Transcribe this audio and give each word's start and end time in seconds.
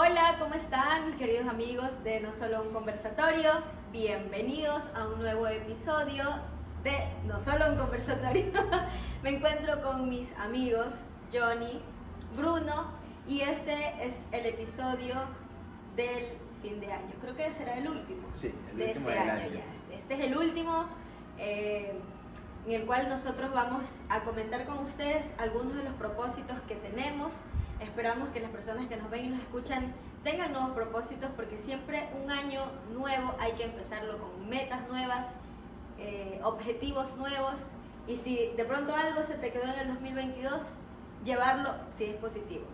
Hola, 0.00 0.36
¿cómo 0.38 0.54
están 0.54 1.08
mis 1.08 1.16
queridos 1.16 1.48
amigos 1.48 2.04
de 2.04 2.20
No 2.20 2.32
Solo 2.32 2.62
un 2.62 2.72
Conversatorio? 2.72 3.50
Bienvenidos 3.90 4.84
a 4.94 5.08
un 5.08 5.18
nuevo 5.18 5.48
episodio 5.48 6.22
de 6.84 6.96
No 7.26 7.40
Solo 7.40 7.72
un 7.72 7.78
Conversatorio. 7.78 8.44
Me 9.24 9.30
encuentro 9.30 9.82
con 9.82 10.08
mis 10.08 10.36
amigos 10.38 11.02
Johnny, 11.34 11.82
Bruno 12.36 12.92
y 13.26 13.40
este 13.40 13.74
es 14.00 14.26
el 14.30 14.46
episodio 14.46 15.16
del 15.96 16.26
fin 16.62 16.78
de 16.78 16.92
año. 16.92 17.14
Creo 17.20 17.34
que 17.34 17.50
será 17.50 17.76
el 17.76 17.88
último 17.88 18.28
Sí, 18.34 18.54
el 18.70 18.76
de 18.76 18.84
último 18.86 19.08
este 19.10 19.20
del 19.20 19.30
año 19.30 19.42
año. 19.42 19.52
ya. 19.54 19.74
Este, 19.74 19.96
este 19.96 20.14
es 20.14 20.20
el 20.20 20.36
último 20.38 20.86
eh, 21.38 21.98
en 22.68 22.72
el 22.72 22.86
cual 22.86 23.08
nosotros 23.08 23.50
vamos 23.52 23.98
a 24.08 24.20
comentar 24.20 24.64
con 24.64 24.78
ustedes 24.78 25.34
algunos 25.38 25.74
de 25.74 25.82
los 25.82 25.94
propósitos 25.94 26.56
que 26.68 26.76
tenemos. 26.76 27.34
Esperamos 27.80 28.30
que 28.30 28.40
las 28.40 28.50
personas 28.50 28.88
que 28.88 28.96
nos 28.96 29.10
ven 29.10 29.26
y 29.26 29.28
nos 29.28 29.40
escuchan 29.40 29.94
tengan 30.24 30.52
nuevos 30.52 30.70
propósitos 30.70 31.30
porque 31.36 31.58
siempre 31.58 32.08
un 32.22 32.30
año 32.30 32.62
nuevo 32.92 33.34
hay 33.38 33.52
que 33.52 33.64
empezarlo 33.64 34.18
con 34.18 34.48
metas 34.48 34.88
nuevas, 34.88 35.34
eh, 35.98 36.40
objetivos 36.42 37.16
nuevos 37.16 37.62
y 38.06 38.16
si 38.16 38.52
de 38.56 38.64
pronto 38.64 38.94
algo 38.96 39.22
se 39.22 39.34
te 39.34 39.52
quedó 39.52 39.64
en 39.64 39.78
el 39.80 39.88
2022, 39.88 40.72
llevarlo 41.24 41.74
si 41.94 42.04
es 42.04 42.16
positivo. 42.16 42.64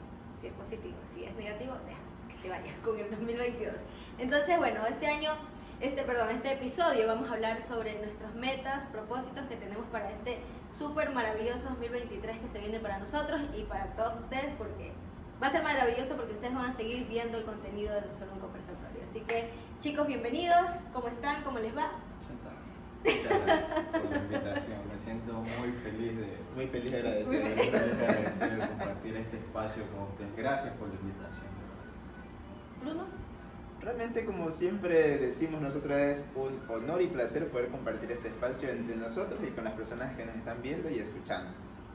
Si 0.41 0.47
es 0.47 0.53
positivo, 0.55 0.97
si 1.13 1.25
es 1.25 1.35
negativo, 1.35 1.75
deja 1.87 2.01
que 2.29 2.37
se 2.37 2.49
vaya 2.49 2.73
con 2.85 2.99
el 2.99 3.11
2022. 3.11 3.75
Entonces, 4.19 4.59
bueno, 4.59 4.87
este 4.87 5.07
año, 5.07 5.33
este, 5.81 6.03
perdón, 6.03 6.31
este 6.31 6.53
episodio 6.53 7.07
vamos 7.07 7.31
a 7.31 7.35
hablar 7.35 7.63
sobre 7.63 7.99
nuestras 7.99 8.35
metas, 8.35 8.85
propósitos 8.87 9.47
que 9.47 9.57
tenemos 9.57 9.87
para 9.87 10.13
este 10.13 10.39
súper 10.77 11.11
maravilloso 11.11 11.69
2023 11.71 12.39
que 12.39 12.49
se 12.49 12.59
viene 12.59 12.81
para 12.81 12.99
nosotros 12.99 13.41
y 13.57 13.63
para 13.63 13.87
todos 13.95 14.21
ustedes 14.21 14.55
porque 14.57 14.93
va 15.45 15.49
a 15.49 15.53
ser 15.53 15.63
maravilloso 15.63 16.17
porque 16.17 16.33
ustedes 16.33 16.55
van 16.55 16.71
a 16.71 16.73
seguir 16.73 17.07
viendo 17.07 17.37
el 17.37 17.45
contenido 17.45 17.95
de 17.95 18.01
No 18.01 18.13
Solo 18.15 18.33
un 18.33 18.41
Conversatorio. 18.41 19.03
Así 19.07 19.21
que, 19.21 19.51
chicos, 19.79 20.07
bienvenidos. 20.07 20.71
¿Cómo 20.95 21.07
están? 21.09 21.43
¿Cómo 21.43 21.59
les 21.59 21.77
va? 21.77 21.91
Muchas 23.05 23.45
gracias 23.45 23.69
por 23.93 24.11
la 24.11 24.17
invitación. 24.17 24.79
Me 24.91 24.99
siento 24.99 25.35
muy 25.35 25.73
feliz 25.83 26.17
de, 26.17 26.39
Muy 26.55 26.67
feliz 26.69 26.93
de 26.93 27.03
Muy 27.03 27.37
agradecer. 27.37 27.57
feliz. 27.57 27.73
de 27.73 28.07
agradecer 28.07 28.69
compartir 28.71 29.17
este 29.17 29.37
espacio 29.37 29.83
con 29.93 30.03
ustedes. 30.05 30.35
Gracias 30.35 30.75
por 30.77 30.89
la 30.89 30.95
invitación. 30.95 31.47
de. 32.81 32.87
Bruno. 32.87 33.05
Realmente, 33.83 34.25
como 34.25 34.51
siempre 34.51 35.19
decimos 35.19 35.61
nosotros, 35.61 35.93
es 35.99 36.31
un 36.37 36.59
honor 36.71 37.03
y 37.03 37.09
placer 37.09 37.51
poder 37.51 37.69
compartir 37.69 38.13
este 38.13 38.29
espacio 38.29 38.71
entre 38.71 38.97
nosotros 38.97 39.39
y 39.47 39.51
con 39.51 39.65
las 39.65 39.75
personas 39.75 40.17
que 40.17 40.25
nos 40.25 40.37
están 40.37 40.63
viendo 40.63 40.89
y 40.89 41.01
escuchando. 41.01 41.51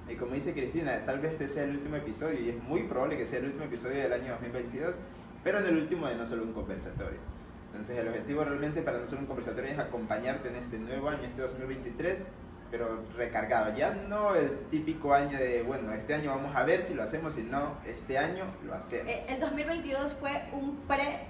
Y 0.10 0.16
como 0.16 0.34
dice 0.34 0.54
Cristina, 0.54 1.04
tal 1.06 1.20
vez 1.20 1.34
este 1.34 1.48
sea 1.48 1.64
el 1.64 1.72
último 1.72 1.96
episodio 1.96 2.40
y 2.40 2.50
es 2.50 2.64
muy 2.64 2.84
probable 2.84 3.18
que 3.18 3.28
sea 3.28 3.40
el 3.40 3.46
último 3.46 3.66
episodio 3.66 3.98
del 4.02 4.14
año 4.14 4.32
2022, 4.34 4.96
pero 5.44 5.60
no 5.60 5.68
el 5.68 5.78
último 5.78 6.08
de 6.08 6.16
no 6.16 6.26
solo 6.26 6.44
un 6.44 6.54
conversatorio. 6.54 7.20
Entonces 7.68 7.98
el 7.98 8.08
objetivo 8.08 8.44
realmente 8.44 8.82
para 8.82 8.98
no 8.98 9.08
solo 9.08 9.22
un 9.22 9.28
conversatorio 9.28 9.70
es 9.70 9.78
acompañarte 9.78 10.50
en 10.50 10.56
este 10.56 10.80
nuevo 10.80 11.10
año, 11.10 11.22
este 11.24 11.44
2023, 11.44 12.26
pero 12.72 13.04
recargado. 13.16 13.76
Ya 13.78 13.94
no 13.94 14.34
el 14.34 14.58
típico 14.72 15.14
año 15.14 15.38
de, 15.38 15.62
bueno, 15.62 15.94
este 15.94 16.16
año 16.16 16.32
vamos 16.32 16.56
a 16.56 16.64
ver 16.64 16.82
si 16.82 16.96
lo 16.96 17.04
hacemos, 17.04 17.36
si 17.36 17.44
no, 17.44 17.78
este 17.86 18.18
año 18.18 18.46
lo 18.66 18.74
hacemos. 18.74 19.08
Eh, 19.08 19.26
el 19.30 19.40
2022 19.40 20.14
fue 20.14 20.32
un 20.54 20.78
pre, 20.88 21.28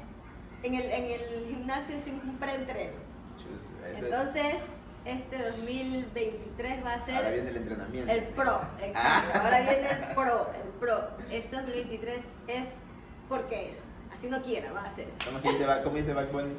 en 0.64 0.76
el, 0.76 0.84
en 0.84 1.06
el 1.06 1.48
gimnasio 1.48 1.98
hicimos 1.98 2.24
un 2.24 2.38
pre-entreno. 2.38 3.10
Entonces, 3.98 4.79
este 5.12 5.38
2023 5.44 6.86
va 6.86 6.90
a 6.90 6.94
ahora 6.94 7.06
ser 7.06 7.34
viene 7.34 7.50
el 7.50 7.58
entrenamiento. 7.58 8.12
el 8.12 8.24
pro, 8.26 8.62
exacto. 8.82 9.40
Ahora 9.40 9.60
viene 9.62 9.90
el 9.90 10.16
pro, 10.16 10.50
el 10.54 10.70
pro. 10.80 11.10
Este 11.32 11.56
2023 11.56 12.22
es 12.48 12.76
porque 13.28 13.72
es. 13.72 13.82
Así 14.14 14.28
no 14.30 14.42
quiera, 14.42 14.72
va 14.72 14.86
a 14.86 14.92
ser. 14.92 15.08
¿Cómo 15.26 15.40
dice, 15.40 15.66
cómo 15.84 15.96
dice 15.96 16.14
Bad 16.14 16.28
Bunny? 16.32 16.54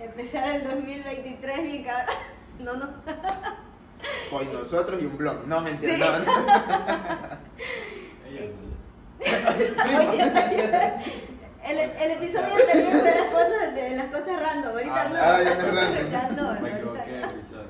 Empezar 0.00 0.48
el 0.50 0.64
2023 0.64 1.62
bien 1.62 1.84
cabrón. 1.84 2.16
No, 2.58 2.74
no. 2.76 2.88
Con 4.30 4.52
nosotros 4.52 5.00
y 5.02 5.06
un 5.06 5.16
blog. 5.16 5.46
No, 5.46 5.60
mentira, 5.60 5.94
Sí. 5.94 6.00
no, 6.00 6.18
no. 6.18 6.32
Ella 8.26 8.40
me 8.40 8.62
dice. 8.66 8.86
Oye, 9.48 11.34
el, 11.68 11.78
el 11.78 12.10
episodio 12.12 12.54
anterior 12.54 13.00
fue 13.00 13.14
las 13.14 13.26
cosas, 13.28 13.74
de 13.74 13.90
las 13.96 14.06
cosas 14.06 14.42
random. 14.42 14.72
Ahorita 14.72 15.02
Ah, 15.02 15.08
no. 15.08 15.16
ah, 15.20 15.42
ya 15.42 15.54
no 15.72 15.80
es 15.80 16.12
random. 16.12 16.62
Me 16.62 16.70
equivoqué 16.70 17.20
episodio. 17.22 17.66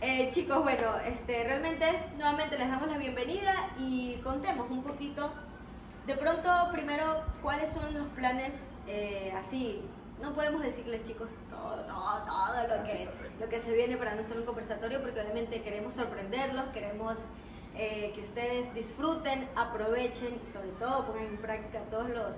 Eh, 0.00 0.30
chicos, 0.32 0.62
bueno, 0.62 0.86
este, 1.06 1.44
realmente 1.44 1.84
nuevamente 2.16 2.56
les 2.58 2.68
damos 2.70 2.88
la 2.88 2.98
bienvenida 2.98 3.52
y 3.78 4.14
contemos 4.22 4.70
un 4.70 4.82
poquito. 4.84 5.32
De 6.06 6.14
pronto, 6.16 6.50
primero, 6.72 7.22
¿cuáles 7.42 7.70
son 7.70 7.92
los 7.92 8.06
planes 8.08 8.78
eh, 8.86 9.32
así? 9.36 9.82
No 10.22 10.34
podemos 10.34 10.62
decirles, 10.62 11.06
chicos, 11.06 11.28
todo, 11.50 11.76
todo, 11.82 12.24
todo 12.26 12.68
lo 12.68 12.74
Así, 12.82 12.92
que, 12.92 13.08
lo 13.40 13.48
que 13.48 13.60
se 13.60 13.72
viene 13.72 13.96
para 13.96 14.14
no 14.14 14.22
ser 14.24 14.38
un 14.38 14.44
conversatorio, 14.44 15.00
porque 15.02 15.20
obviamente 15.20 15.62
queremos 15.62 15.94
sorprenderlos, 15.94 16.68
queremos 16.72 17.14
eh, 17.76 18.12
que 18.14 18.22
ustedes 18.22 18.72
disfruten, 18.74 19.48
aprovechen 19.54 20.40
y 20.44 20.50
sobre 20.50 20.70
todo 20.78 21.06
pongan 21.06 21.26
en 21.26 21.36
práctica 21.36 21.80
todos 21.90 22.08
los, 22.08 22.36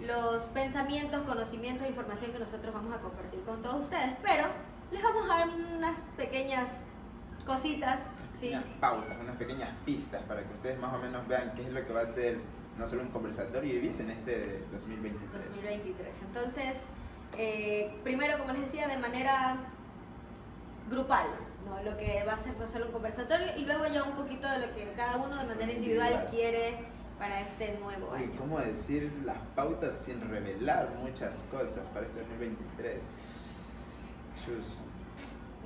los 0.00 0.44
pensamientos, 0.44 1.22
conocimientos 1.22 1.88
información 1.88 2.32
que 2.32 2.38
nosotros 2.38 2.74
vamos 2.74 2.94
a 2.94 2.98
compartir 2.98 3.40
con 3.42 3.62
todos 3.62 3.82
ustedes. 3.82 4.16
Pero 4.22 4.46
les 4.90 5.02
vamos 5.02 5.30
a 5.30 5.38
dar 5.38 5.48
unas 5.48 6.00
pequeñas 6.16 6.84
cositas, 7.46 8.10
¿sí? 8.38 8.50
Unas 8.50 8.64
pautas, 8.80 9.16
unas 9.20 9.36
pequeñas 9.36 9.70
pistas 9.84 10.22
para 10.22 10.42
que 10.42 10.52
ustedes 10.54 10.78
más 10.78 10.94
o 10.94 10.98
menos 10.98 11.26
vean 11.28 11.52
qué 11.54 11.62
es 11.62 11.72
lo 11.72 11.86
que 11.86 11.92
va 11.92 12.02
a 12.02 12.06
ser 12.06 12.38
no 12.78 12.88
solo 12.88 13.02
un 13.02 13.08
conversatorio 13.08 13.74
y 13.74 13.86
en 13.86 14.10
este 14.10 14.64
2023. 14.72 15.46
2023. 15.46 16.22
Entonces, 16.22 16.88
eh, 17.38 17.96
primero, 18.02 18.38
como 18.38 18.52
les 18.52 18.62
decía, 18.62 18.88
de 18.88 18.98
manera 18.98 19.56
grupal, 20.90 21.26
¿no? 21.64 21.82
lo 21.88 21.96
que 21.96 22.24
va 22.24 22.34
a 22.34 22.38
ser 22.38 22.56
no 22.58 22.68
solo 22.68 22.86
un 22.86 22.92
conversatorio 22.92 23.46
y 23.56 23.64
luego 23.64 23.86
ya 23.86 24.02
un 24.02 24.16
poquito 24.16 24.48
de 24.48 24.66
lo 24.66 24.74
que 24.74 24.92
cada 24.96 25.16
uno 25.16 25.36
de 25.36 25.46
manera 25.46 25.72
individual 25.72 26.12
Individual. 26.12 26.28
quiere 26.30 26.93
para 27.18 27.40
este 27.40 27.78
nuevo 27.82 28.12
año. 28.12 28.30
¿cómo 28.38 28.58
decir 28.60 29.10
las 29.24 29.38
pautas 29.54 29.96
sin 30.04 30.20
revelar 30.28 30.90
muchas 31.00 31.38
cosas 31.50 31.86
para 31.92 32.06
este 32.06 32.20
2023? 32.20 32.98
Chus. 34.44 34.74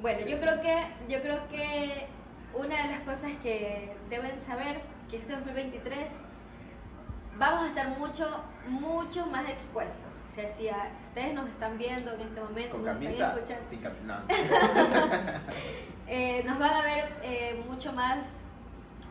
Bueno, 0.01 0.21
yo 0.27 0.39
creo 0.39 0.61
que 0.61 0.77
yo 1.09 1.21
creo 1.23 1.49
que 1.49 2.07
una 2.55 2.83
de 2.87 2.89
las 2.93 3.01
cosas 3.01 3.33
que 3.43 3.97
deben 4.09 4.39
saber 4.41 4.81
que 5.11 5.17
este 5.17 5.33
2023 5.33 6.13
vamos 7.39 7.63
a 7.65 7.69
estar 7.69 7.99
mucho 7.99 8.45
mucho 8.69 9.27
más 9.27 9.49
expuestos. 9.49 10.15
O 10.31 10.35
sea, 10.35 10.49
si 10.51 10.69
a- 10.69 10.93
ustedes 11.03 11.35
nos 11.35 11.49
están 11.49 11.79
viendo 11.79 12.13
en 12.13 12.21
este 12.21 12.41
momento, 12.41 12.73
Con 12.77 12.85
nos 12.85 12.95
están 12.97 13.05
camisa, 13.05 13.35
escuchando, 13.35 13.71
sin. 13.71 14.07
No. 14.07 14.15
eh, 16.07 16.43
nos 16.47 16.59
van 16.59 16.71
a 16.75 16.83
ver 16.83 17.13
eh, 17.23 17.65
mucho 17.67 17.93
más 17.93 18.43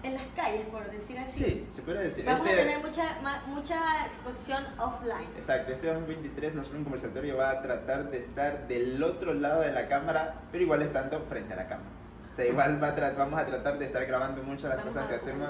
en 0.07 0.13
las 0.15 0.23
calles, 0.35 0.65
por 0.67 0.89
decir 0.91 1.17
así. 1.19 1.43
Sí, 1.43 1.67
se 1.75 1.81
puede 1.81 2.03
decir. 2.03 2.25
Vamos 2.25 2.41
Este- 2.47 2.53
a 2.61 2.63
tener 2.63 2.79
mucha 2.85 3.03
ma- 3.21 3.43
mucha 3.47 4.05
exposición 4.07 4.65
offline. 4.79 5.29
Exacto, 5.37 5.71
este 5.73 5.87
2023 5.87 6.55
no 6.55 6.63
solo 6.63 6.77
un 6.79 6.83
conversatorio 6.85 7.37
va 7.37 7.51
a 7.51 7.61
tratar 7.61 8.09
de 8.09 8.19
estar 8.19 8.67
del 8.67 9.01
otro 9.03 9.33
lado 9.33 9.61
de 9.61 9.71
la 9.71 9.87
cámara, 9.87 10.35
pero 10.51 10.63
igual 10.63 10.81
estando 10.81 11.19
frente 11.21 11.53
a 11.53 11.57
la 11.57 11.67
cámara. 11.67 11.89
O 12.31 12.35
sea, 12.35 12.45
igual 12.45 12.81
va 12.81 12.89
a 12.89 13.11
vamos 13.13 13.39
a 13.39 13.45
tratar 13.45 13.79
de 13.79 13.85
estar 13.85 14.05
grabando 14.05 14.43
muchas 14.43 14.63
de 14.63 14.69
las 14.69 14.77
Vamos 14.77 14.93
cosas 14.93 15.09
que 15.09 15.15
hacemos 15.15 15.49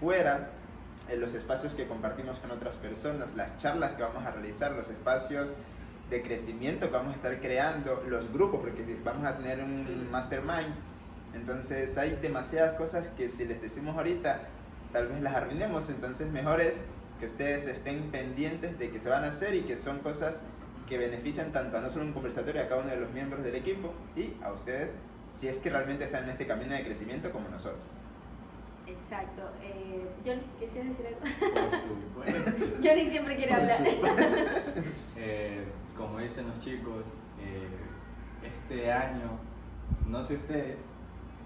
fuera, 0.00 0.48
en 1.08 1.20
los 1.20 1.34
espacios 1.34 1.74
que 1.74 1.86
compartimos 1.86 2.38
con 2.38 2.50
otras 2.50 2.76
personas, 2.76 3.34
las 3.34 3.56
charlas 3.58 3.92
que 3.92 4.02
vamos 4.02 4.24
a 4.26 4.30
realizar, 4.32 4.72
los 4.72 4.88
espacios 4.90 5.54
de 6.10 6.22
crecimiento 6.22 6.86
que 6.86 6.92
vamos 6.92 7.12
a 7.14 7.16
estar 7.16 7.38
creando, 7.40 8.02
los 8.08 8.32
grupos, 8.32 8.60
porque 8.60 8.84
vamos 9.04 9.24
a 9.26 9.36
tener 9.36 9.62
un 9.62 9.86
Sí. 9.86 10.08
mastermind. 10.10 10.74
Entonces 11.34 11.96
hay 11.98 12.18
demasiadas 12.22 12.74
cosas 12.74 13.08
que 13.16 13.28
si 13.28 13.44
les 13.44 13.60
decimos 13.60 13.96
ahorita, 13.96 14.42
tal 14.92 15.08
vez 15.08 15.20
las 15.20 15.34
arruinemos. 15.34 15.88
Entonces 15.90 16.30
mejor 16.32 16.60
es 16.60 16.82
que 17.20 17.26
ustedes 17.26 17.66
estén 17.66 18.10
pendientes 18.10 18.78
de 18.78 18.90
que 18.90 19.00
se 19.00 19.08
van 19.08 19.24
a 19.24 19.28
hacer 19.28 19.54
y 19.54 19.62
que 19.62 19.76
son 19.76 19.98
cosas 20.00 20.42
que 20.88 20.98
benefician 20.98 21.52
tanto 21.52 21.76
a 21.76 21.80
no 21.80 21.90
solo 21.90 22.06
un 22.06 22.12
conversatorio, 22.12 22.62
a 22.62 22.68
cada 22.68 22.80
uno 22.80 22.90
de 22.90 22.96
los 22.96 23.10
miembros 23.12 23.42
del 23.42 23.54
equipo 23.54 23.92
y 24.16 24.34
a 24.42 24.52
ustedes 24.52 24.96
si 25.32 25.48
es 25.48 25.58
que 25.58 25.70
realmente 25.70 26.04
están 26.04 26.24
en 26.24 26.30
este 26.30 26.46
camino 26.46 26.74
de 26.74 26.84
crecimiento 26.84 27.30
como 27.30 27.48
nosotros. 27.48 27.82
Exacto. 28.86 29.42
Eh, 29.62 30.06
Johnny, 30.24 30.42
¿quisieras 30.58 30.90
decir 30.90 31.06
algo? 31.06 32.76
Johnny 32.82 33.10
siempre 33.10 33.36
quiere 33.36 33.54
Por 33.54 33.60
hablar. 33.60 33.78
Eh, 35.16 35.64
como 35.96 36.18
dicen 36.20 36.46
los 36.48 36.58
chicos, 36.60 37.08
eh, 37.40 37.68
este 38.46 38.90
año, 38.92 39.38
no 40.06 40.22
sé 40.24 40.36
ustedes, 40.36 40.80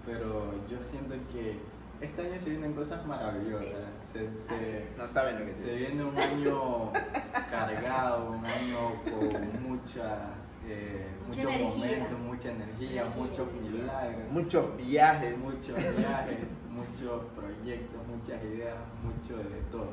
pero 0.05 0.53
yo 0.69 0.81
siento 0.81 1.15
que 1.31 1.57
este 2.01 2.21
año 2.21 2.39
se 2.39 2.49
vienen 2.51 2.73
cosas 2.73 3.05
maravillosas. 3.05 3.79
Se, 4.01 4.31
se. 4.33 4.85
No 4.97 5.07
saben 5.07 5.39
lo 5.39 5.45
que 5.45 5.53
se 5.53 5.73
viene 5.75 6.03
un 6.03 6.17
año 6.17 6.91
cargado, 7.49 8.31
un 8.31 8.45
año 8.45 8.77
con 9.05 9.63
muchas, 9.69 10.55
eh, 10.67 11.07
Mucha 11.27 11.43
muchos 11.43 11.53
energía. 11.55 11.97
momentos, 11.97 12.19
mucha 12.19 12.51
energía, 12.51 13.03
Mucha 13.05 13.17
muchos 13.17 13.47
milagros, 13.53 14.31
Muchos 14.31 14.77
viajes. 14.77 15.37
muchos 15.37 15.75
viajes, 15.97 16.49
muchos 16.69 17.23
proyectos, 17.35 18.01
muchas 18.07 18.43
ideas, 18.43 18.75
mucho 19.03 19.37
de 19.37 19.61
todo. 19.71 19.91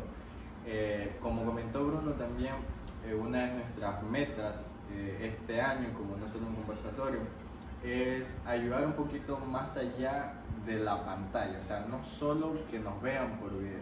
Eh, 0.67 1.17
como 1.21 1.45
comentó 1.45 1.85
Bruno 1.87 2.13
también, 2.13 2.55
eh, 3.07 3.15
una 3.15 3.47
de 3.47 3.55
nuestras 3.55 4.03
metas 4.03 4.71
eh, 4.93 5.31
este 5.33 5.61
año, 5.61 5.93
como 5.95 6.17
no 6.17 6.27
solo 6.27 6.49
un 6.49 6.57
conversatorio, 6.57 7.21
es 7.85 8.39
ayudar 8.47 8.87
un 8.87 8.93
poquito 8.93 9.39
más 9.39 9.77
allá 9.77 10.35
de 10.67 10.79
la 10.79 11.05
pantalla, 11.05 11.59
o 11.59 11.63
sea, 11.63 11.87
no 11.89 12.03
solo 12.03 12.53
que 12.71 12.79
nos 12.79 13.01
vean 13.01 13.39
por 13.39 13.51
video, 13.59 13.79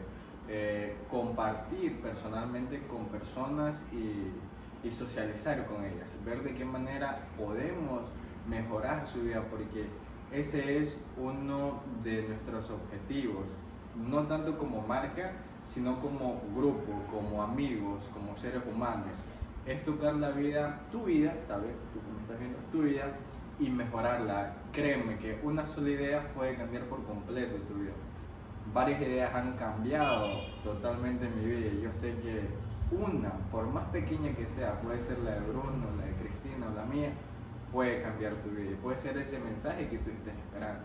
eh, 0.48 0.96
compartir 1.10 2.00
personalmente 2.00 2.82
con 2.86 3.06
personas 3.06 3.84
y, 3.92 4.86
y 4.86 4.90
socializar 4.90 5.66
con 5.66 5.84
ellas, 5.84 6.14
ver 6.24 6.42
de 6.42 6.54
qué 6.54 6.64
manera 6.64 7.26
podemos 7.36 8.02
mejorar 8.48 9.06
su 9.06 9.22
vida, 9.22 9.42
porque 9.50 9.86
ese 10.32 10.78
es 10.78 11.00
uno 11.16 11.80
de 12.04 12.28
nuestros 12.28 12.70
objetivos, 12.70 13.48
no 13.96 14.26
tanto 14.26 14.56
como 14.56 14.80
marca, 14.82 15.32
sino 15.64 16.00
como 16.00 16.40
grupo, 16.54 16.92
como 17.10 17.42
amigos, 17.42 18.08
como 18.14 18.36
seres 18.36 18.62
humanos. 18.70 19.24
Es 19.66 19.84
tocar 19.84 20.14
la 20.14 20.30
vida, 20.30 20.80
tu 20.90 21.04
vida, 21.04 21.34
tal 21.46 21.62
vez 21.62 21.72
tú 21.92 22.00
como 22.00 22.20
estás 22.20 22.38
viendo, 22.38 22.58
tu 22.72 22.82
vida 22.82 23.12
y 23.58 23.70
mejorarla. 23.70 24.52
Créeme 24.72 25.16
que 25.18 25.40
una 25.42 25.66
sola 25.66 25.90
idea 25.90 26.32
puede 26.34 26.56
cambiar 26.56 26.84
por 26.84 27.04
completo 27.04 27.56
tu 27.66 27.74
vida. 27.74 27.92
Varias 28.72 29.00
ideas 29.00 29.34
han 29.34 29.56
cambiado 29.56 30.26
totalmente 30.62 31.28
mi 31.28 31.44
vida 31.44 31.70
yo 31.82 31.90
sé 31.90 32.14
que 32.20 32.48
una, 32.90 33.30
por 33.50 33.66
más 33.66 33.86
pequeña 33.88 34.32
que 34.34 34.46
sea, 34.46 34.80
puede 34.80 35.00
ser 35.00 35.18
la 35.20 35.32
de 35.32 35.40
Bruno, 35.40 35.86
la 35.98 36.06
de 36.06 36.12
Cristina 36.14 36.66
o 36.70 36.74
la 36.74 36.84
mía, 36.84 37.12
puede 37.72 38.02
cambiar 38.02 38.34
tu 38.36 38.48
vida 38.50 38.76
puede 38.82 38.98
ser 38.98 39.16
ese 39.18 39.38
mensaje 39.38 39.88
que 39.88 39.98
tú 39.98 40.10
estés 40.10 40.34
esperando. 40.34 40.80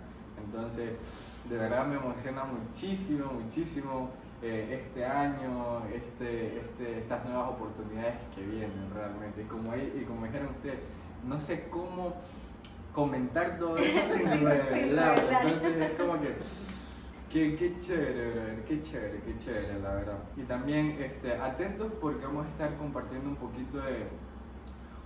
Entonces, 0.46 1.40
de 1.50 1.58
verdad 1.58 1.86
me 1.86 1.96
emociona 1.96 2.44
muchísimo, 2.44 3.32
muchísimo 3.32 4.10
eh, 4.42 4.80
este 4.82 5.06
año, 5.06 5.86
este, 5.94 6.60
este, 6.60 7.00
estas 7.00 7.24
nuevas 7.26 7.52
oportunidades 7.52 8.16
que 8.36 8.42
vienen 8.42 8.90
realmente. 8.94 9.44
Y 9.44 9.46
como, 9.46 9.74
y 9.76 10.04
como 10.06 10.26
dijeron 10.26 10.50
ustedes, 10.50 10.80
no 11.26 11.40
sé 11.40 11.70
cómo 11.70 12.16
comentar 12.94 13.58
todo 13.58 13.78
eso 13.78 14.06
sin 14.06 14.46
revelar. 14.46 15.16
Entonces 15.44 15.78
es 15.78 16.00
como 16.00 16.20
que, 16.22 16.36
qué, 17.30 17.56
qué 17.56 17.80
chévere, 17.80 18.32
brother, 18.32 18.64
qué 18.66 18.82
chévere, 18.82 19.22
qué 19.26 19.38
chévere, 19.38 19.80
la 19.82 19.94
verdad. 19.96 20.18
Y 20.38 20.44
también 20.44 20.98
este, 21.02 21.34
atentos 21.36 21.92
porque 22.00 22.26
vamos 22.26 22.46
a 22.46 22.50
estar 22.50 22.78
compartiendo 22.78 23.30
un 23.30 23.36
poquito 23.36 23.80
de 23.80 24.08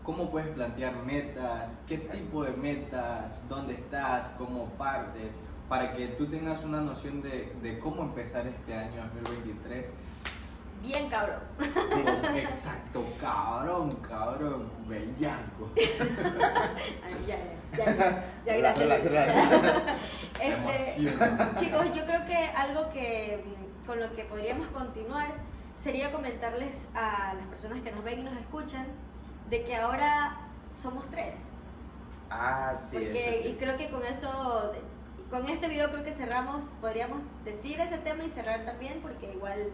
cómo 0.03 0.29
puedes 0.29 0.49
plantear 0.49 0.95
metas, 1.03 1.77
qué 1.87 1.97
tipo 1.97 2.43
de 2.43 2.51
metas, 2.51 3.41
dónde 3.49 3.73
estás, 3.73 4.29
cómo 4.37 4.65
partes 4.77 5.31
para 5.67 5.93
que 5.93 6.07
tú 6.07 6.27
tengas 6.27 6.63
una 6.63 6.79
noción 6.81 7.21
de, 7.21 7.53
de 7.61 7.79
cómo 7.79 8.03
empezar 8.03 8.47
este 8.47 8.73
año 8.73 9.03
2023. 9.23 9.91
Bien 10.81 11.09
cabrón. 11.09 11.39
Exacto, 12.35 13.03
cabrón, 13.19 13.91
cabrón, 14.07 14.69
bellaco. 14.87 15.71
Ya, 17.75 18.23
ya, 18.45 18.57
gracias. 18.57 18.89
este, 20.41 21.01
chicos, 21.59 21.85
yo 21.93 22.05
creo 22.05 22.25
que 22.25 22.49
algo 22.55 22.89
que 22.91 23.43
mm, 23.45 23.85
con 23.87 23.99
lo 23.99 24.13
que 24.13 24.23
podríamos 24.23 24.67
continuar 24.67 25.33
sería 25.81 26.11
comentarles 26.11 26.87
a 26.95 27.33
las 27.35 27.45
personas 27.47 27.81
que 27.81 27.91
nos 27.91 28.03
ven 28.03 28.19
y 28.21 28.23
nos 28.23 28.37
escuchan 28.37 28.85
de 29.49 29.63
que 29.63 29.75
ahora 29.75 30.37
somos 30.75 31.09
tres. 31.09 31.43
Ah, 32.29 32.75
sí. 32.75 32.97
Porque, 32.97 33.47
Y 33.49 33.53
creo 33.53 33.77
que 33.77 33.89
con 33.89 34.05
eso 34.05 34.73
con 35.29 35.45
este 35.49 35.67
video 35.67 35.89
creo 35.91 36.03
que 36.03 36.13
cerramos, 36.13 36.65
podríamos 36.79 37.19
decir 37.43 37.79
ese 37.81 37.97
tema 37.97 38.23
y 38.23 38.29
cerrar 38.29 38.65
también, 38.65 39.01
porque 39.01 39.33
igual 39.33 39.71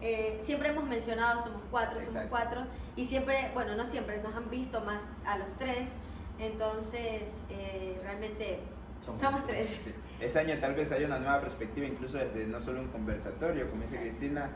eh, 0.00 0.38
siempre 0.42 0.70
hemos 0.70 0.84
mencionado, 0.84 1.42
somos 1.42 1.62
cuatro, 1.70 2.00
somos 2.04 2.24
cuatro, 2.28 2.64
y 2.96 3.06
siempre, 3.06 3.50
bueno, 3.54 3.74
no 3.76 3.86
siempre, 3.86 4.22
nos 4.22 4.34
han 4.34 4.50
visto 4.50 4.80
más 4.82 5.04
a 5.24 5.38
los 5.38 5.54
tres, 5.56 5.92
entonces 6.40 7.44
eh, 7.50 7.98
realmente 8.02 8.60
somos, 9.00 9.46
tres. 9.46 9.82
Ese 10.20 10.38
año 10.38 10.56
tal 10.60 10.74
vez 10.74 10.92
haya 10.92 11.06
una 11.06 11.18
nueva 11.18 11.40
perspectiva, 11.40 11.86
incluso 11.86 12.18
desde 12.18 12.46
no 12.46 12.60
solo 12.60 12.80
un 12.80 12.88
conversatorio, 12.88 13.70
como 13.70 13.82
dice 13.82 13.98
Cristina, 13.98 14.50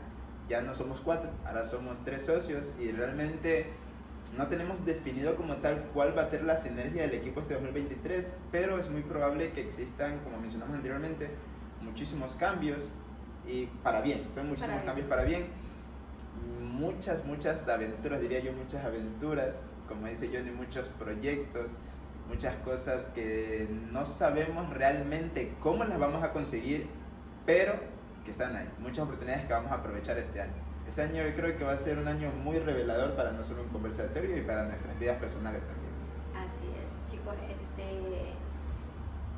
ya 0.47 0.61
no 0.61 0.75
somos 0.75 1.01
cuatro, 1.01 1.31
ahora 1.45 1.65
somos 1.65 2.03
tres 2.03 2.25
socios 2.25 2.73
y 2.79 2.91
realmente 2.91 3.67
no 4.37 4.47
tenemos 4.47 4.85
definido 4.85 5.35
como 5.35 5.55
tal 5.57 5.85
cuál 5.93 6.17
va 6.17 6.23
a 6.23 6.25
ser 6.25 6.43
la 6.43 6.57
sinergia 6.57 7.03
del 7.03 7.15
equipo 7.15 7.41
este 7.41 7.55
2023, 7.55 8.33
pero 8.51 8.79
es 8.79 8.89
muy 8.89 9.01
probable 9.01 9.51
que 9.51 9.61
existan, 9.61 10.19
como 10.19 10.37
mencionamos 10.39 10.75
anteriormente, 10.75 11.29
muchísimos 11.81 12.33
cambios 12.33 12.89
y 13.47 13.67
para 13.83 14.01
bien, 14.01 14.27
son 14.33 14.49
muchísimos 14.49 14.83
cambios 14.83 15.07
para 15.07 15.23
bien. 15.23 15.47
Muchas, 16.61 17.23
muchas 17.25 17.67
aventuras, 17.69 18.19
diría 18.19 18.39
yo, 18.39 18.51
muchas 18.51 18.83
aventuras, 18.83 19.61
como 19.87 20.07
dice 20.07 20.29
Johnny, 20.33 20.51
muchos 20.51 20.87
proyectos, 20.89 21.77
muchas 22.27 22.55
cosas 22.57 23.05
que 23.13 23.67
no 23.91 24.05
sabemos 24.05 24.69
realmente 24.71 25.53
cómo 25.59 25.83
las 25.83 25.99
vamos 25.99 26.23
a 26.23 26.31
conseguir, 26.33 26.87
pero 27.45 27.73
que 28.23 28.31
están 28.31 28.55
ahí, 28.55 28.67
muchas 28.79 29.05
oportunidades 29.05 29.45
que 29.45 29.53
vamos 29.53 29.71
a 29.71 29.75
aprovechar 29.75 30.17
este 30.17 30.41
año. 30.41 30.53
Este 30.89 31.01
año 31.01 31.23
yo 31.23 31.35
creo 31.35 31.57
que 31.57 31.63
va 31.63 31.73
a 31.73 31.77
ser 31.77 31.97
un 31.97 32.07
año 32.07 32.31
muy 32.43 32.59
revelador 32.59 33.15
para 33.15 33.31
no 33.31 33.43
solo 33.43 33.63
un 33.63 33.69
conversatorio 33.69 34.37
y 34.37 34.41
para 34.41 34.63
nuestras 34.63 34.97
vidas 34.99 35.17
personales 35.17 35.61
también. 35.61 35.85
Así 36.47 36.67
es, 36.85 37.11
chicos. 37.11 37.33
Este, 37.49 38.33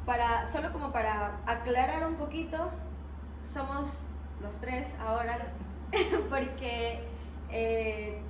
para, 0.06 0.46
solo 0.48 0.72
como 0.72 0.92
para 0.92 1.40
aclarar 1.46 2.08
un 2.08 2.16
poquito, 2.16 2.72
somos 3.46 4.06
los 4.42 4.60
tres 4.60 4.96
ahora, 5.00 5.38
porque 6.30 7.02
eh, 7.50 8.22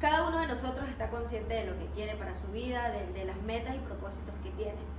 cada 0.00 0.28
uno 0.28 0.40
de 0.40 0.46
nosotros 0.46 0.88
está 0.88 1.08
consciente 1.08 1.54
de 1.54 1.64
lo 1.64 1.78
que 1.78 1.86
quiere 1.86 2.14
para 2.16 2.34
su 2.34 2.48
vida, 2.48 2.90
de, 2.90 3.12
de 3.12 3.24
las 3.24 3.36
metas 3.42 3.74
y 3.74 3.78
propósitos 3.78 4.34
que 4.42 4.50
tiene. 4.50 4.94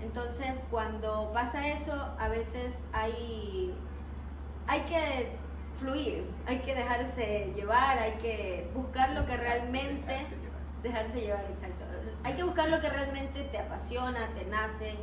Entonces, 0.00 0.66
cuando 0.70 1.32
pasa 1.32 1.68
eso, 1.68 1.92
a 2.18 2.28
veces 2.28 2.84
hay, 2.92 3.74
hay 4.66 4.80
que 4.82 5.36
fluir, 5.80 6.30
hay 6.46 6.58
que 6.58 6.74
dejarse 6.74 7.52
llevar, 7.54 7.98
hay 7.98 8.12
que 8.22 8.70
buscar 8.74 9.10
lo 9.10 9.26
que 9.26 9.36
realmente... 9.36 10.26
Dejarse 10.82 11.20
llevar, 11.20 11.44
exacto. 11.50 11.84
Hay 12.22 12.34
que 12.34 12.44
buscar 12.44 12.68
lo 12.68 12.80
que 12.80 12.88
realmente 12.88 13.42
te 13.44 13.58
apasiona, 13.58 14.28
te 14.38 14.44
nace, 14.44 14.94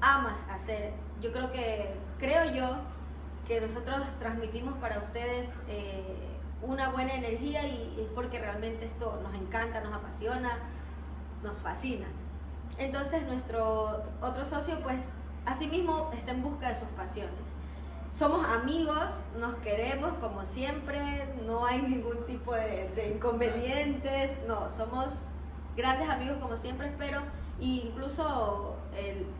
amas 0.00 0.46
hacer. 0.50 0.92
Yo 1.20 1.32
creo 1.32 1.52
que, 1.52 1.94
creo 2.18 2.50
yo, 2.50 2.76
que 3.46 3.60
nosotros 3.60 4.00
transmitimos 4.18 4.74
para 4.78 4.98
ustedes 4.98 5.62
eh, 5.68 6.27
una 6.62 6.90
buena 6.90 7.14
energía 7.14 7.66
y 7.66 7.96
es 8.00 8.08
porque 8.14 8.38
realmente 8.38 8.84
esto 8.84 9.20
nos 9.22 9.34
encanta, 9.34 9.80
nos 9.80 9.94
apasiona, 9.94 10.58
nos 11.42 11.60
fascina. 11.60 12.06
Entonces 12.78 13.26
nuestro 13.26 14.02
otro 14.20 14.44
socio 14.44 14.78
pues 14.82 15.10
asimismo 15.46 16.10
está 16.16 16.32
en 16.32 16.42
busca 16.42 16.68
de 16.70 16.76
sus 16.76 16.88
pasiones 16.88 17.58
somos 18.18 18.44
amigos, 18.46 19.20
nos 19.38 19.54
queremos 19.56 20.14
como 20.14 20.44
siempre, 20.44 20.98
no 21.46 21.66
hay 21.66 21.82
ningún 21.82 22.26
tipo 22.26 22.52
de, 22.54 23.12
inconvenientes, 23.14 24.40
no, 24.48 24.68
somos 24.70 25.06
grandes 25.76 26.08
amigos 26.08 26.38
como 26.40 26.56
siempre, 26.56 26.92
pero 26.98 27.20
incluso 27.60 28.76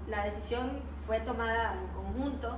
la 0.06 0.24
decisión 0.24 0.70
fue 1.06 1.18
tomada 1.20 1.74
en 1.74 1.88
conjunto 1.88 2.56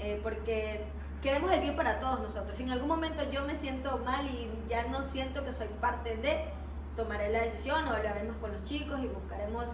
eh, 0.00 0.18
porque 0.22 0.84
queremos 1.24 1.50
el 1.50 1.60
bien 1.62 1.74
para 1.74 1.98
todos 2.00 2.20
nosotros. 2.20 2.54
Si 2.54 2.64
en 2.64 2.70
algún 2.70 2.86
momento 2.86 3.22
yo 3.32 3.46
me 3.46 3.56
siento 3.56 3.98
mal 4.04 4.26
y 4.26 4.50
ya 4.68 4.86
no 4.88 5.02
siento 5.02 5.42
que 5.42 5.54
soy 5.54 5.68
parte 5.80 6.18
de, 6.18 6.44
tomaré 6.96 7.30
la 7.30 7.40
decisión 7.40 7.88
o 7.88 7.92
hablaremos 7.92 8.36
con 8.36 8.52
los 8.52 8.62
chicos 8.62 9.00
y 9.00 9.06
buscaremos 9.06 9.64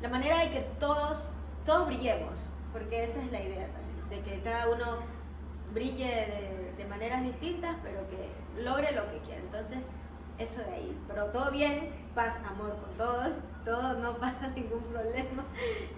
la 0.00 0.08
manera 0.08 0.38
de 0.38 0.50
que 0.50 0.60
todos, 0.78 1.28
todos 1.66 1.88
brillemos, 1.88 2.34
porque 2.72 3.02
esa 3.02 3.20
es 3.20 3.32
la 3.32 3.40
idea 3.40 3.66
también, 3.66 4.08
de 4.10 4.20
que 4.20 4.40
cada 4.42 4.68
uno 4.68 5.00
brille 5.74 6.06
de, 6.06 6.72
de, 6.76 6.84
maneras 6.88 7.24
distintas, 7.24 7.74
pero 7.82 8.08
que 8.08 8.62
logre 8.62 8.92
lo 8.92 9.10
que 9.10 9.18
quiere. 9.26 9.40
Entonces, 9.40 9.90
eso 10.38 10.62
de 10.62 10.72
ahí. 10.72 11.02
Pero 11.08 11.26
todo 11.26 11.50
bien, 11.50 11.90
paz, 12.14 12.36
amor 12.48 12.76
con 12.76 12.96
todos, 12.96 13.32
todo, 13.64 13.94
no 13.94 14.16
pasa 14.18 14.48
ningún 14.48 14.84
problema, 14.84 15.44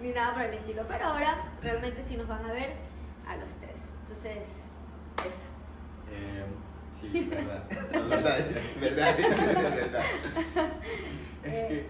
ni 0.01 0.09
nada 0.13 0.33
por 0.33 0.41
el 0.41 0.53
estilo. 0.55 0.83
Pero 0.87 1.05
ahora 1.05 1.51
realmente 1.61 2.01
sí 2.01 2.17
nos 2.17 2.27
van 2.27 2.43
a 2.43 2.53
ver 2.53 2.73
a 3.27 3.35
los 3.35 3.53
tres. 3.55 3.89
Entonces, 4.01 4.71
eso. 5.23 5.47
Eh, 6.11 6.45
sí, 6.91 7.29
verdad. 7.29 7.63
verdad, 8.01 8.39
verdad, 8.81 9.19
es 9.19 9.75
verdad. 9.75 10.03
Es 11.43 11.51
que... 11.51 11.87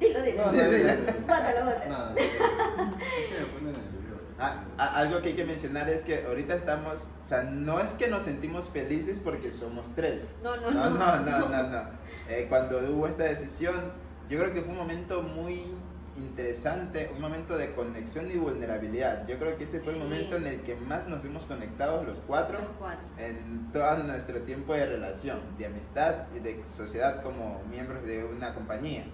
Dilo, 0.00 0.22
dilo. 0.22 0.46
No, 0.46 0.52
dilo. 0.52 0.68
No, 0.68 2.14
es 2.16 2.30
que 2.30 3.38
me 3.38 3.46
pone 3.46 3.70
nervioso. 3.70 4.34
Ah, 4.38 4.64
ah, 4.78 4.96
algo 4.96 5.20
que 5.20 5.28
hay 5.28 5.34
que 5.34 5.44
mencionar 5.44 5.90
es 5.90 6.02
que 6.04 6.24
ahorita 6.24 6.54
estamos, 6.54 7.08
o 7.24 7.28
sea, 7.28 7.42
no 7.42 7.80
es 7.80 7.90
que 7.92 8.08
nos 8.08 8.24
sentimos 8.24 8.70
felices 8.70 9.18
porque 9.22 9.52
somos 9.52 9.94
tres. 9.94 10.22
No, 10.42 10.56
no, 10.56 10.70
no. 10.70 10.90
No, 10.90 11.20
no, 11.20 11.48
no, 11.48 11.62
no. 11.68 11.82
Eh, 12.28 12.46
cuando 12.48 12.78
hubo 12.78 13.06
esta 13.06 13.24
decisión, 13.24 13.92
yo 14.30 14.38
creo 14.38 14.54
que 14.54 14.62
fue 14.62 14.72
un 14.72 14.78
momento 14.78 15.22
muy 15.22 15.66
interesante, 16.16 17.10
un 17.14 17.20
momento 17.20 17.56
de 17.56 17.72
conexión 17.72 18.30
y 18.30 18.36
vulnerabilidad. 18.36 19.26
Yo 19.26 19.38
creo 19.38 19.56
que 19.56 19.64
ese 19.64 19.80
fue 19.80 19.92
el 19.92 19.98
Sí. 19.98 20.04
momento 20.04 20.36
en 20.36 20.46
el 20.46 20.60
que 20.62 20.76
más 20.76 21.08
nos 21.08 21.24
hemos 21.24 21.44
conectado 21.44 22.04
los 22.04 22.16
cuatro 22.26 22.58
Los 22.58 22.68
cuatro. 22.78 23.06
en 23.18 23.70
todo 23.72 23.98
nuestro 24.04 24.40
tiempo 24.42 24.74
de 24.74 24.86
relación, 24.86 25.40
de 25.58 25.66
amistad 25.66 26.26
y 26.36 26.38
de 26.40 26.62
sociedad 26.66 27.22
como 27.22 27.62
miembros 27.70 28.04
de 28.04 28.24
una 28.24 28.54
compañía. 28.54 29.04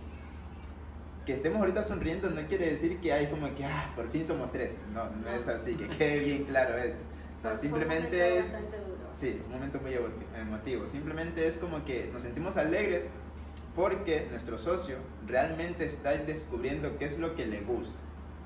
Que 1.26 1.34
estemos 1.34 1.60
ahorita 1.60 1.84
sonriendo 1.84 2.30
no 2.30 2.40
quiere 2.48 2.70
decir 2.70 2.98
que 3.00 3.12
hay 3.12 3.26
como 3.26 3.54
que, 3.54 3.64
ah, 3.64 3.92
por 3.94 4.10
fin 4.10 4.26
somos 4.26 4.50
tres. 4.52 4.78
No, 4.92 5.04
no 5.10 5.28
es 5.28 5.46
así, 5.48 5.76
que 5.76 5.88
quede 5.88 6.18
bien 6.24 6.44
claro 6.44 6.76
eso. 6.78 7.02
No, 7.42 7.56
simplemente 7.56 8.38
es. 8.38 8.52
Sí, 9.14 9.40
un 9.46 9.52
momento 9.52 9.78
muy 9.80 9.92
emo- 9.92 10.38
emotivo. 10.38 10.88
Simplemente 10.88 11.46
es 11.46 11.58
como 11.58 11.84
que 11.84 12.10
nos 12.12 12.22
sentimos 12.22 12.56
alegres 12.56 13.08
porque 13.74 14.26
nuestro 14.30 14.58
socio 14.58 14.96
realmente 15.26 15.84
está 15.84 16.12
descubriendo 16.12 16.98
qué 16.98 17.06
es 17.06 17.18
lo 17.18 17.34
que 17.36 17.46
le 17.46 17.60
gusta. 17.60 17.98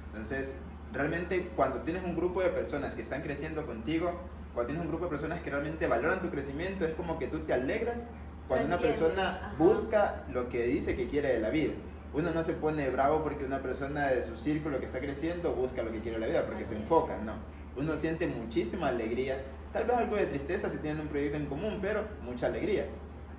Entonces, 0.09 0.59
realmente 0.93 1.51
cuando 1.57 1.81
tienes 1.81 2.05
un 2.05 2.17
grupo 2.17 2.43
de 2.43 2.51
personas 2.51 2.95
que 2.95 3.03
están 3.03 3.23
creciendo 3.23 3.67
contigo, 3.67 4.13
cuando 4.55 4.69
tienes 4.69 4.85
un 4.85 4.89
grupo 4.89 5.05
de 5.07 5.11
personas 5.11 5.43
que 5.43 5.51
realmente 5.51 5.87
valoran 5.87 6.21
tu 6.21 6.31
crecimiento, 6.31 6.85
es 6.85 6.95
como 6.95 7.19
que 7.19 7.27
tú 7.27 7.41
te 7.41 7.53
alegras 7.53 8.05
cuando 8.47 8.67
una 8.67 8.79
persona 8.79 9.29
ajá. 9.29 9.55
busca 9.59 10.25
lo 10.33 10.49
que 10.49 10.67
dice 10.67 10.97
que 10.97 11.09
quiere 11.09 11.33
de 11.33 11.41
la 11.41 11.51
vida. 11.51 11.73
Uno 12.13 12.31
no 12.31 12.45
se 12.45 12.53
pone 12.53 12.89
bravo 12.91 13.25
porque 13.25 13.45
una 13.45 13.59
persona 13.59 14.07
de 14.07 14.23
su 14.23 14.37
círculo 14.37 14.79
que 14.79 14.87
está 14.87 15.01
creciendo 15.01 15.53
busca 15.53 15.83
lo 15.83 15.91
que 15.91 15.99
quiere 15.99 16.19
de 16.19 16.27
la 16.27 16.27
vida, 16.29 16.47
porque 16.47 16.63
Así 16.63 16.75
se 16.75 16.81
enfoca, 16.81 17.19
no. 17.19 17.33
Uno 17.77 17.97
siente 17.97 18.29
muchísima 18.29 18.89
alegría, 18.89 19.43
tal 19.73 19.85
vez 19.85 19.97
algo 19.97 20.15
de 20.15 20.27
tristeza 20.27 20.71
si 20.71 20.79
tienen 20.79 21.01
un 21.01 21.09
proyecto 21.09 21.37
en 21.37 21.47
común, 21.47 21.81
pero 21.83 22.05
mucha 22.23 22.47
alegría. 22.47 22.87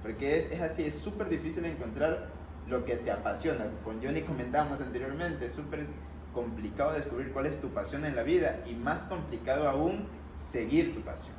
Porque 0.05 0.37
es, 0.37 0.51
es 0.51 0.61
así, 0.61 0.85
es 0.85 0.99
súper 0.99 1.29
difícil 1.29 1.65
encontrar 1.65 2.27
lo 2.67 2.85
que 2.85 2.95
te 2.97 3.11
apasiona. 3.11 3.65
Con 3.83 4.03
Johnny 4.03 4.21
comentábamos 4.21 4.79
anteriormente, 4.79 5.47
es 5.47 5.53
súper 5.53 5.87
complicado 6.31 6.93
descubrir 6.93 7.31
cuál 7.33 7.47
es 7.47 7.59
tu 7.59 7.69
pasión 7.69 8.05
en 8.05 8.15
la 8.15 8.21
vida 8.21 8.59
y 8.67 8.73
más 8.75 9.01
complicado 9.01 9.67
aún 9.67 10.07
seguir 10.37 10.93
tu 10.93 11.01
pasión. 11.01 11.33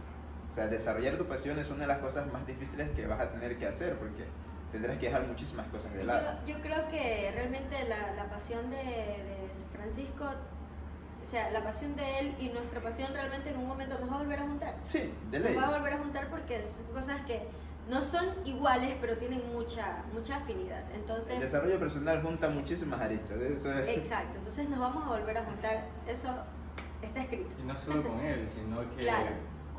O 0.51 0.55
sea, 0.55 0.67
desarrollar 0.67 1.17
tu 1.17 1.27
pasión 1.27 1.59
es 1.61 1.71
una 1.71 1.83
de 1.83 1.87
las 1.89 1.99
cosas 1.99 2.33
más 2.33 2.45
difíciles 2.47 2.89
que 2.91 3.07
vas 3.07 3.21
a 3.21 3.31
tener 3.31 3.57
que 3.57 3.67
hacer 3.69 3.95
porque 3.99 4.25
tendrás 4.73 4.99
que 4.99 5.07
dejar 5.07 5.27
muchísimas 5.29 5.69
cosas 5.69 5.93
de 5.95 6.03
lado. 6.03 6.39
Yo, 6.47 6.57
yo 6.57 6.63
creo 6.63 6.89
que 6.91 7.31
realmente 7.35 7.77
la, 7.89 8.15
la 8.15 8.29
pasión 8.29 8.69
de, 8.71 8.77
de 8.79 9.49
Francisco, 9.73 10.25
o 10.25 11.25
sea, 11.25 11.51
la 11.53 11.63
pasión 11.63 11.95
de 11.95 12.19
él 12.19 12.35
y 12.41 12.49
nuestra 12.49 12.81
pasión 12.81 13.13
realmente 13.13 13.51
en 13.51 13.59
un 13.59 13.69
momento 13.69 13.97
nos 14.01 14.11
va 14.11 14.15
a 14.17 14.19
volver 14.19 14.41
a 14.41 14.43
juntar. 14.43 14.75
Sí, 14.83 15.13
de 15.31 15.39
Nos 15.39 15.51
ley. 15.51 15.57
va 15.57 15.69
a 15.69 15.79
volver 15.79 15.93
a 15.93 15.99
juntar 15.99 16.29
porque 16.31 16.65
son 16.65 16.85
cosas 16.87 17.21
que 17.27 17.43
no 17.89 18.05
son 18.05 18.27
iguales, 18.45 18.97
pero 19.01 19.17
tienen 19.17 19.43
mucha, 19.53 20.03
mucha 20.13 20.37
afinidad. 20.37 20.83
El 20.91 21.01
Entonces, 21.01 21.41
desarrollo 21.41 21.79
personal 21.79 22.21
junta 22.23 22.49
muchísimas 22.51 23.01
aristas. 23.01 23.37
Eso 23.39 23.73
es. 23.79 23.97
exacto. 23.97 24.39
Entonces 24.39 24.69
nos 24.69 24.79
vamos 24.81 25.05
a 25.05 25.09
volver 25.19 25.39
a 25.39 25.45
juntar. 25.45 25.85
Eso 26.07 26.29
está 27.03 27.21
escrito. 27.23 27.55
Y 27.63 27.65
no 27.67 27.77
solo 27.77 28.03
con 28.03 28.21
él, 28.21 28.47
sino 28.47 28.81
que 28.91 29.03
Claro. 29.03 29.27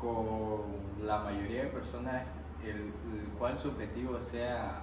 con 0.00 1.06
la 1.06 1.18
mayoría 1.18 1.64
de 1.64 1.68
personas, 1.68 2.22
el, 2.64 2.92
el 3.20 3.28
cual 3.38 3.58
su 3.58 3.68
objetivo 3.68 4.18
sea 4.20 4.82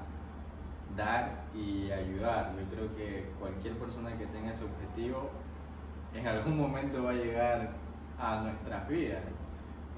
dar 0.96 1.44
y 1.56 1.92
ayudar. 1.92 2.54
Yo 2.58 2.64
creo 2.76 2.96
que 2.96 3.32
cualquier 3.40 3.74
persona 3.78 4.18
que 4.18 4.28
tenga 4.28 4.52
ese 4.52 4.64
objetivo 4.66 5.30
en 6.14 6.28
algún 6.28 6.58
momento 6.58 7.04
va 7.04 7.10
a 7.12 7.14
llegar 7.14 7.70
a 8.20 8.42
nuestras 8.42 8.88
vidas. 8.88 9.24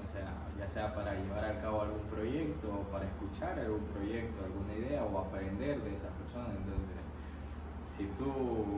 O 0.04 0.08
sea, 0.08 0.26
ya 0.58 0.66
sea 0.66 0.94
para 0.94 1.14
llevar 1.14 1.44
a 1.44 1.60
cabo 1.60 1.82
algún 1.82 2.02
proyecto, 2.08 2.68
o 2.68 2.82
para 2.90 3.04
escuchar 3.04 3.58
algún 3.58 3.84
proyecto, 3.86 4.44
alguna 4.44 4.74
idea 4.74 5.04
o 5.04 5.18
aprender 5.18 5.80
de 5.80 5.94
esas 5.94 6.10
personas. 6.12 6.50
Entonces, 6.50 6.96
si 7.82 8.04
tú, 8.18 8.30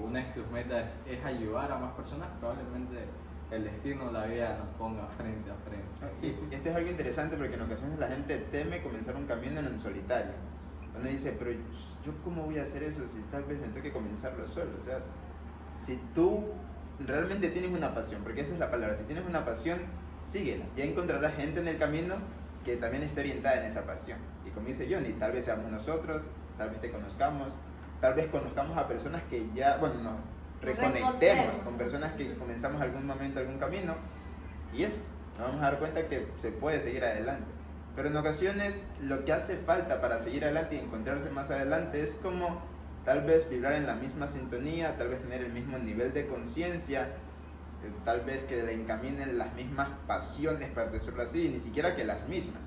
una 0.07 0.21
de 0.25 0.33
tus 0.33 0.51
metas 0.51 1.01
es 1.07 1.25
ayudar 1.25 1.73
a 1.73 1.79
más 1.79 1.93
personas, 1.95 2.29
probablemente 2.39 3.07
el 3.51 3.65
destino, 3.65 4.13
la 4.13 4.27
vida 4.27 4.59
nos 4.59 4.69
ponga 4.77 5.07
frente 5.17 5.51
a 5.51 5.57
frente. 5.57 5.89
Y 6.23 6.55
esto 6.55 6.69
es 6.69 6.77
algo 6.77 6.91
interesante 6.91 7.37
porque 7.37 7.55
en 7.55 7.63
ocasiones 7.63 7.99
la 7.99 8.09
gente 8.09 8.39
teme 8.53 8.83
comenzar 8.83 9.17
un 9.17 9.27
camino 9.27 9.59
en 9.61 9.67
el 9.67 9.81
solitario. 9.81 10.33
Uno 10.99 11.09
dice, 11.09 11.37
pero 11.39 11.53
yo 11.53 12.13
cómo 12.25 12.45
voy 12.45 12.59
a 12.59 12.63
hacer 12.63 12.83
eso 12.83 13.07
si 13.09 13.23
tal 13.23 13.45
vez 13.45 13.61
me 13.61 13.69
toque 13.69 13.93
comenzarlo 13.93 14.47
solo. 14.47 14.71
O 14.81 14.85
sea, 14.85 14.99
si 15.77 15.97
tú 16.15 16.45
realmente 17.07 17.49
tienes 17.51 17.73
una 17.73 17.95
pasión, 17.95 18.23
porque 18.23 18.43
esa 18.43 18.55
es 18.55 18.61
la 18.61 18.71
palabra, 18.71 18.97
si 18.97 19.05
tienes 19.05 19.25
una 19.27 19.45
pasión, 19.45 19.79
síguela. 20.27 20.65
Ya 20.77 20.85
encontrarás 20.85 21.35
gente 21.35 21.61
en 21.61 21.69
el 21.69 21.79
camino 21.79 22.17
que 22.65 22.77
también 22.77 23.03
esté 23.03 23.21
orientada 23.21 23.61
en 23.61 23.71
esa 23.71 23.85
pasión. 23.85 24.19
Y 24.47 24.51
como 24.51 24.69
dice 24.69 24.87
Johnny, 24.91 25.13
tal 25.15 25.33
vez 25.33 25.45
seamos 25.45 25.71
nosotros, 25.71 26.23
tal 26.59 26.71
vez 26.71 26.81
te 26.81 26.91
conozcamos, 26.91 27.55
tal 28.01 28.15
vez 28.15 28.27
conozcamos 28.27 28.77
a 28.77 28.87
personas 28.87 29.23
que 29.31 29.49
ya, 29.55 29.79
bueno, 29.79 29.95
no, 30.03 30.17
reconectemos 30.63 31.57
con 31.65 31.77
personas 31.77 32.13
que 32.15 32.35
comenzamos 32.35 32.81
algún 32.81 33.07
momento, 33.07 33.41
algún 33.41 33.59
camino. 33.59 33.95
Y 34.73 34.85
eso, 34.85 34.99
nos 35.39 35.49
vamos 35.49 35.63
a 35.63 35.71
dar 35.71 35.79
cuenta 35.79 36.07
que 36.09 36.29
se 36.37 36.53
puede 36.53 36.81
seguir 36.81 37.05
adelante. 37.05 37.47
Pero 37.97 38.09
en 38.09 38.17
ocasiones 38.17 38.85
lo 39.01 39.25
que 39.25 39.33
hace 39.33 39.57
falta 39.57 40.01
para 40.01 40.21
seguir 40.21 40.45
adelante 40.45 40.77
y 40.77 40.79
encontrarse 40.79 41.31
más 41.31 41.51
adelante 41.51 42.03
es 42.03 42.15
como 42.15 42.63
tal 43.05 43.23
vez 43.23 43.49
vibrar 43.49 43.73
en 43.73 43.87
la 43.87 43.95
misma 43.95 44.29
sintonía, 44.29 44.97
tal 44.97 45.09
vez 45.09 45.23
tener 45.23 45.43
el 45.43 45.53
mismo 45.53 45.79
nivel 45.79 46.13
de 46.13 46.27
conciencia, 46.27 47.09
tal 48.05 48.23
vez 48.23 48.45
que 48.45 48.63
le 48.63 48.73
encaminen 48.73 49.39
las 49.39 49.55
mismas 49.55 49.89
pasiones, 50.07 50.71
para 50.71 50.91
decirlo 50.91 51.23
así, 51.23 51.49
ni 51.49 51.61
siquiera 51.61 51.97
que 51.97 52.05
las 52.05 52.29
mismas, 52.29 52.63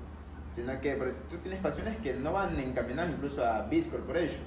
sino 0.54 0.80
que 0.80 0.94
por 0.94 1.08
ejemplo, 1.08 1.30
tú 1.30 1.38
tienes 1.38 1.60
pasiones 1.60 1.96
que 1.98 2.14
no 2.14 2.32
van 2.32 2.58
encaminadas 2.58 3.10
incluso 3.10 3.44
a 3.44 3.62
Biz 3.62 3.88
Corporation, 3.88 4.42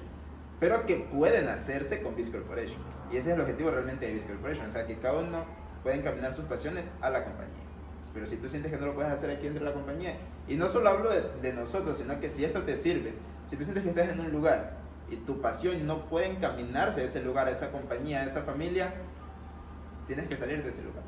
pero 0.60 0.86
que 0.86 0.96
pueden 0.96 1.48
hacerse 1.48 2.02
con 2.02 2.16
Biz 2.16 2.30
Corporation. 2.30 2.78
Y 3.12 3.16
ese 3.16 3.30
es 3.30 3.36
el 3.36 3.40
objetivo 3.40 3.70
realmente 3.70 4.06
de 4.06 4.14
Biz 4.14 4.24
Corporation, 4.26 4.68
o 4.68 4.72
sea, 4.72 4.86
que 4.86 4.98
cada 4.98 5.20
uno 5.20 5.44
puede 5.82 5.96
encaminar 5.96 6.34
sus 6.34 6.44
pasiones 6.46 6.90
a 7.00 7.10
la 7.10 7.24
compañía. 7.24 7.54
Pero 8.12 8.26
si 8.26 8.36
tú 8.36 8.48
sientes 8.48 8.72
que 8.72 8.78
no 8.78 8.86
lo 8.86 8.94
puedes 8.94 9.12
hacer 9.12 9.30
aquí 9.30 9.44
dentro 9.44 9.64
de 9.64 9.70
la 9.70 9.76
compañía, 9.76 10.16
y 10.48 10.56
no 10.56 10.68
solo 10.68 10.88
hablo 10.88 11.10
de, 11.10 11.22
de 11.40 11.52
nosotros, 11.52 11.98
sino 11.98 12.18
que 12.20 12.28
si 12.28 12.44
esto 12.44 12.62
te 12.62 12.76
sirve, 12.76 13.12
si 13.46 13.56
tú 13.56 13.64
sientes 13.64 13.84
que 13.84 13.90
estás 13.90 14.08
en 14.08 14.20
un 14.20 14.30
lugar 14.30 14.76
y 15.10 15.16
tu 15.16 15.40
pasión 15.40 15.86
no 15.86 16.06
puede 16.06 16.26
encaminarse 16.26 17.02
a 17.02 17.04
ese 17.04 17.22
lugar, 17.22 17.48
a 17.48 17.52
esa 17.52 17.70
compañía, 17.70 18.20
a 18.20 18.24
esa 18.24 18.42
familia, 18.42 18.92
tienes 20.08 20.26
que 20.26 20.36
salir 20.36 20.64
de 20.64 20.70
ese 20.70 20.82
lugar. 20.82 21.04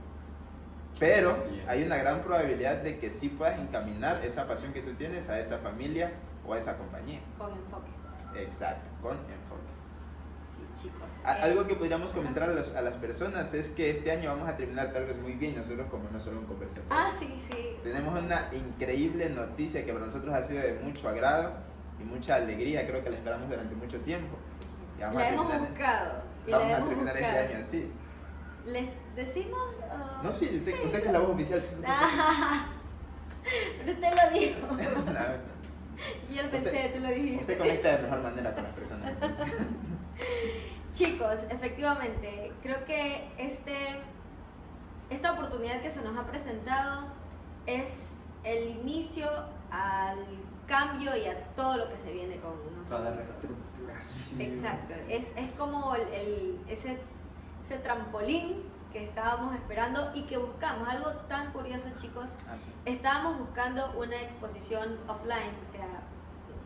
Pero 0.99 1.37
hay 1.67 1.83
una 1.83 1.97
gran 1.97 2.23
probabilidad 2.23 2.77
de 2.83 2.99
que 2.99 3.11
sí 3.11 3.31
puedas 3.31 3.59
encaminar 3.59 4.25
esa 4.25 4.47
pasión 4.47 4.73
que 4.73 4.83
tú 4.83 4.93
tienes 4.95 5.29
a 5.31 5.41
esa 5.41 5.59
familia 5.59 6.13
o 6.47 6.53
a 6.55 6.59
esa 6.59 6.77
compañía. 6.77 7.21
Con 7.39 7.51
enfoque. 7.53 7.91
Exacto, 8.37 8.89
con 9.03 9.13
enfoque. 9.13 9.71
Sí, 10.75 10.83
chicos. 10.89 11.09
A- 11.25 11.39
Eh, 11.39 11.43
Algo 11.43 11.67
que 11.67 11.75
podríamos 11.77 12.13
comentar 12.13 12.45
a, 12.51 12.53
los- 12.53 12.75
a 12.75 12.83
las 12.83 12.97
personas 12.97 13.55
es 13.55 13.69
que 13.71 13.91
este 13.91 14.11
año 14.11 14.31
vamos 14.31 14.49
a 14.49 14.57
terminar 14.57 14.93
tal 14.93 15.07
vez 15.07 15.17
muy 15.19 15.33
bien, 15.33 15.57
nosotros 15.57 15.87
como 15.91 16.09
no 16.11 16.21
solo 16.21 16.41
un 16.41 16.47
conversatorio. 16.47 16.89
Ah, 16.91 17.11
sí, 17.19 17.41
sí. 17.51 17.77
Tenemos 17.83 18.13
una 18.23 18.49
increíble 18.53 19.31
noticia 19.31 19.85
que 19.87 19.93
para 19.93 20.07
nosotros 20.07 20.35
ha 20.35 20.45
sido 20.45 20.61
de 20.63 20.75
mucho 20.83 21.09
agrado 21.09 21.53
y 22.01 22.05
mucha 22.05 22.35
alegría, 22.37 22.87
creo 22.87 23.03
que 23.03 23.11
la 23.11 23.17
esperamos 23.17 23.49
durante 23.49 23.75
mucho 23.75 23.99
tiempo. 24.01 24.37
Y 24.99 25.03
vamos 25.03 25.17
La 25.23 25.23
a 25.23 25.29
hemos 25.33 25.59
buscado. 25.61 26.23
y 26.47 26.51
Vamos 26.51 26.69
la 26.69 26.77
a 26.77 26.79
terminar 26.89 27.15
buscado. 27.15 27.37
este 27.39 27.55
año 27.55 27.63
así. 27.63 27.93
¿Les 28.67 28.91
decimos? 29.17 29.59
o- 29.59 30.23
No, 30.23 30.33
sí, 30.33 30.47
usted, 30.59 30.85
usted 30.85 31.01
que 31.03 31.07
es 31.07 31.13
la 31.13 31.21
voz 31.21 31.31
oficial. 31.31 31.63
Ah, 31.87 32.67
pero 33.79 33.93
usted 33.93 34.11
lo 34.15 34.39
dijo. 34.39 34.67
Yo 36.35 36.43
lo 36.43 36.51
pensé, 36.51 36.67
Usted- 36.69 36.95
tú 36.95 37.01
lo 37.01 37.09
dijiste. 37.09 37.41
usted 37.41 37.59
conecta 37.59 37.97
de 37.97 38.03
mejor 38.05 38.23
manera 38.23 38.55
con 38.55 38.65
las 38.65 38.73
personas. 38.75 39.13
Chicos, 40.93 41.37
efectivamente, 41.49 42.53
creo 42.63 42.85
que 42.85 43.29
este, 43.39 43.77
esta 45.09 45.33
oportunidad 45.33 45.81
que 45.83 45.91
se 45.91 46.03
nos 46.03 46.17
ha 46.17 46.27
presentado 46.27 47.05
es 47.67 48.11
el 48.45 48.69
inicio 48.71 49.27
al 49.71 50.19
cambio 50.67 51.17
y 51.17 51.27
a 51.27 51.45
todo 51.55 51.77
lo 51.79 51.89
que 51.91 51.97
se 51.99 52.13
viene 52.13 52.37
con 52.41 52.53
Toda 52.89 53.01
la 53.01 53.11
nosotros. 53.11 53.27
reestructuración. 53.27 54.41
Exacto, 54.41 54.95
es, 55.09 55.33
es 55.37 55.53
como 55.53 55.95
el, 55.95 56.03
el- 56.13 56.59
ese, 56.69 56.99
ese 57.65 57.79
trampolín 57.79 58.63
que 58.93 59.05
estábamos 59.05 59.55
esperando 59.55 60.11
y 60.15 60.23
que 60.23 60.37
buscamos. 60.37 60.89
Algo 60.89 61.11
tan 61.29 61.53
curioso, 61.53 61.89
chicos, 62.01 62.27
Ah, 62.49 62.57
sí. 62.65 62.73
Estábamos 62.85 63.39
buscando 63.39 63.93
una 63.99 64.21
exposición 64.21 64.99
offline, 65.07 65.55
o 65.67 65.71
sea, 65.71 65.87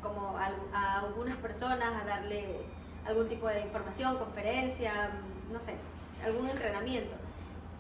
como 0.03 0.37
a, 0.39 0.51
a 0.73 1.01
algunas 1.01 1.37
personas 1.39 2.03
a 2.03 2.05
darle 2.07 2.63
algún 3.07 3.29
tipo 3.29 3.47
de 3.49 3.61
información, 3.61 4.17
conferencia, 4.17 5.11
no 5.53 5.61
sé, 5.61 5.77
algún 6.25 6.49
entrenamiento. 6.49 7.15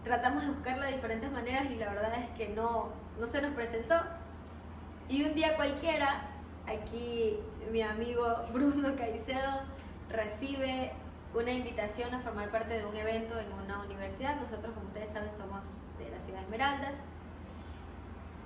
Tratamos 0.04 0.42
de 0.44 0.50
buscarla 0.50 0.86
de 0.86 0.92
diferentes 0.92 1.32
maneras 1.32 1.64
y 1.70 1.76
la 1.76 1.88
verdad 1.88 2.14
es 2.14 2.28
que 2.36 2.48
no, 2.54 2.90
no 3.18 3.26
se 3.26 3.40
nos 3.40 3.54
presentó. 3.54 3.94
Y 5.08 5.24
un 5.24 5.34
día 5.34 5.56
cualquiera, 5.56 6.28
aquí 6.66 7.38
mi 7.72 7.80
amigo 7.82 8.44
Bruno 8.52 8.94
Caicedo 8.96 9.60
recibe 10.10 10.92
una 11.34 11.50
invitación 11.50 12.14
a 12.14 12.20
formar 12.20 12.50
parte 12.50 12.74
de 12.78 12.84
un 12.86 12.96
evento 12.96 13.38
en 13.38 13.52
una 13.52 13.82
universidad. 13.82 14.36
Nosotros, 14.36 14.72
como 14.74 14.86
ustedes 14.86 15.10
saben, 15.10 15.32
somos 15.34 15.64
de 15.98 16.08
la 16.10 16.20
ciudad 16.20 16.38
de 16.38 16.44
Esmeraldas. 16.44 16.94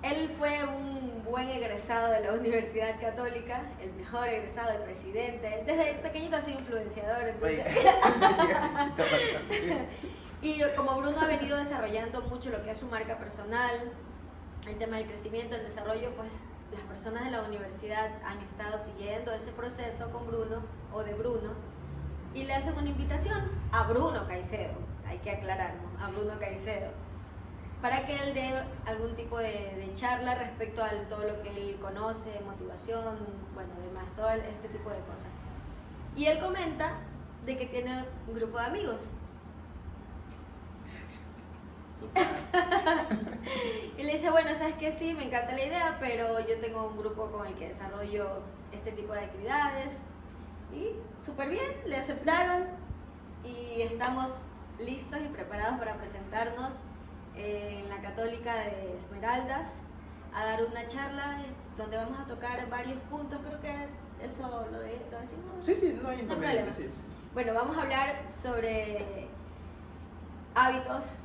Él 0.01 0.33
fue 0.37 0.63
un 0.65 1.23
buen 1.25 1.49
egresado 1.49 2.11
de 2.11 2.21
la 2.21 2.31
Universidad 2.33 2.99
Católica, 2.99 3.63
el 3.81 3.91
mejor 3.93 4.27
egresado, 4.29 4.71
el 4.71 4.81
presidente. 4.83 5.63
Desde 5.65 5.93
pequeñito 5.95 6.37
ha 6.37 6.41
sido 6.41 6.59
influenciador. 6.59 7.23
entonces- 7.23 7.65
Y 10.41 10.61
como 10.77 10.95
Bruno 10.95 11.19
ha 11.19 11.27
venido 11.27 11.57
desarrollando 11.57 12.21
mucho 12.21 12.49
lo 12.49 12.63
que 12.63 12.71
es 12.71 12.77
su 12.77 12.87
marca 12.87 13.17
personal, 13.17 13.91
el 14.65 14.77
tema 14.77 14.95
del 14.97 15.07
crecimiento, 15.07 15.55
el 15.57 15.63
desarrollo, 15.63 16.11
pues 16.15 16.29
las 16.71 16.81
personas 16.83 17.25
de 17.25 17.31
la 17.31 17.41
universidad 17.41 18.09
han 18.23 18.39
estado 18.39 18.79
siguiendo 18.79 19.33
ese 19.33 19.51
proceso 19.51 20.09
con 20.11 20.27
Bruno 20.27 20.61
o 20.93 21.03
de 21.03 21.13
Bruno 21.13 21.51
y 22.33 22.43
le 22.43 22.53
hacen 22.53 22.77
una 22.77 22.89
invitación 22.89 23.51
a 23.71 23.83
Bruno 23.83 24.27
Caicedo, 24.27 24.73
hay 25.07 25.17
que 25.19 25.31
aclararnos, 25.31 26.01
a 26.01 26.09
Bruno 26.09 26.39
Caicedo, 26.39 26.91
para 27.81 28.05
que 28.05 28.15
él 28.15 28.33
dé 28.33 28.51
algún 28.85 29.15
tipo 29.15 29.37
de, 29.37 29.75
de 29.75 29.93
charla 29.95 30.35
respecto 30.35 30.83
a 30.83 30.89
todo 31.09 31.23
lo 31.25 31.41
que 31.41 31.49
él 31.49 31.77
conoce, 31.81 32.39
motivación, 32.45 33.17
bueno, 33.53 33.69
demás, 33.85 34.11
todo 34.15 34.29
este 34.29 34.67
tipo 34.69 34.89
de 34.89 34.99
cosas. 34.99 35.29
Y 36.15 36.25
él 36.25 36.39
comenta 36.39 36.97
de 37.45 37.57
que 37.57 37.65
tiene 37.65 38.05
un 38.27 38.35
grupo 38.35 38.57
de 38.57 38.65
amigos. 38.65 39.03
Y 43.97 44.03
le 44.03 44.13
dice, 44.13 44.29
bueno, 44.29 44.55
sabes 44.55 44.75
que 44.75 44.91
sí, 44.93 45.13
me 45.13 45.25
encanta 45.25 45.53
la 45.53 45.65
idea, 45.65 45.97
pero 45.99 46.39
yo 46.39 46.57
tengo 46.61 46.87
un 46.87 46.97
grupo 46.97 47.29
con 47.31 47.45
el 47.45 47.53
que 47.55 47.67
desarrollo 47.67 48.43
este 48.71 48.93
tipo 48.93 49.11
de 49.11 49.19
actividades. 49.19 50.03
Y 50.73 50.91
súper 51.25 51.49
bien, 51.49 51.65
le 51.85 51.97
aceptaron 51.97 52.63
y 53.43 53.81
estamos 53.81 54.31
listos 54.79 55.19
y 55.23 55.27
preparados 55.29 55.79
para 55.79 55.95
presentarnos 55.95 56.73
en 57.35 57.87
la 57.89 58.01
Católica 58.01 58.53
de 58.55 58.95
Esmeraldas 58.97 59.81
a 60.33 60.45
dar 60.45 60.63
una 60.65 60.87
charla 60.87 61.37
donde 61.77 61.97
vamos 61.97 62.19
a 62.19 62.25
tocar 62.25 62.69
varios 62.69 62.99
puntos. 63.09 63.39
Creo 63.45 63.59
que 63.61 63.87
eso 64.23 64.47
lo, 64.71 64.79
de- 64.79 65.01
lo 65.11 65.19
decimos. 65.19 65.51
Sí, 65.61 65.75
sí, 65.75 65.99
no 66.01 66.09
hay 66.09 66.21
inconveniente, 66.21 66.71
sí, 66.73 66.83
sí. 66.89 66.99
Bueno, 67.33 67.53
vamos 67.53 67.77
a 67.77 67.81
hablar 67.83 68.15
sobre 68.41 69.27
hábitos, 70.55 71.15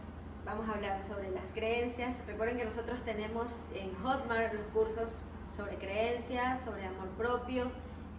vamos 0.45 0.69
a 0.69 0.73
hablar 0.73 1.03
sobre 1.03 1.31
las 1.31 1.51
creencias. 1.53 2.25
Recuerden 2.27 2.57
que 2.59 2.65
nosotros 2.65 3.01
tenemos 3.05 3.65
en 3.75 3.95
Hotmart 4.03 4.53
los 4.55 4.67
cursos 4.73 5.19
sobre 5.57 5.77
creencias, 5.77 6.61
sobre 6.61 6.87
amor 6.87 7.09
propio. 7.17 7.71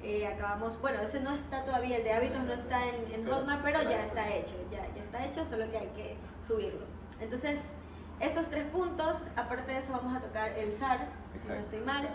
Eh, 0.08 0.28
acabamos, 0.28 0.80
bueno, 0.82 1.02
ese 1.02 1.20
no 1.22 1.34
está 1.34 1.66
todavía, 1.66 1.98
el 1.98 2.04
de 2.04 2.14
hábitos 2.14 2.44
no 2.44 2.54
está 2.54 2.80
en, 2.88 3.12
en 3.12 3.28
Hotmart, 3.28 3.64
pero 3.64 3.82
ya 3.82 4.04
está 4.04 4.32
hecho, 4.32 4.54
ya, 4.72 4.86
ya 4.96 5.02
está 5.02 5.26
hecho, 5.26 5.44
solo 5.50 5.70
que 5.72 5.80
hay 5.80 5.88
que 5.96 6.16
subirlo. 6.46 6.86
Entonces, 7.20 7.74
esos 8.20 8.48
tres 8.52 8.66
puntos, 8.66 9.30
aparte 9.36 9.72
de 9.72 9.80
eso 9.80 9.94
vamos 9.94 10.16
a 10.16 10.22
tocar 10.22 10.52
el 10.60 10.72
SAR, 10.72 11.08
si 11.42 11.48
no 11.50 11.56
estoy 11.56 11.80
mal, 11.80 12.08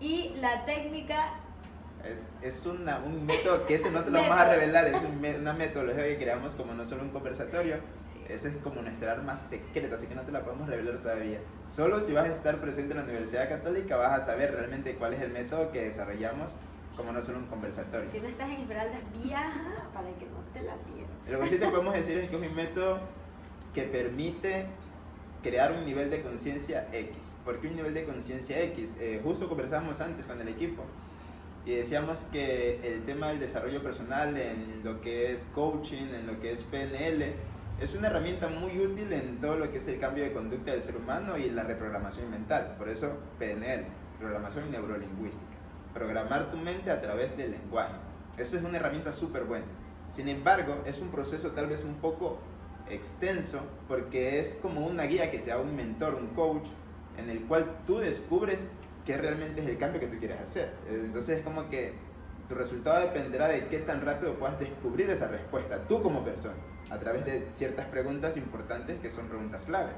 y 0.00 0.34
la 0.40 0.64
técnica 0.64 1.34
Es, 2.04 2.26
es 2.42 2.66
una, 2.66 2.98
un 2.98 3.24
método 3.26 3.64
que 3.66 3.74
ese 3.74 3.90
no 3.90 4.02
te 4.02 4.10
lo 4.10 4.18
vamos 4.20 4.36
a 4.36 4.48
revelar, 4.48 4.86
es 4.88 4.96
un 5.02 5.24
una 5.40 5.52
metodología 5.52 6.04
que 6.06 6.16
creamos 6.16 6.54
como 6.54 6.72
no 6.74 6.84
solo 6.84 7.02
un 7.02 7.10
conversatorio, 7.10 7.76
sí, 8.12 8.24
esa 8.28 8.48
es 8.48 8.56
como 8.56 8.82
nuestra 8.82 9.12
arma 9.12 9.36
secreta, 9.36 9.96
así 9.96 10.06
que 10.06 10.14
no 10.16 10.22
te 10.22 10.32
la 10.32 10.42
podemos 10.42 10.68
revelar 10.68 10.98
todavía. 10.98 11.38
Solo 11.68 12.00
si 12.00 12.12
vas 12.12 12.24
a 12.24 12.32
estar 12.32 12.56
presente 12.56 12.92
en 12.92 12.98
la 12.98 13.04
Universidad 13.04 13.48
Católica 13.48 13.96
vas 13.96 14.20
a 14.20 14.26
saber 14.26 14.52
realmente 14.52 14.96
cuál 14.96 15.12
es 15.14 15.20
el 15.20 15.30
método 15.30 15.70
que 15.70 15.84
desarrollamos 15.84 16.52
como 17.00 17.12
no 17.12 17.22
solo 17.22 17.38
un 17.38 17.46
conversatorio. 17.46 18.10
Si 18.10 18.20
no 18.20 18.28
estás 18.28 18.50
en 18.50 18.60
Esmeraldas, 18.60 19.00
viaja 19.22 19.88
para 19.94 20.08
que 20.08 20.26
no 20.26 20.38
te 20.52 20.62
la 20.62 20.74
pierdas. 20.76 21.30
Lo 21.30 21.40
que 21.40 21.48
sí 21.48 21.58
te 21.58 21.68
podemos 21.68 21.94
decir 21.94 22.18
es 22.18 22.28
que 22.28 22.36
es 22.36 22.50
un 22.50 22.56
método 22.56 23.00
que 23.74 23.82
permite 23.82 24.66
crear 25.42 25.72
un 25.72 25.86
nivel 25.86 26.10
de 26.10 26.22
conciencia 26.22 26.88
X. 26.92 27.16
¿Por 27.44 27.58
qué 27.60 27.68
un 27.68 27.76
nivel 27.76 27.94
de 27.94 28.04
conciencia 28.04 28.62
X? 28.62 28.96
Eh, 29.00 29.20
justo 29.24 29.48
conversamos 29.48 30.00
antes 30.00 30.26
con 30.26 30.40
el 30.40 30.48
equipo 30.48 30.84
y 31.64 31.74
decíamos 31.74 32.20
que 32.32 32.80
el 32.82 33.04
tema 33.04 33.28
del 33.28 33.40
desarrollo 33.40 33.82
personal 33.82 34.36
en 34.36 34.82
lo 34.84 35.00
que 35.00 35.32
es 35.32 35.44
coaching, 35.54 36.08
en 36.14 36.26
lo 36.26 36.40
que 36.40 36.52
es 36.52 36.62
PNL, 36.64 37.24
es 37.80 37.94
una 37.94 38.08
herramienta 38.08 38.48
muy 38.48 38.78
útil 38.78 39.12
en 39.12 39.40
todo 39.40 39.56
lo 39.56 39.70
que 39.72 39.78
es 39.78 39.88
el 39.88 39.98
cambio 39.98 40.24
de 40.24 40.32
conducta 40.32 40.72
del 40.72 40.82
ser 40.82 40.96
humano 40.96 41.38
y 41.38 41.50
la 41.50 41.62
reprogramación 41.62 42.30
mental. 42.30 42.74
Por 42.78 42.88
eso 42.88 43.18
PNL, 43.38 43.86
programación 44.18 44.70
neurolingüística. 44.70 45.59
Programar 45.94 46.50
tu 46.50 46.56
mente 46.56 46.90
a 46.90 47.00
través 47.00 47.36
del 47.36 47.52
lenguaje. 47.52 47.94
Eso 48.38 48.56
es 48.56 48.62
una 48.62 48.78
herramienta 48.78 49.12
súper 49.12 49.44
buena. 49.44 49.66
Sin 50.08 50.28
embargo, 50.28 50.82
es 50.86 51.00
un 51.00 51.08
proceso 51.10 51.50
tal 51.52 51.66
vez 51.66 51.84
un 51.84 51.94
poco 51.94 52.38
extenso 52.88 53.60
porque 53.88 54.40
es 54.40 54.58
como 54.60 54.86
una 54.86 55.04
guía 55.04 55.30
que 55.30 55.38
te 55.38 55.50
da 55.50 55.58
un 55.58 55.74
mentor, 55.74 56.14
un 56.14 56.28
coach, 56.28 56.68
en 57.16 57.30
el 57.30 57.42
cual 57.42 57.78
tú 57.86 57.98
descubres 57.98 58.68
qué 59.04 59.16
realmente 59.16 59.60
es 59.60 59.68
el 59.68 59.78
cambio 59.78 60.00
que 60.00 60.06
tú 60.06 60.18
quieres 60.18 60.40
hacer. 60.40 60.72
Entonces 60.88 61.38
es 61.38 61.44
como 61.44 61.68
que 61.68 61.94
tu 62.48 62.54
resultado 62.54 63.00
dependerá 63.00 63.48
de 63.48 63.66
qué 63.68 63.78
tan 63.78 64.04
rápido 64.04 64.34
puedas 64.34 64.58
descubrir 64.58 65.08
esa 65.10 65.28
respuesta, 65.28 65.86
tú 65.86 66.02
como 66.02 66.24
persona, 66.24 66.54
a 66.90 66.98
través 66.98 67.24
de 67.24 67.48
ciertas 67.56 67.86
preguntas 67.86 68.36
importantes 68.36 68.98
que 69.00 69.10
son 69.10 69.28
preguntas 69.28 69.62
clave. 69.64 69.90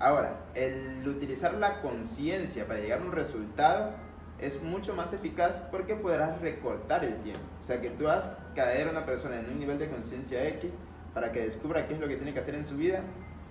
Ahora, 0.00 0.40
el 0.54 1.06
utilizar 1.06 1.54
la 1.54 1.80
conciencia 1.80 2.66
para 2.66 2.80
llegar 2.80 3.00
a 3.00 3.04
un 3.04 3.12
resultado 3.12 3.92
es 4.40 4.62
mucho 4.62 4.94
más 4.94 5.12
eficaz 5.12 5.62
porque 5.70 5.94
podrás 5.94 6.40
recortar 6.40 7.04
el 7.04 7.16
tiempo. 7.22 7.42
O 7.62 7.66
sea, 7.66 7.80
que 7.80 7.90
tú 7.90 8.08
hagas 8.08 8.32
caer 8.54 8.88
a 8.88 8.90
una 8.90 9.04
persona 9.04 9.40
en 9.40 9.50
un 9.50 9.58
nivel 9.58 9.78
de 9.78 9.88
conciencia 9.88 10.46
X 10.48 10.70
para 11.14 11.32
que 11.32 11.42
descubra 11.42 11.86
qué 11.86 11.94
es 11.94 12.00
lo 12.00 12.08
que 12.08 12.16
tiene 12.16 12.32
que 12.32 12.40
hacer 12.40 12.54
en 12.54 12.64
su 12.64 12.76
vida. 12.76 13.02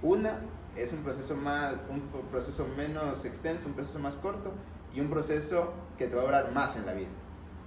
Una 0.02 0.40
es 0.76 0.94
un 0.94 1.04
proceso, 1.04 1.36
más, 1.36 1.76
un 1.90 2.02
proceso 2.30 2.68
menos 2.78 3.26
extenso, 3.26 3.68
un 3.68 3.74
proceso 3.74 4.00
más 4.00 4.16
corto 4.16 4.54
y 4.94 5.00
un 5.02 5.10
proceso 5.10 5.74
que 5.98 6.08
te 6.08 6.16
va 6.16 6.22
a 6.22 6.26
durar 6.26 6.52
más 6.52 6.78
en 6.78 6.86
la 6.86 6.94
vida. 6.94 7.10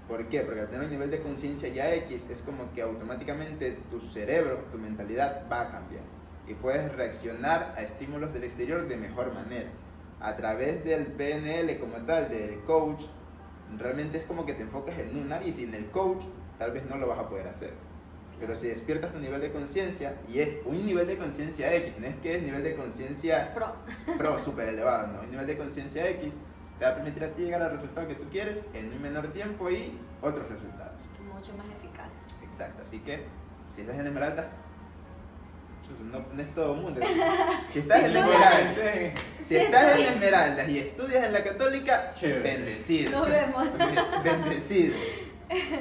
¿Por 0.08 0.26
qué? 0.28 0.40
Porque 0.40 0.60
al 0.60 0.68
tener 0.68 0.84
un 0.84 0.90
nivel 0.90 1.10
de 1.10 1.20
conciencia 1.20 1.68
ya 1.68 1.94
X 1.94 2.30
es 2.30 2.40
como 2.42 2.72
que 2.72 2.82
automáticamente 2.82 3.78
tu 3.90 4.00
cerebro, 4.00 4.64
tu 4.72 4.78
mentalidad 4.78 5.46
va 5.50 5.62
a 5.62 5.70
cambiar 5.70 6.02
y 6.48 6.54
puedes 6.54 6.92
reaccionar 6.96 7.74
a 7.76 7.82
estímulos 7.82 8.32
del 8.32 8.42
exterior 8.44 8.88
de 8.88 8.96
mejor 8.96 9.32
manera. 9.32 9.68
A 10.20 10.36
través 10.36 10.84
del 10.84 11.06
PNL 11.06 11.78
como 11.78 11.96
tal, 12.04 12.28
del 12.28 12.60
coach, 12.64 13.02
realmente 13.78 14.18
es 14.18 14.24
como 14.24 14.44
que 14.44 14.54
te 14.54 14.62
enfocas 14.62 14.98
en 14.98 15.16
un 15.16 15.32
área 15.32 15.48
y 15.48 15.52
sin 15.52 15.74
el 15.74 15.86
coach 15.86 16.24
tal 16.58 16.72
vez 16.72 16.84
no 16.88 16.96
lo 16.98 17.06
vas 17.06 17.18
a 17.18 17.28
poder 17.28 17.48
hacer. 17.48 17.72
Pero 18.38 18.56
si 18.56 18.68
despiertas 18.68 19.12
tu 19.12 19.18
nivel 19.18 19.40
de 19.40 19.50
conciencia, 19.52 20.16
y 20.32 20.40
es 20.40 20.48
un 20.64 20.84
nivel 20.86 21.06
de 21.06 21.18
conciencia 21.18 21.74
X, 21.74 21.94
no 21.98 22.06
es 22.06 22.16
que 22.16 22.36
es 22.36 22.42
nivel 22.42 22.62
de 22.62 22.74
conciencia 22.74 23.52
Pro. 23.54 23.74
pro 24.16 24.38
súper 24.38 24.68
elevado, 24.68 25.08
¿no? 25.08 25.20
Un 25.20 25.30
nivel 25.30 25.46
de 25.46 25.58
conciencia 25.58 26.08
X 26.08 26.34
te 26.78 26.84
va 26.86 26.92
a 26.92 26.94
permitir 26.94 27.22
a 27.24 27.28
ti 27.28 27.42
llegar 27.42 27.60
al 27.60 27.72
resultado 27.72 28.08
que 28.08 28.14
tú 28.14 28.24
quieres 28.30 28.64
en 28.72 28.92
un 28.92 29.02
menor 29.02 29.28
tiempo 29.32 29.70
y 29.70 29.98
otros 30.22 30.48
resultados. 30.48 31.00
Mucho 31.34 31.52
más 31.56 31.66
eficaz. 31.66 32.42
Exacto, 32.42 32.82
así 32.82 33.00
que 33.00 33.24
si 33.72 33.82
estás 33.82 33.98
en 33.98 34.06
Esmeralda, 34.06 34.50
no, 36.10 36.24
no 36.32 36.42
es 36.42 36.54
todo 36.54 36.74
mundo. 36.74 37.00
Si 37.72 37.78
estás 37.80 38.04
en 38.04 38.16
Esmeralda, 38.16 39.12
si 39.46 39.56
estás 39.56 39.98
en 39.98 40.06
Esmeralda 40.06 40.64
y 40.64 40.78
estudias 40.78 41.24
en 41.24 41.32
la 41.32 41.44
Católica, 41.44 42.12
Chévere. 42.14 42.40
bendecido. 42.42 43.10
Nos 43.20 43.28
vemos. 43.28 43.66
Bendecido. 44.24 44.94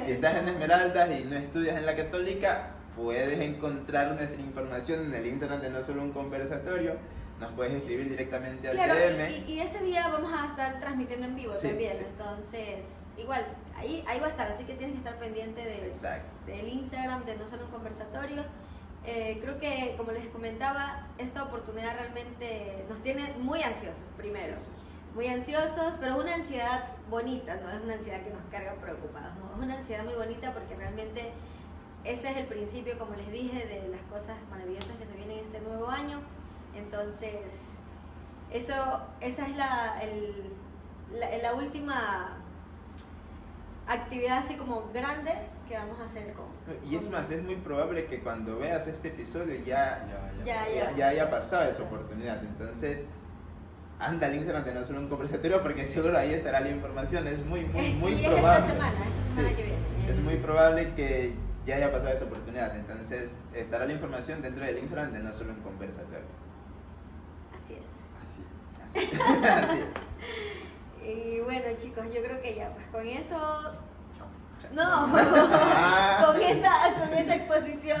Si 0.04 0.12
estás 0.12 0.36
en 0.36 0.48
Esmeraldas 0.48 1.10
y 1.10 1.24
no 1.24 1.36
estudias 1.36 1.76
en 1.76 1.86
la 1.86 1.96
Católica, 1.96 2.70
puedes 2.96 3.40
encontrar 3.40 4.12
nuestra 4.14 4.40
información 4.40 5.06
en 5.06 5.14
el 5.14 5.26
Instagram 5.26 5.60
de 5.62 5.70
No 5.70 5.82
Solo 5.82 6.02
Un 6.02 6.12
Conversatorio. 6.12 6.96
Nos 7.40 7.52
puedes 7.52 7.72
escribir 7.72 8.10
directamente 8.10 8.68
al 8.68 8.74
Claro, 8.76 8.94
DM. 8.94 9.30
y, 9.48 9.52
y 9.54 9.60
ese 9.60 9.82
día 9.82 10.08
vamos 10.08 10.30
a 10.32 10.46
estar 10.46 10.78
transmitiendo 10.78 11.26
en 11.26 11.36
vivo 11.36 11.56
Sí, 11.56 11.68
también, 11.68 11.96
sí. 11.96 12.04
entonces 12.10 13.06
igual, 13.16 13.46
ahí, 13.78 14.04
ahí 14.06 14.20
va 14.20 14.26
a 14.26 14.30
estar, 14.30 14.50
así 14.52 14.64
que 14.64 14.74
tienes 14.74 14.92
que 14.92 14.98
estar 14.98 15.18
pendiente 15.18 15.60
de, 15.62 15.90
del 16.46 16.68
Instagram 16.68 17.24
de 17.24 17.36
No 17.36 17.48
Solo 17.48 17.64
Un 17.64 17.70
Conversatorio. 17.70 18.44
Eh, 19.06 19.38
creo 19.42 19.58
que, 19.58 19.94
como 19.96 20.12
les 20.12 20.26
comentaba, 20.28 21.06
esta 21.18 21.44
oportunidad 21.44 21.94
realmente 21.96 22.84
nos 22.88 23.02
tiene 23.02 23.32
muy 23.38 23.62
ansiosos, 23.62 24.04
primero. 24.16 24.56
Muy 25.14 25.26
ansiosos, 25.26 25.94
pero 25.98 26.18
una 26.18 26.34
ansiedad 26.34 26.84
bonita, 27.08 27.56
no 27.62 27.70
es 27.70 27.82
una 27.82 27.94
ansiedad 27.94 28.20
que 28.22 28.30
nos 28.30 28.42
carga 28.50 28.74
preocupados, 28.74 29.34
no, 29.36 29.50
es 29.56 29.62
una 29.64 29.74
ansiedad 29.78 30.04
muy 30.04 30.14
bonita 30.14 30.52
porque 30.52 30.76
realmente 30.76 31.32
ese 32.04 32.30
es 32.30 32.36
el 32.36 32.46
principio, 32.46 32.96
como 32.98 33.14
les 33.16 33.30
dije, 33.32 33.66
de 33.66 33.88
las 33.88 34.02
cosas 34.02 34.36
maravillosas 34.50 34.92
que 34.96 35.06
se 35.06 35.12
vienen 35.14 35.38
este 35.44 35.60
nuevo 35.60 35.88
año. 35.88 36.20
Entonces, 36.76 37.78
eso, 38.52 39.00
esa 39.20 39.46
es 39.48 39.56
la, 39.56 40.00
el- 40.02 40.52
la, 41.12 41.36
la 41.38 41.54
última 41.54 42.36
actividad 43.88 44.38
así 44.38 44.54
como 44.54 44.88
grande 44.92 45.34
que 45.70 45.76
vamos 45.76 46.00
a 46.00 46.04
hacer 46.04 46.32
con... 46.34 46.46
Y 46.84 46.96
es 46.96 47.08
más, 47.08 47.30
es 47.30 47.44
muy 47.44 47.54
probable 47.54 48.06
que 48.06 48.18
cuando 48.20 48.58
veas 48.58 48.88
este 48.88 49.08
episodio 49.08 49.54
ya, 49.64 50.04
Ya, 50.44 50.68
ya, 50.68 50.96
ya 50.96 51.08
haya 51.08 51.30
pasado 51.30 51.70
esa 51.70 51.84
oportunidad. 51.84 52.42
Entonces, 52.42 53.04
anda 54.00 54.26
al 54.26 54.34
Instagram 54.34 54.64
de 54.64 54.74
No 54.74 54.84
Solo 54.84 54.98
Un 54.98 55.08
Conversatorio 55.08 55.62
porque 55.62 55.86
seguro 55.86 56.18
ahí 56.18 56.34
estará 56.34 56.58
la 56.60 56.70
información. 56.70 57.26
Es 57.28 57.44
muy, 57.46 57.64
muy, 57.66 57.86
Es- 57.86 57.94
muy 57.94 58.12
es 58.14 58.28
probable. 58.28 58.58
esta 58.58 58.72
semana, 58.72 58.92
esta 59.20 59.34
semana 59.36 59.48
Sí. 59.48 59.54
que 59.54 59.62
viene. 59.62 60.10
Es 60.10 60.18
muy 60.20 60.36
probable 60.38 60.94
que 60.94 61.34
ya 61.64 61.76
haya 61.76 61.92
pasado 61.92 62.10
esa 62.16 62.24
oportunidad. 62.24 62.74
Entonces, 62.76 63.36
estará 63.54 63.84
la 63.86 63.92
información 63.92 64.42
dentro 64.42 64.64
del 64.64 64.76
Instagram 64.78 65.12
de 65.12 65.20
No 65.20 65.32
Solo 65.32 65.52
Un 65.52 65.60
Conversatorio. 65.60 66.26
Así 67.54 67.74
es. 67.74 67.80
Así 68.24 68.42
Así 69.48 69.80
es. 69.82 69.86
Y 71.06 71.40
bueno, 71.40 71.64
chicos, 71.78 72.04
yo 72.12 72.22
creo 72.22 72.40
que 72.42 72.54
ya, 72.56 72.74
pues 72.74 72.86
con 72.88 73.06
eso. 73.06 73.36
No, 74.72 75.06
Ah. 75.16 76.22
con 76.26 76.40
esa, 76.40 76.70
con 76.98 77.12
esa 77.14 77.34
exposición 77.36 78.00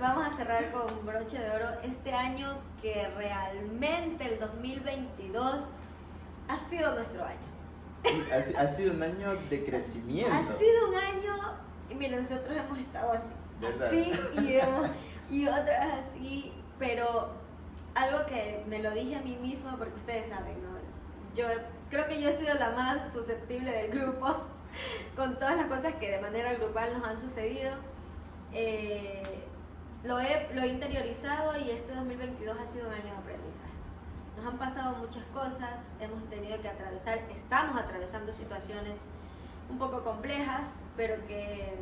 vamos 0.00 0.26
a 0.26 0.36
cerrar 0.36 0.70
con 0.72 1.06
broche 1.06 1.38
de 1.38 1.50
oro 1.50 1.68
este 1.82 2.12
año 2.12 2.58
que 2.82 3.08
realmente 3.16 4.26
el 4.34 4.38
2022 4.40 5.62
ha 6.48 6.58
sido 6.58 6.94
nuestro 6.94 7.24
año. 7.24 7.38
Ha, 8.36 8.42
si- 8.42 8.54
ha 8.56 8.68
sido 8.68 8.92
un 8.94 9.02
año 9.02 9.34
de 9.48 9.64
crecimiento. 9.64 10.30
Ha 10.32 10.58
sido 10.58 10.88
un 10.90 10.94
año, 10.96 11.36
y 11.90 11.94
miren, 11.94 12.20
nosotros 12.20 12.54
hemos 12.56 12.78
estado 12.78 13.12
así, 13.12 13.32
así 13.66 14.12
y, 14.42 14.56
hemos- 14.56 14.90
y 15.30 15.46
otras 15.48 16.04
así, 16.04 16.52
pero 16.78 17.30
algo 17.94 18.26
que 18.26 18.62
me 18.68 18.80
lo 18.80 18.90
dije 18.90 19.16
a 19.16 19.22
mí 19.22 19.36
misma 19.36 19.76
porque 19.78 19.94
ustedes 19.94 20.28
saben, 20.28 20.62
¿no? 20.62 20.74
Yo 21.34 21.46
creo 21.88 22.06
que 22.06 22.20
yo 22.20 22.28
he 22.28 22.36
sido 22.36 22.54
la 22.56 22.70
más 22.70 23.12
susceptible 23.12 23.70
del 23.72 23.90
grupo 23.98 24.36
con 25.16 25.34
todas 25.38 25.56
las 25.56 25.66
cosas 25.66 25.94
que 25.94 26.10
de 26.10 26.20
manera 26.20 26.54
grupal 26.54 26.92
nos 26.94 27.06
han 27.06 27.18
sucedido. 27.18 27.72
Eh, 28.52 29.44
lo, 30.04 30.20
he, 30.20 30.48
lo 30.54 30.62
he 30.62 30.68
interiorizado 30.68 31.58
y 31.58 31.70
este 31.70 31.94
2022 31.94 32.56
ha 32.58 32.66
sido 32.66 32.88
un 32.88 32.94
año 32.94 33.04
de 33.04 33.10
aprendizaje. 33.10 33.74
Nos 34.36 34.46
han 34.46 34.58
pasado 34.58 34.96
muchas 34.96 35.24
cosas, 35.32 35.90
hemos 36.00 36.28
tenido 36.28 36.60
que 36.60 36.68
atravesar, 36.68 37.20
estamos 37.34 37.80
atravesando 37.80 38.32
situaciones 38.32 39.00
un 39.70 39.78
poco 39.78 40.02
complejas, 40.02 40.80
pero 40.96 41.24
que 41.26 41.72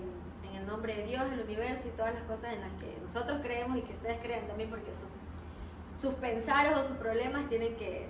en 0.49 0.57
el 0.57 0.67
nombre 0.67 0.97
de 0.97 1.07
Dios, 1.07 1.23
el 1.33 1.41
universo 1.41 1.89
y 1.89 1.91
todas 1.93 2.15
las 2.15 2.23
cosas 2.25 2.53
en 2.53 2.61
las 2.61 2.73
que 2.73 2.97
nosotros 3.03 3.41
creemos 3.43 3.79
y 3.79 3.83
que 3.83 3.95
ustedes 3.95 4.19
creen 4.21 4.47
también, 4.47 4.71
porque 4.71 4.93
sus, 4.95 6.01
sus 6.01 6.15
pensares 6.15 6.77
o 6.77 6.85
sus 6.85 6.97
problemas 6.99 7.49
tienen 7.49 7.75
que 7.77 8.07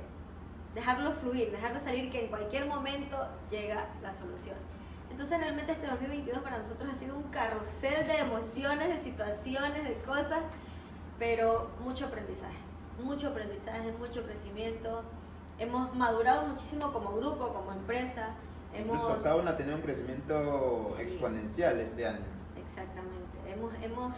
dejarlo 0.75 1.12
fluir, 1.12 1.51
dejarlo 1.51 1.79
salir, 1.79 2.11
que 2.11 2.25
en 2.25 2.29
cualquier 2.29 2.66
momento 2.66 3.16
llega 3.51 3.87
la 4.03 4.12
solución. 4.12 4.57
Entonces 5.12 5.38
realmente 5.38 5.72
este 5.72 5.87
2022 5.87 6.42
para 6.42 6.57
nosotros 6.59 6.90
ha 6.90 6.94
sido 6.94 7.14
un 7.16 7.25
carrusel 7.25 8.07
de 8.07 8.18
emociones, 8.18 8.88
de 8.88 9.03
situaciones, 9.03 9.85
de 9.85 9.94
cosas, 10.07 10.40
pero 11.18 11.70
mucho 11.85 12.07
aprendizaje, 12.07 12.57
mucho 12.98 13.29
aprendizaje, 13.29 13.92
mucho 13.98 14.25
crecimiento. 14.25 15.03
Hemos 15.59 15.94
madurado 15.94 16.46
muchísimo 16.48 16.90
como 16.94 17.12
grupo, 17.12 17.53
como 17.53 17.72
empresa. 17.72 18.31
Hemos, 18.72 18.96
Incluso 19.03 19.22
cada 19.22 19.37
uno 19.37 19.51
ha 19.51 19.57
tenido 19.57 19.77
un 19.77 19.83
crecimiento 19.83 20.87
Sí. 20.96 21.03
exponencial 21.03 21.79
este 21.79 22.07
año. 22.07 22.25
Exactamente. 22.64 23.38
Hemos, 23.46 23.75
hemos, 23.83 24.16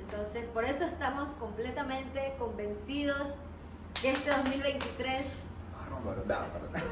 entonces, 0.00 0.48
por 0.48 0.64
eso 0.64 0.86
estamos 0.86 1.28
completamente 1.34 2.34
convencidos 2.36 3.28
que 4.02 4.10
este 4.10 4.28
2023 4.28 5.44
Bordado, 6.04 6.46
bordado. 6.52 6.84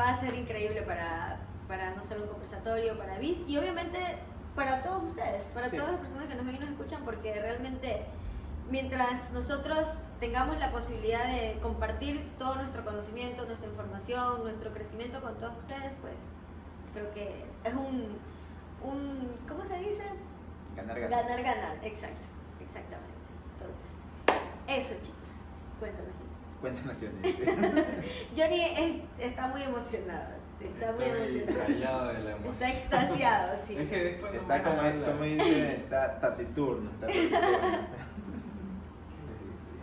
Va 0.00 0.10
a 0.10 0.16
ser 0.16 0.34
increíble 0.34 0.82
para, 0.82 1.38
para 1.68 1.90
no 1.94 2.02
solo 2.02 2.24
un 2.24 2.28
conversatorio, 2.30 2.98
para 2.98 3.18
BIS 3.18 3.44
y 3.48 3.56
obviamente 3.58 3.98
para 4.56 4.82
todos 4.82 5.04
ustedes, 5.04 5.44
para 5.54 5.68
Sí. 5.68 5.76
todas 5.76 5.92
las 5.92 6.00
personas 6.00 6.28
que 6.28 6.34
nos 6.34 6.44
ven 6.46 6.56
y 6.56 6.58
nos 6.58 6.70
escuchan, 6.70 7.02
porque 7.04 7.32
realmente 7.40 8.04
mientras 8.70 9.32
nosotros 9.32 9.98
tengamos 10.18 10.58
la 10.58 10.70
posibilidad 10.70 11.24
de 11.26 11.58
compartir 11.62 12.30
todo 12.38 12.56
nuestro 12.56 12.84
conocimiento, 12.84 13.44
nuestra 13.46 13.68
información, 13.68 14.42
nuestro 14.42 14.72
crecimiento 14.72 15.20
con 15.20 15.34
todos 15.38 15.56
ustedes, 15.58 15.92
pues 16.00 16.14
creo 16.94 17.12
que 17.12 17.44
es 17.64 17.74
un, 17.74 18.18
un 18.82 19.30
¿cómo 19.48 19.64
se 19.64 19.78
dice? 19.78 20.04
Ganar, 20.76 20.98
ganar. 21.00 21.24
Ganar, 21.24 21.42
ganar, 21.42 21.78
exacto, 21.84 22.20
exactamente. 22.60 23.10
Entonces, 23.58 23.92
eso 24.66 24.94
chicos, 25.02 25.28
cuéntanos. 25.78 26.14
Cuéntanos, 26.60 26.94
Johnny. 27.00 27.34
Johnny 28.36 28.60
es- 29.18 29.26
está 29.30 29.46
muy 29.48 29.62
emocionado, 29.62 30.28
está 30.60 30.92
muy 30.92 31.04
emocionado. 31.04 31.66
callado 31.66 32.06
de 32.08 32.18
la 32.22 32.30
emoción. 32.32 32.52
Está 32.52 32.70
extasiado, 32.70 33.56
sí. 33.66 33.76
Es 33.78 33.88
que 33.88 34.20
Está 34.36 34.62
como, 34.62 34.76
como 35.06 35.22
dice, 35.24 35.76
está 35.78 36.20
taciturno. 36.20 36.90
Está 36.90 37.06
taciturno. 37.06 38.00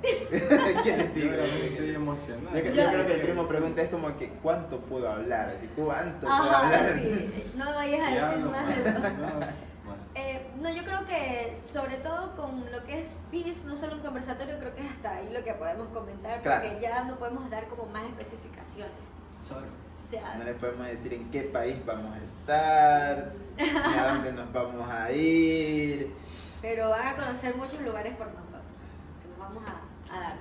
¿Qué 0.02 0.28
¿Qué 0.84 0.98
les 0.98 0.98
les 0.98 1.16
digo? 1.16 1.32
digo? 1.32 1.44
Yo 1.44 1.64
estoy 1.66 1.96
emocionado. 1.96 2.56
Yo, 2.58 2.72
yo 2.72 2.90
creo 2.92 3.08
que 3.08 3.14
el 3.14 3.22
primo 3.22 3.48
pregunta 3.48 3.82
es 3.82 3.90
como 3.90 4.16
que 4.18 4.30
¿cuánto 4.44 4.80
puedo 4.82 5.10
hablar? 5.12 5.56
Así, 5.58 5.68
¿cuánto 5.76 6.20
puedo 6.28 6.34
Ajá, 6.34 6.66
hablar? 6.66 7.00
sí. 7.00 7.54
No 7.58 7.74
vayas 7.74 8.02
a 8.02 8.30
decir 8.30 8.46
más 8.46 8.66
Eh, 10.20 10.48
no, 10.60 10.70
yo 10.74 10.84
creo 10.84 11.06
que 11.06 11.60
sobre 11.64 11.98
todo 11.98 12.36
con 12.36 12.72
lo 12.72 12.84
que 12.86 13.00
es 13.02 13.14
PIS, 13.30 13.66
no 13.66 13.78
solo 13.78 13.96
un 13.98 14.02
conversatorio, 14.02 14.58
creo 14.58 14.74
que 14.74 14.82
es 14.86 14.92
hasta 14.92 15.12
ahí 15.18 15.30
lo 15.32 15.44
que 15.44 15.54
podemos 15.54 15.88
comentar, 15.90 16.42
Claro. 16.42 16.64
porque 16.68 16.82
ya 16.82 17.04
no 17.04 17.18
podemos 17.18 17.48
dar 17.52 17.68
como 17.68 17.86
más 17.88 18.04
especificaciones. 18.06 18.94
Sorry. 19.42 19.68
O 20.08 20.10
sea, 20.10 20.36
No 20.36 20.44
les 20.46 20.56
podemos 20.56 20.88
decir 20.88 21.14
en 21.14 21.30
qué 21.30 21.42
país 21.44 21.86
vamos 21.86 22.16
a 22.16 22.24
estar, 22.24 23.32
ni 23.58 23.70
a 23.70 24.08
dónde 24.14 24.32
nos 24.34 24.52
vamos 24.54 24.90
a 24.90 25.12
ir. 25.12 26.16
pero 26.62 26.90
van 26.90 27.08
a 27.10 27.16
conocer 27.16 27.56
muchos 27.56 27.80
lugares 27.82 28.16
por 28.16 28.28
nosotros. 28.34 28.64
Se 29.22 29.28
los 29.28 29.38
vamos 29.38 29.64
a, 29.68 30.16
a 30.16 30.20
dar. 30.20 30.36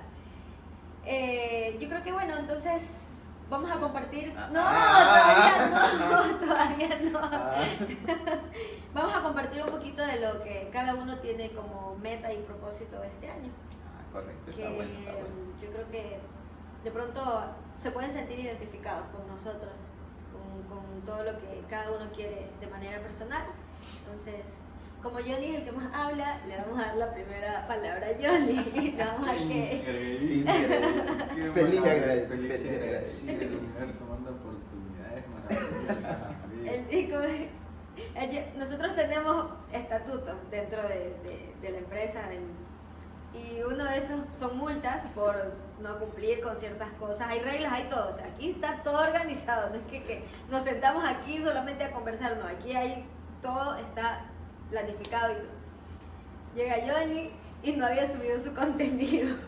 Eh, 1.05 1.77
yo 1.79 1.87
creo 1.87 2.01
que 2.03 2.11
bueno, 2.13 2.35
entonces 2.37 3.25
vamos 3.49 3.69
a 3.69 3.75
compartir. 3.79 4.33
Ah, 4.37 4.49
No, 4.51 4.61
ah, 4.63 5.59
todavía 5.59 6.09
no, 6.09 6.37
todavía 6.47 7.11
no. 7.11 7.19
Ah, 7.21 7.63
Vamos 8.97 9.13
a 9.13 9.21
compartir 9.21 9.61
un 9.61 9.69
poquito 9.69 10.03
de 10.03 10.19
lo 10.21 10.41
que 10.41 10.69
cada 10.73 10.95
uno 10.95 11.15
tiene 11.19 11.51
como 11.51 11.95
meta 12.01 12.33
y 12.33 12.37
propósito 12.37 13.03
este 13.03 13.29
año. 13.29 13.51
ah, 13.85 14.11
correcto, 14.11 14.45
Que 14.45 14.51
está 14.51 14.69
bueno, 14.71 14.91
está 14.97 15.11
bueno. 15.11 15.27
yo 15.61 15.69
creo 15.69 15.91
que 15.91 16.17
de 16.83 16.91
pronto 16.91 17.43
se 17.79 17.91
pueden 17.91 18.11
sentir 18.11 18.39
identificados 18.39 19.05
con 19.09 19.27
nosotros, 19.27 19.73
con, 20.33 20.63
con 20.63 21.01
todo 21.01 21.23
lo 21.31 21.37
que 21.37 21.61
cada 21.69 21.91
uno 21.91 22.09
quiere 22.11 22.49
de 22.59 22.65
manera 22.65 22.99
personal. 22.99 23.45
Entonces, 23.99 24.63
como 25.03 25.19
Johnny 25.19 25.45
es 25.45 25.59
el 25.59 25.65
que 25.65 25.71
más 25.73 25.93
habla, 25.93 26.41
le 26.47 26.57
vamos 26.57 26.79
a 26.79 26.87
dar 26.87 26.95
la 26.97 27.13
primera 27.13 27.67
palabra 27.67 28.07
a 28.07 28.13
Johnny. 28.15 28.95
Le 28.95 28.97
vamos 29.05 29.27
a 29.27 29.33
que... 29.35 29.83
Feliz 29.85 30.47
agradecido, 30.47 31.53
feliz 31.53 31.53
feliz 31.53 31.81
agradecido. 31.85 32.83
agradecido. 32.83 33.41
El 33.41 33.55
universo 33.57 33.99
manda 34.09 34.31
oportunidades 34.31 35.23
maravillosas 35.29 36.17
a 36.23 36.47
mi 36.47 36.67
ella- 38.15 38.45
nosotros 38.57 38.95
tenemos 38.95 39.47
estatutos 39.71 40.35
dentro 40.51 40.81
de, 40.83 41.15
de- 41.61 41.71
la 41.71 41.77
empresa 41.79 42.21
de- 42.29 42.41
y 43.37 43.61
uno 43.61 43.83
de 43.83 43.97
esos 43.97 44.21
son 44.39 44.57
multas 44.57 45.03
por 45.13 45.35
no 45.81 45.99
cumplir 45.99 46.41
con 46.41 46.57
ciertas 46.57 46.89
cosas. 46.93 47.27
Hay 47.29 47.39
reglas, 47.39 47.71
hay 47.73 47.83
todo. 47.83 48.09
Aquí 48.33 48.51
está 48.51 48.81
todo 48.83 49.01
organizado. 49.01 49.69
No 49.69 49.75
es 49.75 49.83
que, 49.83 50.23
nos 50.49 50.63
sentamos 50.63 51.03
aquí 51.07 51.41
solamente 51.41 51.83
a 51.83 51.91
conversar. 51.91 52.37
No, 52.37 52.47
aquí 52.47 52.71
hay 52.75 53.05
todo 53.41 53.75
está 53.77 54.25
planificado 54.69 55.33
y. 55.33 56.57
Llega 56.57 56.75
Johnny 56.87 57.29
y 57.61 57.73
no 57.73 57.85
había 57.85 58.07
subido 58.11 58.39
su 58.41 58.53
contenido. 58.55 59.35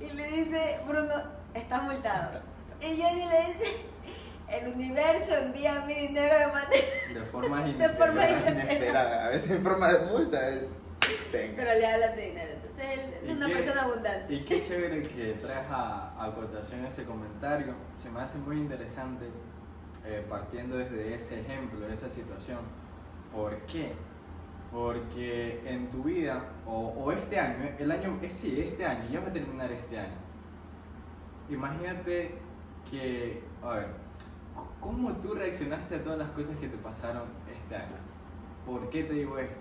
Y 0.00 0.10
le 0.10 0.26
dice, 0.28 0.78
Bruno, 0.86 1.14
está 1.54 1.80
multado. 1.80 2.40
Y 2.80 3.00
Johnny 3.00 3.24
le 3.24 3.52
dice, 3.54 3.86
el 4.58 4.68
universo 4.72 5.34
envía 5.36 5.84
mi 5.86 5.94
dinero 5.94 6.38
de 6.38 6.46
manera... 6.46 6.86
De 7.14 7.20
forma 7.32 7.64
De 7.64 7.88
forma 7.90 8.28
inesperada. 8.28 8.50
Inesperada, 8.72 9.26
a 9.26 9.30
veces 9.30 9.50
en 9.50 9.62
forma 9.62 9.92
de 9.92 10.06
multa. 10.12 10.48
es-. 10.50 10.64
Pero 11.32 11.62
le 11.78 11.86
hablan 11.86 12.16
de 12.16 12.22
dinero. 12.28 12.50
Entonces 12.54 12.84
él 12.92 13.00
¿Y 13.24 13.30
es 13.30 13.36
una 13.36 13.46
qué- 13.46 13.54
persona 13.54 13.82
abundante. 13.82 14.34
Y 14.34 14.44
qué 14.44 14.62
chévere 14.62 15.02
que 15.02 15.32
traes 15.42 15.66
a, 15.70 16.24
a 16.24 16.34
cotación 16.34 16.84
ese 16.86 17.04
comentario. 17.04 17.74
Se 17.96 18.10
me 18.10 18.20
hace 18.20 18.38
muy 18.38 18.56
interesante 18.56 19.26
eh, 20.06 20.24
partiendo 20.28 20.76
desde 20.78 21.14
ese 21.14 21.40
ejemplo, 21.40 21.86
esa 21.88 22.08
situación. 22.08 22.60
¿Por 23.32 23.56
qué? 23.66 23.92
Porque 24.72 25.62
en 25.66 25.88
tu 25.90 26.02
vida, 26.04 26.42
o, 26.66 26.88
o 26.88 27.12
este 27.12 27.38
año, 27.38 27.68
el 27.78 27.90
año, 27.92 28.18
eh, 28.22 28.30
sí, 28.30 28.60
este 28.66 28.84
año, 28.84 29.08
ya 29.10 29.20
va 29.20 29.28
a 29.28 29.32
terminar 29.32 29.70
este 29.70 29.98
año. 29.98 30.16
Imagínate 31.50 32.34
que, 32.90 33.42
a 33.62 33.68
ver, 33.74 33.86
¿cómo 34.84 35.12
tú 35.14 35.34
reaccionaste 35.34 35.96
a 35.96 36.02
todas 36.02 36.18
las 36.18 36.30
cosas 36.32 36.56
que 36.60 36.68
te 36.68 36.76
pasaron 36.76 37.22
este 37.50 37.74
año? 37.74 37.96
¿Por 38.66 38.90
qué 38.90 39.04
te 39.04 39.14
digo 39.14 39.38
esto? 39.38 39.56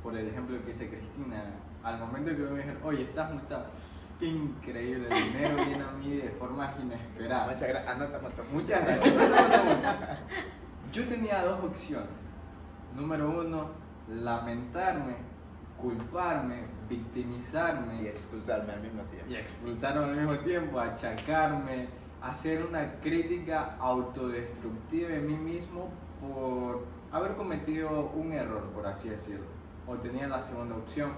Por 0.00 0.16
el 0.16 0.28
ejemplo 0.28 0.56
que 0.64 0.70
hice 0.70 0.88
Cristina, 0.88 1.42
al 1.82 1.98
momento 1.98 2.30
que 2.30 2.36
me 2.36 2.58
dijeron, 2.58 2.80
oye, 2.84 3.02
estás 3.02 3.32
multado, 3.32 3.66
qué 4.20 4.26
increíble, 4.26 5.08
el 5.10 5.32
dinero 5.32 5.56
viene 5.56 5.82
a 5.82 5.90
mí 5.90 6.16
de 6.16 6.30
formas 6.30 6.72
inesperadas. 6.80 7.54
Muchas 7.54 7.68
gracias. 7.68 7.94
Anota. 7.94 8.20
Muchas 8.52 8.84
gracias. 8.84 9.14
Yo 10.92 11.08
tenía 11.08 11.44
dos 11.44 11.64
opciones. 11.64 12.08
Número 12.94 13.40
uno, 13.40 13.70
lamentarme, 14.08 15.16
culparme, 15.76 16.64
Y 16.88 16.94
victimizarme 16.94 18.08
expulsarme 18.08 18.72
al 18.72 18.80
mismo 18.80 19.02
tiempo. 19.02 19.30
y 19.30 19.36
expulsarme 19.36 20.04
al 20.04 20.16
mismo 20.16 20.38
tiempo, 20.38 20.78
achacarme, 20.80 21.88
hacer 22.22 22.64
una 22.64 23.00
crítica 23.00 23.76
autodestructiva 23.78 25.10
de 25.10 25.20
mí 25.20 25.34
mismo 25.34 25.88
por 26.20 26.84
haber 27.12 27.34
cometido 27.36 28.10
un 28.14 28.32
error, 28.32 28.62
por 28.74 28.86
así 28.86 29.08
decirlo. 29.08 29.46
O 29.86 29.96
tenía 29.96 30.28
la 30.28 30.40
segunda 30.40 30.76
opción, 30.76 31.12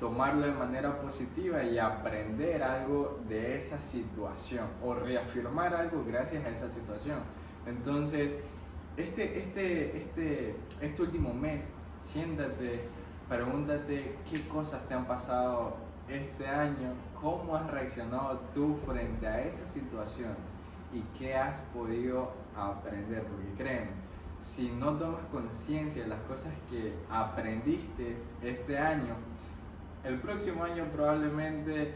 tomarlo 0.00 0.46
de 0.46 0.52
manera 0.52 1.00
positiva 1.00 1.62
y 1.62 1.78
aprender 1.78 2.62
algo 2.62 3.20
de 3.28 3.56
esa 3.56 3.80
situación 3.80 4.66
o 4.82 4.94
reafirmar 4.94 5.74
algo 5.74 6.04
gracias 6.06 6.44
a 6.44 6.48
esa 6.48 6.68
situación. 6.68 7.18
Entonces, 7.66 8.36
este, 8.96 9.38
este, 9.38 9.96
este, 9.98 10.56
este 10.80 11.02
último 11.02 11.32
mes, 11.32 11.70
siéntate, 12.00 12.84
pregúntate 13.28 14.16
qué 14.30 14.40
cosas 14.48 14.86
te 14.86 14.94
han 14.94 15.06
pasado 15.06 15.76
este 16.08 16.46
año, 16.46 16.92
cómo 17.24 17.56
has 17.56 17.70
reaccionado 17.70 18.38
tú 18.52 18.76
frente 18.86 19.26
a 19.26 19.40
esa 19.40 19.64
situación 19.64 20.34
y 20.92 21.00
qué 21.18 21.34
has 21.34 21.56
podido 21.74 22.30
aprender, 22.54 23.24
porque 23.24 23.50
créeme, 23.56 23.90
si 24.38 24.70
no 24.72 24.92
tomas 24.92 25.24
conciencia 25.32 26.02
de 26.02 26.10
las 26.10 26.20
cosas 26.20 26.52
que 26.68 26.92
aprendiste 27.10 28.14
este 28.42 28.78
año, 28.78 29.14
el 30.04 30.20
próximo 30.20 30.64
año 30.64 30.84
probablemente 30.92 31.94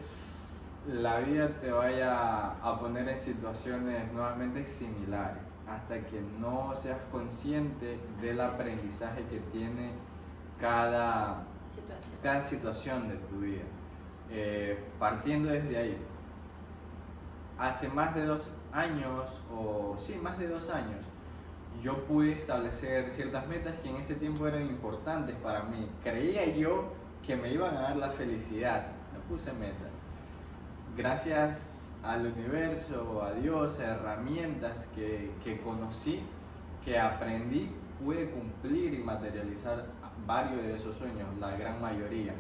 la 0.87 1.21
vida 1.21 1.49
te 1.61 1.71
vaya 1.71 2.53
a 2.62 2.79
poner 2.81 3.07
en 3.07 3.19
situaciones 3.19 4.11
nuevamente 4.14 4.64
similares 4.64 5.43
hasta 5.69 6.01
que 6.07 6.23
no 6.41 6.75
seas 6.75 7.01
consciente 7.12 7.99
del 8.23 8.41
aprendizaje 8.41 9.23
que 9.25 9.41
tiene 9.53 9.91
cada 10.59 11.45
situación, 11.69 12.19
cada 12.23 12.43
situación 12.43 13.09
de 13.11 13.17
tu 13.17 13.41
vida. 13.41 13.64
Eh, 14.31 14.79
partiendo 14.99 15.51
desde 15.51 15.77
ahí, 15.77 15.99
hace 17.59 17.88
más 17.88 18.14
de 18.14 18.25
dos 18.25 18.53
años, 18.73 19.43
o 19.53 19.95
sí, 19.97 20.17
más 20.23 20.38
de 20.38 20.49
dos 20.49 20.71
años, 20.71 21.05
yo 21.83 22.05
pude 22.05 22.33
establecer 22.33 23.11
ciertas 23.11 23.47
metas 23.47 23.75
que 23.79 23.88
en 23.88 23.97
ese 23.97 24.17
tiempo 24.17 24.47
eran 24.47 24.62
importantes 24.62 25.37
para 25.37 25.62
mí. 25.62 25.88
Creía 26.03 26.47
yo 26.55 26.93
que 27.25 27.37
me 27.37 27.53
iban 27.53 27.77
a 27.77 27.83
dar 27.83 27.97
la 27.97 28.11
felicidad. 28.11 28.88
Me 29.12 29.21
puse 29.29 29.53
metas. 29.53 29.93
Gracias 30.97 31.95
al 32.03 32.27
universo, 32.27 33.23
a 33.23 33.33
Dios, 33.33 33.79
a 33.81 33.95
herramientas 33.95 34.88
que, 34.95 35.33
que 35.45 35.61
conocí, 35.61 36.23
que 36.85 36.99
aprendí, 36.99 37.71
pude 38.03 38.31
cumplir 38.31 38.95
y 38.95 38.99
materializar 38.99 39.87
varios 40.27 40.62
de 40.62 40.75
esos 40.75 40.97
sueños, 40.97 41.29
la 41.38 41.57
gran 41.57 41.81
mayoría. 41.81 42.35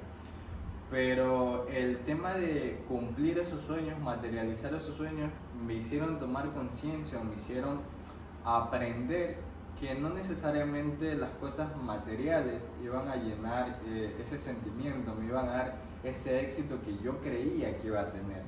Pero 0.90 1.66
el 1.68 1.98
tema 1.98 2.32
de 2.34 2.82
cumplir 2.88 3.38
esos 3.38 3.60
sueños, 3.60 3.98
materializar 4.00 4.72
esos 4.74 4.96
sueños, 4.96 5.30
me 5.66 5.74
hicieron 5.74 6.18
tomar 6.18 6.50
conciencia, 6.52 7.20
me 7.20 7.34
hicieron 7.34 7.80
aprender 8.44 9.36
que 9.78 9.94
no 9.94 10.10
necesariamente 10.10 11.14
las 11.14 11.30
cosas 11.32 11.76
materiales 11.76 12.68
iban 12.82 13.08
a 13.08 13.16
llenar 13.16 13.78
eh, 13.86 14.16
ese 14.18 14.38
sentimiento, 14.38 15.14
me 15.14 15.26
iban 15.26 15.46
a 15.46 15.50
dar 15.50 15.76
ese 16.02 16.40
éxito 16.40 16.80
que 16.82 16.96
yo 16.98 17.20
creía 17.20 17.78
que 17.78 17.88
iba 17.88 18.00
a 18.00 18.10
tener. 18.10 18.42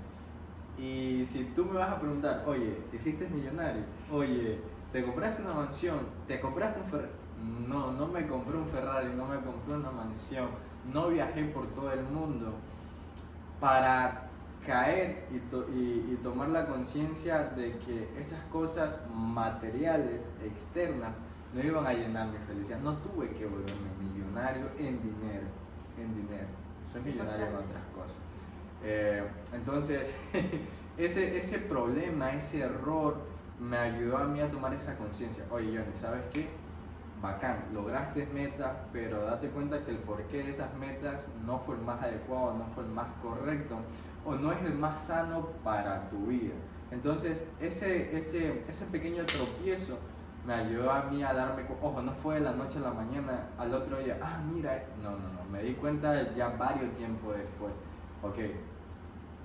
Y 0.79 1.24
si 1.26 1.44
tú 1.55 1.66
me 1.66 1.74
vas 1.74 1.90
a 1.90 2.00
preguntar, 2.00 2.44
oye, 2.46 2.79
¿te 2.90 2.96
hiciste 2.96 3.29
millonario? 3.29 3.83
Oye, 4.11 4.59
¿te 4.92 5.05
compraste 5.05 5.42
una 5.42 5.55
mansión? 5.55 5.98
¿Te 6.26 6.40
compraste 6.40 6.81
un 6.81 6.87
Ferrari? 6.87 7.12
No, 7.68 7.92
no 7.92 8.09
me 8.09 8.26
compré 8.26 8.57
un 8.57 8.66
Ferrari, 8.66 9.11
no 9.16 9.26
me 9.26 9.37
compré 9.37 9.74
una 9.74 9.90
mansión, 9.90 10.48
no 10.93 11.09
viajé 11.09 11.45
por 11.45 11.66
todo 11.69 11.93
el 11.93 12.03
mundo 12.03 12.55
para 13.61 14.29
caer 14.66 15.27
y, 15.31 15.37
y, 15.77 16.19
tomar 16.23 16.51
la 16.51 16.66
conciencia 16.66 17.45
de 17.45 17.79
que 17.79 18.09
esas 18.19 18.40
cosas 18.45 19.03
materiales, 19.12 20.31
externas, 20.45 21.16
no 21.55 21.62
iban 21.62 21.87
a 21.87 21.93
llenar 21.93 22.29
mi 22.29 22.38
felicidad. 22.38 22.79
No 22.81 22.95
tuve 22.99 23.31
que 23.31 23.47
volverme 23.47 23.88
millonario 24.01 24.66
en 24.79 25.03
dinero, 25.03 25.47
en 25.99 26.14
dinero. 26.14 26.47
Soy 26.90 27.03
millonario 27.03 27.47
en 27.47 27.55
otras 27.55 27.85
cosas. 27.95 28.19
Eh, 28.83 29.25
entonces, 29.53 30.14
ese, 30.99 31.37
ese 31.37 31.59
problema, 31.59 32.33
ese 32.33 32.61
error, 32.61 33.16
me 33.59 33.77
ayudó 33.77 34.19
a 34.19 34.25
mí 34.25 34.40
a 34.40 34.51
tomar 34.51 34.73
esa 34.75 34.97
conciencia. 34.97 35.45
Oye, 35.51 35.66
Johnny, 35.66 35.95
¿sabes 35.95 36.25
qué? 36.33 36.49
Bacán, 37.22 37.64
lograste 37.74 38.26
metas, 38.33 38.72
pero 38.92 39.20
date 39.22 39.50
cuenta 39.50 39.85
que 39.85 39.90
el 39.90 39.98
porqué 39.98 40.38
de 40.38 40.50
esas 40.50 40.74
metas 40.76 41.26
no 41.44 41.59
fue 41.59 41.74
el 41.74 41.83
más 41.83 42.02
adecuado, 42.02 42.54
no 42.54 42.64
fue 42.74 42.85
el 42.85 42.90
más 42.90 43.09
correcto 43.22 43.76
o 44.24 44.35
no 44.35 44.52
es 44.52 44.62
el 44.64 44.74
más 44.74 45.00
sano 45.00 45.48
para 45.62 46.09
tu 46.09 46.26
vida. 46.26 46.54
Entonces, 46.90 47.48
ese, 47.61 48.16
ese, 48.16 48.62
ese 48.66 48.87
pequeño 48.87 49.24
tropiezo 49.26 49.98
me 50.46 50.54
ayudó 50.54 50.90
a 50.90 51.02
mí 51.04 51.22
a 51.22 51.35
darme, 51.35 51.64
ojo, 51.83 52.00
no 52.00 52.12
fue 52.12 52.37
de 52.37 52.40
la 52.40 52.52
noche 52.52 52.78
a 52.78 52.83
la 52.83 52.92
mañana, 52.92 53.48
al 53.59 53.74
otro 53.74 53.98
día, 53.98 54.18
ah, 54.22 54.40
mira, 54.50 54.87
no, 55.02 55.11
no, 55.11 55.28
no, 55.28 55.44
me 55.50 55.62
di 55.62 55.74
cuenta 55.74 56.35
ya 56.35 56.48
varios 56.48 56.96
tiempos 56.96 57.37
después, 57.37 57.72
ok, 58.22 58.38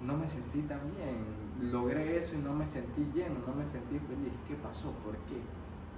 no 0.02 0.16
me 0.16 0.28
sentí 0.28 0.62
tan 0.62 0.80
bien, 0.96 1.72
logré 1.72 2.18
eso 2.18 2.36
y 2.36 2.38
no 2.38 2.54
me 2.54 2.66
sentí 2.66 3.12
lleno, 3.14 3.36
no 3.46 3.54
me 3.54 3.66
sentí 3.66 4.00
feliz, 4.00 4.34
¿qué 4.48 4.56
pasó? 4.56 4.92
¿Por 5.04 5.18
qué? 5.18 5.42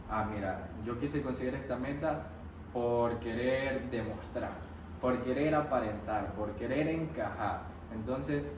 Ah, 0.10 0.26
mira, 0.34 0.70
yo 0.86 0.98
quise 1.00 1.22
conseguir 1.22 1.56
esta 1.56 1.76
meta 1.76 2.28
por 2.74 3.20
querer 3.20 3.90
demostrar, 3.90 4.52
por 5.02 5.22
querer 5.24 5.54
aparentar, 5.56 6.34
por 6.34 6.52
querer 6.52 6.88
encajar. 6.88 7.64
Entonces, 7.94 8.52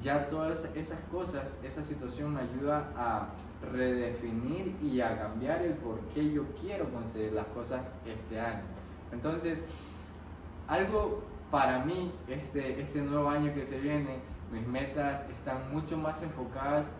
ya 0.00 0.28
todas 0.28 0.68
esas 0.74 0.98
cosas, 1.10 1.60
esa 1.62 1.82
situación 1.82 2.34
me 2.34 2.40
ayuda 2.40 2.90
a 2.96 3.28
redefinir 3.72 4.76
y 4.82 5.00
a 5.00 5.18
cambiar 5.18 5.62
el 5.62 5.74
por 5.74 6.00
qué 6.08 6.30
yo 6.30 6.44
quiero 6.60 6.90
conseguir 6.90 7.32
las 7.32 7.46
cosas 7.46 7.86
este 8.04 8.40
año. 8.40 8.62
Entonces, 9.12 9.66
algo 10.66 11.22
para 11.50 11.84
mí, 11.84 12.12
este, 12.28 12.80
este 12.80 13.00
nuevo 13.00 13.28
año 13.28 13.54
que 13.54 13.64
se 13.64 13.80
viene, 13.80 14.18
mis 14.52 14.66
metas 14.66 15.28
están 15.30 15.72
mucho 15.72 15.96
más 15.96 16.22
enfocadas 16.22 16.90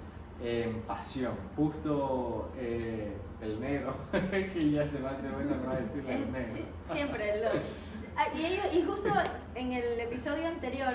en 0.41 0.83
pasión. 0.83 1.33
Justo 1.57 2.51
eh, 2.57 3.17
el 3.47 3.61
negro, 3.61 3.97
que 4.31 4.71
ya 4.71 4.87
se 4.87 4.99
me 4.99 5.09
hace 5.09 5.29
bueno 5.29 5.57
no 5.57 5.75
decir 5.75 6.05
el 6.09 6.23
eh, 6.23 6.27
negro. 6.33 6.65
siempre 6.93 7.41
lo... 7.41 7.49
Ah, 8.17 8.29
y, 8.35 8.79
y 8.79 8.83
justo 8.83 9.11
en 9.55 9.73
el 9.73 10.01
episodio 10.01 10.47
anterior 10.49 10.95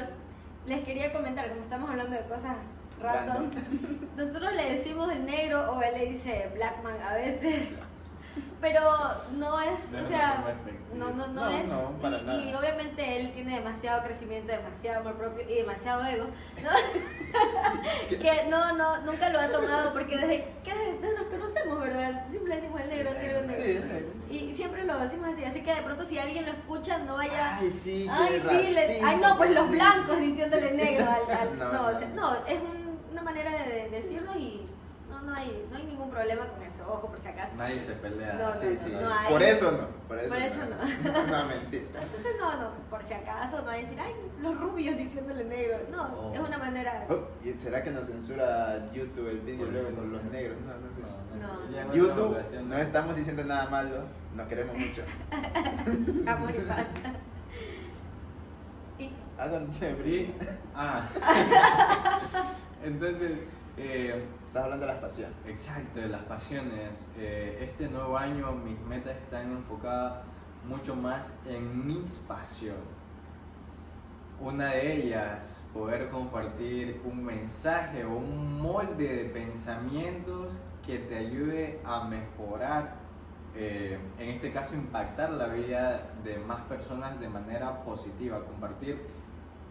les 0.66 0.84
quería 0.84 1.12
comentar, 1.14 1.50
como 1.50 1.62
estamos 1.62 1.90
hablando 1.90 2.16
de 2.16 2.24
cosas 2.24 2.58
random, 3.00 3.50
nosotros 4.18 4.54
le 4.54 4.72
decimos 4.74 5.12
el 5.12 5.26
negro 5.26 5.72
o 5.72 5.82
él 5.82 5.94
le 5.98 6.06
dice 6.12 6.50
blackman 6.54 6.96
a 7.02 7.16
veces. 7.16 7.70
Pero 8.62 8.80
no 9.38 9.60
es, 9.60 9.88
o 9.94 10.08
sea, 10.08 10.44
no, 10.94 11.10
no, 11.14 11.28
no, 11.28 11.50
es. 11.50 11.68
y, 11.68 12.54
obviamente 12.54 13.20
él 13.20 13.32
tiene 13.34 13.56
demasiado 13.56 14.04
crecimiento, 14.04 14.52
demasiado 14.52 15.00
amor 15.00 15.16
propio 15.16 15.50
y 15.50 15.56
demasiado 15.56 16.06
ego. 16.06 16.28
que 18.10 18.50
no, 18.50 18.78
no, 18.78 19.02
nunca 19.02 19.30
lo 19.30 19.40
ha 19.40 19.48
tomado 19.48 19.92
porque 19.94 20.16
desde 20.16 20.46
que 20.64 20.74
desde 20.76 21.18
nos 21.18 21.26
conocemos, 21.26 21.82
¿verdad? 21.82 22.28
Siempre 22.30 22.56
decimos 22.56 22.82
el 22.82 22.90
negro, 22.90 23.10
el 23.10 23.18
negro, 23.18 23.40
el 23.40 23.48
negro. 23.48 24.08
Y 24.30 24.54
siempre 24.54 24.84
lo 24.84 25.00
decimos 25.00 25.30
así. 25.30 25.44
Así 25.44 25.64
que 25.64 25.74
de 25.74 25.82
pronto 25.82 26.06
si 26.06 26.20
alguien 26.20 26.46
lo 26.46 26.52
escucha, 26.52 27.00
no 27.00 27.16
vaya. 27.16 27.58
Ay, 27.58 27.72
sí, 27.72 28.08
ay, 28.10 28.42
sí, 28.48 29.02
ay, 29.04 29.18
no, 29.18 29.38
pues 29.38 29.52
los 29.52 29.72
blancos 29.72 30.20
diciéndole 30.20 30.72
negro 30.74 31.06
al. 31.10 31.58
no, 31.58 31.72
no, 31.74 31.92
no, 32.14 32.36
es 32.46 32.60
una 33.12 33.24
manera 33.24 33.52
de 33.52 33.90
decirlo 33.90 34.38
y 34.38 34.66
no, 35.26 35.34
hay, 35.34 35.68
no 35.70 35.78
hay 35.78 35.84
ningún 35.84 36.10
problema 36.10 36.48
con 36.48 36.62
eso, 36.62 36.84
ojo, 36.92 37.08
por 37.08 37.20
si 37.20 37.28
acaso. 37.28 37.58
Nadie 37.58 37.82
se 37.82 37.94
pelea. 37.94 38.34
No, 38.34 38.54
sí, 38.60 38.78
sí. 38.84 38.92
Por 39.30 39.44
eso 39.44 39.72
no. 39.72 39.88
Por 40.08 40.18
eso, 40.18 40.30
por 40.30 40.38
eso 40.38 40.58
no. 40.66 41.12
no. 41.12 41.28
no 41.38 41.46
mentira. 41.46 41.84
Entonces, 41.86 42.36
no, 42.40 42.58
no, 42.58 42.72
por 42.90 43.04
si 43.04 43.14
acaso, 43.14 43.62
no 43.62 43.70
hay 43.70 43.84
decir, 43.84 44.00
ay, 44.00 44.14
los 44.42 44.60
rubios 44.60 44.98
diciéndole 44.98 45.44
negro. 45.46 45.78
No, 45.92 46.04
oh. 46.04 46.34
es 46.34 46.40
una 46.40 46.58
manera. 46.58 47.06
Oh, 47.10 47.28
¿Será 47.62 47.84
que 47.84 47.92
nos 47.92 48.08
censura 48.08 48.90
YouTube 48.94 49.30
el 49.30 49.40
vídeo 49.40 49.70
luego 49.72 49.90
por 49.90 50.06
los 50.06 50.24
negros? 50.26 50.58
No, 50.62 50.74
no 50.74 50.94
sé. 50.94 51.02
No, 51.40 51.86
no. 51.86 51.94
YouTube, 51.94 52.38
no 52.64 52.78
estamos 52.78 53.16
diciendo 53.16 53.44
nada 53.46 53.70
malo, 53.70 54.04
nos 54.36 54.48
queremos 54.48 54.78
mucho. 54.78 55.04
Amor 56.30 56.52
y 56.52 56.60
paz. 56.60 56.86
y. 59.00 59.12
Háganme 59.38 60.34
Ah. 60.76 61.02
Entonces. 62.84 63.46
Eh, 63.78 64.26
Estás 64.52 64.66
hablando 64.66 64.86
de 64.86 64.92
las 64.92 65.02
pasiones. 65.02 65.36
Exacto, 65.48 66.00
de 66.02 66.10
las 66.10 66.24
pasiones. 66.24 67.08
Eh, 67.16 67.60
este 67.62 67.88
nuevo 67.88 68.18
año 68.18 68.52
mis 68.52 68.78
metas 68.82 69.16
están 69.16 69.50
enfocadas 69.50 70.26
mucho 70.68 70.94
más 70.94 71.38
en 71.46 71.88
mis 71.88 72.18
pasiones. 72.28 72.84
Una 74.42 74.72
de 74.72 74.94
ellas, 74.94 75.64
poder 75.74 76.10
compartir 76.10 77.02
un 77.06 77.24
mensaje 77.24 78.04
o 78.04 78.18
un 78.18 78.62
molde 78.62 79.24
de 79.24 79.30
pensamientos 79.30 80.60
que 80.86 81.00
te 81.00 81.16
ayude 81.16 81.80
a 81.86 82.04
mejorar, 82.04 82.96
eh, 83.56 83.98
en 84.20 84.30
este 84.32 84.52
caso 84.52 84.76
impactar 84.76 85.30
la 85.30 85.48
vida 85.48 86.12
de 86.26 86.40
más 86.40 86.60
personas 86.64 87.18
de 87.22 87.30
manera 87.30 87.86
positiva. 87.86 88.44
Compartir 88.44 89.02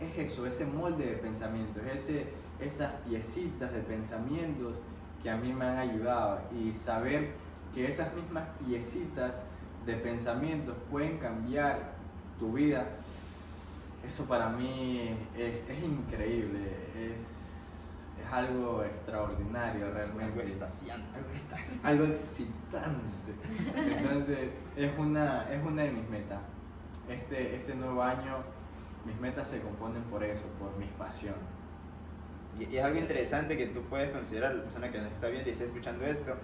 es 0.00 0.16
eso, 0.16 0.46
ese 0.46 0.64
molde 0.64 1.04
de 1.04 1.16
pensamientos, 1.18 1.82
ese 1.84 2.28
esas 2.60 2.92
piecitas 3.06 3.72
de 3.72 3.80
pensamientos 3.80 4.74
que 5.22 5.30
a 5.30 5.36
mí 5.36 5.52
me 5.52 5.66
han 5.66 5.78
ayudado 5.78 6.40
y 6.52 6.72
saber 6.72 7.32
que 7.74 7.86
esas 7.86 8.14
mismas 8.14 8.44
piecitas 8.64 9.40
de 9.86 9.94
pensamientos 9.94 10.76
pueden 10.90 11.18
cambiar 11.18 11.92
tu 12.38 12.52
vida 12.52 12.86
eso 14.06 14.24
para 14.24 14.48
mí 14.48 15.16
es, 15.36 15.68
es 15.68 15.84
increíble, 15.84 16.68
es, 16.96 18.08
es 18.18 18.32
algo 18.32 18.82
extraordinario 18.82 19.90
realmente. 19.92 20.24
Algo 20.24 20.40
extasiante. 20.40 21.18
Algo, 21.18 22.04
algo 22.04 22.04
excitante. 22.06 23.32
Entonces, 23.76 24.56
es 24.76 24.98
una, 24.98 25.52
es 25.52 25.62
una 25.62 25.82
de 25.82 25.92
mis 25.92 26.08
metas. 26.08 26.40
Este, 27.08 27.56
este 27.56 27.74
nuevo 27.74 28.02
año, 28.02 28.38
mis 29.04 29.20
metas 29.20 29.48
se 29.48 29.60
componen 29.60 30.02
por 30.04 30.24
eso, 30.24 30.46
por 30.58 30.76
mis 30.78 30.90
pasiones. 30.92 31.40
Y, 32.58 32.76
es 32.76 32.84
algo 32.84 32.98
interesante 32.98 33.56
que 33.56 33.66
tú 33.66 33.82
puedes 33.82 34.10
considerar, 34.10 34.54
la 34.54 34.64
persona 34.64 34.90
que 34.90 34.98
nos 34.98 35.12
está 35.12 35.28
viendo 35.28 35.48
y 35.48 35.52
está 35.52 35.64
escuchando 35.64 36.04
esto, 36.06 36.34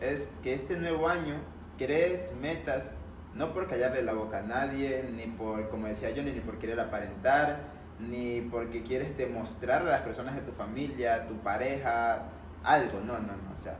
es 0.00 0.30
que 0.42 0.54
este 0.54 0.76
nuevo 0.76 1.08
año 1.08 1.34
crees 1.78 2.34
metas 2.40 2.94
no 3.34 3.52
por 3.52 3.68
callarle 3.68 4.02
la 4.02 4.12
boca 4.12 4.38
a 4.38 4.42
nadie, 4.42 5.04
ni 5.14 5.26
por, 5.26 5.68
como 5.70 5.86
decía 5.86 6.10
Johnny, 6.14 6.32
ni 6.32 6.40
por 6.40 6.58
querer 6.58 6.80
aparentar, 6.80 7.60
ni 7.98 8.40
porque 8.40 8.82
quieres 8.82 9.16
demostrar 9.16 9.82
a 9.82 9.90
las 9.90 10.00
personas 10.00 10.34
de 10.34 10.42
tu 10.42 10.52
familia, 10.52 11.26
tu 11.28 11.36
pareja, 11.38 12.24
algo, 12.64 13.00
no, 13.00 13.14
no, 13.18 13.32
no, 13.32 13.54
o 13.54 13.58
sea, 13.58 13.76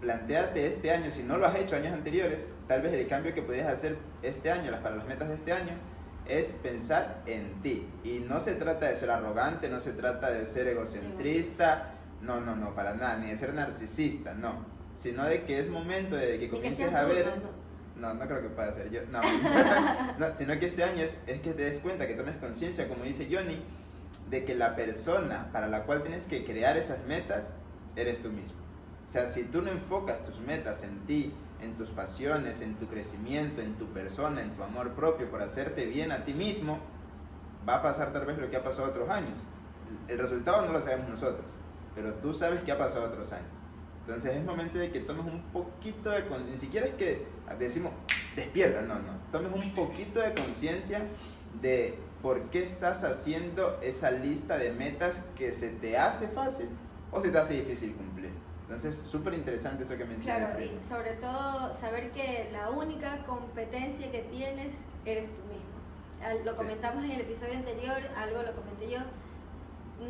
plantearte 0.00 0.66
este 0.66 0.90
año, 0.90 1.10
si 1.10 1.22
no 1.22 1.38
lo 1.38 1.46
has 1.46 1.56
hecho 1.56 1.76
años 1.76 1.92
anteriores, 1.92 2.48
tal 2.66 2.82
vez 2.82 2.92
el 2.92 3.06
cambio 3.06 3.34
que 3.34 3.42
podrías 3.42 3.68
hacer 3.68 3.96
este 4.22 4.50
año, 4.50 4.70
para 4.82 4.96
las 4.96 5.06
metas 5.06 5.28
de 5.28 5.34
este 5.34 5.52
año, 5.52 5.72
es 6.38 6.52
pensar 6.52 7.22
en 7.26 7.60
ti. 7.62 7.86
Y 8.04 8.20
no 8.20 8.40
se 8.40 8.54
trata 8.54 8.88
de 8.88 8.96
ser 8.96 9.10
arrogante, 9.10 9.68
no 9.68 9.80
se 9.80 9.92
trata 9.92 10.30
de 10.30 10.46
ser 10.46 10.68
egocentrista, 10.68 11.94
no, 12.22 12.40
no, 12.40 12.54
no, 12.56 12.74
para 12.74 12.94
nada, 12.94 13.16
ni 13.16 13.30
de 13.30 13.36
ser 13.36 13.54
narcisista, 13.54 14.34
no. 14.34 14.64
Sino 14.96 15.24
de 15.24 15.42
que 15.42 15.60
es 15.60 15.68
momento 15.68 16.16
de 16.16 16.38
que 16.38 16.48
comiences 16.48 16.92
a 16.92 17.04
ver... 17.04 17.26
No, 17.96 18.14
no 18.14 18.26
creo 18.26 18.40
que 18.40 18.48
pueda 18.48 18.72
ser 18.72 18.90
yo. 18.90 19.00
No. 19.10 19.20
No, 20.18 20.34
sino 20.34 20.58
que 20.58 20.66
este 20.66 20.84
año 20.84 21.02
es, 21.02 21.18
es 21.26 21.40
que 21.40 21.52
te 21.52 21.64
des 21.64 21.80
cuenta, 21.80 22.06
que 22.06 22.14
tomes 22.14 22.36
conciencia, 22.36 22.88
como 22.88 23.04
dice 23.04 23.28
Johnny, 23.30 23.62
de 24.28 24.44
que 24.44 24.54
la 24.54 24.76
persona 24.76 25.50
para 25.52 25.68
la 25.68 25.84
cual 25.84 26.02
tienes 26.02 26.24
que 26.24 26.44
crear 26.44 26.76
esas 26.76 27.04
metas 27.06 27.52
eres 27.96 28.22
tú 28.22 28.30
mismo. 28.30 28.58
O 29.08 29.12
sea, 29.12 29.28
si 29.28 29.44
tú 29.44 29.62
no 29.62 29.70
enfocas 29.70 30.22
tus 30.24 30.40
metas 30.40 30.84
en 30.84 31.00
ti, 31.06 31.32
en 31.62 31.76
tus 31.76 31.90
pasiones, 31.90 32.60
en 32.62 32.74
tu 32.74 32.86
crecimiento, 32.86 33.60
en 33.60 33.74
tu 33.74 33.86
persona, 33.86 34.42
en 34.42 34.50
tu 34.50 34.62
amor 34.62 34.92
propio, 34.92 35.30
por 35.30 35.42
hacerte 35.42 35.86
bien 35.86 36.12
a 36.12 36.24
ti 36.24 36.32
mismo, 36.32 36.78
va 37.68 37.76
a 37.76 37.82
pasar 37.82 38.12
tal 38.12 38.26
vez 38.26 38.38
lo 38.38 38.50
que 38.50 38.56
ha 38.56 38.64
pasado 38.64 38.88
otros 38.88 39.08
años. 39.08 39.38
El 40.08 40.18
resultado 40.18 40.66
no 40.66 40.72
lo 40.72 40.82
sabemos 40.82 41.08
nosotros, 41.08 41.46
pero 41.94 42.14
tú 42.14 42.32
sabes 42.34 42.60
que 42.62 42.72
ha 42.72 42.78
pasado 42.78 43.06
otros 43.06 43.32
años. 43.32 43.48
Entonces 44.06 44.36
es 44.36 44.44
momento 44.44 44.78
de 44.78 44.90
que 44.90 45.00
tomes 45.00 45.26
un 45.26 45.42
poquito 45.52 46.10
de 46.10 46.26
conciencia, 46.26 46.52
ni 46.52 46.58
siquiera 46.58 46.86
es 46.86 46.94
que 46.94 47.26
decimos 47.58 47.92
despierta, 48.34 48.82
no, 48.82 48.94
no, 48.94 49.20
tomes 49.30 49.52
un 49.52 49.74
poquito 49.74 50.20
de 50.20 50.34
conciencia 50.34 51.02
de 51.60 51.98
por 52.22 52.50
qué 52.50 52.64
estás 52.64 53.04
haciendo 53.04 53.78
esa 53.82 54.10
lista 54.10 54.58
de 54.58 54.72
metas 54.72 55.26
que 55.36 55.52
se 55.52 55.70
te 55.70 55.98
hace 55.98 56.28
fácil 56.28 56.68
o 57.10 57.20
se 57.20 57.30
te 57.30 57.38
hace 57.38 57.54
difícil 57.54 57.94
cumplir. 57.94 58.30
Entonces, 58.70 58.96
súper 58.98 59.34
interesante 59.34 59.82
eso 59.82 59.96
que 59.98 60.04
mencionas. 60.04 60.50
Claro, 60.56 60.64
y 60.64 60.84
sobre 60.84 61.14
todo 61.14 61.72
saber 61.74 62.12
que 62.12 62.48
la 62.52 62.70
única 62.70 63.18
competencia 63.26 64.12
que 64.12 64.20
tienes 64.20 64.74
eres 65.04 65.28
tú 65.34 65.40
mismo. 65.42 66.44
Lo 66.44 66.52
Sí. 66.52 66.56
comentamos 66.58 67.02
en 67.02 67.10
el 67.10 67.22
episodio 67.22 67.54
anterior, 67.56 67.96
algo 68.16 68.42
lo 68.44 68.54
comenté 68.54 68.88
yo. 68.88 69.00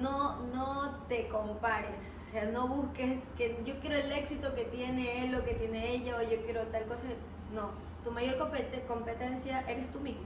No, 0.03 0.42
no 0.55 0.94
te 1.09 1.27
compares, 1.29 2.27
o 2.29 2.31
sea, 2.33 2.44
no 2.51 2.68
busques 2.68 3.20
que 3.38 3.59
yo 3.64 3.81
quiero 3.81 3.96
el 3.96 4.12
éxito 4.12 4.55
que 4.55 4.64
tiene 4.66 5.25
él 5.25 5.35
o 5.37 5.42
que 5.42 5.55
tiene 5.55 5.92
ella 5.94 6.18
o 6.18 6.23
yo 6.23 6.42
quiero 6.42 6.61
tal 6.66 6.85
cosa. 6.85 7.05
No, 7.55 7.70
tu 8.05 8.11
mayor 8.11 8.37
compete- 8.37 8.85
competencia 8.87 9.64
eres 9.68 9.90
tú 9.90 10.01
mismo. 10.01 10.25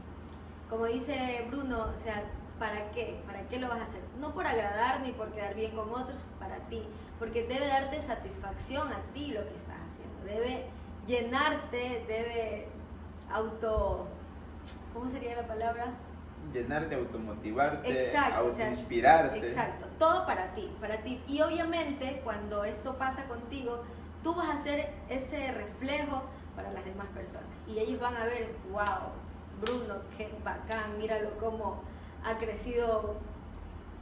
Como 0.68 0.86
dice 0.86 1.46
Bruno, 1.48 1.86
o 1.94 1.98
sea, 1.98 2.24
¿para 2.58 2.90
qué? 2.92 3.20
¿Para 3.26 3.46
qué 3.48 3.58
lo 3.58 3.68
vas 3.68 3.80
a 3.80 3.84
hacer? 3.84 4.02
No 4.20 4.32
por 4.34 4.46
agradar 4.46 5.00
ni 5.00 5.12
por 5.12 5.32
quedar 5.32 5.54
bien 5.54 5.72
con 5.72 5.90
otros, 5.90 6.18
para 6.38 6.56
ti. 6.68 6.82
Porque 7.18 7.44
debe 7.46 7.66
darte 7.66 8.00
satisfacción 8.00 8.88
a 8.88 9.00
ti 9.12 9.32
lo 9.32 9.42
que 9.48 9.56
estás 9.56 9.76
haciendo. 9.88 10.24
Debe 10.24 10.66
llenarte, 11.06 12.04
debe 12.08 12.68
auto... 13.30 14.08
¿Cómo 14.92 15.10
sería 15.10 15.36
la 15.36 15.46
palabra? 15.46 15.92
Llenarte, 16.52 16.94
automotivarte, 16.94 17.88
Exacto, 17.88 18.46
o 18.46 18.52
sea, 18.52 18.66
autoinspirarte. 18.66 19.38
Exacto, 19.38 19.86
todo 19.98 20.26
para 20.26 20.54
ti, 20.54 20.70
para 20.80 20.98
ti. 20.98 21.22
Y 21.26 21.40
obviamente 21.40 22.20
cuando 22.22 22.64
esto 22.64 22.96
pasa 22.96 23.24
contigo, 23.24 23.82
tú 24.22 24.34
vas 24.34 24.50
a 24.50 24.58
ser 24.58 24.94
ese 25.08 25.52
reflejo 25.52 26.22
para 26.54 26.70
las 26.72 26.84
demás 26.84 27.06
personas. 27.08 27.48
Y 27.66 27.78
ellos 27.78 28.00
van 28.00 28.16
a 28.16 28.24
ver, 28.24 28.54
wow, 28.70 29.10
Bruno, 29.60 30.02
qué 30.16 30.32
bacán, 30.44 30.98
míralo 30.98 31.36
cómo 31.38 31.82
ha 32.24 32.38
crecido 32.38 33.16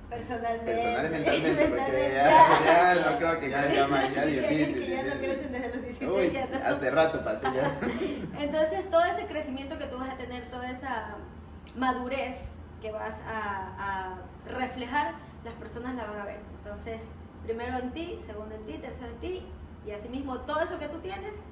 personalmente. 0.08 0.72
Personal 0.74 1.06
y 1.06 1.10
mentalmente, 1.10 1.64
porque 1.68 2.12
ya, 2.14 2.64
ya 2.64 3.10
no 3.10 3.18
creo 3.18 3.40
que 3.40 3.50
sea 3.50 3.86
más 3.88 4.14
ya 4.14 4.24
difícil. 4.26 4.74
que 4.74 4.88
ya 4.90 5.02
no 5.04 5.20
crecen 5.20 5.52
desde 5.52 5.68
los 5.74 5.82
16 5.82 6.10
Uy, 6.10 6.30
ya 6.32 6.46
no. 6.46 6.66
hace 6.66 6.90
rato 6.90 7.24
pasé 7.24 7.46
ya. 7.54 7.78
Entonces, 8.40 8.90
todo 8.90 9.04
ese 9.04 9.26
crecimiento 9.26 9.78
que 9.78 9.86
tú 9.86 9.98
vas 9.98 10.10
a 10.10 10.16
tener, 10.16 10.50
toda 10.50 10.70
esa 10.70 11.16
madurez 11.76 12.50
que 12.80 12.92
vas 12.92 13.22
a, 13.26 13.74
a 13.78 14.18
reflejar, 14.46 15.14
las 15.44 15.54
personas 15.54 15.94
la 15.94 16.04
van 16.04 16.20
a 16.20 16.24
ver. 16.24 16.40
Entonces, 16.62 17.12
primero 17.44 17.78
en 17.78 17.92
ti, 17.92 18.18
segundo 18.24 18.54
en 18.54 18.66
ti, 18.66 18.74
tercero 18.74 19.08
en 19.12 19.20
ti, 19.20 19.46
y 19.86 19.90
asimismo 19.92 20.40
todo 20.40 20.60
eso 20.60 20.78
que 20.78 20.88
tú 20.88 20.98
tienes 20.98 21.44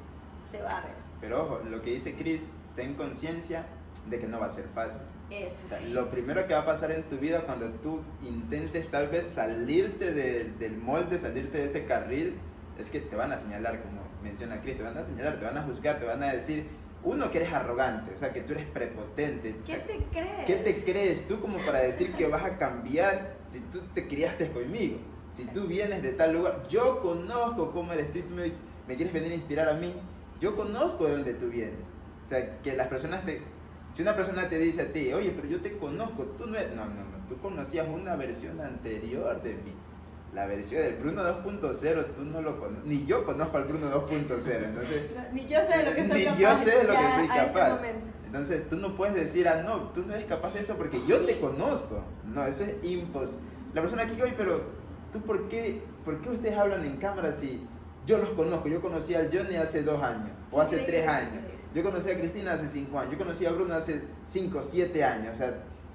se 0.49 0.61
va 0.63 0.79
a 0.79 0.81
ver. 0.83 0.95
Pero 1.21 1.45
ojo, 1.45 1.61
lo 1.69 1.83
que 1.83 1.91
dice 1.91 2.15
Chris, 2.15 2.43
ten 2.77 2.95
conciencia 2.95 3.65
de 4.07 4.19
que 4.21 4.27
no 4.27 4.39
va 4.41 4.47
a 4.47 4.51
ser 4.51 4.67
fácil. 4.75 5.03
Eso 5.31 5.67
O 5.67 5.69
sea, 5.69 5.79
sí. 5.79 5.93
Lo 5.93 6.11
primero 6.11 6.47
que 6.47 6.55
va 6.55 6.61
a 6.61 6.67
pasar 6.67 6.91
en 6.93 7.03
tu 7.05 7.17
vida 7.19 7.43
cuando 7.43 7.69
tú 7.71 8.01
intentes 8.23 8.91
tal 8.91 9.09
vez 9.09 9.27
salirte 9.27 10.13
de- 10.13 10.45
del 10.59 10.77
molde, 10.77 11.19
salirte 11.19 11.59
de 11.59 11.65
ese 11.67 11.85
carril, 11.87 12.35
es 12.79 12.91
que 12.91 13.01
te 13.01 13.15
van 13.17 13.33
a 13.33 13.39
señalar, 13.39 13.81
como 13.83 14.01
menciona 14.23 14.61
Chris, 14.63 14.77
te 14.77 14.83
van 14.83 14.97
a 14.99 15.05
señalar, 15.05 15.39
te 15.39 15.45
van 15.45 15.59
a 15.59 15.63
juzgar, 15.63 15.99
te 16.01 16.07
van 16.07 16.23
a 16.23 16.33
decir, 16.33 16.67
uno 17.03 17.31
que 17.31 17.39
eres 17.39 17.53
arrogante, 17.53 18.13
o 18.15 18.19
sea, 18.19 18.33
que 18.33 18.41
tú 18.43 18.53
eres 18.53 18.67
prepotente. 18.67 19.55
o 19.63 19.65
¿Qué 19.65 19.73
sea, 19.77 19.87
te 19.87 19.97
crees? 20.11 20.47
¿Qué 20.47 20.55
te 20.57 20.85
crees 20.85 21.29
tú 21.29 21.41
como 21.41 21.59
para 21.59 21.79
decir 21.81 22.13
que 22.13 22.27
vas 22.27 22.45
a 22.45 22.59
cambiar 22.59 23.37
si 23.47 23.61
tú 23.61 23.81
te 23.95 24.07
criaste 24.09 24.49
conmigo? 24.51 24.99
Si 25.33 25.47
tú 25.47 25.67
vienes 25.67 26.03
de 26.03 26.13
tal 26.13 26.33
lugar, 26.35 26.67
yo 26.69 27.01
conozco 27.01 27.71
cómo 27.73 27.93
eres 27.93 28.13
tú 28.13 28.19
y 28.19 28.23
tú 28.23 28.35
me, 28.35 28.53
me 28.89 28.97
quieres 28.97 29.13
venir 29.13 29.33
a 29.33 29.35
inspirar 29.37 29.69
a 29.69 29.75
mí, 29.75 29.95
yo 30.41 30.57
conozco 30.57 31.07
de 31.07 31.13
dónde 31.13 31.35
tú 31.35 31.49
vienes. 31.49 31.79
O 32.27 32.29
sea, 32.29 32.59
que 32.63 32.75
las 32.77 32.89
personas 32.89 33.25
te... 33.25 33.41
Si 33.93 34.03
una 34.03 34.15
persona 34.15 34.49
te 34.49 34.59
dice 34.59 34.83
a 34.83 34.93
ti, 34.93 35.13
oye, 35.13 35.33
pero 35.35 35.49
yo 35.49 35.61
te 35.61 35.77
conozco, 35.77 36.23
tú 36.39 36.47
no 36.47 36.57
eres... 36.57 36.75
No, 36.77 36.85
no, 36.85 36.95
no, 36.95 37.27
tú 37.29 37.37
conocías 37.41 37.87
una 37.89 38.17
versión 38.17 38.61
anterior 38.61 39.43
de 39.43 39.55
mí. 39.55 39.73
La 40.35 40.47
versión 40.47 40.83
del 40.83 40.97
Bruno 40.97 41.23
2.0, 41.23 42.05
tú 42.15 42.25
no 42.25 42.41
lo 42.41 42.61
conoces. 42.61 42.85
Ni 42.85 43.05
yo 43.05 43.25
conozco 43.27 43.57
al 43.57 43.65
Bruno 43.65 43.91
2.0, 44.09 44.65
entonces... 44.65 45.11
No, 45.17 45.23
ni 45.33 45.49
yo 45.49 45.59
sé 45.65 45.79
de 45.79 45.85
lo 45.91 45.97
que 45.97 46.07
soy 46.07 46.19
Ni 46.21 46.25
capaz. 46.25 46.39
yo 46.39 46.57
sé 46.57 46.71
de 46.79 46.85
lo 46.85 46.91
que 46.93 47.15
soy 47.15 47.25
este 47.25 47.37
capaz. 47.37 47.71
momento. 47.77 48.07
Entonces 48.27 48.69
tú 48.71 48.77
no 48.77 48.97
puedes 48.97 49.15
decir, 49.17 49.49
ah, 49.49 49.63
no, 49.65 49.89
tú 49.89 50.05
no 50.07 50.15
eres 50.15 50.27
capaz 50.27 50.55
de 50.55 50.61
eso 50.61 50.77
porque 50.77 51.05
yo 51.05 51.19
te 51.27 51.41
conozco. 51.41 52.05
No, 52.27 52.47
eso 52.47 52.63
es 52.63 52.77
imposible. 52.85 53.43
La 53.75 53.81
persona 53.81 54.05
aquí, 54.05 54.23
oye, 54.23 54.35
pero 54.37 54.63
tú 55.13 55.21
por 55.23 55.49
qué, 55.49 55.83
por 56.05 56.21
qué 56.21 56.31
ustedes 56.31 56.57
hablan 56.57 56.85
en 56.85 56.97
cámara 56.99 57.33
si 57.33 57.67
yo 58.07 58.19
los 58.19 58.29
conozco? 58.31 58.69
Yo 58.69 58.81
conocí 58.81 59.17
al 59.17 59.31
Johnny 59.37 59.57
hace 59.57 59.83
dos 59.83 60.01
años 60.01 60.31
o 60.53 60.61
hace 60.61 60.79
tres 60.79 61.09
años. 61.09 61.43
Yo 61.75 61.83
conocí 61.85 62.11
a 62.11 62.19
Cristina 62.19 62.53
hace 62.55 62.69
cinco 62.69 62.99
años. 62.99 63.13
Yo 63.13 63.19
conocí 63.19 63.47
a 63.47 63.51
Bruno 63.53 63.75
hace 63.75 64.03
cinco, 64.29 64.63
siete 64.63 65.05
años. 65.05 65.35
O 65.35 65.39
sea, 65.39 65.55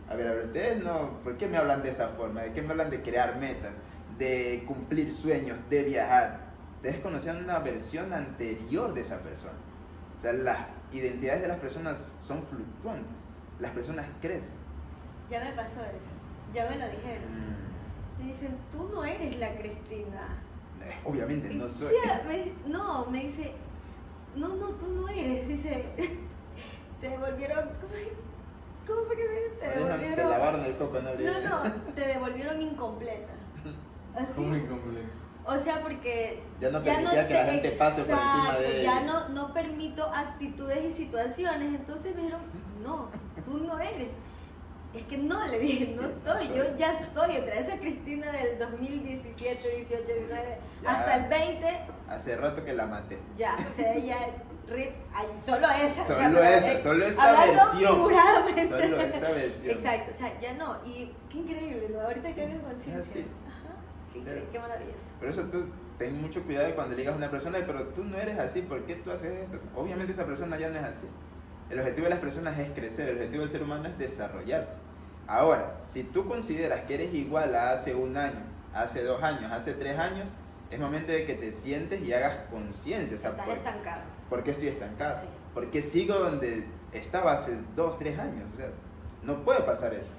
a 0.09 0.15
ver, 0.15 0.27
a 0.27 0.31
ver, 0.33 0.45
ustedes 0.45 0.83
no, 0.83 1.19
¿por 1.23 1.37
qué 1.37 1.47
me 1.47 1.57
hablan 1.57 1.83
de 1.83 1.89
esa 1.89 2.09
forma? 2.09 2.41
¿De 2.43 2.53
qué 2.53 2.61
me 2.61 2.71
hablan 2.71 2.89
de 2.89 3.01
crear 3.01 3.37
metas, 3.39 3.73
de 4.17 4.63
cumplir 4.67 5.11
sueños, 5.13 5.57
de 5.69 5.83
viajar? 5.83 6.45
Ustedes 6.77 6.99
conocían 6.99 7.43
una 7.43 7.59
versión 7.59 8.13
anterior 8.13 8.93
de 8.93 9.01
esa 9.01 9.19
persona. 9.19 9.57
O 10.17 10.19
sea, 10.21 10.31
las 10.33 10.59
identidades 10.93 11.41
de 11.41 11.47
las 11.49 11.57
personas 11.57 12.19
son 12.21 12.43
fluctuantes. 12.45 13.21
Las 13.59 13.71
personas 13.71 14.05
crecen. 14.21 14.55
Ya 15.29 15.43
me 15.43 15.51
pasó 15.53 15.81
eso. 15.81 16.09
Ya 16.53 16.69
me 16.69 16.77
lo 16.77 16.85
dijeron. 16.89 17.25
Mm, 17.29 18.21
Me 18.23 18.31
dicen, 18.31 18.55
tú 18.71 18.89
no 18.93 19.03
eres 19.03 19.37
la 19.39 19.53
Cristina. 19.55 20.41
eh, 20.81 20.93
obviamente 21.03 21.49
no 21.53 21.69
soy. 21.69 21.89
Sí, 21.89 22.09
me- 22.27 22.71
no, 22.71 23.05
me 23.07 23.25
dice, 23.25 23.51
no, 24.35 24.49
no, 24.49 24.67
tú 24.71 24.87
no 24.93 25.07
eres. 25.09 25.47
Dice, 25.47 25.85
te 27.01 27.09
devolvieron. 27.09 27.69
¿Cómo 28.87 29.01
fue 29.07 29.15
que 29.17 29.23
me? 29.23 29.35
Te 29.59 29.67
Te 29.69 29.79
devolvieron. 29.79 30.29
lavaron 30.29 30.65
el 30.65 30.75
coco, 30.75 30.99
no 31.01 31.09
No, 31.13 31.63
no, 31.63 31.71
te 31.95 32.01
devolvieron 32.07 32.61
incompleta. 32.61 33.33
Así. 34.15 34.33
¿Cómo 34.35 34.55
incompleto? 34.55 35.07
O 35.47 35.57
sea, 35.59 35.79
porque 35.81 36.41
Ya 36.59 36.71
no 36.71 36.81
permitía 36.81 37.27
que 37.27 37.33
la 37.35 37.45
te- 37.45 37.51
gente 37.51 37.71
pase 37.71 38.01
por 38.03 38.13
encima 38.13 38.39
Exacto, 38.45 38.61
de 38.63 38.83
Ya 38.83 39.01
no, 39.01 39.29
no 39.29 39.53
permito 39.53 40.03
actitudes 40.05 40.83
y 40.85 40.91
situaciones. 40.91 41.75
Entonces 41.75 42.15
me 42.15 42.23
dijeron, 42.23 42.41
no, 42.83 43.09
tú 43.45 43.57
no 43.59 43.79
eres. 43.79 44.07
Es 44.95 45.03
que 45.07 45.17
no, 45.17 45.45
le 45.47 45.59
dije, 45.59 45.93
no 45.95 46.03
Sí, 46.03 46.13
soy, 46.23 46.47
soy. 46.47 46.57
yo 46.57 46.77
ya 46.77 46.93
soy 47.13 47.37
otra. 47.37 47.55
Esa 47.55 47.77
Cristina 47.77 48.31
del 48.31 48.57
2017, 48.59 49.69
18, 49.77 50.03
19, 50.05 50.57
Ya. 50.83 50.89
hasta 50.89 51.15
el 51.17 51.29
20, 51.29 51.67
Hace 52.09 52.35
rato 52.37 52.63
que 52.63 52.73
la 52.73 52.85
maté. 52.85 53.17
ya, 53.37 53.55
o 53.71 53.75
sea, 53.75 53.93
ella 53.93 54.17
rip, 54.67 54.91
ay, 55.13 55.25
solo 55.39 55.67
esa. 55.69 56.05
Solo 56.07 56.43
esa, 56.43 56.71
eh, 56.73 56.79
solo 56.81 57.05
esa 57.05 57.31
versión. 57.45 57.95
figuradamente. 57.95 58.67
Solo 58.67 58.99
esa 59.01 59.31
versión. 59.31 59.77
Exacto, 59.77 60.11
o 60.13 60.17
sea, 60.17 60.39
ya 60.41 60.53
no. 60.53 60.77
Y 60.85 61.11
qué 61.29 61.37
increíble, 61.39 61.89
¿no? 61.91 62.01
Ahorita 62.01 62.33
que 62.33 62.41
hago 62.41 62.61
conciencia. 62.63 63.01
así. 63.01 63.25
Ajá, 63.47 63.75
qué, 64.13 64.21
Sí. 64.21 64.43
qué 64.51 64.59
maravilloso. 64.59 65.11
Por 65.19 65.27
eso 65.29 65.41
tú 65.51 65.65
ten 65.97 66.21
mucho 66.21 66.41
cuidado 66.43 66.73
cuando 66.75 66.91
le 66.95 67.01
digas 67.01 67.13
a 67.13 67.17
una 67.17 67.29
persona, 67.31 67.59
pero 67.65 67.83
tú 67.89 68.03
no 68.03 68.17
eres 68.17 68.39
así, 68.39 68.61
¿por 68.61 68.83
qué 68.85 68.95
tú 68.95 69.11
haces 69.11 69.43
esto? 69.43 69.59
Obviamente 69.75 70.13
esa 70.13 70.25
persona 70.25 70.57
ya 70.57 70.69
no 70.69 70.77
es 70.79 70.83
así. 70.85 71.07
El 71.69 71.79
objetivo 71.79 72.03
de 72.05 72.11
las 72.11 72.19
personas 72.19 72.57
es 72.59 72.69
crecer, 72.71 73.09
el 73.09 73.15
objetivo 73.15 73.41
del 73.41 73.51
ser 73.51 73.63
humano 73.63 73.87
es 73.87 73.97
desarrollarse. 73.97 74.77
Ahora, 75.27 75.77
si 75.85 76.03
tú 76.03 76.27
consideras 76.27 76.81
que 76.81 76.95
eres 76.95 77.13
igual 77.13 77.55
a 77.55 77.71
hace 77.71 77.95
un 77.95 78.15
año, 78.15 78.41
hace 78.73 79.03
dos 79.03 79.23
años, 79.23 79.51
hace 79.51 79.73
tres 79.73 79.97
años, 79.97 80.29
es 80.69 80.79
momento 80.79 81.11
de 81.11 81.25
que 81.25 81.33
te 81.35 81.51
sientes 81.51 82.01
y 82.01 82.13
hagas 82.13 82.37
conciencia. 82.51 83.17
O 83.17 83.19
sea, 83.19 83.31
Estás 83.31 83.45
¿por, 83.45 83.55
estancado. 83.55 84.01
por 84.29 84.43
qué 84.43 84.51
estoy 84.51 84.67
estancado? 84.67 85.15
Sí. 85.15 85.27
¿Por 85.53 85.71
qué 85.71 85.81
sigo 85.81 86.13
donde 86.15 86.65
estaba 86.91 87.33
hace 87.33 87.57
dos, 87.75 87.97
tres 87.97 88.19
años? 88.19 88.43
O 88.53 88.57
sea, 88.57 88.67
no 89.23 89.43
puede 89.43 89.61
pasar 89.61 89.93
eso. 89.93 90.13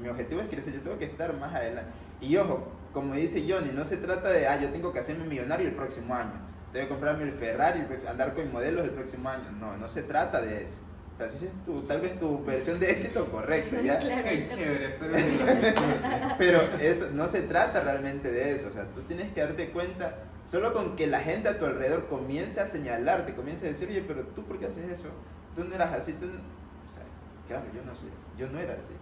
Mi 0.00 0.08
objetivo 0.08 0.40
es 0.40 0.48
crecer, 0.48 0.72
yo 0.74 0.80
tengo 0.80 0.98
que 0.98 1.04
estar 1.06 1.34
más 1.34 1.54
adelante. 1.54 1.90
Y 2.20 2.36
ojo, 2.36 2.68
como 2.92 3.14
dice 3.14 3.44
Johnny, 3.46 3.72
no 3.72 3.84
se 3.84 3.96
trata 3.98 4.30
de, 4.30 4.46
ah, 4.46 4.58
yo 4.60 4.68
tengo 4.70 4.92
que 4.92 5.00
hacerme 5.00 5.24
millonario 5.24 5.68
el 5.68 5.74
próximo 5.74 6.14
año. 6.14 6.49
Que 6.72 6.86
comprarme 6.86 7.24
el 7.24 7.32
Ferrari, 7.32 7.84
andar 8.08 8.34
con 8.34 8.52
modelos 8.52 8.84
el 8.84 8.90
próximo 8.90 9.28
año. 9.28 9.50
No, 9.58 9.76
no 9.76 9.88
se 9.88 10.04
trata 10.04 10.40
de 10.40 10.64
eso. 10.64 10.78
O 11.14 11.18
sea, 11.18 11.28
si 11.28 11.46
es 11.46 11.52
tu, 11.66 11.82
tal 11.82 12.00
vez 12.00 12.18
tu 12.18 12.44
versión 12.44 12.78
de 12.78 12.90
éxito 12.90 13.26
correcta, 13.26 13.80
¿ya? 13.82 13.98
Claro. 14.00 14.22
Qué 14.22 14.48
chévere, 14.48 14.96
pero 14.98 15.12
Pero 16.38 16.60
eso, 16.80 17.08
no 17.12 17.28
se 17.28 17.42
trata 17.42 17.80
realmente 17.80 18.30
de 18.30 18.54
eso. 18.54 18.68
O 18.68 18.72
sea, 18.72 18.84
tú 18.84 19.02
tienes 19.02 19.32
que 19.32 19.40
darte 19.40 19.70
cuenta, 19.70 20.14
solo 20.46 20.72
con 20.72 20.96
que 20.96 21.06
la 21.08 21.20
gente 21.20 21.48
a 21.48 21.58
tu 21.58 21.66
alrededor 21.66 22.06
comience 22.08 22.60
a 22.60 22.66
señalarte, 22.66 23.34
comience 23.34 23.66
a 23.66 23.70
decir, 23.70 23.88
oye, 23.88 24.04
pero 24.06 24.22
tú, 24.28 24.44
¿por 24.44 24.58
qué 24.58 24.66
haces 24.66 24.88
eso? 24.88 25.08
Tú 25.56 25.64
no 25.64 25.74
eras 25.74 25.92
así, 25.92 26.12
tú 26.12 26.26
no... 26.26 26.34
O 26.34 26.92
sea, 26.92 27.02
claro, 27.48 27.64
yo 27.74 27.82
no 27.84 27.94
soy 27.94 28.08
así, 28.08 28.38
yo 28.38 28.48
no 28.48 28.60
era 28.60 28.74
así. 28.74 28.94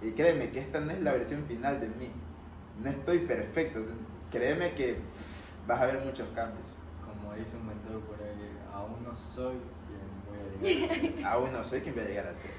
Y 0.00 0.12
créeme 0.12 0.50
que 0.50 0.60
esta 0.60 0.80
no 0.80 0.92
es 0.92 1.00
la 1.00 1.12
versión 1.12 1.44
final 1.46 1.80
de 1.80 1.88
mí. 1.88 2.10
No 2.82 2.90
estoy 2.90 3.18
perfecto. 3.18 3.80
o 3.80 3.84
sea, 3.84 3.94
créeme 4.30 4.72
que 4.72 4.96
vas 5.66 5.80
a 5.80 5.86
ver 5.86 6.00
muchos 6.04 6.28
cambios. 6.34 6.77
Dice 7.38 7.56
un 7.56 7.66
mentor 7.66 8.00
por 8.02 8.16
ahí, 8.22 8.58
aún 8.72 9.02
no 9.04 9.16
soy 9.16 9.56
quien 9.86 10.00
voy 10.26 10.38
a 10.38 10.42
llegar 10.72 10.90
a 10.90 10.94
ser. 10.94 11.24
Aún 11.26 11.52
no 11.52 11.64
soy 11.64 11.80
quien 11.80 11.94
voy 11.94 12.04
a 12.04 12.08
llegar 12.08 12.26
a 12.26 12.34
ser. 12.34 12.50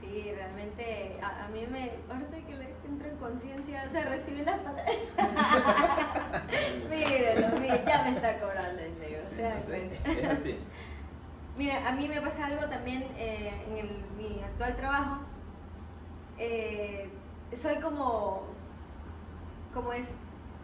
Sí, 0.00 0.32
realmente 0.34 1.18
a, 1.22 1.44
a 1.44 1.48
mí 1.48 1.64
me, 1.70 1.92
ahorita 2.12 2.36
que 2.46 2.56
le 2.56 2.70
entro 2.88 3.08
en 3.08 3.16
conciencia, 3.18 3.84
o 3.86 3.90
sea, 3.90 4.04
recibí 4.06 4.42
las 4.42 4.58
palabras. 4.58 4.96
Míralo, 6.90 7.58
mira, 7.60 7.84
ya 7.84 8.02
me 8.02 8.10
está 8.10 8.38
cobrando 8.40 8.80
el 8.82 8.98
negro, 8.98 9.22
o 9.24 9.34
sea, 9.34 9.60
Sí, 9.62 9.90
es 10.04 10.28
así. 10.28 10.58
Mira, 11.56 11.86
a 11.88 11.92
mí 11.92 12.08
me 12.08 12.20
pasa 12.20 12.46
algo 12.46 12.64
también 12.66 13.02
eh, 13.16 13.52
en 13.68 13.76
el- 13.76 14.04
mi 14.16 14.42
actual 14.42 14.74
trabajo. 14.74 15.18
Eh, 16.38 17.10
soy 17.54 17.76
como, 17.76 18.46
como 19.74 19.92
es, 19.92 20.14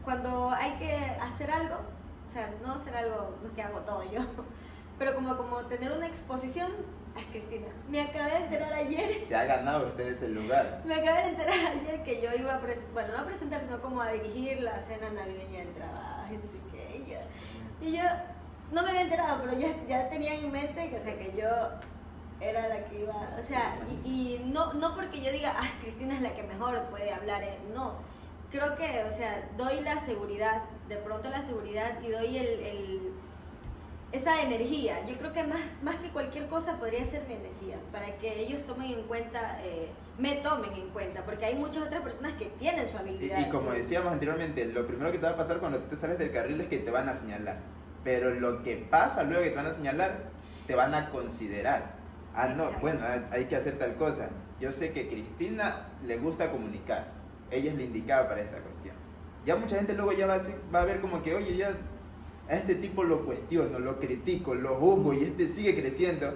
cuando 0.04 0.50
hay 0.50 0.72
que 0.78 0.94
hacer 1.20 1.50
algo, 1.50 1.76
o 2.28 2.30
sea, 2.30 2.52
no 2.62 2.74
hacer 2.74 2.94
algo, 2.94 3.38
es 3.46 3.52
que 3.52 3.62
hago 3.62 3.78
todo 3.80 4.04
yo, 4.12 4.20
pero 4.98 5.14
como, 5.14 5.36
como 5.36 5.56
tener 5.64 5.90
una 5.92 6.06
exposición, 6.06 6.70
ay 7.16 7.24
Cristina, 7.32 7.68
me 7.88 8.02
acabé 8.02 8.30
de 8.30 8.36
enterar 8.36 8.72
ayer. 8.72 9.22
Se 9.26 9.34
ha 9.34 9.44
ganado 9.44 9.88
usted 9.88 10.08
ese 10.08 10.28
lugar. 10.28 10.82
me 10.84 10.94
acabé 10.94 11.22
de 11.22 11.28
enterar 11.30 11.54
ayer 11.54 12.04
que 12.04 12.20
yo 12.20 12.30
iba 12.38 12.54
a, 12.54 12.60
bueno, 12.92 13.12
no 13.16 13.22
a 13.22 13.26
presentar, 13.26 13.62
sino 13.62 13.80
como 13.80 14.02
a 14.02 14.12
dirigir 14.12 14.60
la 14.62 14.78
cena 14.78 15.10
navideña 15.10 15.60
del 15.60 15.74
trabajo, 15.74 16.32
y 16.32 16.36
no 16.36 16.42
sé 16.42 16.58
qué, 16.70 17.02
y 17.04 17.10
yo, 17.10 17.18
y 17.80 17.96
yo 17.96 18.02
no 18.72 18.82
me 18.82 18.90
había 18.90 19.02
enterado, 19.02 19.40
pero 19.42 19.58
ya, 19.58 19.74
ya 19.88 20.08
tenía 20.10 20.34
en 20.34 20.52
mente 20.52 20.90
que, 20.90 20.96
o 20.96 21.00
sea, 21.00 21.18
que 21.18 21.34
yo 21.34 21.48
era 22.40 22.68
la 22.68 22.84
que 22.84 23.00
iba, 23.00 23.14
o 23.40 23.42
sea, 23.42 23.78
y, 23.88 24.08
y 24.08 24.50
no, 24.52 24.74
no 24.74 24.94
porque 24.94 25.22
yo 25.22 25.32
diga, 25.32 25.54
ah, 25.58 25.68
Cristina 25.80 26.14
es 26.14 26.20
la 26.20 26.34
que 26.34 26.42
mejor 26.42 26.82
puede 26.90 27.12
hablar, 27.12 27.42
eh", 27.42 27.58
no, 27.74 27.94
creo 28.50 28.76
que, 28.76 29.04
o 29.04 29.10
sea, 29.10 29.48
doy 29.56 29.80
la 29.80 29.98
seguridad, 29.98 30.62
de 30.88 30.96
pronto 30.96 31.28
la 31.30 31.42
seguridad 31.42 32.00
y 32.02 32.08
doy 32.10 32.36
el, 32.38 32.46
el- 32.60 33.12
esa 34.10 34.40
energía. 34.42 35.04
Yo 35.06 35.16
creo 35.18 35.32
que 35.34 35.44
más, 35.44 35.60
más 35.82 35.96
que 35.96 36.08
cualquier 36.08 36.46
cosa 36.48 36.78
podría 36.78 37.04
ser 37.04 37.24
mi 37.28 37.34
energía, 37.34 37.76
para 37.92 38.06
que 38.12 38.40
ellos 38.40 38.64
tomen 38.64 38.90
en 38.92 39.02
cuenta, 39.02 39.60
eh, 39.62 39.88
me 40.16 40.36
tomen 40.36 40.72
en 40.72 40.88
cuenta, 40.90 41.22
porque 41.26 41.44
hay 41.44 41.56
muchas 41.56 41.82
otras 41.84 42.00
personas 42.02 42.32
que 42.38 42.46
tienen 42.58 42.88
su 42.90 42.96
habilidad. 42.96 43.38
y 43.38 43.50
como 43.50 43.70
decíamos 43.72 44.10
anteriormente, 44.12 44.64
lo 44.64 44.86
primero 44.86 45.12
que 45.12 45.18
te 45.18 45.24
va 45.26 45.32
a 45.32 45.36
pasar 45.36 45.58
cuando 45.58 45.78
te 45.80 45.96
sales 45.96 46.18
del 46.18 46.32
carril 46.32 46.58
es 46.62 46.68
que 46.68 46.78
te 46.78 46.90
van 46.90 47.08
a 47.08 47.14
señalar. 47.14 47.58
Pero 48.02 48.30
lo 48.30 48.62
que 48.62 48.76
pasa 48.76 49.24
luego 49.24 49.42
que 49.42 49.50
te 49.50 49.56
van 49.56 49.66
a 49.66 49.74
señalar, 49.74 50.22
te 50.66 50.74
van 50.74 50.94
a 50.94 51.10
considerar. 51.10 51.92
Ah, 52.34 52.46
no, 52.48 52.64
Exacto. 52.64 52.80
bueno, 52.80 53.00
hay- 53.30 53.44
que 53.46 53.56
hacer 53.56 53.78
tal 53.78 53.96
cosa. 53.96 54.30
Yo 54.60 54.72
sé 54.72 54.92
que 54.92 55.08
Cristina 55.08 55.88
le 56.04 56.16
gusta 56.16 56.50
comunicar. 56.50 57.08
Ella 57.50 57.72
es 57.72 57.76
la 57.76 57.82
indicada 57.82 58.28
para 58.28 58.40
esa 58.40 58.52
cuestión. 58.58 58.77
Ya 59.48 59.56
mucha 59.56 59.76
gente 59.76 59.94
luego 59.94 60.12
ya 60.12 60.26
va 60.26 60.34
a, 60.34 60.38
decir- 60.40 60.56
va 60.74 60.82
a 60.82 60.84
ver 60.84 61.00
como 61.00 61.22
que, 61.22 61.34
oye, 61.34 61.56
ya 61.56 61.70
a 62.50 62.54
este 62.54 62.74
tipo 62.74 63.02
lo 63.02 63.24
cuestiono, 63.24 63.78
lo 63.78 63.98
critico, 63.98 64.54
lo 64.54 64.74
juzgo 64.76 65.14
y 65.14 65.24
este 65.24 65.48
sigue 65.48 65.74
creciendo. 65.74 66.34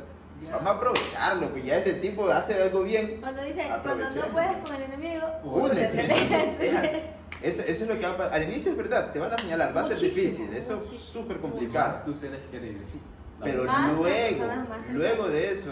Vamos 0.51 0.67
a 0.67 0.77
aprovecharlo, 0.77 1.51
pues 1.51 1.63
ya 1.63 1.77
este 1.77 1.93
tipo 1.95 2.27
hace 2.31 2.55
algo 2.63 2.83
bien. 2.85 3.19
Cuando 3.21 3.43
dicen, 3.45 3.69
cuando 3.83 4.09
no 4.11 4.27
puedes 4.29 4.57
con 4.67 4.77
el 4.77 4.83
enemigo, 4.85 5.27
Únete. 5.45 6.09
Eso, 7.43 7.63
eso 7.63 7.85
es 7.85 7.89
lo 7.89 7.99
que 7.99 8.03
va 8.07 8.13
a 8.13 8.17
pasar. 8.17 8.35
Al 8.35 8.43
inicio 8.45 8.71
es 8.71 8.79
verdad, 8.79 9.13
te 9.13 9.19
van 9.19 9.33
a 9.33 9.37
señalar, 9.39 9.77
va 9.77 9.83
a 9.83 9.89
ser 9.89 9.99
difícil, 9.99 10.55
eso 10.57 10.81
es 10.81 10.89
súper 10.89 11.39
complicado. 11.39 12.01
tus 12.05 12.19
seres 12.21 12.41
queridos. 12.51 12.83
Sí, 12.87 13.01
Pero. 13.43 13.65
Más 13.65 13.95
luego, 13.97 14.47
más 14.69 14.91
luego 14.91 15.29
de 15.29 15.53
eso, 15.53 15.71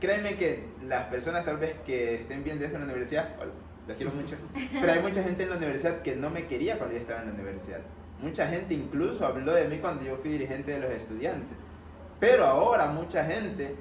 créeme 0.00 0.36
que 0.36 0.64
las 0.82 1.04
personas 1.08 1.44
tal 1.44 1.58
vez 1.58 1.76
que 1.84 2.14
estén 2.14 2.42
viendo 2.42 2.64
esto 2.64 2.76
en 2.78 2.82
la 2.86 2.88
universidad, 2.92 3.28
los 3.90 3.96
quiero 3.96 4.12
mucho, 4.12 4.36
pero 4.80 4.92
hay 4.92 5.00
mucha 5.00 5.22
gente 5.22 5.42
en 5.44 5.50
la 5.50 5.56
universidad 5.56 6.02
que 6.02 6.16
no 6.16 6.30
me 6.30 6.46
quería 6.46 6.78
cuando 6.78 6.94
yo 6.96 7.00
estaba 7.02 7.20
en 7.22 7.28
la 7.28 7.34
universidad. 7.34 7.80
Mucha 8.22 8.46
gente 8.48 8.74
incluso 8.74 9.26
habló 9.26 9.52
de 9.54 9.66
mí 9.68 9.78
cuando 9.78 10.04
yo 10.04 10.16
fui 10.16 10.30
dirigente 10.32 10.72
de 10.72 10.80
los 10.80 10.90
estudiantes. 10.90 11.56
Pero 12.18 12.44
ahora 12.44 12.86
mucha 12.88 13.24
gente, 13.24 13.74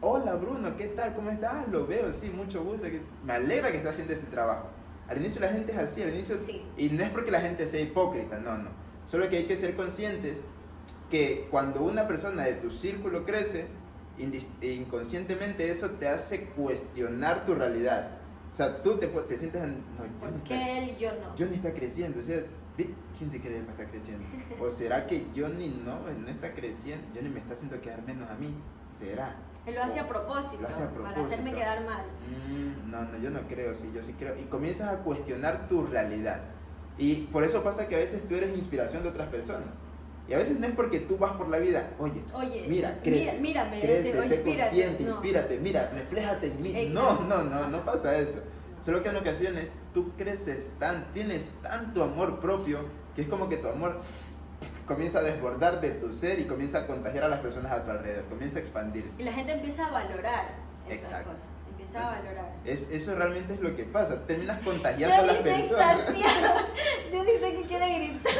hola 0.00 0.34
Bruno, 0.34 0.76
¿qué 0.76 0.88
tal? 0.88 1.14
¿Cómo 1.14 1.30
estás? 1.30 1.52
"Ah, 1.54 1.64
Lo 1.70 1.86
veo, 1.86 2.12
sí, 2.12 2.28
mucho 2.28 2.62
gusto. 2.62 2.86
Me 3.24 3.32
alegra 3.32 3.70
que 3.70 3.78
estás 3.78 3.92
haciendo 3.94 4.12
ese 4.14 4.26
trabajo. 4.26 4.68
Al 5.08 5.16
inicio 5.16 5.40
la 5.40 5.48
gente 5.48 5.72
es 5.72 5.78
así, 5.78 6.02
al 6.02 6.10
inicio... 6.10 6.36
Sí. 6.38 6.62
Y 6.76 6.90
no 6.90 7.02
es 7.02 7.08
porque 7.10 7.30
la 7.30 7.40
gente 7.40 7.66
sea 7.66 7.80
hipócrita, 7.80 8.38
no, 8.38 8.58
no. 8.58 8.68
Solo 9.06 9.28
que 9.30 9.38
hay 9.38 9.44
que 9.46 9.56
ser 9.56 9.74
conscientes 9.74 10.42
que 11.10 11.48
cuando 11.50 11.80
una 11.82 12.06
persona 12.06 12.44
de 12.44 12.54
tu 12.54 12.70
círculo 12.70 13.24
crece, 13.24 13.66
inconscientemente 14.60 15.70
eso 15.70 15.90
te 15.92 16.08
hace 16.08 16.44
cuestionar 16.50 17.46
tu 17.46 17.54
realidad. 17.54 18.17
O 18.58 18.60
sea, 18.60 18.82
tú 18.82 18.96
te, 18.98 19.06
te 19.06 19.38
sientes... 19.38 19.62
en- 19.62 19.84
No, 19.96 20.18
¿Por 20.18 20.30
está, 20.30 20.42
qué 20.44 20.78
él 20.78 20.90
y 20.90 21.00
yo 21.00 21.10
no? 21.12 21.28
Johnny 21.38 21.54
está 21.54 21.72
creciendo. 21.72 22.18
O 22.18 22.22
sea, 22.24 22.40
¿quién 22.76 23.30
se 23.30 23.40
cree 23.40 23.62
que 23.64 23.70
está 23.70 23.88
creciendo? 23.88 24.24
¿O 24.60 24.68
será 24.70 25.06
que 25.06 25.26
Johnny 25.36 25.80
no, 25.84 26.00
no 26.10 26.28
está 26.28 26.52
creciendo? 26.52 27.06
Johnny 27.14 27.28
me 27.28 27.38
está 27.38 27.54
haciendo 27.54 27.80
quedar 27.80 28.02
menos 28.02 28.28
a 28.28 28.34
mí. 28.34 28.52
¿Será? 28.92 29.36
Él 29.64 29.76
lo 29.76 29.82
hace 29.84 30.00
a 30.00 30.08
propósito, 30.08 30.60
Lo 30.62 30.68
hace 30.68 30.82
a 30.82 30.86
para 30.90 31.04
propósito. 31.04 31.26
hacerme 31.26 31.54
quedar 31.54 31.84
mal. 31.84 32.02
Mm, 32.48 32.90
no, 32.90 33.04
no, 33.04 33.18
yo 33.18 33.30
no 33.30 33.42
creo, 33.42 33.76
sí, 33.76 33.92
yo 33.94 34.02
sí 34.02 34.12
creo. 34.18 34.36
Y 34.36 34.42
comienzas 34.46 34.88
a 34.92 35.04
cuestionar 35.04 35.68
tu 35.68 35.86
realidad. 35.86 36.40
Y 36.98 37.26
por 37.26 37.44
eso 37.44 37.62
pasa 37.62 37.86
que 37.86 37.94
a 37.94 37.98
veces 37.98 38.26
tú 38.26 38.34
eres 38.34 38.58
inspiración 38.58 39.04
de 39.04 39.10
otras 39.10 39.28
personas. 39.28 39.68
Y 40.28 40.34
a 40.34 40.36
veces 40.36 40.60
no 40.60 40.66
es 40.66 40.74
porque 40.74 41.00
tú 41.00 41.16
vas 41.16 41.32
por 41.32 41.48
la 41.48 41.58
vida, 41.58 41.88
oye, 41.98 42.22
Oye, 42.34 42.66
mira, 42.68 42.98
crece, 43.02 43.38
mira, 43.40 43.64
mírame, 43.64 43.80
crece, 43.80 44.10
ese, 44.10 44.18
oye, 44.20 44.28
sé 44.28 44.34
inspírate. 44.36 44.68
consciente, 44.70 45.02
No. 45.04 45.10
inspírate, 45.10 45.58
mira, 45.58 45.90
refléjate 45.94 46.46
en 46.48 46.62
mí. 46.62 46.76
Exacto. 46.76 47.24
No, 47.28 47.42
no, 47.42 47.44
no, 47.44 47.68
no 47.68 47.78
pasa 47.84 48.18
eso. 48.18 48.40
Solo 48.84 49.02
que 49.02 49.08
en 49.08 49.16
ocasiones 49.16 49.72
tú 49.94 50.12
creces 50.18 50.72
tan, 50.78 51.12
tienes 51.14 51.48
tanto 51.62 52.04
amor 52.04 52.40
propio 52.40 52.80
que 53.16 53.22
es 53.22 53.28
como 53.28 53.48
que 53.48 53.56
tu 53.56 53.68
amor 53.68 53.98
comienza 54.86 55.20
a 55.20 55.22
desbordar 55.22 55.80
de 55.80 55.90
tu 55.92 56.12
ser 56.14 56.38
y 56.38 56.44
comienza 56.44 56.80
a 56.80 56.86
contagiar 56.86 57.24
a 57.24 57.28
las 57.28 57.40
personas 57.40 57.72
a 57.72 57.84
tu 57.84 57.90
alrededor, 57.90 58.24
comienza 58.26 58.58
a 58.58 58.62
expandirse. 58.62 59.22
Y 59.22 59.24
la 59.24 59.32
gente 59.32 59.52
empieza 59.52 59.86
a 59.86 59.90
valorar 59.90 60.50
esas 60.88 60.98
Exacto. 61.04 61.30
cosas. 61.32 61.48
Empieza 61.88 62.10
a 62.10 62.20
valorar. 62.20 62.52
Es, 62.64 62.90
eso 62.90 63.14
realmente 63.14 63.54
es 63.54 63.60
lo 63.60 63.74
que 63.74 63.84
pasa. 63.84 64.26
Terminas 64.26 64.60
contagiando 64.60 65.14
a 65.16 65.22
las 65.22 65.36
personas. 65.36 65.96
Yo 67.12 67.24
sé 67.24 67.56
que 67.56 67.62
quiere 67.66 67.98
gritar. 67.98 68.32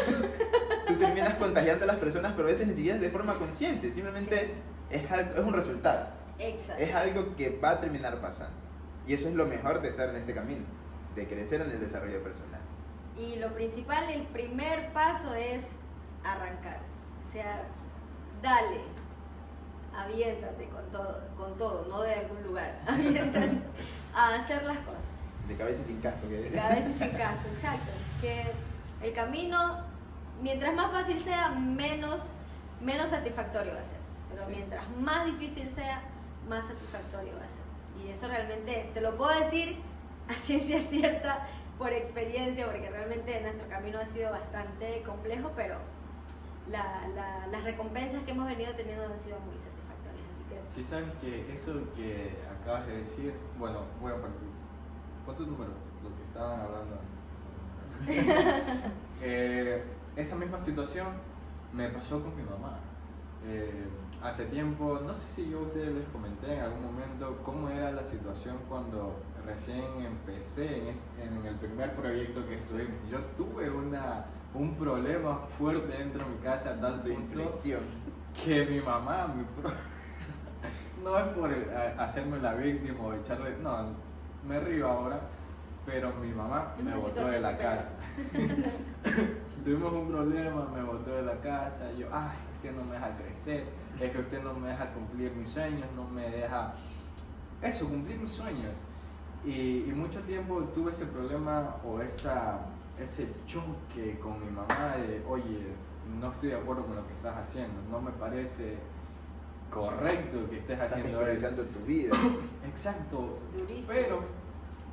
Tú 0.87 0.95
terminas 0.95 1.35
contagiando 1.35 1.85
a 1.85 1.87
las 1.87 1.97
personas, 1.97 2.33
pero 2.35 2.49
a 2.49 2.51
veces 2.51 2.67
ni 2.67 2.75
siquiera 2.75 2.97
es 2.97 3.03
de 3.03 3.11
forma 3.11 3.35
consciente. 3.35 3.91
Simplemente 3.91 4.55
es, 4.91 5.11
algo, 5.11 5.35
es 5.35 5.45
un 5.45 5.53
resultado. 5.55 6.09
Exacto. 6.39 6.83
Es 6.83 6.95
algo 6.95 7.37
que 7.37 7.59
va 7.59 7.71
a 7.71 7.81
terminar 7.81 8.21
pasando. 8.21 8.57
Y 9.07 9.15
eso 9.15 9.29
es 9.29 9.35
lo 9.35 9.47
mejor 9.47 9.81
de 9.81 9.89
estar 9.89 10.09
en 10.11 10.17
este 10.17 10.35
camino, 10.35 10.67
de 11.15 11.27
crecer 11.27 11.63
en 11.63 11.71
el 11.71 11.81
desarrollo 11.81 12.23
personal. 12.23 12.61
Y 13.17 13.37
lo 13.37 13.53
principal, 13.55 14.11
el 14.11 14.27
primer 14.27 14.93
paso 14.93 15.35
es 15.35 15.79
arrancar. 16.23 16.81
O 17.27 17.33
sea, 17.33 17.63
dale, 18.43 18.83
aviéntate 20.05 20.69
con 20.69 20.85
todo, 20.91 21.21
con 21.37 21.57
todo, 21.59 21.87
no 21.89 22.03
de 22.03 22.15
algún 22.15 22.43
lugar. 22.45 22.81
Aviéntate 22.87 23.59
a 24.15 24.35
hacer 24.35 24.63
las 24.65 24.79
cosas. 24.79 25.03
De 25.49 25.55
cabeza 25.57 25.83
sin 25.85 26.01
casco. 26.01 26.29
Que... 26.29 26.59
A 26.61 26.69
veces 26.75 26.97
sin 26.97 27.11
casco, 27.11 27.49
exacto. 27.55 27.91
Que 28.21 28.45
el 29.07 29.13
camino, 29.15 29.81
mientras 30.43 30.75
más 30.75 30.91
fácil 30.93 31.21
sea, 31.23 31.49
menos, 31.51 32.21
menos 32.83 33.11
satisfactorio 33.11 33.75
va 33.75 33.81
a 33.81 33.85
ser. 33.85 33.99
Pero 34.31 34.45
Sí. 34.47 34.53
mientras 34.57 34.85
más 35.01 35.25
difícil 35.27 35.71
sea, 35.71 36.03
más 36.49 36.67
satisfactorio 36.67 37.33
va 37.39 37.45
a 37.47 37.49
ser. 37.49 37.63
Y 38.05 38.11
eso 38.11 38.29
realmente 38.29 38.91
te 38.95 39.01
lo 39.01 39.17
puedo 39.17 39.39
decir 39.39 39.77
a 40.29 40.35
ciencia 40.35 40.81
cierta 40.83 41.47
por 41.79 41.93
experiencia, 41.93 42.67
porque 42.67 42.91
realmente 42.91 43.41
nuestro 43.41 43.69
camino 43.69 43.99
ha 44.01 44.07
sido 44.07 44.31
bastante 44.33 45.03
complejo, 45.03 45.51
pero 45.57 45.77
la- 46.71 47.09
la- 47.15 47.47
las 47.47 47.65
recompensas 47.65 48.23
que 48.25 48.33
hemos 48.33 48.47
venido 48.47 48.75
teniendo 48.75 49.05
han 49.05 49.19
sido 49.19 49.39
muy 49.41 49.55
satisfactorias. 49.55 49.78
Si 50.69 50.85
sabes 50.85 51.13
que 51.21 51.53
eso 51.53 51.73
que 51.97 52.37
acabas 52.61 52.87
de 52.87 52.99
decir, 52.99 53.33
bueno, 53.59 53.81
voy 54.01 54.13
a 54.13 54.17
partir. 54.21 54.49
¿Cuál 55.25 55.37
tu 55.37 55.47
número? 55.47 55.71
Lo 56.03 56.15
que 56.15 56.23
estaban 56.25 56.61
hablando. 56.61 56.99
Eh, 59.21 59.83
esa 60.15 60.37
misma 60.37 60.61
situación 60.61 61.09
me 61.73 61.89
pasó 61.89 62.23
con 62.23 62.37
mi 62.37 62.43
mamá. 62.45 62.79
Eh, 63.45 63.89
hace 64.23 64.45
tiempo, 64.45 65.01
no 65.05 65.13
sé 65.13 65.27
si 65.27 65.51
yo 65.51 65.59
a 65.59 65.63
ustedes 65.63 65.93
les 65.93 66.09
comenté 66.11 66.55
en 66.55 66.61
algún 66.61 66.83
momento 66.85 67.37
cómo 67.43 67.69
era 67.69 67.91
la 67.91 68.05
situación 68.05 68.57
cuando 68.69 69.17
recién 69.45 69.83
empecé 70.07 70.91
en, 70.91 70.97
en 71.21 71.47
el 71.47 71.57
primer 71.57 71.97
proyecto 71.97 72.47
que 72.47 72.59
estuvimos. 72.59 72.95
Yo 73.11 73.19
tuve 73.37 73.69
una, 73.71 74.27
un 74.55 74.77
problema 74.77 75.39
fuerte 75.59 75.99
dentro 75.99 76.25
de 76.25 76.31
mi 76.37 76.39
casa, 76.39 76.71
a 76.75 76.81
tal 76.81 77.03
punto 77.03 77.35
que 78.45 78.67
mi 78.67 78.81
mamá, 78.81 79.27
mi 79.37 79.43
pro- 79.61 79.73
no 81.05 81.19
es 81.19 81.25
por 81.29 81.51
hacerme 81.99 82.39
la 82.39 82.55
víctima 82.55 83.05
o 83.05 83.15
echarle, 83.15 83.57
no, 83.63 83.95
me 84.47 84.61
río 84.61 84.89
ahora, 84.89 85.21
pero 85.87 86.13
mi 86.17 86.29
mamá 86.29 86.75
me 86.83 86.95
botó 86.95 87.27
de 87.27 87.41
la 87.41 87.51
superior. 87.51 87.75
casa. 87.75 87.91
Tuvimos 89.65 89.93
un 89.93 90.09
problema, 90.09 90.69
me 90.75 90.83
botó 90.83 91.11
de 91.11 91.23
la 91.23 91.41
casa, 91.41 91.91
yo, 91.93 92.07
ay, 92.13 92.37
es 92.55 92.61
que 92.61 92.69
usted 92.69 92.81
no 92.81 92.85
me 92.85 92.95
deja 92.95 93.17
crecer, 93.17 93.65
es 94.01 94.13
que 94.13 94.19
usted 94.19 94.43
no 94.43 94.55
me 94.55 94.69
deja 94.69 94.93
cumplir 94.93 95.33
mis 95.33 95.51
sueños, 95.51 95.87
no 95.97 96.05
me 96.05 96.29
deja, 96.31 96.73
eso, 97.63 97.89
cumplir 97.89 98.19
mis 98.19 98.33
sueños. 98.33 98.73
Y, 99.45 99.85
y 99.89 99.93
mucho 99.95 100.21
tiempo 100.23 100.61
tuve 100.75 100.91
ese 100.91 101.07
problema 101.07 101.77
o 101.85 102.01
esa, 102.01 102.59
ese 102.99 103.33
choque 103.47 104.19
con 104.19 104.41
mi 104.45 104.51
mamá 104.51 104.97
de, 104.97 105.25
oye, 105.29 105.75
no 106.21 106.33
estoy 106.33 106.51
de 106.51 106.57
acuerdo 106.57 106.85
con 106.87 106.97
lo 106.97 107.07
que 107.07 107.15
estás 107.15 107.37
haciendo, 107.37 107.81
no 107.91 108.01
me 108.01 108.11
parece 108.13 108.79
correcto 109.71 110.49
que 110.51 110.59
estés 110.59 110.79
Estás 110.81 110.93
haciendo 111.01 111.27
eso. 111.27 111.49
tu 111.49 111.81
vida. 111.87 112.17
Exacto, 112.69 113.39
durísimo. 113.57 113.87
pero 113.89 114.21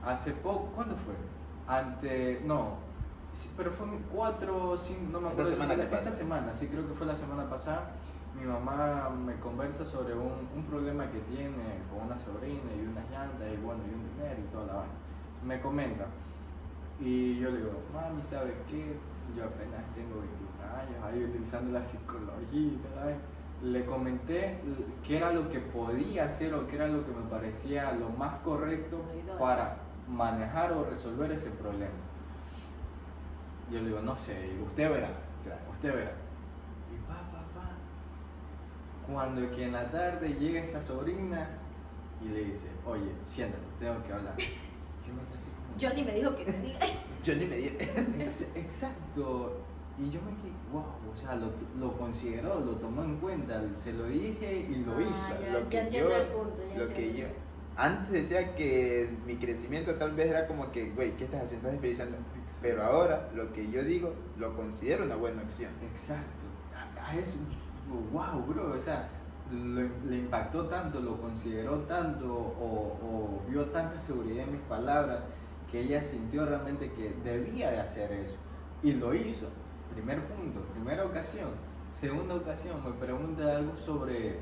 hace 0.03 0.32
poco, 0.34 0.71
¿cuándo 0.76 0.95
fue? 0.95 1.13
Ante, 1.67 2.41
no, 2.45 2.76
sí, 3.32 3.51
pero 3.57 3.71
fue 3.71 3.88
cuatro, 4.13 4.78
cinco, 4.78 5.01
no 5.13 5.21
me 5.21 5.28
Esta 5.30 5.41
acuerdo. 5.41 5.51
semana 5.51 5.73
esta, 5.73 5.86
que 5.86 5.95
pasa. 5.95 6.11
semana, 6.11 6.53
sí, 6.53 6.67
creo 6.67 6.88
que 6.88 6.93
fue 6.93 7.07
la 7.07 7.15
semana 7.15 7.49
pasada. 7.49 7.91
Mi 8.39 8.45
mamá 8.45 9.09
me 9.09 9.36
conversa 9.39 9.86
sobre 9.86 10.13
un, 10.13 10.49
un 10.53 10.63
problema 10.65 11.09
que 11.09 11.19
tiene 11.19 11.80
con 11.89 12.05
una 12.07 12.19
sobrina 12.19 12.69
y 12.78 12.86
unas 12.86 13.09
llantas 13.09 13.47
y 13.53 13.57
bueno, 13.63 13.82
y 13.89 13.93
un 13.93 14.03
dinero 14.13 14.36
y 14.41 14.51
toda 14.51 14.65
la 14.67 14.73
vaina. 14.73 14.93
Me 15.43 15.61
comenta. 15.61 16.05
Y 16.99 17.39
yo 17.39 17.49
le 17.49 17.57
digo, 17.57 17.71
mami, 17.93 18.21
¿sabes 18.23 18.53
qué? 18.69 18.97
Yo 19.36 19.45
apenas 19.45 19.84
tengo 19.95 20.19
21 20.19 20.78
años, 20.78 21.03
ahí 21.03 21.23
utilizando 21.23 21.71
la 21.71 21.82
psicología 21.82 22.49
y. 22.51 22.80
Le 23.64 23.86
comenté 23.86 24.60
qué 25.06 25.18
era 25.18 25.32
lo 25.32 25.49
que 25.49 25.60
podía 25.60 26.26
hacer 26.26 26.53
o 26.53 26.68
qué 26.68 26.76
era 26.76 26.88
lo 26.88 27.06
que 27.06 27.12
me 27.12 27.24
parecía 27.30 27.91
lo 27.93 28.10
más 28.10 28.39
correcto 28.41 29.01
para 29.39 29.78
manejar 30.08 30.72
o 30.74 30.84
resolver 30.86 31.32
ese 31.32 31.49
problema. 31.51 31.91
Yo 33.72 33.80
le 33.80 33.88
digo, 33.88 34.01
no 34.01 34.16
sé, 34.18 34.56
usted 34.64 34.91
verá, 34.91 35.10
usted 35.72 35.95
verá. 35.95 36.12
Y 36.93 36.97
pa, 37.08 37.16
pa, 37.32 37.39
pa. 37.53 37.72
Cuando 39.12 39.49
que 39.51 39.66
en 39.66 39.72
la 39.72 39.89
tarde 39.89 40.30
llega 40.36 40.62
esa 40.62 40.80
sobrina 40.82 41.47
y 42.24 42.28
le 42.28 42.45
dice, 42.45 42.68
oye, 42.86 43.12
siéntate, 43.24 43.64
tengo 43.80 44.03
que 44.03 44.14
hablar. 44.14 44.36
Yo 44.38 45.14
me 45.14 45.22
quedé 45.24 45.36
así 45.36 45.49
como, 45.49 45.80
Johnny 45.80 46.03
me 46.03 46.14
dijo 46.14 46.36
que 46.36 46.45
te 46.45 46.60
diga. 46.62 46.80
Ni 47.39 47.45
me 47.47 47.56
di. 47.56 47.68
Ex- 48.24 48.56
Exacto. 48.56 49.58
Y 49.97 50.10
yo 50.12 50.20
me 50.22 50.32
quedé, 50.41 50.51
wow, 50.72 50.84
o 51.16 51.18
sea, 51.18 51.36
lo, 51.36 51.47
lo 51.80 51.97
consideró, 51.97 52.59
lo 52.59 52.74
tomó 52.74 53.03
en 53.03 53.16
cuenta, 53.18 53.59
se 53.76 53.93
lo 53.93 54.03
dije 54.05 54.68
y 54.70 54.76
lo 54.84 54.91
Ah, 54.97 55.01
hizo. 55.01 55.41
ya, 55.41 55.51
Lo 55.53 55.59
ya 55.61 55.70
que 55.70 55.80
entiendo 55.80 56.09
yo- 56.11 56.16
el 56.18 56.28
punto. 56.28 56.57
ya 56.74 56.80
Lo 56.84 56.93
que 56.93 57.13
yo. 57.18 57.26
Antes 57.78 58.11
decía 58.11 58.55
que 58.55 59.09
mi 59.26 59.36
crecimiento 59.38 59.95
tal 59.95 60.11
vez 60.13 60.28
era 60.28 60.45
como 60.47 60.72
que, 60.72 60.91
güey, 60.91 61.11
¿qué 61.18 61.26
estás 61.26 61.43
haciendo? 61.43 61.70
Estás 61.70 61.82
desperdiciando. 61.82 62.18
Pero 62.61 62.84
ahora 62.84 63.30
lo 63.36 63.51
que 63.51 63.70
yo 63.70 63.84
digo 63.84 64.13
lo 64.38 64.55
considero 64.55 65.03
una 65.05 65.16
buena 65.16 65.41
opción. 65.41 65.72
Exacto. 65.91 66.45
A- 67.01 67.16
eso, 67.18 67.39
wow, 68.13 68.41
bro, 68.47 68.74
o 68.76 68.80
sea, 68.80 69.09
lo- 69.51 69.89
le 70.09 70.18
impactó 70.18 70.68
tanto, 70.68 70.99
lo 71.01 71.20
consideró 71.22 71.80
tanto 71.80 72.34
o, 72.34 72.97
o 73.01 73.41
vio 73.49 73.66
tanta 73.66 73.99
seguridad 73.99 74.45
en 74.45 74.53
mis 74.53 74.61
palabras 74.61 75.24
que 75.70 75.82
ella 75.82 76.01
sintió 76.01 76.45
realmente 76.45 76.91
que 76.93 77.13
debía 77.24 77.72
de 77.72 77.80
hacer 77.82 78.11
eso. 78.13 78.36
Y 78.84 78.93
lo 78.93 79.13
hizo. 79.13 79.47
Primer 79.96 80.22
punto, 80.28 80.60
primera 80.74 81.06
ocasión. 81.06 81.50
Segunda 81.93 82.36
ocasión, 82.36 82.84
me 82.84 82.91
pregunta 82.91 83.56
algo 83.58 83.76
sobre 83.78 84.39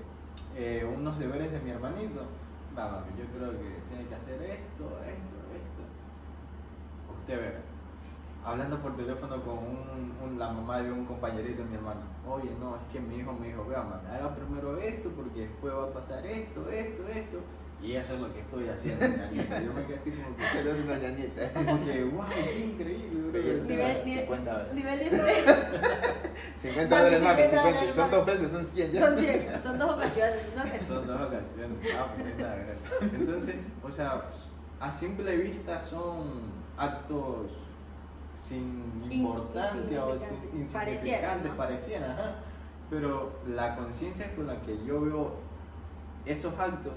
eh, 0.55 0.83
unos 0.97 1.19
deberes 1.19 1.51
de 1.51 1.59
mi 1.59 1.69
hermanito. 1.69 2.21
Va, 2.77 3.05
yo 3.17 3.25
creo 3.37 3.51
que 3.51 3.69
tiene 3.89 4.07
que 4.09 4.15
hacer 4.15 4.41
esto, 4.41 4.83
esto, 5.05 5.37
esto. 5.53 5.81
Usted 7.19 7.37
verá 7.39 7.59
hablando 8.45 8.77
por 8.79 8.97
teléfono 8.97 9.41
con 9.43 9.57
un- 9.57 10.37
la 10.39 10.51
mamá 10.51 10.79
de 10.81 10.91
un 10.91 11.05
compañerito 11.05 11.61
de 11.63 11.69
mi 11.69 11.75
hermano. 11.75 12.01
Oye, 12.27 12.49
no, 12.59 12.75
es 12.75 12.81
que 12.91 12.99
mi 12.99 13.17
hijo 13.17 13.31
me 13.33 13.47
dijo, 13.47 13.63
vea, 13.65 13.83
mami, 13.83 14.07
haga 14.09 14.35
primero 14.35 14.77
esto 14.77 15.09
porque 15.15 15.41
después 15.47 15.73
va 15.73 15.83
a 15.85 15.93
pasar 15.93 16.25
esto, 16.25 16.67
esto, 16.69 17.07
esto. 17.07 17.37
Y 17.83 17.95
eso 17.97 18.13
es 18.15 18.21
lo 18.21 18.33
que 18.33 18.39
estoy 18.39 18.69
haciendo, 18.69 19.05
ñañita. 19.17 19.59
Yo 19.61 19.73
me 19.73 19.83
quedé 19.85 19.95
así 19.95 20.11
como 20.11 20.37
que, 20.37 20.43
Pero 20.53 20.71
es 20.71 20.85
una 20.85 20.97
ñañita. 20.99 21.53
como 21.53 21.81
que 21.85 22.03
wow, 22.05 22.25
qué 22.33 22.59
increíble, 22.65 23.21
bro. 23.29 23.41
Nivel- 23.41 24.05
nivel- 24.05 24.19
50 24.21 24.51
dólares. 24.51 24.73
Nivel 24.73 24.99
diferente. 24.99 25.53
50 26.61 26.95
Mami, 26.95 27.03
dólares, 27.03 27.21
mami, 27.21 27.41
50 27.41 27.49
50. 27.49 27.61
dólares, 27.61 27.95
Son 27.95 28.11
dos 28.11 28.25
veces, 28.25 28.51
son 28.51 28.65
100 28.65 28.91
ya. 28.93 28.99
Son 29.01 29.17
100, 29.19 29.61
son 29.63 29.79
dos 29.79 29.91
ocasiones. 29.95 30.39
Son 30.87 31.07
dos 31.07 31.21
ocasiones. 31.21 31.77
Entonces, 33.13 33.67
o 33.83 33.91
sea, 33.91 34.29
a 34.79 34.89
simple 34.91 35.35
vista 35.35 35.77
son 35.79 36.23
actos 36.77 37.51
sin 38.37 39.07
importancia 39.11 40.05
o 40.05 40.17
sin- 40.17 40.59
insignificantes. 40.61 41.51
¿no? 41.51 41.57
parecieran, 41.57 42.11
ajá. 42.11 42.35
Pero 42.89 43.39
la 43.47 43.75
conciencia 43.75 44.33
con 44.35 44.47
la 44.47 44.61
que 44.61 44.83
yo 44.85 45.01
veo 45.01 45.35
esos 46.25 46.57
actos 46.57 46.93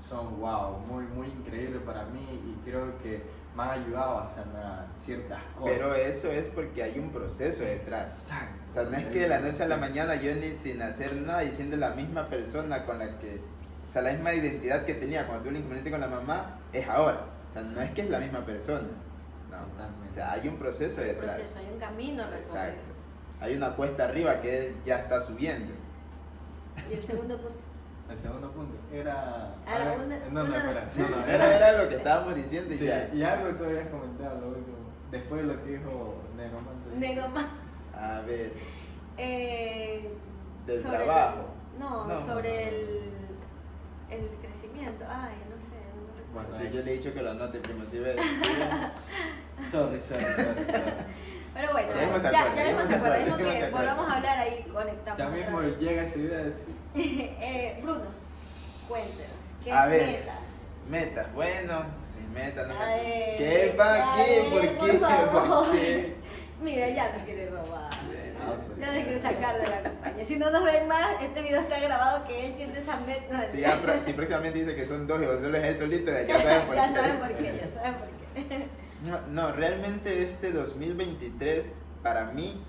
son, 0.00 0.40
wow, 0.40 0.78
muy, 0.86 1.04
muy 1.04 1.26
increíbles 1.28 1.82
para 1.82 2.04
mí 2.06 2.24
y 2.44 2.68
creo 2.68 2.98
que 2.98 3.22
me 3.56 3.62
han 3.62 3.70
ayudado 3.70 4.18
a 4.18 4.28
sanar 4.28 4.86
ciertas 4.96 5.42
cosas. 5.58 5.74
Pero 5.76 5.94
eso 5.94 6.30
es 6.30 6.48
porque 6.48 6.82
hay 6.82 6.98
un 6.98 7.10
proceso 7.10 7.64
detrás. 7.64 8.28
Exacto. 8.30 8.62
O 8.70 8.74
sea, 8.74 8.82
no 8.84 8.96
es 8.96 9.06
que 9.06 9.20
de 9.20 9.28
la 9.28 9.40
noche 9.40 9.62
a 9.62 9.68
la 9.68 9.78
mañana 9.78 10.14
yo 10.16 10.34
ni 10.34 10.50
sin 10.50 10.82
hacer 10.82 11.14
nada 11.16 11.42
y 11.42 11.50
siendo 11.52 11.76
la 11.76 11.90
misma 11.90 12.28
persona 12.28 12.84
con 12.84 12.98
la 12.98 13.18
que, 13.18 13.40
o 13.88 13.90
sea, 13.90 14.02
la 14.02 14.12
misma 14.12 14.34
identidad 14.34 14.84
que 14.84 14.94
tenía 14.94 15.26
cuando 15.26 15.44
tuve 15.44 15.50
el 15.52 15.56
inconveniente 15.56 15.90
con 15.90 16.00
la 16.00 16.08
mamá, 16.08 16.58
es 16.72 16.86
ahora. 16.88 17.20
O 17.50 17.52
sea, 17.54 17.62
no 17.62 17.80
es 17.80 17.90
que 17.92 18.02
es 18.02 18.10
la 18.10 18.18
misma 18.20 18.44
persona. 18.44 18.88
No. 19.50 19.56
Totalmente. 19.56 20.10
O 20.10 20.14
sea, 20.14 20.32
hay 20.32 20.48
un 20.48 20.56
proceso 20.56 21.00
Un 21.00 21.06
detrás. 21.06 21.34
proceso, 21.36 21.58
hay 21.58 21.72
un 21.72 21.78
camino 21.80 22.22
recorrido. 22.24 22.48
Exacto. 22.48 22.80
Hay 23.40 23.56
una 23.56 23.74
cuesta 23.74 24.04
arriba 24.04 24.40
que 24.40 24.66
él 24.66 24.76
ya 24.84 24.98
está 24.98 25.20
subiendo. 25.20 25.72
Y 26.90 26.94
el 26.94 27.02
segundo 27.02 27.36
punto. 27.38 27.65
El 28.10 28.16
segundo 28.16 28.50
punto 28.52 28.76
era. 28.92 29.54
Ah, 29.66 29.74
a 29.74 29.78
ver, 29.78 29.98
una- 30.00 30.18
no, 30.30 30.44
no, 30.44 30.56
espera. 30.56 30.86
No, 30.96 31.16
no, 31.16 31.26
Era, 31.32 31.56
era 31.56 31.82
lo 31.82 31.88
que 31.88 31.96
estábamos 31.96 32.34
diciendo 32.36 32.72
y 32.72 32.76
Sí, 32.78 32.86
ya. 32.86 33.10
y 33.12 33.22
algo 33.22 33.56
tú 33.58 33.64
habías 33.64 33.88
comentado, 33.88 34.40
lo 34.40 34.48
último. 34.48 34.76
Después 35.10 35.42
de 35.46 35.54
lo 35.54 35.64
que 35.64 35.70
dijo 35.70 36.14
Negromante. 36.36 36.96
Nego 36.96 37.28
más. 37.28 37.46
A 37.94 38.20
ver, 38.20 38.52
Eh, 39.18 40.12
del 40.66 40.82
sobre- 40.82 40.96
trabajo. 40.98 41.46
No, 41.78 42.06
No. 42.06 42.24
sobre 42.26 42.68
el, 42.68 43.10
el 44.10 44.28
crecimiento. 44.40 45.04
Ay, 45.08 45.34
no 45.50 45.60
sé. 45.60 45.76
No 45.94 46.02
me 46.12 46.20
recuerdo. 46.20 46.48
Bueno, 46.50 46.64
Sí, 46.70 46.76
yo 46.76 46.82
le 46.82 46.92
he 46.92 46.96
dicho 46.98 47.12
que 47.14 47.22
lo 47.22 47.30
anote, 47.32 47.58
primo. 47.58 47.84
Si 47.84 47.98
ves. 47.98 48.16
Sorry, 49.60 50.00
sorry, 50.00 50.00
sorry. 50.00 50.44
sorry. 50.44 50.92
Pero 51.54 51.72
bueno, 51.72 51.88
Ya 51.94 52.00
mismo 52.02 52.16
se 52.20 52.30
ya, 52.32 52.40
acuerda, 52.40 52.56
ya 52.56 52.64
mismo 52.72 52.88
se 52.88 52.94
acuerda. 52.96 53.18
mismo 53.18 53.36
que 53.38 53.70
volvamos 53.70 54.08
a 54.10 54.16
hablar 54.16 54.38
ahí 54.38 54.66
conectamos. 54.72 55.18
Ya 55.18 55.28
mismo 55.30 55.58
vez. 55.58 55.78
llega 55.80 56.02
esa 56.02 56.18
idea 56.18 56.38
de 56.38 56.44
decir. 56.44 56.74
eh, 57.40 57.78
Bruno, 57.82 58.04
cuéntenos. 58.88 59.30
¿Qué 59.62 59.72
A 59.72 59.86
ver. 59.86 60.06
metas? 60.06 60.38
Metas, 60.88 61.34
bueno, 61.34 61.84
mis 62.18 62.28
metas, 62.30 62.68
no 62.68 62.74
me... 62.74 63.34
¿Qué? 63.38 63.74
¿Para 63.76 64.12
a 64.12 64.16
qué? 64.24 64.40
ver, 64.40 64.50
¿Por 64.50 64.60
qué? 64.86 64.92
por 64.98 65.08
favor. 65.10 65.66
¿Por 65.66 65.72
qué? 65.76 66.16
Mira, 66.62 66.88
ya 66.88 67.12
nos 67.12 67.22
quiere 67.22 67.50
robar. 67.50 67.90
Ah, 67.92 68.54
pues. 68.66 68.78
Ya 68.78 68.86
nos 68.86 69.04
quiere 69.04 69.20
sacar 69.20 69.58
de 69.60 69.66
la 69.68 69.82
compañía. 69.82 70.24
Si 70.24 70.36
no 70.38 70.50
nos 70.50 70.64
ven 70.64 70.88
más, 70.88 71.22
este 71.22 71.42
video 71.42 71.60
está 71.60 71.78
grabado 71.80 72.26
que 72.26 72.46
él 72.46 72.54
tiene 72.56 72.78
esa 72.78 72.96
meta. 73.00 73.44
Si, 73.52 73.60
ya 73.60 73.80
pro- 73.82 74.02
si 74.04 74.12
próximamente 74.12 74.60
dice 74.60 74.74
que 74.76 74.86
son 74.86 75.06
dos 75.06 75.20
y 75.20 75.24
solo 75.24 75.56
es 75.58 75.64
él 75.64 75.78
solito, 75.78 76.10
ya 76.26 76.40
saben 76.42 76.62
por 76.66 76.76
ya 76.76 76.88
qué. 76.88 76.94
saben 76.94 77.16
por 77.18 77.28
qué, 77.36 77.44
ya 77.44 77.74
saben 77.82 77.94
por 77.98 78.08
qué. 78.48 78.66
No, 79.10 79.20
no, 79.28 79.52
realmente 79.52 80.22
este 80.22 80.52
2023 80.52 81.74
para 82.02 82.26
mí 82.26 82.62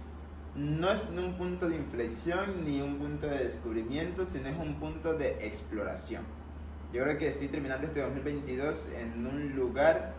no 0.57 0.91
es 0.91 1.07
un 1.15 1.35
punto 1.35 1.69
de 1.69 1.75
inflexión 1.75 2.65
ni 2.65 2.81
un 2.81 2.97
punto 2.97 3.27
de 3.27 3.43
descubrimiento, 3.43 4.25
sino 4.25 4.49
es 4.49 4.57
un 4.57 4.79
punto 4.79 5.13
de 5.13 5.45
exploración. 5.45 6.23
Yo 6.91 7.03
creo 7.03 7.19
que 7.19 7.27
estoy 7.27 7.47
terminando 7.47 7.85
este 7.85 8.01
2022 8.01 8.75
en 8.99 9.27
un 9.27 9.55
lugar 9.55 10.13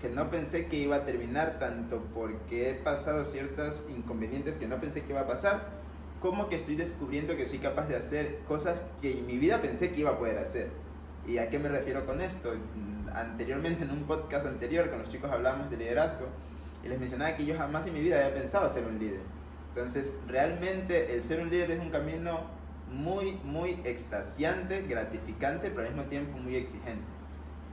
que 0.00 0.08
no 0.08 0.30
pensé 0.30 0.68
que 0.68 0.76
iba 0.76 0.96
a 0.96 1.04
terminar, 1.04 1.58
tanto 1.58 2.04
porque 2.14 2.70
he 2.70 2.74
pasado 2.74 3.24
ciertos 3.24 3.88
inconvenientes 3.90 4.58
que 4.58 4.68
no 4.68 4.80
pensé 4.80 5.02
que 5.02 5.10
iba 5.10 5.22
a 5.22 5.26
pasar, 5.26 5.68
como 6.20 6.48
que 6.48 6.56
estoy 6.56 6.76
descubriendo 6.76 7.36
que 7.36 7.48
soy 7.48 7.58
capaz 7.58 7.88
de 7.88 7.96
hacer 7.96 8.38
cosas 8.46 8.84
que 9.02 9.18
en 9.18 9.26
mi 9.26 9.38
vida 9.38 9.60
pensé 9.60 9.90
que 9.90 10.02
iba 10.02 10.10
a 10.10 10.18
poder 10.18 10.38
hacer. 10.38 10.68
¿Y 11.26 11.38
a 11.38 11.50
qué 11.50 11.58
me 11.58 11.68
refiero 11.68 12.06
con 12.06 12.20
esto? 12.20 12.52
Anteriormente, 13.12 13.82
en 13.82 13.90
un 13.90 14.04
podcast 14.04 14.46
anterior, 14.46 14.88
con 14.88 15.00
los 15.00 15.08
chicos 15.08 15.32
hablamos 15.32 15.68
de 15.68 15.78
liderazgo 15.78 16.26
y 16.84 16.88
les 16.88 17.00
mencionaba 17.00 17.36
que 17.36 17.44
yo 17.44 17.58
jamás 17.58 17.88
en 17.88 17.94
mi 17.94 18.00
vida 18.00 18.24
había 18.24 18.40
pensado 18.40 18.70
ser 18.70 18.84
un 18.86 18.96
líder. 18.96 19.39
Entonces, 19.74 20.18
realmente 20.26 21.14
el 21.14 21.22
ser 21.22 21.40
un 21.40 21.50
líder 21.50 21.72
es 21.72 21.80
un 21.80 21.90
camino 21.90 22.40
muy, 22.90 23.32
muy 23.44 23.80
extasiante, 23.84 24.82
gratificante, 24.82 25.70
pero 25.70 25.86
al 25.86 25.94
mismo 25.94 26.08
tiempo 26.08 26.38
muy 26.38 26.56
exigente. 26.56 27.04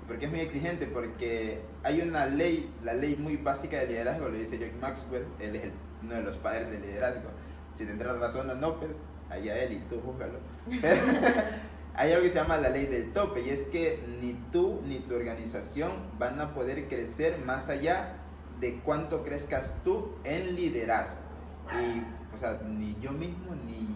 ¿Por 0.08 0.20
qué 0.20 0.26
es 0.26 0.32
muy 0.32 0.42
exigente? 0.42 0.86
Porque 0.86 1.62
hay 1.84 2.02
una 2.02 2.28
ley, 2.28 2.72
la 2.84 2.94
ley 2.94 3.18
muy 3.18 3.36
básica 3.36 3.80
de 3.80 3.88
liderazgo, 3.88 4.30
lo 4.30 4.38
dice 4.38 4.58
John 4.58 4.80
Maxwell, 4.80 5.26
él 5.40 5.56
es 5.56 5.72
uno 6.02 6.16
de 6.16 6.24
los 6.24 6.38
padres 6.38 6.70
del 6.72 6.82
liderazgo. 6.82 7.30
Si 7.76 7.86
tendrá 7.86 8.14
razón 8.14 8.50
o 8.50 8.56
no, 8.56 8.80
pues 8.80 8.94
allá 9.30 9.58
él 9.64 9.74
y 9.74 9.80
tú 9.90 10.00
júzgalo. 10.00 10.40
Pero 10.82 11.02
hay 11.96 12.12
algo 12.12 12.24
que 12.24 12.30
se 12.30 12.40
llama 12.40 12.58
la 12.58 12.70
ley 12.70 12.86
del 12.86 13.12
tope 13.12 13.42
y 13.42 13.50
es 13.50 13.64
que 13.64 14.00
ni 14.22 14.34
tú 14.52 14.82
ni 14.86 15.00
tu 15.00 15.16
organización 15.16 15.92
van 16.18 16.40
a 16.40 16.54
poder 16.54 16.88
crecer 16.88 17.40
más 17.46 17.68
allá 17.68 18.14
de 18.62 18.80
cuánto 18.80 19.24
crezcas 19.24 19.76
tú 19.84 20.16
en 20.24 20.56
liderazgo. 20.56 21.27
Y, 21.74 22.36
o 22.36 22.38
sea, 22.38 22.60
ni 22.68 22.96
yo 23.02 23.12
mismo 23.12 23.56
ni 23.66 23.96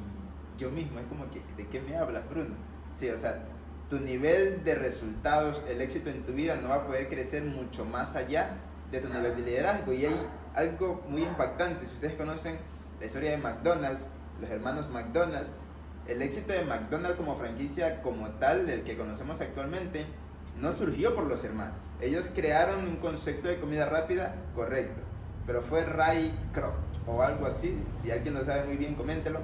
yo 0.58 0.70
mismo. 0.70 1.00
Es 1.00 1.06
como 1.08 1.30
que, 1.30 1.42
¿de 1.58 1.68
qué 1.68 1.82
me 1.82 1.98
hablas, 1.98 2.28
Bruno? 2.30 2.56
Sí, 2.96 3.10
o 3.10 3.18
sea, 3.18 3.44
tu 3.90 4.00
nivel 4.00 4.64
de 4.64 4.76
resultados, 4.76 5.64
el 5.68 5.82
éxito 5.82 6.10
en 6.10 6.24
tu 6.24 6.34
vida 6.34 6.56
no 6.62 6.70
va 6.70 6.76
a 6.76 6.88
poder 6.88 7.10
crecer 7.10 7.44
mucho 7.44 7.86
más 7.86 8.16
allá 8.16 8.58
de 8.92 9.00
tu 9.00 9.10
nivel 9.10 9.36
de 9.36 9.42
liderazgo. 9.42 9.94
Y 9.94 10.06
hay 10.06 10.16
algo 10.56 11.04
muy 11.10 11.24
impactante. 11.24 11.86
Si 11.86 11.96
ustedes 11.96 12.14
conocen 12.16 12.58
la 13.00 13.06
historia 13.06 13.32
de 13.32 13.38
McDonald's, 13.38 14.04
los 14.40 14.50
hermanos 14.50 14.90
McDonald's, 14.90 15.52
el 16.08 16.22
éxito 16.22 16.54
de 16.54 16.66
McDonald's 16.66 17.18
como 17.18 17.36
franquicia 17.36 18.02
como 18.02 18.30
tal, 18.32 18.70
el 18.70 18.84
que 18.84 18.98
conocemos 18.98 19.40
actualmente, 19.42 20.06
no 20.60 20.72
surgió 20.72 21.16
por 21.16 21.26
los 21.26 21.44
hermanos. 21.44 21.76
Ellos 22.02 22.30
crearon 22.34 22.86
un 22.88 22.98
concepto 22.98 23.48
de 23.48 23.60
comida 23.60 23.88
rápida 23.88 24.36
correcto, 24.56 25.00
pero 25.46 25.62
fue 25.62 25.86
Ray 25.86 26.32
Kroc 26.52 26.91
o 27.08 27.22
algo 27.22 27.46
así. 27.46 27.78
Si 28.02 28.12
alguien 28.12 28.34
lo 28.34 28.46
sabe 28.46 28.66
muy 28.66 28.78
bien, 28.78 28.96
coméntelo. 28.96 29.40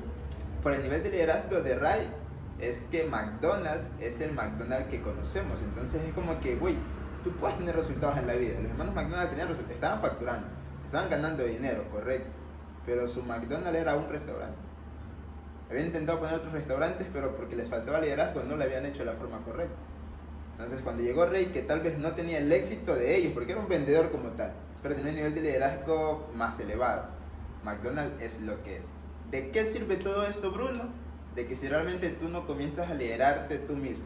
Por 0.62 0.74
el 0.74 0.82
nivel 0.82 1.02
de 1.02 1.10
liderazgo 1.10 1.60
de 1.62 1.76
Ray, 1.76 2.06
es 2.60 2.82
que 2.90 3.04
McDonald's 3.04 3.88
es 4.00 4.20
el 4.20 4.32
McDonald's 4.32 4.88
que 4.88 5.00
conocemos. 5.00 5.60
Entonces 5.62 6.02
es 6.02 6.14
como 6.14 6.38
que, 6.40 6.56
güey, 6.56 6.76
tú 7.24 7.30
puedes 7.32 7.56
tener 7.58 7.74
resultados 7.74 8.18
en 8.18 8.26
la 8.26 8.34
vida. 8.34 8.60
Los 8.60 8.70
hermanos 8.70 8.94
McDonald's 8.94 9.30
tenían 9.30 9.56
estaban 9.70 10.00
facturando, 10.00 10.46
estaban 10.84 11.10
ganando 11.10 11.44
dinero, 11.44 11.84
correcto. 11.90 12.30
Pero 12.86 13.08
su 13.08 13.22
McDonald's 13.22 13.80
era 13.80 13.96
un 13.96 14.08
restaurante. 14.08 14.58
Habían 15.70 15.86
intentado 15.86 16.18
poner 16.18 16.34
otros 16.34 16.52
restaurantes, 16.52 17.06
pero 17.12 17.36
porque 17.36 17.54
les 17.54 17.68
faltaba 17.68 18.00
liderazgo 18.00 18.42
no 18.42 18.56
lo 18.56 18.64
habían 18.64 18.84
hecho 18.86 19.00
de 19.00 19.12
la 19.12 19.12
forma 19.12 19.38
correcta. 19.44 19.76
Entonces 20.60 20.84
cuando 20.84 21.02
llegó 21.02 21.24
Rey, 21.24 21.46
que 21.46 21.62
tal 21.62 21.80
vez 21.80 21.98
no 21.98 22.12
tenía 22.12 22.36
el 22.36 22.52
éxito 22.52 22.94
de 22.94 23.16
ellos, 23.16 23.32
porque 23.32 23.52
era 23.52 23.62
un 23.62 23.68
vendedor 23.68 24.10
como 24.10 24.28
tal, 24.32 24.52
pero 24.82 24.94
tenía 24.94 25.08
un 25.08 25.16
nivel 25.16 25.34
de 25.34 25.40
liderazgo 25.40 26.28
más 26.34 26.60
elevado. 26.60 27.06
McDonald's 27.64 28.20
es 28.20 28.42
lo 28.42 28.62
que 28.62 28.76
es. 28.76 28.84
¿De 29.30 29.50
qué 29.52 29.64
sirve 29.64 29.96
todo 29.96 30.26
esto, 30.26 30.52
Bruno? 30.52 30.90
De 31.34 31.46
que 31.46 31.56
si 31.56 31.66
realmente 31.66 32.10
tú 32.10 32.28
no 32.28 32.46
comienzas 32.46 32.90
a 32.90 32.94
liderarte 32.94 33.56
tú 33.56 33.74
mismo, 33.74 34.04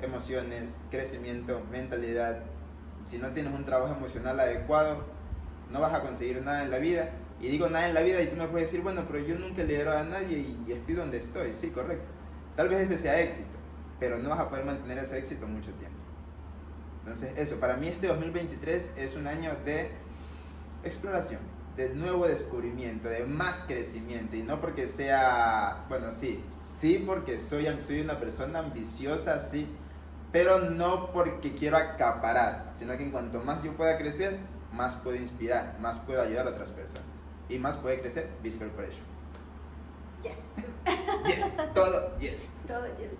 emociones, 0.00 0.78
crecimiento, 0.92 1.60
mentalidad, 1.72 2.40
si 3.04 3.18
no 3.18 3.30
tienes 3.30 3.52
un 3.52 3.64
trabajo 3.64 3.92
emocional 3.92 4.38
adecuado, 4.38 5.04
no 5.72 5.80
vas 5.80 5.92
a 5.92 6.02
conseguir 6.02 6.40
nada 6.40 6.62
en 6.62 6.70
la 6.70 6.78
vida. 6.78 7.10
Y 7.40 7.48
digo 7.48 7.68
nada 7.68 7.88
en 7.88 7.94
la 7.94 8.02
vida 8.02 8.22
y 8.22 8.28
tú 8.28 8.36
me 8.36 8.46
puedes 8.46 8.68
decir, 8.68 8.84
bueno, 8.84 9.02
pero 9.10 9.26
yo 9.26 9.36
nunca 9.40 9.64
lidero 9.64 9.90
a 9.90 10.04
nadie 10.04 10.56
y 10.66 10.70
estoy 10.70 10.94
donde 10.94 11.18
estoy. 11.18 11.52
Sí, 11.52 11.70
correcto. 11.70 12.06
Tal 12.54 12.68
vez 12.68 12.88
ese 12.88 12.96
sea 12.96 13.20
éxito, 13.20 13.58
pero 13.98 14.18
no 14.18 14.28
vas 14.28 14.38
a 14.38 14.48
poder 14.48 14.64
mantener 14.64 14.98
ese 14.98 15.18
éxito 15.18 15.48
mucho 15.48 15.72
tiempo. 15.72 15.95
Entonces, 17.06 17.38
eso, 17.38 17.60
para 17.60 17.76
mí 17.76 17.86
este 17.86 18.08
2023 18.08 18.90
es 18.96 19.14
un 19.14 19.28
año 19.28 19.52
de 19.64 19.90
exploración, 20.82 21.38
de 21.76 21.90
nuevo 21.90 22.26
descubrimiento, 22.26 23.08
de 23.08 23.24
más 23.24 23.62
crecimiento. 23.64 24.34
Y 24.34 24.42
no 24.42 24.60
porque 24.60 24.88
sea, 24.88 25.84
bueno, 25.88 26.10
sí, 26.10 26.42
sí 26.52 27.04
porque 27.06 27.40
soy, 27.40 27.68
soy 27.84 28.00
una 28.00 28.18
persona 28.18 28.58
ambiciosa, 28.58 29.38
sí, 29.38 29.68
pero 30.32 30.58
no 30.58 31.12
porque 31.12 31.54
quiero 31.54 31.76
acaparar, 31.76 32.72
sino 32.76 32.96
que 32.96 33.04
en 33.04 33.12
cuanto 33.12 33.40
más 33.40 33.62
yo 33.62 33.76
pueda 33.76 33.96
crecer, 33.98 34.40
más 34.72 34.94
puedo 34.94 35.16
inspirar, 35.16 35.76
más 35.78 36.00
puedo 36.00 36.20
ayudar 36.20 36.48
a 36.48 36.50
otras 36.50 36.70
personas. 36.70 37.06
Y 37.48 37.60
más 37.60 37.76
puede 37.76 38.00
crecer 38.00 38.28
Biz 38.42 38.56
Corporation. 38.56 39.04
Yes. 40.24 40.54
Yes, 41.24 41.56
todo 41.72 42.18
yes. 42.18 42.48
Todo 42.66 42.84
yes. 42.98 43.12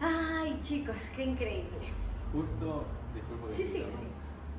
Ay, 0.00 0.58
chicos, 0.62 0.96
qué 1.14 1.24
increíble. 1.24 2.01
Justo, 2.32 2.84
disculpa 3.14 3.46
que 3.48 3.54
Sí, 3.54 3.62
te 3.64 3.68
sí, 3.68 3.76
interrumpa. 3.78 4.00
sí. 4.00 4.08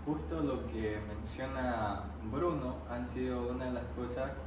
Justo 0.06 0.42
lo 0.42 0.68
que 0.68 1.00
menciona 1.08 2.04
Bruno 2.32 2.76
han 2.90 3.06
sido 3.06 3.50
una 3.52 3.66
de 3.66 3.72
las 3.72 3.86
cosas 3.96 4.38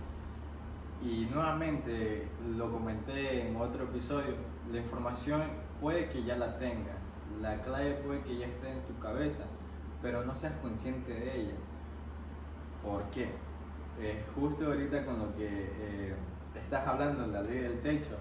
y 1.02 1.26
nuevamente 1.32 2.28
lo 2.56 2.70
comenté 2.70 3.48
en 3.48 3.56
otro 3.56 3.84
episodio, 3.84 4.34
la 4.70 4.78
información 4.78 5.42
puede 5.80 6.08
que 6.08 6.24
ya 6.24 6.36
la 6.36 6.58
tengas, 6.58 7.16
la 7.40 7.60
clave 7.62 7.94
puede 8.06 8.20
que 8.22 8.36
ya 8.38 8.46
esté 8.46 8.70
en 8.70 8.82
tu 8.84 8.98
cabeza, 8.98 9.44
pero 10.02 10.24
no 10.24 10.34
seas 10.34 10.54
consciente 10.62 11.12
de 11.12 11.40
ella. 11.40 11.54
¿Por 12.82 13.02
qué? 13.10 13.30
Eh, 13.98 14.24
justo 14.34 14.66
ahorita 14.66 15.04
con 15.06 15.18
lo 15.18 15.34
que 15.34 15.46
eh, 15.48 16.14
estás 16.54 16.86
hablando, 16.86 17.26
la 17.28 17.40
ley 17.42 17.58
del 17.60 17.80
techo, 17.80 18.16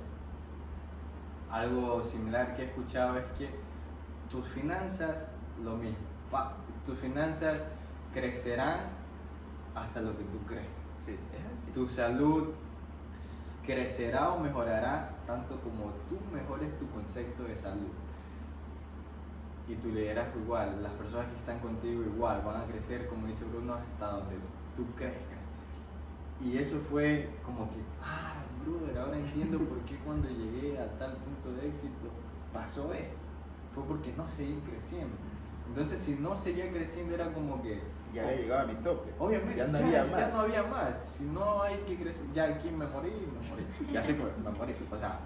algo 1.51 2.01
similar 2.03 2.55
que 2.55 2.63
he 2.63 2.65
escuchado 2.65 3.17
es 3.17 3.25
que 3.37 3.49
tus 4.29 4.47
finanzas, 4.47 5.27
lo 5.63 5.77
mismo, 5.77 5.97
tus 6.85 6.97
finanzas 6.97 7.65
crecerán 8.13 8.79
hasta 9.73 10.01
lo 10.01 10.17
que 10.17 10.23
tú 10.23 10.39
crees. 10.47 10.67
Sí, 10.99 11.11
es 11.11 11.61
así. 11.61 11.71
Tu 11.73 11.87
salud 11.87 12.53
crecerá 13.65 14.29
o 14.31 14.39
mejorará 14.39 15.09
tanto 15.25 15.59
como 15.61 15.91
tú 16.07 16.17
mejores 16.33 16.77
tu 16.79 16.89
concepto 16.89 17.43
de 17.43 17.55
salud. 17.55 17.91
Y 19.67 19.75
tu 19.75 19.89
liderazgo 19.89 20.39
igual, 20.39 20.83
las 20.83 20.91
personas 20.93 21.25
que 21.27 21.35
están 21.37 21.59
contigo 21.59 22.03
igual 22.03 22.43
van 22.45 22.61
a 22.61 22.65
crecer, 22.65 23.07
como 23.07 23.25
dice 23.25 23.45
Bruno, 23.45 23.73
hasta 23.73 24.11
donde 24.11 24.35
tú 24.75 24.85
crezcas. 24.95 25.43
Y 26.39 26.57
eso 26.57 26.79
fue 26.91 27.29
como 27.43 27.67
que, 27.69 27.77
ah, 28.03 28.43
brother, 28.63 28.97
ahora 28.99 29.17
entiendo 29.17 29.57
por 29.59 29.79
qué 29.79 29.97
cuando 29.99 30.29
llegué 30.29 30.77
a 30.79 30.87
tal 30.99 31.13
punto 31.13 31.53
de 31.59 31.67
éxito 31.67 32.09
pasó 32.53 32.93
esto. 32.93 33.24
Fue 33.75 33.83
porque 33.83 34.13
no 34.17 34.27
seguí 34.27 34.59
creciendo. 34.69 35.15
Entonces, 35.67 35.99
si 35.99 36.15
no 36.15 36.35
seguía 36.37 36.71
creciendo, 36.71 37.13
era 37.15 37.31
como 37.33 37.61
que, 37.61 37.81
Ya 38.13 38.23
había 38.23 38.37
llegado 38.37 38.61
a 38.61 38.65
mi 38.71 38.75
tope. 38.75 39.11
Obviamente, 39.19 39.57
Ya 39.57 39.67
no 39.67 39.79
ya, 39.79 39.85
había 39.85 40.05
ya 40.05 40.11
más. 40.11 40.33
no 40.33 40.39
había 40.39 40.63
más. 40.63 40.99
Si 41.05 41.23
no 41.25 41.61
hay 41.63 41.77
que 41.79 41.97
crecer, 41.97 42.25
ya 42.33 42.45
aquí 42.45 42.69
me 42.71 42.87
morí, 42.87 43.09
me 43.11 43.49
morí. 43.49 43.65
Y 43.91 43.97
así 43.97 44.13
fue, 44.13 44.31
me 44.43 44.49
morí. 44.57 44.73
O 44.89 44.97
sea, 44.97 45.19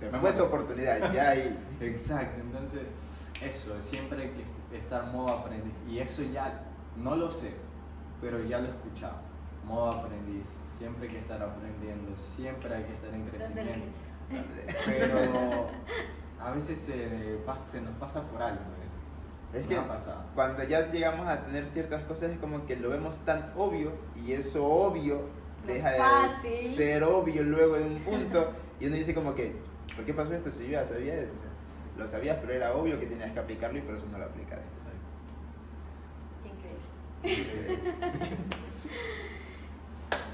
Se 0.00 0.10
me 0.10 0.18
fue 0.18 0.30
esa 0.30 0.42
oportunidad, 0.42 1.12
ya 1.12 1.30
ahí. 1.30 1.56
Exacto, 1.80 2.40
entonces, 2.40 2.88
eso, 3.42 3.80
siempre 3.80 4.22
hay 4.22 4.30
que 4.30 4.76
estar 4.78 5.06
modo 5.12 5.32
aprendiz. 5.34 5.72
Y 5.88 5.98
eso 5.98 6.22
ya 6.22 6.64
no 6.96 7.14
lo 7.14 7.30
sé, 7.30 7.54
pero 8.20 8.42
ya 8.42 8.58
lo 8.58 8.66
he 8.66 8.70
escuchado. 8.70 9.18
Modo 9.64 9.90
aprendiz, 9.92 10.58
siempre 10.64 11.06
hay 11.08 11.14
que 11.14 11.20
estar 11.20 11.40
aprendiendo, 11.42 12.16
siempre 12.18 12.74
hay 12.74 12.84
que 12.84 12.92
estar 12.94 13.14
en 13.14 13.24
crecimiento. 13.26 13.98
Pero 14.86 15.66
a 16.40 16.50
veces 16.50 16.78
se, 16.78 17.38
pasa- 17.46 17.70
se 17.72 17.80
nos 17.80 17.94
pasa 17.96 18.22
por 18.22 18.42
alto 18.42 18.62
eso. 18.86 19.58
Es 19.58 19.66
que 19.68 19.76
cuando 20.34 20.64
ya 20.64 20.90
llegamos 20.90 21.28
a 21.28 21.44
tener 21.44 21.64
ciertas 21.66 22.02
cosas 22.04 22.32
es 22.32 22.38
como 22.38 22.66
que 22.66 22.76
lo 22.76 22.90
vemos 22.90 23.16
tan 23.24 23.52
obvio 23.56 23.92
y 24.16 24.32
eso 24.32 24.66
obvio 24.66 25.22
deja 25.66 25.90
de 25.92 25.98
fácil. 25.98 26.74
ser 26.74 27.04
obvio 27.04 27.42
luego 27.44 27.76
de 27.76 27.84
un 27.84 27.98
punto 28.00 28.52
y 28.80 28.86
uno 28.86 28.96
dice 28.96 29.14
como 29.14 29.34
que, 29.34 29.54
¿por 29.94 30.04
qué 30.04 30.12
pasó 30.12 30.34
esto 30.34 30.50
si 30.50 30.64
yo 30.66 30.72
ya 30.72 30.84
sabía 30.84 31.14
eso? 31.14 31.32
O 31.34 31.38
sea, 31.38 31.50
lo 32.04 32.08
sabías 32.10 32.38
pero 32.40 32.52
era 32.52 32.74
obvio 32.74 32.98
que 32.98 33.06
tenías 33.06 33.30
que 33.32 33.38
aplicarlo 33.38 33.78
y 33.78 33.82
por 33.82 33.94
eso 33.94 34.06
no 34.10 34.18
lo 34.18 34.24
aplicaste. 34.24 34.64
Qué 37.22 37.30
increíble. 37.30 37.78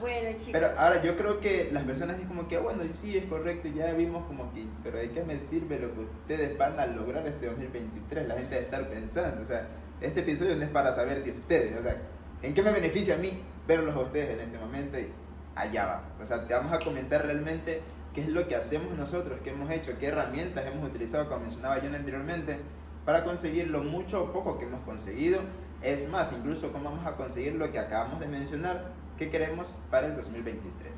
Bueno, 0.00 0.30
chicos. 0.30 0.52
Pero 0.52 0.70
ahora 0.78 1.02
yo 1.02 1.16
creo 1.16 1.40
que 1.40 1.70
las 1.72 1.84
personas 1.84 2.18
es 2.18 2.26
como 2.26 2.48
que, 2.48 2.56
ah, 2.56 2.60
bueno, 2.60 2.82
sí, 3.00 3.16
es 3.16 3.24
correcto, 3.26 3.68
ya 3.68 3.92
vimos 3.92 4.26
como 4.26 4.52
que, 4.52 4.64
pero 4.82 4.98
¿de 4.98 5.10
qué 5.10 5.22
me 5.22 5.38
sirve 5.38 5.78
lo 5.78 5.92
que 5.94 6.00
ustedes 6.00 6.56
van 6.56 6.80
a 6.80 6.86
lograr 6.86 7.26
este 7.26 7.46
2023? 7.46 8.26
La 8.26 8.34
gente 8.34 8.54
debe 8.54 8.64
estar 8.64 8.88
pensando, 8.88 9.42
o 9.42 9.46
sea, 9.46 9.68
este 10.00 10.20
episodio 10.20 10.56
no 10.56 10.64
es 10.64 10.70
para 10.70 10.94
saber 10.94 11.22
de 11.22 11.32
ustedes, 11.32 11.78
o 11.78 11.82
sea, 11.82 11.96
¿en 12.42 12.54
qué 12.54 12.62
me 12.62 12.72
beneficia 12.72 13.14
a 13.14 13.18
mí 13.18 13.42
verlos 13.68 13.94
a 13.94 14.00
ustedes 14.00 14.30
en 14.30 14.40
este 14.40 14.58
momento? 14.58 14.98
Y 14.98 15.08
allá 15.54 15.86
va. 15.86 16.04
O 16.22 16.26
sea, 16.26 16.46
te 16.46 16.54
vamos 16.54 16.72
a 16.72 16.78
comentar 16.78 17.24
realmente 17.24 17.82
qué 18.14 18.22
es 18.22 18.28
lo 18.28 18.48
que 18.48 18.56
hacemos 18.56 18.96
nosotros, 18.96 19.38
qué 19.44 19.50
hemos 19.50 19.70
hecho, 19.70 19.92
qué 19.98 20.06
herramientas 20.06 20.66
hemos 20.66 20.88
utilizado, 20.88 21.28
como 21.28 21.40
mencionaba 21.40 21.78
yo 21.78 21.94
anteriormente, 21.94 22.56
para 23.04 23.24
conseguir 23.24 23.68
lo 23.68 23.82
mucho 23.82 24.24
o 24.24 24.32
poco 24.32 24.58
que 24.58 24.64
hemos 24.64 24.82
conseguido. 24.84 25.40
Es 25.82 26.08
más, 26.08 26.32
incluso 26.32 26.72
cómo 26.72 26.90
vamos 26.90 27.06
a 27.06 27.16
conseguir 27.16 27.54
lo 27.54 27.70
que 27.72 27.78
acabamos 27.78 28.20
de 28.20 28.28
mencionar, 28.28 28.92
que 29.20 29.30
queremos 29.30 29.68
para 29.90 30.06
el 30.06 30.16
2023. 30.16 30.92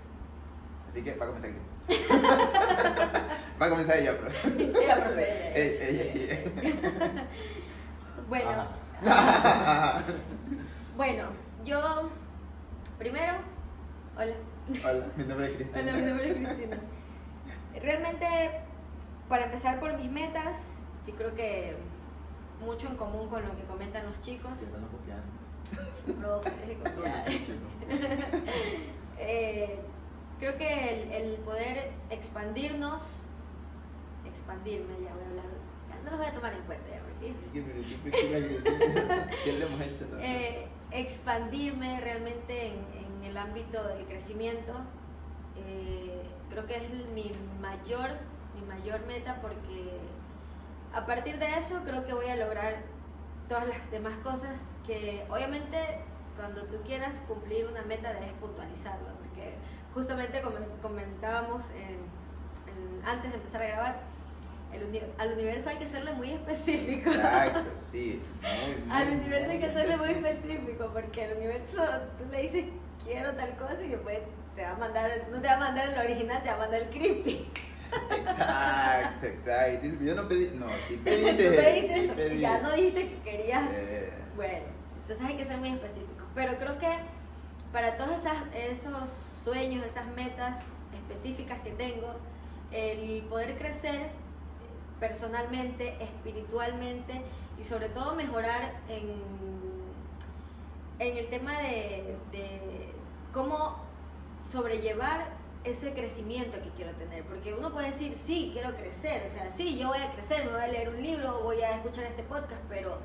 Así 0.89 1.03
que 1.03 1.17
va 1.17 1.25
a 1.25 1.29
comenzar 1.29 1.51
Va 3.61 3.67
a 3.67 3.69
comenzar 3.69 3.99
ella, 3.99 4.17
pero. 4.17 4.79
Ella, 4.81 4.95
profe. 4.95 5.61
Ella, 5.61 5.89
ella, 5.89 6.05
ella. 6.15 7.27
Bueno, 8.29 8.51
Ajá. 9.05 10.05
bueno, 10.97 11.25
yo 11.65 12.11
primero, 12.97 13.33
hola. 14.17 14.35
Hola, 14.85 15.07
mi 15.17 15.25
nombre 15.25 15.51
es 15.51 15.57
Cristian. 15.57 15.89
Hola, 15.89 15.93
mi 15.97 16.03
nombre 16.03 16.31
es 16.31 16.37
Cristina. 16.37 16.77
Realmente, 17.75 18.27
para 19.29 19.47
empezar 19.47 19.81
por 19.81 19.99
mis 19.99 20.11
metas, 20.11 20.91
yo 21.05 21.15
creo 21.17 21.35
que 21.35 21.77
mucho 22.61 22.87
en 22.87 22.97
común 22.97 23.29
con 23.29 23.43
lo 23.43 23.57
que 23.57 23.65
comentan 23.65 24.07
los 24.07 24.21
chicos. 24.21 24.53
Que 24.61 24.67
estamos 24.67 24.91
copiando. 24.91 25.42
Profe. 26.21 26.51
Eh, 29.25 29.79
creo 30.41 30.59
que 30.59 30.67
el, 30.67 31.13
el 31.13 31.35
poder 31.43 31.93
expandirnos, 32.11 33.03
expandirme, 34.27 34.95
ya 34.95 35.15
voy 35.15 35.23
a 35.23 35.27
hablar, 35.29 35.45
ya 35.89 35.97
no 36.03 36.11
los 36.11 36.19
voy 36.19 36.27
a 36.27 36.35
tomar 36.35 36.53
en 36.55 36.63
cuenta 36.63 36.91
ya, 36.91 37.01
¿Qué, 37.21 37.33
eh, 40.21 40.67
expandirme 40.91 42.01
realmente 42.01 42.67
en, 42.67 42.75
en 43.21 43.31
el 43.31 43.37
ámbito 43.37 43.87
del 43.87 44.05
crecimiento, 44.07 44.73
eh, 45.57 46.23
creo 46.51 46.67
que 46.67 46.77
es 46.77 46.83
mi 47.15 47.31
mayor, 47.61 48.11
mi 48.55 48.63
mayor 48.67 49.07
meta 49.07 49.41
porque 49.41 50.01
a 50.93 51.07
partir 51.07 51.39
de 51.39 51.47
eso 51.59 51.81
creo 51.85 52.05
que 52.05 52.13
voy 52.13 52.27
a 52.27 52.37
lograr 52.37 52.83
todas 53.53 53.69
las 53.69 53.91
demás 53.91 54.15
cosas 54.23 54.63
que 54.87 55.25
obviamente 55.31 55.77
cuando 56.39 56.63
tú 56.65 56.77
quieras 56.87 57.17
cumplir 57.29 57.67
una 57.67 57.83
meta 57.83 58.15
debes 58.15 58.33
puntualizarlo, 58.41 59.09
porque 59.19 59.53
justamente 59.93 60.41
como 60.41 60.57
comentábamos 60.81 61.67
en- 61.73 62.01
en- 62.73 63.07
antes 63.07 63.31
de 63.31 63.37
empezar 63.37 63.61
a 63.63 63.67
grabar, 63.67 64.01
el 64.73 64.85
uni- 64.85 65.03
al 65.19 65.33
universo 65.35 65.69
hay 65.69 65.77
que 65.77 65.87
serle 65.87 66.13
muy 66.15 66.31
específico. 66.31 67.11
Exacto, 67.11 67.61
sí. 67.77 68.23
Muy, 68.41 68.85
muy, 68.87 68.97
Al 68.97 69.09
universo 69.21 69.51
hay 69.51 69.61
que 69.61 69.73
serle 69.75 69.97
muy 69.99 70.09
específico. 70.09 70.49
específico 70.49 70.91
porque 70.95 71.25
el 71.27 71.37
universo 71.37 71.83
tú 72.17 72.25
le 72.31 72.41
dices 72.41 72.65
quiero 73.05 73.33
tal 73.35 73.55
cosa 73.57 73.83
y 73.85 73.89
después 73.91 74.19
te 74.57 74.63
va 74.63 74.71
a 74.71 74.77
mandar, 74.77 75.11
no 75.31 75.41
te 75.43 75.49
va 75.49 75.55
a 75.55 75.59
mandar 75.59 75.89
el 75.91 75.99
original, 75.99 76.43
te 76.43 76.49
va 76.49 76.55
a 76.55 76.59
mandar 76.59 76.81
el 76.81 76.89
creepy. 76.89 77.51
Exacto, 78.17 79.27
exacto. 79.27 79.89
Yo 80.01 80.15
no 80.15 80.29
pedí. 80.29 80.51
No, 80.57 80.67
sí 80.89 80.97
Tú 80.99 81.05
pediste. 81.05 81.51
pediste, 81.51 81.95
sí 82.03 82.13
pedí. 82.15 82.41
ya 82.41 82.61
no 82.61 82.73
dijiste 82.73 83.09
que 83.11 83.19
querías. 83.21 83.65
Eh, 83.73 84.13
Bueno, 84.37 84.65
entonces 85.03 85.27
hay 85.27 85.37
que 85.37 85.45
ser 85.45 85.59
muy 85.59 85.71
específicos. 85.71 86.25
Pero 86.35 86.57
creo 86.59 86.79
que 86.79 86.89
para 87.73 87.97
todos 87.97 88.13
esas, 88.21 88.37
esos 88.55 89.11
sueños, 89.45 89.85
esas 89.85 90.07
metas 90.15 90.65
específicas 90.95 91.59
que 91.61 91.71
tengo, 91.73 92.15
el 92.71 93.23
poder 93.29 93.59
crecer 93.59 94.11
personalmente, 95.01 95.97
espiritualmente 96.03 97.21
y 97.61 97.65
sobre 97.65 97.89
todo 97.89 98.15
mejorar 98.15 98.73
en, 98.89 99.13
en 100.99 101.17
el 101.19 101.29
tema 101.29 101.59
de, 101.59 102.17
de 102.31 102.93
cómo 103.33 103.83
sobrellevar 104.51 105.27
ese 105.65 105.93
crecimiento 105.93 106.61
que 106.63 106.71
quiero 106.71 106.93
tener. 106.93 107.23
Porque 107.25 107.55
uno 107.55 107.73
puede 107.73 107.89
decir, 107.89 108.15
sí, 108.15 108.51
quiero 108.53 108.75
crecer, 108.77 109.27
o 109.29 109.33
sea, 109.33 109.51
sí, 109.51 109.79
yo 109.79 109.89
voy 109.89 109.99
a 109.99 110.13
crecer, 110.13 110.45
me 110.47 110.53
voy 110.53 110.63
a 110.63 110.69
leer 110.69 110.89
un 110.89 111.03
libro, 111.03 111.43
voy 111.43 111.61
a 111.63 111.77
escuchar 111.77 112.05
este 112.05 112.23
podcast, 112.25 112.63
pero 112.69 112.99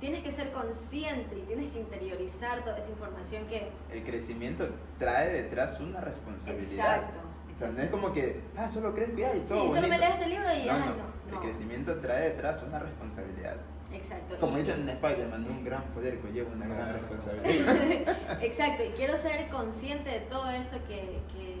tienes 0.00 0.22
que 0.22 0.30
ser 0.30 0.52
consciente 0.52 1.38
y 1.38 1.42
tienes 1.42 1.72
que 1.72 1.80
interiorizar 1.80 2.62
toda 2.64 2.78
esa 2.78 2.90
información 2.90 3.46
que... 3.46 3.68
el 3.92 4.04
crecimiento 4.04 4.68
trae 4.98 5.32
detrás 5.32 5.80
una 5.80 6.00
responsabilidad. 6.00 6.96
Exacto. 6.96 7.18
O 7.54 7.58
sea, 7.58 7.70
no 7.70 7.82
es 7.82 7.90
como 7.90 8.12
que, 8.12 8.40
ah, 8.56 8.68
solo 8.68 8.94
crezco 8.94 9.18
y 9.18 9.22
y 9.22 9.26
Sí, 9.26 9.44
todo. 9.48 9.58
solo 9.58 9.70
bonito. 9.70 9.88
me 9.88 9.98
lees 9.98 10.12
este 10.12 10.28
libro 10.28 10.44
y 10.54 10.66
no, 10.66 10.72
ay, 10.72 10.80
no. 10.80 11.32
no. 11.32 11.36
El 11.36 11.40
crecimiento 11.40 11.98
trae 12.00 12.30
detrás 12.30 12.62
una 12.62 12.78
responsabilidad. 12.78 13.56
Exacto. 13.92 14.36
Como 14.38 14.58
dicen 14.58 14.82
en 14.82 14.88
Spider-Man, 14.90 15.46
un 15.48 15.64
gran 15.64 15.82
poder 15.94 16.20
conlleva 16.20 16.50
una 16.52 16.66
Una 16.66 16.74
gran 16.74 16.88
gran 16.90 17.00
responsabilidad. 17.10 18.42
Exacto, 18.42 18.84
y 18.84 18.88
quiero 18.90 19.16
ser 19.16 19.48
consciente 19.48 20.10
de 20.10 20.20
todo 20.20 20.48
eso 20.50 20.76
que, 20.86 21.18
que, 21.34 21.58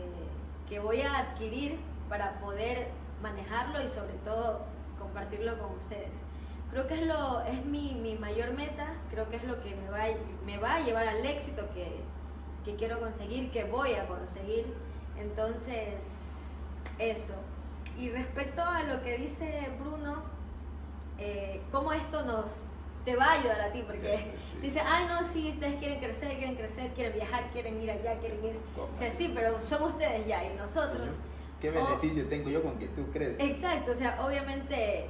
que 0.68 0.80
voy 0.80 1.02
a 1.02 1.18
adquirir 1.18 1.78
para 2.08 2.38
poder 2.40 2.88
manejarlo 3.22 3.82
y 3.82 3.88
sobre 3.88 4.14
todo 4.24 4.64
compartirlo 4.98 5.58
con 5.58 5.76
ustedes. 5.76 6.16
Creo 6.70 6.86
que 6.86 6.94
es, 6.94 7.06
lo, 7.06 7.40
es 7.42 7.64
mi, 7.64 7.94
mi 7.94 8.14
mayor 8.16 8.52
meta, 8.52 8.92
creo 9.10 9.28
que 9.30 9.36
es 9.36 9.44
lo 9.44 9.62
que 9.62 9.74
me 9.74 9.90
va, 9.90 10.04
a- 10.04 10.44
me 10.44 10.58
va 10.58 10.76
a 10.76 10.80
llevar 10.80 11.08
al 11.08 11.24
éxito 11.24 11.62
que, 11.74 12.00
que 12.64 12.76
quiero 12.76 13.00
conseguir, 13.00 13.50
que 13.50 13.64
voy 13.64 13.94
a 13.94 14.06
conseguir. 14.06 14.66
Entonces, 15.18 16.60
eso. 16.98 17.34
Y 17.98 18.10
respecto 18.10 18.62
a 18.62 18.82
lo 18.82 19.02
que 19.02 19.16
dice 19.18 19.70
Bruno, 19.80 20.22
eh, 21.18 21.60
cómo 21.72 21.92
esto 21.92 22.24
nos 22.24 22.60
te 23.08 23.16
va 23.16 23.24
a 23.24 23.32
ayudar 23.32 23.60
a 23.62 23.72
ti, 23.72 23.82
porque 23.86 24.34
Dice, 24.60 24.80
ay, 24.80 25.06
no, 25.08 25.26
sí, 25.26 25.48
ustedes 25.50 25.76
quieren 25.76 25.98
crecer, 25.98 26.36
quieren 26.36 26.56
crecer, 26.56 26.90
quieren 26.90 27.14
viajar, 27.14 27.44
quieren 27.52 27.80
ir 27.80 27.90
allá, 27.90 28.18
quieren 28.18 28.44
ir. 28.44 28.56
O 28.76 28.98
sea, 28.98 29.10
sí, 29.12 29.32
pero 29.34 29.58
son 29.68 29.84
ustedes 29.84 30.26
ya 30.26 30.44
y 30.44 30.56
nosotros. 30.56 31.08
¿Qué 31.60 31.70
beneficio 31.70 32.28
tengo 32.28 32.50
yo 32.50 32.62
con 32.62 32.78
que 32.78 32.88
tú 32.88 33.06
crees? 33.12 33.38
Exacto, 33.38 33.92
o 33.92 33.94
sea, 33.94 34.18
obviamente 34.20 35.06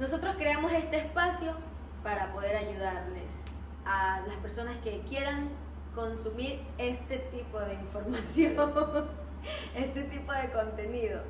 nosotros 0.00 0.34
creamos 0.36 0.72
este 0.72 0.96
espacio 0.98 1.54
para 2.02 2.32
poder 2.32 2.56
ayudarles 2.56 3.44
a 3.84 4.22
las 4.26 4.36
personas 4.36 4.76
que 4.82 5.02
quieran 5.02 5.50
consumir 5.94 6.60
este 6.78 7.18
tipo 7.18 7.60
de 7.60 7.74
información, 7.74 8.54
este 9.76 10.02
tipo 10.04 10.32
de 10.32 10.50
contenido. 10.50 11.20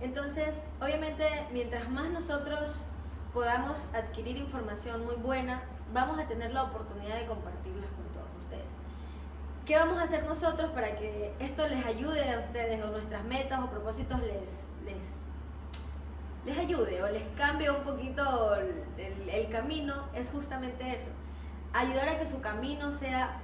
Entonces, 0.00 0.72
obviamente, 0.80 1.24
mientras 1.52 1.90
más 1.90 2.10
nosotros 2.10 2.86
podamos 3.32 3.88
adquirir 3.94 4.36
información 4.36 5.04
muy 5.04 5.14
buena, 5.16 5.62
vamos 5.92 6.18
a 6.18 6.26
tener 6.26 6.52
la 6.52 6.64
oportunidad 6.64 7.18
de 7.18 7.26
compartirlas 7.26 7.90
con 7.90 8.04
todos 8.12 8.28
ustedes. 8.38 8.72
¿Qué 9.66 9.76
vamos 9.76 9.98
a 9.98 10.02
hacer 10.02 10.24
nosotros 10.26 10.70
para 10.72 10.96
que 10.98 11.34
esto 11.38 11.66
les 11.68 11.84
ayude 11.86 12.34
a 12.34 12.40
ustedes 12.40 12.82
o 12.82 12.88
nuestras 12.88 13.24
metas 13.24 13.60
o 13.60 13.70
propósitos 13.70 14.20
les, 14.20 14.64
les, 14.84 15.06
les 16.44 16.58
ayude 16.58 17.02
o 17.02 17.08
les 17.08 17.22
cambie 17.36 17.70
un 17.70 17.84
poquito 17.84 18.54
el, 18.56 18.84
el- 19.30 19.48
camino? 19.50 19.94
Es 20.14 20.30
justamente 20.30 20.88
eso, 20.94 21.10
ayudar 21.72 22.08
a 22.08 22.18
que 22.18 22.26
su 22.26 22.40
camino 22.40 22.90
sea 22.90 23.40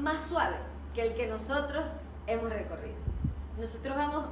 más 0.00 0.24
suave 0.24 0.56
que 0.94 1.02
el 1.02 1.14
que 1.14 1.26
nosotros 1.26 1.84
hemos 2.26 2.48
recorrido. 2.50 2.96
Nosotros 3.60 3.94
vamos, 3.96 4.24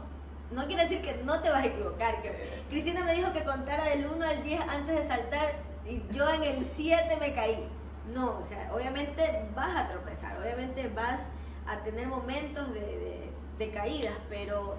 no 0.55 0.67
quiere 0.67 0.83
decir 0.85 1.03
que 1.03 1.23
no 1.25 1.41
te 1.41 1.51
vas 1.51 1.65
a 1.65 1.67
equivocar, 1.67 2.23
que 2.23 2.29
Eh, 2.29 2.63
Cristina 2.71 3.05
me 3.05 3.15
dijo 3.15 3.33
que 3.33 3.45
contara 3.45 3.85
del 3.85 4.07
1 4.07 4.25
al 4.27 4.43
10 4.43 4.61
antes 4.69 4.97
de 4.97 5.05
saltar 5.05 5.53
y 5.87 6.03
yo 6.13 6.29
en 6.33 6.43
el 6.45 6.65
7 6.75 7.17
me 7.21 7.35
caí. 7.35 7.69
No, 8.15 8.39
o 8.39 8.45
sea, 8.45 8.71
obviamente 8.75 9.49
vas 9.55 9.77
a 9.77 9.89
tropezar, 9.89 10.39
obviamente 10.41 10.89
vas 10.89 11.29
a 11.67 11.79
tener 11.83 12.07
momentos 12.07 12.73
de, 12.75 12.81
de- 12.81 13.31
de 13.59 13.71
caídas, 13.71 14.15
pero 14.29 14.77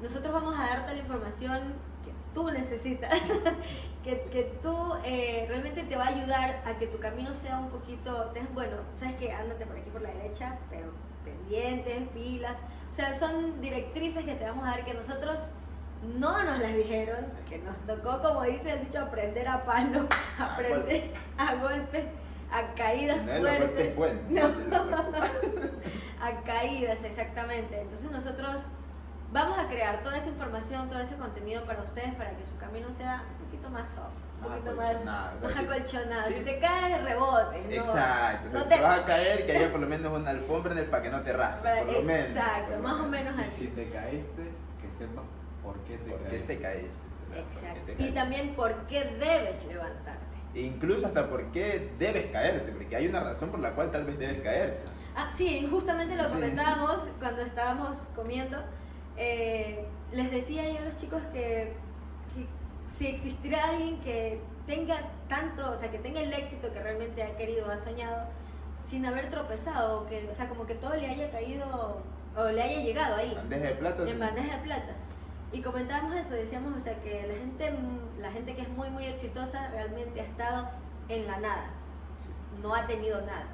nosotros 0.00 0.32
vamos 0.32 0.58
a 0.58 0.66
darte 0.66 0.92
la 0.94 1.00
información 1.00 1.58
que 2.04 2.12
tú 2.34 2.50
necesitas, 2.50 3.12
que, 4.04 4.20
que 4.32 4.58
tú 4.62 4.94
eh, 5.04 5.44
realmente 5.48 5.82
te 5.82 5.96
va 5.96 6.04
a 6.04 6.08
ayudar 6.08 6.62
a 6.64 6.78
que 6.78 6.86
tu 6.86 6.98
camino 6.98 7.34
sea 7.34 7.58
un 7.58 7.68
poquito, 7.70 8.32
bueno, 8.54 8.76
sabes 8.96 9.16
que 9.16 9.32
ándate 9.32 9.66
por 9.66 9.76
aquí 9.76 9.90
por 9.90 10.02
la 10.02 10.10
derecha, 10.10 10.58
pero 10.70 10.92
pendientes, 11.24 12.08
pilas, 12.14 12.56
o 12.96 12.98
sea, 12.98 13.18
son 13.18 13.60
directrices 13.60 14.24
que 14.24 14.36
te 14.36 14.44
vamos 14.46 14.66
a 14.66 14.70
dar 14.70 14.84
que 14.86 14.94
nosotros 14.94 15.38
no 16.18 16.42
nos 16.44 16.58
las 16.60 16.74
dijeron, 16.74 17.26
que 17.46 17.58
nos 17.58 17.76
tocó, 17.86 18.22
como 18.22 18.42
dice 18.44 18.70
el 18.70 18.86
dicho, 18.86 19.00
aprender 19.00 19.46
a 19.46 19.66
palo, 19.66 20.08
A 20.38 20.54
aprender 20.54 21.12
a 21.36 21.56
golpes, 21.56 22.06
a 22.50 22.74
caídas 22.74 23.22
no 23.22 23.32
es 23.32 23.42
los 23.42 23.58
golpes 23.58 23.94
fuertes. 23.94 24.30
No. 24.30 24.44
a 26.22 26.42
caídas, 26.42 27.04
exactamente. 27.04 27.82
Entonces 27.82 28.10
nosotros 28.10 28.62
vamos 29.30 29.58
a 29.58 29.68
crear 29.68 30.02
toda 30.02 30.16
esa 30.16 30.28
información, 30.28 30.88
todo 30.88 31.00
ese 31.00 31.16
contenido 31.16 31.66
para 31.66 31.82
ustedes, 31.82 32.14
para 32.14 32.30
que 32.30 32.46
su 32.46 32.56
camino 32.56 32.90
sea 32.90 33.24
un 33.28 33.44
poquito 33.44 33.68
más 33.68 33.90
soft, 33.90 34.16
poquito 34.48 34.74
más, 34.76 35.56
acolchonado. 35.56 36.28
Si 36.28 36.40
te 36.40 36.58
caes, 36.58 37.04
rebotes. 37.04 37.64
¿no? 37.66 37.70
Exacto. 37.72 37.90
O 37.90 37.92
sea, 37.92 38.40
No 38.52 38.62
si 38.62 38.68
te- 38.68 38.76
te 38.76 38.82
vas 38.82 39.00
a 39.00 39.06
caer, 39.06 39.46
que 39.46 39.52
haya 39.56 39.70
por 39.70 39.80
lo 39.80 39.86
menos 39.86 40.12
una 40.12 40.30
alfombra 40.30 40.72
en 40.72 40.78
el 40.78 40.84
para 40.86 41.02
que 41.02 41.10
no 41.10 41.22
te 41.22 41.32
raspe. 41.32 41.68
Por 41.84 41.92
lo 41.92 42.02
menos. 42.02 42.26
Exacto, 42.26 42.78
más 42.82 43.00
o 43.00 43.08
menos 43.08 43.34
Y 43.38 43.42
así. 43.42 43.60
si 43.64 43.66
te 43.68 43.90
caíste, 43.90 44.42
que 44.80 44.90
sepas 44.90 45.24
por 45.62 45.78
qué 45.80 45.98
te 45.98 46.10
¿Por 46.10 46.20
qué 46.24 46.38
te 46.40 46.52
Exacto. 46.54 47.92
te 47.96 48.02
Y 48.02 48.10
también 48.12 48.54
por 48.54 48.74
qué 48.86 49.04
debes 49.18 49.64
levantarte. 49.66 50.36
E 50.54 50.60
incluso 50.62 51.06
hasta 51.06 51.28
por 51.28 51.44
qué 51.52 51.92
debes 51.98 52.26
caerte, 52.30 52.72
porque 52.72 52.96
hay 52.96 53.08
una 53.08 53.20
razón 53.20 53.50
por 53.50 53.60
la 53.60 53.72
cual 53.72 53.90
tal 53.90 54.04
vez 54.04 54.18
debes 54.18 54.40
caerse. 54.42 54.84
Ah, 55.14 55.30
sí, 55.34 55.66
justamente 55.70 56.14
lo 56.14 56.24
Sí. 56.24 56.30
comentábamos 56.30 57.00
cuando 57.18 57.42
estábamos 57.42 57.98
comiendo. 58.14 58.56
Eh, 59.18 59.86
les 60.12 60.30
decía 60.30 60.68
yo 60.70 60.78
a 60.78 60.82
los 60.82 60.96
chicos 60.96 61.20
que 61.32 61.74
si 62.90 63.06
existiera 63.08 63.64
alguien 63.70 63.98
que 64.00 64.40
tenga 64.66 65.00
tanto, 65.28 65.70
o 65.72 65.76
sea, 65.76 65.90
que 65.90 65.98
tenga 65.98 66.20
el 66.20 66.32
éxito 66.32 66.72
que 66.72 66.80
realmente 66.82 67.22
ha 67.22 67.36
querido 67.36 67.70
ha 67.70 67.78
soñado, 67.78 68.24
sin 68.82 69.04
haber 69.06 69.28
tropezado, 69.28 70.02
o, 70.02 70.06
que, 70.06 70.28
o 70.30 70.34
sea, 70.34 70.48
como 70.48 70.66
que 70.66 70.74
todo 70.74 70.94
le 70.94 71.06
haya 71.08 71.30
caído 71.30 72.00
o 72.36 72.44
le 72.50 72.62
haya 72.62 72.80
llegado 72.82 73.16
ahí, 73.16 73.32
Bandeja 73.34 73.66
de 73.68 73.74
plata. 73.74 74.04
sí. 74.04 74.10
en 74.10 74.18
bandeja 74.18 74.56
de 74.56 74.62
plata. 74.62 74.92
Y 75.52 75.62
comentábamos 75.62 76.14
eso, 76.16 76.34
decíamos, 76.34 76.76
o 76.76 76.80
sea, 76.80 77.00
que 77.02 77.26
la 77.26 77.34
gente, 77.34 77.72
la 78.20 78.30
gente 78.32 78.54
que 78.54 78.62
es 78.62 78.68
muy, 78.68 78.90
muy 78.90 79.06
exitosa 79.06 79.68
realmente 79.70 80.20
ha 80.20 80.24
estado 80.24 80.68
en 81.08 81.26
la 81.26 81.38
nada, 81.38 81.70
Sí. 82.18 82.30
no 82.62 82.74
ha 82.74 82.86
tenido 82.86 83.20
nada. 83.22 83.46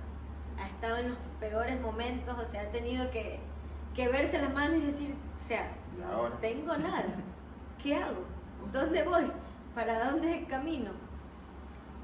Ha 0.59 0.67
estado 0.69 0.99
en 0.99 1.11
los 1.11 1.19
peores 1.41 1.81
momentos, 1.81 2.37
o 2.39 2.47
sea, 2.47 2.63
ha 2.63 2.67
tenido 2.73 3.11
que, 3.11 3.39
que 3.95 4.09
verse 4.09 4.41
las 4.41 4.53
manos 4.53 4.77
y 4.79 4.87
decir, 4.87 5.15
o 5.39 5.43
sea, 5.43 5.71
¿Y 5.97 6.01
no 6.01 6.07
ahora? 6.13 6.35
tengo 6.41 6.77
nada. 6.77 7.05
¿Qué 7.83 7.95
hago? 7.97 8.25
¿Dónde 8.73 9.03
voy? 9.05 9.25
¿Para 9.75 10.11
dónde 10.11 10.45
camino? 10.49 10.91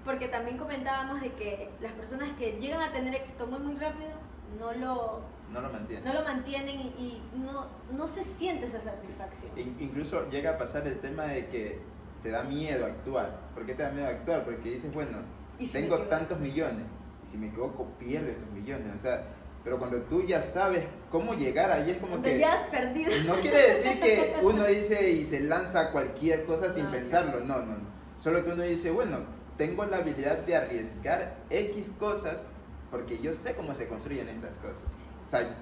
Porque 0.05 0.29
también 0.29 0.57
comentábamos 0.57 1.21
de 1.21 1.33
que 1.33 1.71
las 1.81 1.93
personas 1.93 2.31
que 2.39 2.53
llegan 2.61 2.81
a 2.81 2.93
tener 2.93 3.15
éxito 3.15 3.47
muy, 3.47 3.59
muy 3.59 3.75
rápido, 3.77 4.11
no 4.59 4.73
lo, 4.73 5.21
No 5.53 5.61
lo 5.61 5.71
mantiene. 5.71 6.03
no 6.07 6.15
lo 6.15 6.25
mantienen 6.25 6.81
y, 6.81 6.95
y 6.99 7.23
no, 7.37 7.67
no 7.97 8.09
se 8.09 8.25
siente 8.25 8.67
esa 8.67 8.81
satisfacción. 8.81 9.53
In- 9.59 9.77
Incluso 9.79 10.29
llega 10.31 10.53
a 10.53 10.59
pasar 10.59 10.87
el 10.87 10.99
tema 11.01 11.25
de 11.25 11.47
que 11.49 11.81
te 12.23 12.31
da 12.31 12.43
miedo 12.45 12.87
actuar. 12.87 13.39
¿Por 13.55 13.67
qué 13.67 13.75
te 13.75 13.83
da 13.83 13.91
miedo 13.91 14.07
actuar? 14.09 14.45
Porque 14.45 14.71
dices, 14.71 14.93
bueno, 14.95 15.19
Y 15.59 15.67
si 15.67 15.73
tengo 15.75 15.99
tantos 16.05 16.41
millones. 16.41 16.85
Y 17.25 17.29
si 17.29 17.37
me 17.37 17.49
equivoco, 17.49 17.85
pierdo 17.99 18.29
estos 18.29 18.51
millones. 18.53 18.97
O 18.97 18.99
sea, 18.99 19.27
pero 19.69 19.79
cuando 19.79 20.01
tú 20.05 20.25
ya 20.25 20.43
sabes 20.43 20.83
cómo 21.11 21.35
llegar 21.35 21.71
ahí, 21.71 21.91
es 21.91 21.99
como 21.99 22.23
que. 22.23 22.39
ya 22.39 22.55
has 22.55 22.65
perdido. 22.69 23.11
No 23.27 23.35
quiere 23.35 23.75
decir 23.75 24.01
que 24.01 24.37
uno 24.43 24.65
dice 24.65 25.11
y 25.11 25.27
se 25.27 25.41
lanza 25.41 25.93
cualquier 25.93 26.47
cosa 26.47 26.73
sin 26.73 26.85
No, 26.85 26.91
pensarlo. 26.91 27.41
No, 27.41 27.59
no, 27.59 27.77
no. 27.77 27.99
Solo 28.19 28.43
que 28.43 28.53
uno 28.53 28.63
dice, 28.63 28.91
bueno, 28.91 29.19
tengo 29.59 29.85
la 29.85 29.99
habilidad 29.99 30.39
de 30.39 30.57
arriesgar 30.57 31.35
X 31.51 31.93
cosas 31.99 32.47
porque 32.91 33.19
yo 33.19 33.35
sé 33.35 33.55
cómo 33.57 33.75
se 33.75 33.89
construyen 33.89 34.31
estas 34.31 34.57
cosas. 34.57 34.87
O 35.27 35.29
sea, 35.29 35.55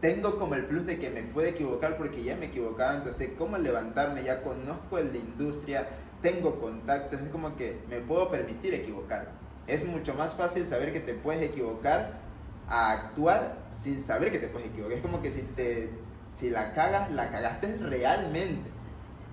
tengo 0.00 0.38
como 0.38 0.54
el 0.54 0.64
plus 0.64 0.86
de 0.86 0.98
que 0.98 1.10
me 1.10 1.22
puedo 1.22 1.46
equivocar 1.46 1.98
porque 1.98 2.24
ya 2.24 2.36
me 2.36 2.46
he 2.46 2.48
equivocado, 2.48 2.96
entonces 2.96 3.32
cómo 3.36 3.58
levantarme, 3.58 4.24
ya 4.24 4.42
conozco 4.42 4.98
la 4.98 5.14
industria, 5.14 5.86
tengo 6.22 6.58
contactos, 6.58 7.20
es 7.20 7.28
como 7.28 7.54
que 7.54 7.80
me 7.90 7.98
puedo 7.98 8.30
permitir 8.30 8.72
equivocar. 8.72 9.28
Es 9.66 9.84
mucho 9.84 10.14
más 10.14 10.32
fácil 10.32 10.66
saber 10.66 10.94
que 10.94 11.00
te 11.00 11.12
puedes 11.12 11.42
equivocar 11.42 12.24
a 12.68 12.92
actuar 12.92 13.56
sin 13.70 14.02
saber 14.02 14.32
que 14.32 14.38
te 14.38 14.48
puedes 14.48 14.68
equivocar. 14.68 14.96
Es 14.96 15.02
como 15.02 15.22
que 15.22 15.30
si, 15.30 15.42
te, 15.54 15.90
si 16.36 16.50
la 16.50 16.74
cagas, 16.74 17.10
la 17.12 17.30
cagaste 17.30 17.76
realmente. 17.78 18.70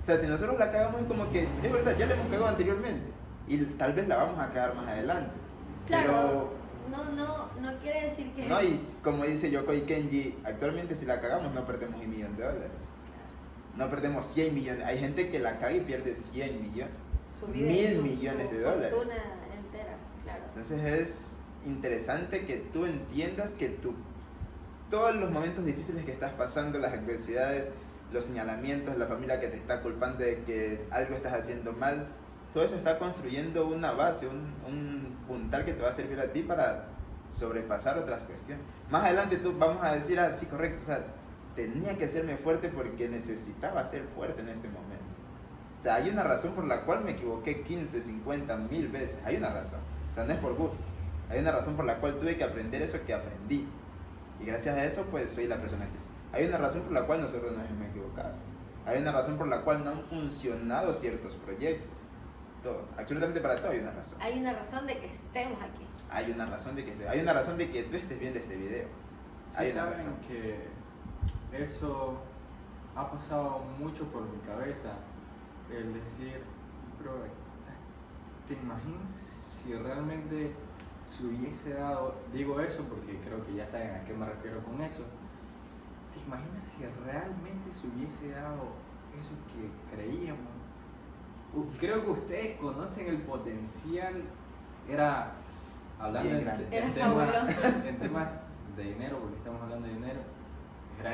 O 0.02 0.06
sea, 0.06 0.18
si 0.18 0.28
nosotros 0.28 0.60
la 0.60 0.72
cagamos 0.72 1.02
es 1.02 1.08
como 1.08 1.30
que, 1.32 1.44
es 1.64 1.72
verdad, 1.72 1.96
ya 1.98 2.06
la 2.06 2.14
hemos 2.16 2.28
cagado 2.28 2.48
anteriormente 2.48 3.12
y 3.48 3.58
tal 3.66 3.94
vez 3.94 4.08
la 4.08 4.18
vamos 4.18 4.40
a 4.40 4.48
cagar 4.52 4.76
más 4.76 4.88
adelante. 4.88 5.32
Claro, 5.88 6.52
no, 6.90 7.04
no, 7.12 7.50
no 7.62 7.78
quiere 7.82 8.04
decir 8.04 8.32
que... 8.34 8.48
No, 8.48 8.62
y 8.62 8.78
como 9.04 9.24
dice 9.24 9.50
Yokoi 9.50 9.82
Kenji, 9.86 10.38
actualmente 10.44 10.96
si 10.96 11.06
la 11.06 11.20
cagamos 11.22 11.54
no 11.54 11.66
perdemos 11.66 12.02
un 12.02 12.10
millón 12.10 12.36
de 12.38 12.44
dólares. 12.44 12.72
No 13.76 13.90
perdemos 13.90 14.26
100 14.28 14.54
millones. 14.54 14.86
Hay 14.86 15.00
gente 15.00 15.30
que 15.32 15.40
la 15.40 15.58
caga 15.58 15.72
y 15.74 15.82
pierde 15.82 16.14
100 16.14 16.62
millones. 16.62 16.94
su 17.40 17.48
vida, 17.48 17.66
mil 17.68 17.96
su- 17.96 18.02
millones 18.04 18.48
su 18.50 18.56
de 18.56 18.62
dólares. 18.62 18.94
fortuna 18.94 19.16
entera, 19.58 19.96
claro. 20.24 20.44
Entonces 20.50 20.84
es 21.02 21.38
interesante 21.66 22.46
que 22.46 22.58
tú 22.74 22.86
entiendas 22.86 23.52
que 23.52 23.70
tú, 23.70 23.94
todos 24.90 25.16
los 25.16 25.32
momentos 25.32 25.66
difíciles 25.66 26.06
que 26.06 26.12
estás 26.12 26.34
pasando, 26.34 26.80
las 26.80 26.94
adversidades, 26.94 27.70
los 28.12 28.26
señalamientos, 28.26 28.98
la 28.98 29.08
familia 29.08 29.40
que 29.40 29.48
te 29.48 29.58
está 29.58 29.82
culpando 29.82 30.20
de 30.20 30.44
que 30.44 30.86
algo 30.92 31.16
estás 31.16 31.34
haciendo 31.34 31.74
mal, 31.74 32.08
todo 32.54 32.64
eso 32.64 32.76
está 32.76 33.00
construyendo 33.00 33.68
una 33.68 33.94
base, 33.94 34.28
un, 34.28 34.54
un 34.68 35.18
puntal 35.28 35.66
que 35.66 35.74
te 35.74 35.82
va 35.82 35.90
a 35.90 35.94
servir 35.94 36.20
a 36.20 36.28
ti 36.28 36.42
para 36.42 36.86
sobrepasar 37.32 37.98
otras 37.98 38.22
cuestiones. 38.24 38.64
Más 38.92 39.04
adelante 39.06 39.38
tú 39.38 39.58
vamos 39.58 39.84
a 39.84 39.94
decir, 39.94 40.20
ah, 40.20 40.32
sí, 40.32 40.46
correcto, 40.46 40.82
o 40.84 40.86
sea, 40.86 41.04
tenía 41.56 41.98
que 41.98 42.06
hacerme 42.06 42.38
fuerte 42.38 42.70
porque 42.70 43.10
necesitaba 43.10 43.88
ser 43.88 44.04
fuerte 44.16 44.42
en 44.42 44.50
este 44.50 44.68
momento. 44.68 45.04
O 45.80 45.82
sea, 45.84 45.96
hay 45.96 46.10
una 46.10 46.24
razón 46.24 46.54
por 46.54 46.66
la 46.66 46.82
cual 46.82 47.04
me 47.04 47.12
equivoqué 47.12 47.62
15, 47.62 48.04
50, 48.04 48.56
mil 48.56 48.88
veces. 48.88 49.18
Hay 49.26 49.36
una 49.36 49.50
razón. 49.50 49.82
O 50.12 50.16
sea, 50.16 50.24
no 50.24 50.32
es 50.32 50.40
por 50.40 50.56
gusto. 50.56 50.78
Hay 51.34 51.40
una 51.40 51.52
razón 51.52 51.76
por 51.76 51.86
la 51.86 51.98
cual 51.98 52.20
tuve 52.20 52.38
que 52.38 52.44
aprender 52.44 52.82
eso 52.82 53.00
que 53.06 53.14
aprendí. 53.14 53.68
Y 54.40 54.46
gracias 54.46 54.76
a 54.76 54.86
eso, 54.86 55.04
pues 55.10 55.32
soy 55.32 55.48
la 55.48 55.58
persona 55.58 55.86
que 55.92 55.98
soy. 55.98 56.12
Hay 56.32 56.46
una 56.48 56.58
razón 56.58 56.82
por 56.84 56.92
la 56.92 57.06
cual 57.06 57.22
nosotros 57.22 57.52
nos 57.58 57.70
hemos 57.70 57.88
equivocado. 57.90 58.34
Hay 58.86 59.02
una 59.02 59.12
razón 59.12 59.38
por 59.38 59.48
la 59.48 59.62
cual 59.62 59.84
no 59.84 59.92
han 59.92 60.04
funcionado 60.04 60.94
ciertos 60.94 61.36
proyectos. 61.36 61.98
Todo. 62.62 62.86
Absolutamente 62.98 63.40
para 63.42 63.58
todo 63.58 63.72
hay 63.72 63.80
una 63.80 63.92
razón. 63.92 64.22
Hay 64.22 64.40
una 64.40 64.54
razón 64.54 64.88
de 64.88 64.98
que 65.00 65.08
estemos 65.12 65.60
aquí. 65.62 65.86
Hay 66.10 66.32
una 66.32 66.46
razón 66.46 66.76
de 66.76 66.86
que 66.86 66.92
esté- 66.94 67.08
hay 67.10 67.20
una 67.20 67.34
razón 67.34 67.58
de 67.58 67.70
que 67.72 67.84
tú 67.84 67.96
estés 67.98 68.20
viendo 68.20 68.40
este 68.40 68.56
video. 68.56 68.88
Sí 69.50 69.56
Hay 69.58 69.72
una 69.72 69.82
saben 69.82 69.98
razón. 69.98 70.16
que 70.28 70.68
eso 71.64 72.18
ha 72.96 73.12
pasado 73.12 73.60
mucho 73.80 74.06
por 74.06 74.24
mi 74.24 74.38
cabeza, 74.48 74.92
el 75.72 75.94
decir, 75.94 76.42
bro, 77.02 77.14
¿te 78.48 78.54
imaginas 78.54 79.20
si 79.22 79.74
realmente 79.74 80.54
se 81.06 81.26
hubiese 81.26 81.74
dado, 81.74 82.16
digo 82.34 82.60
eso 82.60 82.84
porque 82.84 83.18
creo 83.20 83.46
que 83.46 83.56
ya 83.56 83.68
saben 83.68 83.92
a 83.92 84.06
qué 84.06 84.14
me 84.14 84.26
refiero 84.26 84.64
con 84.64 84.82
eso, 84.82 85.04
¿te 86.14 86.20
imaginas 86.26 86.68
si 86.68 86.84
realmente 87.06 87.72
se 87.72 87.88
hubiese 87.88 88.30
dado 88.30 88.72
eso 89.20 89.32
que 89.52 89.96
creíamos? 89.96 90.52
Creo 91.80 92.04
que 92.04 92.12
ustedes 92.12 92.58
conocen 92.60 93.08
el 93.10 93.20
potencial, 93.20 94.24
era, 94.90 95.34
hablando 96.00 96.30
en, 96.30 96.48
en 96.48 96.74
Era 96.74 96.88
temas- 96.94 97.32
fabuloso. 97.32 97.68
en 97.88 98.00
temas 98.00 98.28
de 98.76 98.84
dinero, 98.84 99.20
porque 99.20 99.38
estamos 99.38 99.62
hablando 99.62 99.88
de 99.88 99.94
dinero, 99.94 100.20
era 101.00 101.12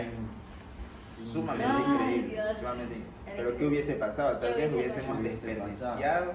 Sumamente 1.23 1.67
increíble. 1.81 2.41
Sumamente 2.57 2.95
increíble. 2.95 3.05
Pero 3.35 3.57
¿qué 3.57 3.65
hubiese 3.67 3.95
pasado? 3.95 4.39
Tal 4.39 4.55
¿Qué 4.55 4.61
vez 4.61 4.73
hubiésemos 4.73 5.21
desperdiciado 5.23 6.31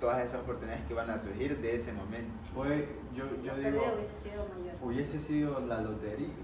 todas 0.00 0.24
esas 0.24 0.40
oportunidades 0.42 0.84
que 0.86 0.94
van 0.94 1.10
a 1.10 1.18
surgir 1.18 1.56
de 1.58 1.74
ese 1.76 1.92
momento. 1.92 2.32
Fue, 2.54 2.88
yo, 3.14 3.24
yo 3.42 3.56
La 3.56 3.70
digo, 3.70 3.84
hubiese 3.96 4.14
sido 4.14 4.46
mayor. 4.48 4.74
hubiese 4.82 5.18
sido 5.20 5.60
la 5.66 5.80
lotería, 5.80 6.34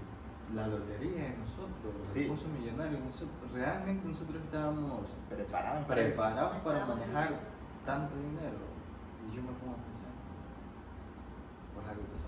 la 0.53 0.67
lotería 0.67 1.23
de 1.23 1.37
nosotros, 1.37 1.93
los 2.01 2.09
Sí. 2.09 2.23
recursos 2.23 2.47
millonarios, 2.49 2.99
nosotros, 3.01 3.51
realmente 3.53 4.07
nosotros 4.07 4.41
estábamos 4.43 5.07
Preparados 5.29 5.85
para 5.85 6.01
eso. 6.01 6.09
preparados 6.11 6.55
para 6.63 6.79
Estábamos 6.79 7.07
manejar 7.07 7.39
tanto 7.85 8.15
dinero. 8.15 8.75
Y 9.31 9.35
yo 9.35 9.41
me 9.41 9.51
pongo 9.59 9.73
a 9.73 9.81
pensar, 9.87 10.11
pues 11.73 11.87
algo 11.87 12.01
pasó. 12.13 12.25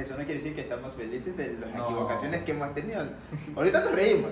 Eso 0.00 0.12
no 0.12 0.18
quiere 0.24 0.34
decir 0.34 0.54
que 0.54 0.60
estamos 0.62 0.94
felices 0.94 1.36
de 1.36 1.58
las 1.58 1.74
No. 1.74 1.84
equivocaciones 1.84 2.42
que 2.44 2.52
hemos 2.52 2.72
tenido. 2.74 3.04
Ahorita 3.56 3.80
nos 3.84 3.92
reímos, 3.92 4.30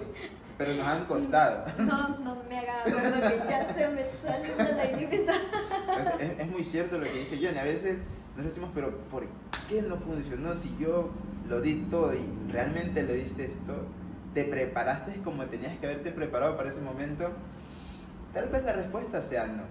pero 0.57 0.73
nos 0.75 0.87
han 0.87 1.05
costado. 1.07 1.67
No, 1.79 2.09
no 2.21 2.37
me 2.49 2.59
haga 2.61 2.81
acuerdo 2.81 3.13
que 3.29 3.39
ya 3.51 3.75
se 3.75 3.89
me 3.89 4.05
sale 4.23 4.55
una 4.55 4.71
lagrimita. 4.73 5.33
Es, 6.21 6.39
es- 6.41 6.49
muy 6.51 6.65
cierto 6.65 6.99
lo 6.99 7.05
que 7.05 7.13
dice 7.21 7.37
Johnny. 7.37 7.59
A 7.59 7.65
veces 7.65 7.99
nos 8.37 8.45
decimos, 8.47 8.71
pero 8.75 8.97
¿por 9.11 9.25
qué 9.69 9.83
no 9.83 9.97
funcionó 9.97 10.55
si 10.55 10.77
yo 10.79 11.11
lo 11.49 11.61
di 11.61 11.87
todo 11.91 12.13
y 12.15 12.53
realmente 12.53 13.03
lo 13.03 13.13
diste 13.13 13.49
todo? 13.67 13.85
¿Te 14.35 14.45
preparaste 14.45 15.21
como 15.23 15.47
tenías 15.47 15.79
que 15.79 15.87
haberte 15.87 16.11
preparado 16.13 16.57
para 16.57 16.69
ese 16.69 16.81
momento? 16.83 17.31
Tal 18.35 18.49
vez 18.49 18.65
la 18.65 18.73
respuesta 18.75 19.23
sea 19.23 19.47
no. 19.47 19.63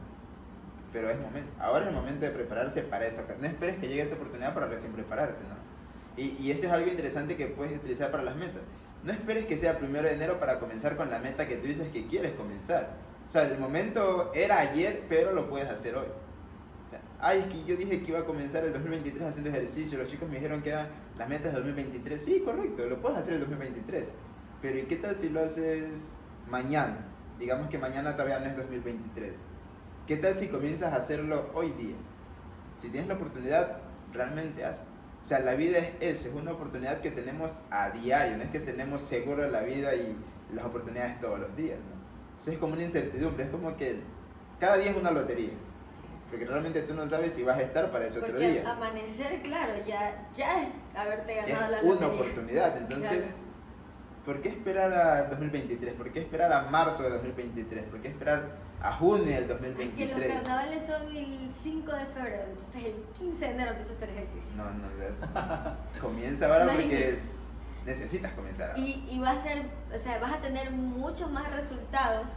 Pero 0.92 1.10
es 1.10 1.20
momento. 1.20 1.52
Ahora 1.60 1.84
es 1.84 1.90
el 1.90 1.96
momento 1.96 2.26
de 2.26 2.32
prepararse 2.32 2.82
para 2.82 3.06
eso. 3.06 3.22
No 3.40 3.46
esperes 3.48 3.78
que 3.78 3.88
llegue 3.88 4.02
esa 4.02 4.16
oportunidad 4.16 4.54
para 4.54 4.68
recién 4.68 4.94
prepararte, 4.94 5.44
¿no? 5.48 5.56
Y, 6.22 6.38
y 6.42 6.52
esto 6.52 6.68
es 6.68 6.72
algo 6.72 6.90
interesante 6.90 7.36
que 7.36 7.48
puedes 7.48 7.78
utilizar 7.78 8.10
para 8.12 8.24
las 8.24 8.36
metas. 8.38 8.62
No 9.04 9.12
esperes 9.12 9.46
que 9.46 9.58
sea 9.58 9.78
primero 9.78 10.08
de 10.08 10.14
enero 10.16 10.40
para 10.40 10.60
comenzar 10.60 10.96
con 10.96 11.12
la 11.12 11.20
meta 11.20 11.48
que 11.48 11.58
tú 11.58 11.68
dices 11.68 11.90
que 11.90 12.08
quieres 12.08 12.32
comenzar. 12.34 12.90
O 13.28 13.32
sea, 13.32 13.44
el 13.48 13.60
momento 13.60 14.32
era 14.34 14.60
ayer, 14.60 15.04
pero 15.10 15.34
lo 15.34 15.50
puedes 15.50 15.70
hacer 15.70 15.96
hoy. 15.96 16.08
Ay, 17.28 17.40
es 17.40 17.46
que 17.48 17.66
yo 17.66 17.76
dije 17.76 18.04
que 18.04 18.12
iba 18.12 18.20
a 18.20 18.24
comenzar 18.24 18.64
el 18.66 18.74
2023 18.74 19.24
haciendo 19.24 19.50
ejercicio. 19.50 19.98
Los 19.98 20.08
chicos 20.10 20.30
me 20.30 20.36
dijeron 20.36 20.62
que 20.62 20.70
eran 20.70 20.90
las 21.18 21.28
metas 21.28 21.54
del 21.54 21.64
2023. 21.64 22.24
Sí, 22.24 22.44
correcto, 22.46 22.86
lo 22.86 23.02
puedes 23.02 23.18
hacer 23.18 23.34
el 23.34 23.40
2023. 23.40 24.10
Pero 24.62 24.78
¿y 24.78 24.84
qué 24.84 24.98
tal 24.98 25.18
si 25.18 25.30
lo 25.30 25.44
haces 25.44 26.18
mañana? 26.48 26.98
Digamos 27.40 27.68
que 27.70 27.80
mañana 27.80 28.12
todavía 28.12 28.38
no 28.38 28.46
es 28.46 28.58
2023. 28.58 29.40
¿Qué 30.06 30.18
tal 30.18 30.36
si 30.36 30.50
comienzas 30.50 30.94
a 30.94 30.98
hacerlo 30.98 31.50
hoy 31.56 31.72
día? 31.72 31.96
Si 32.78 32.90
tienes 32.90 33.08
la 33.08 33.16
oportunidad, 33.16 33.80
realmente 34.14 34.64
haz. 34.64 34.86
O 35.24 35.26
sea, 35.28 35.40
la 35.40 35.56
vida 35.56 35.80
es 35.80 35.94
eso, 36.02 36.30
es 36.30 36.36
una 36.36 36.52
oportunidad 36.52 37.02
que 37.02 37.10
tenemos 37.10 37.52
a 37.72 37.90
diario, 37.90 38.38
no 38.38 38.44
es 38.44 38.52
que 38.52 38.60
tenemos 38.60 39.02
seguro 39.02 39.50
la 39.50 39.64
vida 39.64 39.96
y 39.96 40.16
las 40.54 40.64
oportunidades 40.64 41.20
todos 41.20 41.40
los 41.40 41.56
días, 41.56 41.80
¿no? 41.80 42.40
Sea, 42.44 42.54
es 42.54 42.60
como 42.60 42.74
una 42.74 42.84
incertidumbre, 42.84 43.46
es 43.46 43.50
como 43.50 43.76
que 43.76 43.96
cada 44.60 44.78
día 44.78 44.92
es 44.92 44.98
una 44.98 45.10
lotería. 45.10 45.54
Porque 46.30 46.46
realmente 46.46 46.82
tú 46.82 46.94
no 46.94 47.08
sabes 47.08 47.34
si 47.34 47.44
vas 47.44 47.58
a 47.58 47.62
estar 47.62 47.92
para 47.92 48.06
ese 48.08 48.20
otro 48.20 48.32
Porque 48.32 48.50
día. 48.50 48.72
amanecer, 48.72 49.42
claro, 49.42 49.74
ya, 49.88 50.28
ya 50.36 50.64
es 50.64 50.70
haberte 50.96 51.40
Es 51.40 51.46
ganado 51.48 51.72
la 51.72 51.82
una 51.82 51.92
lotería. 51.94 52.08
oportunidad. 52.16 52.78
Entonces, 52.78 53.10
Claro. 53.26 53.36
¿por 54.26 54.42
qué 54.42 54.50
esperar 54.50 54.92
a 54.94 55.30
2023? 55.30 55.94
¿Por 55.94 56.12
qué 56.12 56.20
esperar 56.22 56.52
a 56.52 56.64
marzo 56.64 57.04
de 57.04 57.10
2023? 57.12 57.84
¿Por 57.86 58.02
qué 58.02 58.08
esperar 58.10 58.50
a 58.82 58.92
junio 58.94 59.26
del 59.26 59.34
Es 59.36 59.42
que 59.42 59.48
los 59.48 59.62
2023? 59.62 60.34
carnavales 60.42 60.84
son 60.84 61.16
el 61.16 61.50
5 61.54 61.92
de 61.94 62.06
febrero, 62.06 62.44
entonces 62.50 62.86
el 62.86 62.94
15 63.18 63.46
de 63.46 63.52
enero 63.52 63.70
empieza 63.72 63.92
a 63.92 63.96
hacer 63.96 64.10
ejercicio. 64.10 64.58
No, 64.58 64.66
no, 64.72 66.02
comienza 66.02 66.46
ahora 66.48 66.74
porque 66.74 67.20
necesitas 67.86 68.34
comenzar. 68.34 68.72
ahora. 68.72 68.80
Y, 68.82 69.08
y 69.12 69.20
va 69.20 69.32
a 69.32 69.38
ser, 69.38 69.64
o 69.96 70.00
sea, 70.00 70.20
vas 70.20 70.34
a 70.34 70.42
tener 70.42 70.72
muchos 70.72 71.32
más 71.32 71.50
resultados 71.52 72.28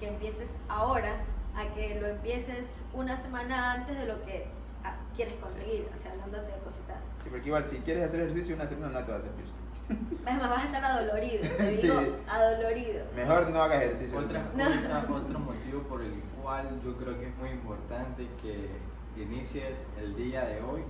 que 0.00 0.08
empieces 0.08 0.50
ahora 0.68 1.12
a 1.56 1.74
que 1.74 1.98
lo 2.00 2.06
empieces 2.08 2.84
una 2.92 3.16
semana 3.16 3.72
antes 3.72 3.96
de 3.96 4.06
lo 4.06 4.22
que 4.24 4.46
ah, 4.84 4.94
quieres 5.16 5.34
conseguir, 5.36 5.88
o 5.94 5.98
sea, 5.98 6.12
hablando 6.12 6.42
de 6.42 6.58
cositas. 6.64 6.98
Sí, 7.22 7.28
porque 7.30 7.46
igual, 7.46 7.64
si 7.64 7.78
quieres 7.78 8.08
hacer 8.08 8.20
ejercicio 8.20 8.54
una 8.54 8.66
semana 8.66 9.00
no 9.00 9.06
te 9.06 9.12
va 9.12 9.18
a 9.18 9.22
servir. 9.22 9.46
Es 9.88 10.36
más, 10.36 10.50
vas 10.50 10.62
a 10.62 10.66
estar 10.66 10.84
adolorido, 10.84 11.42
te 11.56 11.76
Sí. 11.80 11.86
digo, 11.86 12.00
adolorido. 12.28 13.04
Mejor 13.14 13.50
no 13.50 13.62
hagas 13.62 13.82
ejercicio. 13.84 14.18
Otra 14.18 14.42
No. 14.56 14.64
cosa, 14.64 15.06
otro 15.12 15.38
motivo 15.38 15.82
por 15.82 16.02
el 16.02 16.20
cual 16.42 16.80
yo 16.84 16.96
creo 16.96 17.18
que 17.18 17.28
es 17.28 17.36
muy 17.36 17.50
importante 17.50 18.26
que 18.42 18.68
inicies 19.16 19.78
el 19.98 20.14
día 20.16 20.44
de 20.44 20.60
hoy 20.62 20.82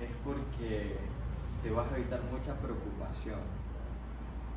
es 0.00 0.10
porque 0.24 0.96
te 1.62 1.70
vas 1.70 1.92
a 1.92 1.96
evitar 1.96 2.20
mucha 2.32 2.54
preocupación. 2.54 3.38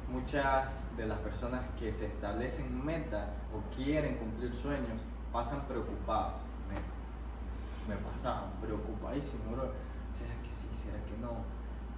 Muchas 0.09 0.85
de 0.95 1.07
las 1.07 1.17
personas 1.19 1.61
que 1.79 1.91
se 1.91 2.05
establecen 2.05 2.85
metas 2.85 3.37
o 3.53 3.75
quieren 3.75 4.17
cumplir 4.17 4.53
sueños 4.53 5.01
pasan 5.31 5.61
preocupados. 5.67 6.33
Me, 6.69 7.95
me 7.95 7.99
pasaban 8.01 8.51
preocupadísimo, 8.61 9.51
bro. 9.51 9.71
¿Será 10.11 10.33
que 10.43 10.51
sí? 10.51 10.67
¿Será 10.75 10.97
que 11.05 11.17
no? 11.19 11.31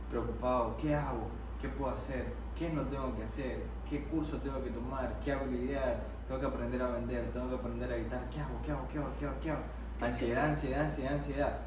Preocupado, 0.09 0.77
¿qué 0.77 0.95
hago? 0.95 1.27
¿Qué 1.61 1.67
puedo 1.67 1.93
hacer? 1.93 2.33
¿Qué 2.57 2.69
no 2.69 2.83
tengo 2.83 3.15
que 3.17 3.23
hacer? 3.23 3.63
¿Qué 3.89 4.03
curso 4.05 4.37
tengo 4.37 4.63
que 4.63 4.69
tomar? 4.69 5.19
¿Qué 5.19 5.33
habilidad? 5.33 5.97
Tengo 6.27 6.39
que 6.39 6.47
aprender 6.47 6.81
a 6.81 6.87
vender, 6.89 7.31
tengo 7.31 7.49
que 7.49 7.55
aprender 7.55 7.91
a 7.91 7.95
editar. 7.97 8.29
¿Qué 8.29 8.39
hago? 8.39 8.61
¿Qué 8.63 8.71
hago? 8.71 8.87
¿Qué 8.87 8.97
hago? 8.99 9.09
¿Qué 9.19 9.25
hago? 9.25 9.39
¿Qué 9.41 9.51
hago? 9.51 9.61
Ansiedad, 10.01 10.45
ansiedad, 10.45 10.81
ansiedad, 10.81 11.13
ansiedad. 11.13 11.59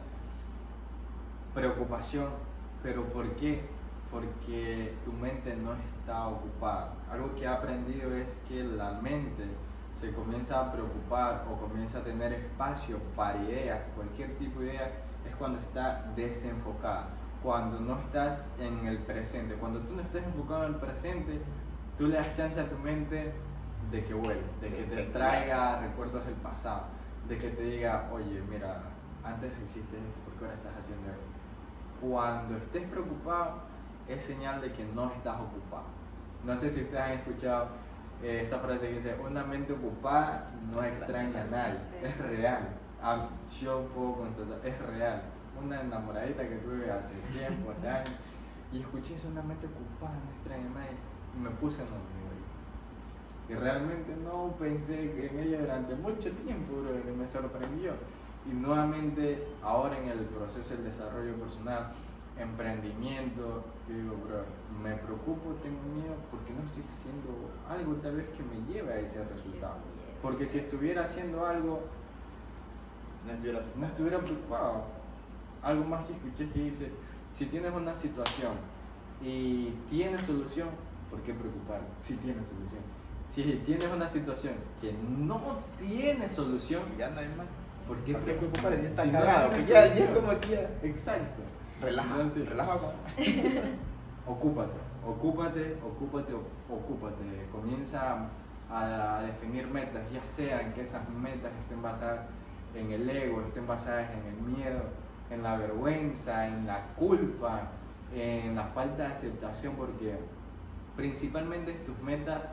Preocupación. 1.54 2.28
¿Pero 2.82 3.04
por 3.04 3.28
qué? 3.36 3.68
Porque 4.10 4.94
tu 5.04 5.12
mente 5.12 5.54
no 5.56 5.74
está 5.74 6.28
ocupada. 6.28 6.94
Algo 7.10 7.34
que 7.34 7.44
he 7.44 7.48
aprendido 7.48 8.14
es 8.14 8.40
que 8.48 8.64
la 8.64 8.92
mente 8.92 9.44
se 9.92 10.12
comienza 10.12 10.60
a 10.60 10.72
preocupar 10.72 11.46
o 11.50 11.56
comienza 11.56 11.98
a 11.98 12.04
tener 12.04 12.32
espacio 12.32 12.98
para 13.16 13.38
ideas, 13.42 13.80
cualquier 13.94 14.36
tipo 14.38 14.60
de 14.60 14.74
idea, 14.74 14.92
es 15.26 15.34
cuando 15.36 15.58
está 15.58 16.10
desenfocada. 16.14 17.08
Cuando 17.42 17.80
no 17.80 17.98
estás 17.98 18.46
en 18.58 18.86
el 18.86 18.98
presente. 18.98 19.54
Cuando 19.54 19.80
tú 19.80 19.94
no 19.94 20.02
estás 20.02 20.24
enfocado 20.24 20.64
en 20.64 20.74
el 20.74 20.80
presente, 20.80 21.40
tú 21.96 22.06
le 22.06 22.16
das 22.16 22.34
chance 22.34 22.60
a 22.60 22.68
tu 22.68 22.76
mente 22.78 23.32
de 23.90 24.04
que 24.04 24.14
vuelva, 24.14 24.42
de 24.60 24.68
que 24.70 24.82
te 24.84 25.02
traiga 25.04 25.80
recuerdos 25.80 26.24
del 26.26 26.34
pasado, 26.34 26.82
de 27.28 27.38
que 27.38 27.50
te 27.50 27.62
diga, 27.62 28.08
oye, 28.12 28.42
mira, 28.48 28.82
antes 29.24 29.52
hiciste 29.64 29.96
esto, 29.96 30.20
¿por 30.24 30.34
qué 30.34 30.44
ahora 30.44 30.56
estás 30.56 30.76
haciendo 30.78 31.08
esto? 31.08 31.22
Cuando 32.00 32.56
estés 32.56 32.86
preocupado, 32.88 33.62
es 34.08 34.22
señal 34.22 34.60
de 34.60 34.72
que 34.72 34.84
no 34.94 35.12
estás 35.12 35.36
ocupado. 35.40 35.84
No 36.44 36.56
sé 36.56 36.70
si 36.70 36.82
ustedes 36.82 37.02
han 37.02 37.12
escuchado 37.12 37.68
eh, 38.22 38.42
esta 38.44 38.58
frase 38.58 38.88
que 38.88 38.94
dice, 38.94 39.16
una 39.24 39.44
mente 39.44 39.72
ocupada 39.72 40.50
no 40.72 40.82
extraña 40.82 41.42
a 41.42 41.46
nadie, 41.46 41.78
es 42.02 42.16
real. 42.18 42.68
Ah, 43.02 43.28
yo 43.60 43.86
puedo 43.94 44.14
constatar, 44.14 44.66
es 44.66 44.78
real. 44.86 45.22
Una 45.62 45.80
enamoradita 45.80 46.48
que 46.48 46.56
tuve 46.56 46.90
hace 46.90 47.14
tiempo, 47.32 47.70
hace 47.70 47.88
años, 47.88 48.12
y 48.72 48.80
escuché 48.80 49.14
eso, 49.14 49.28
una 49.28 49.42
mente 49.42 49.66
ocupada 49.66 50.14
no 50.24 50.30
extraña 50.32 50.66
a 50.66 50.80
nadie, 50.80 50.96
y 51.36 51.40
me 51.40 51.50
puse 51.50 51.82
en 51.82 51.88
lo 51.90 52.18
y 53.48 53.54
realmente 53.54 54.14
no 54.22 54.54
pensé 54.58 55.26
en 55.26 55.38
ella 55.38 55.60
durante 55.60 55.94
mucho 55.94 56.30
tiempo, 56.32 56.82
bro, 56.82 56.90
y 56.98 57.16
me 57.16 57.26
sorprendió. 57.26 57.92
Y 58.46 58.54
nuevamente, 58.54 59.48
ahora 59.62 59.98
en 59.98 60.08
el 60.10 60.18
proceso 60.26 60.74
del 60.74 60.84
desarrollo 60.84 61.34
personal, 61.36 61.90
emprendimiento, 62.38 63.64
yo 63.88 63.94
digo, 63.94 64.16
bro, 64.26 64.44
me 64.82 64.94
preocupo, 64.96 65.54
tengo 65.62 65.82
miedo 65.94 66.14
porque 66.30 66.52
no 66.52 66.62
estoy 66.62 66.84
haciendo 66.92 67.50
algo 67.68 67.94
tal 67.96 68.16
vez 68.16 68.26
que 68.30 68.42
me 68.42 68.72
lleve 68.72 68.92
a 68.92 68.98
ese 69.00 69.24
resultado. 69.24 69.76
Porque 70.22 70.46
si 70.46 70.58
estuviera 70.58 71.04
haciendo 71.04 71.44
algo, 71.46 71.82
No 73.26 73.32
estuvieras 73.32 73.64
no 73.76 73.86
estuviera 73.86 74.18
preocupado. 74.20 74.84
Algo 75.62 75.84
más 75.84 76.06
que 76.06 76.12
escuché 76.14 76.48
que 76.50 76.60
dice, 76.60 76.90
si 77.32 77.46
tienes 77.46 77.72
una 77.72 77.94
situación 77.94 78.52
y 79.22 79.70
tienes 79.90 80.24
solución, 80.24 80.68
¿por 81.10 81.20
qué 81.22 81.34
preocupar? 81.34 81.80
Si 81.98 82.16
tienes 82.16 82.46
solución. 82.46 82.80
Si 83.26 83.42
tienes 83.66 83.90
una 83.92 84.08
situación 84.08 84.54
que 84.80 84.92
no 84.92 85.40
tiene 85.78 86.26
solución, 86.26 86.82
Ya 86.96 87.10
no 87.10 87.20
hay 87.20 87.28
más. 87.36 87.46
¿por 87.86 87.96
qué 87.98 88.12
¿Por 88.12 88.22
qué 88.24 88.32
preocupar? 88.34 88.74
Si 88.74 88.82
no 88.82 88.92
tiene 89.02 89.66
ya, 89.66 89.86
ya 89.86 89.86
es 89.86 90.10
como 90.10 90.30
aquí. 90.30 90.50
ya. 90.50 90.70
Exacto. 90.82 91.42
Relaja, 91.80 92.14
Entonces- 92.14 92.48
relaja. 92.48 92.72
Ocúpate, 94.26 94.78
ocúpate, 95.06 95.76
ocúpate, 95.82 96.34
ocúpate. 96.68 97.48
Comienza 97.50 98.28
a 98.70 99.22
definir 99.22 99.66
metas, 99.68 100.10
ya 100.10 100.22
sean 100.22 100.74
que 100.74 100.82
esas 100.82 101.08
metas 101.08 101.50
estén 101.58 101.80
basadas 101.80 102.26
en 102.74 102.90
el 102.92 103.08
ego, 103.08 103.40
estén 103.40 103.66
basadas 103.66 104.10
en 104.10 104.26
el 104.26 104.56
miedo, 104.56 104.82
en 105.30 105.42
la 105.42 105.56
vergüenza, 105.56 106.46
en 106.46 106.66
la 106.66 106.88
culpa, 106.96 107.68
en 108.14 108.54
la 108.54 108.64
falta 108.64 109.04
de 109.04 109.08
aceptación, 109.08 109.74
porque 109.76 110.18
principalmente 110.96 111.72
tus 111.86 111.98
metas 112.00 112.48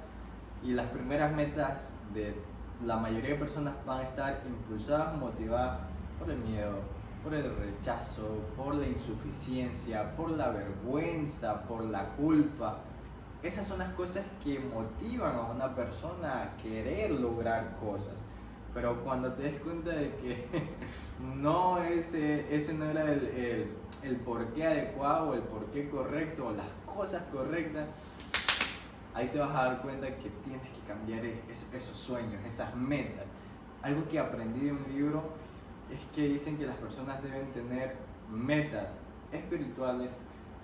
y 0.63 0.71
las 0.71 0.87
primeras 0.87 1.33
metas 1.33 1.93
de 2.13 2.35
la 2.85 2.95
mayoría 2.97 3.31
de 3.31 3.35
personas 3.35 3.73
van 3.85 3.99
a 3.99 4.03
estar 4.03 4.41
impulsadas, 4.47 5.17
motivadas 5.17 5.79
por 6.19 6.29
el 6.29 6.37
miedo, 6.37 6.79
por 7.25 7.33
el 7.33 7.55
rechazo, 7.55 8.27
por 8.55 8.75
la 8.75 8.85
insuficiencia, 8.85 10.15
por 10.15 10.29
la 10.29 10.49
vergüenza, 10.49 11.63
por 11.63 11.83
la 11.83 12.09
culpa. 12.09 12.81
Esas 13.41 13.65
son 13.67 13.79
las 13.79 13.91
cosas 13.93 14.23
que 14.43 14.59
motivan 14.59 15.35
a 15.35 15.41
una 15.41 15.73
persona 15.73 16.43
a 16.43 16.57
querer 16.57 17.09
lograr 17.09 17.77
cosas. 17.79 18.13
Pero 18.75 19.03
cuando 19.03 19.33
te 19.33 19.41
des 19.41 19.59
cuenta 19.59 19.89
de 19.89 20.11
que 20.17 20.47
no 21.35 21.79
ese, 21.79 22.55
ese 22.55 22.75
no 22.75 22.85
era 22.85 23.11
el, 23.11 23.23
el, 23.29 23.71
el 24.03 24.15
porqué 24.17 24.67
adecuado, 24.67 25.33
el 25.33 25.41
porqué 25.41 25.89
correcto, 25.89 26.51
las 26.51 26.67
cosas 26.85 27.23
correctas, 27.31 27.87
ahí 29.15 29.29
te 29.29 29.39
vas 29.39 29.49
a 29.49 29.63
dar 29.65 29.81
cuenta 29.81 30.07
que 30.15 30.29
tienes 30.43 30.67
que 30.69 30.79
cambiar 30.87 31.25
es- 31.25 31.73
esos 31.73 31.97
sueños, 31.97 32.39
esas 32.45 32.75
metas. 32.75 33.25
Algo 33.81 34.07
que 34.07 34.19
aprendí 34.19 34.65
de 34.65 34.71
un 34.73 34.85
libro 34.93 35.23
es 35.91 36.05
que 36.13 36.27
dicen 36.29 36.57
que 36.57 36.65
las 36.65 36.75
personas 36.77 37.21
deben 37.21 37.51
tener 37.51 37.95
metas 38.29 38.95
espirituales, 39.31 40.17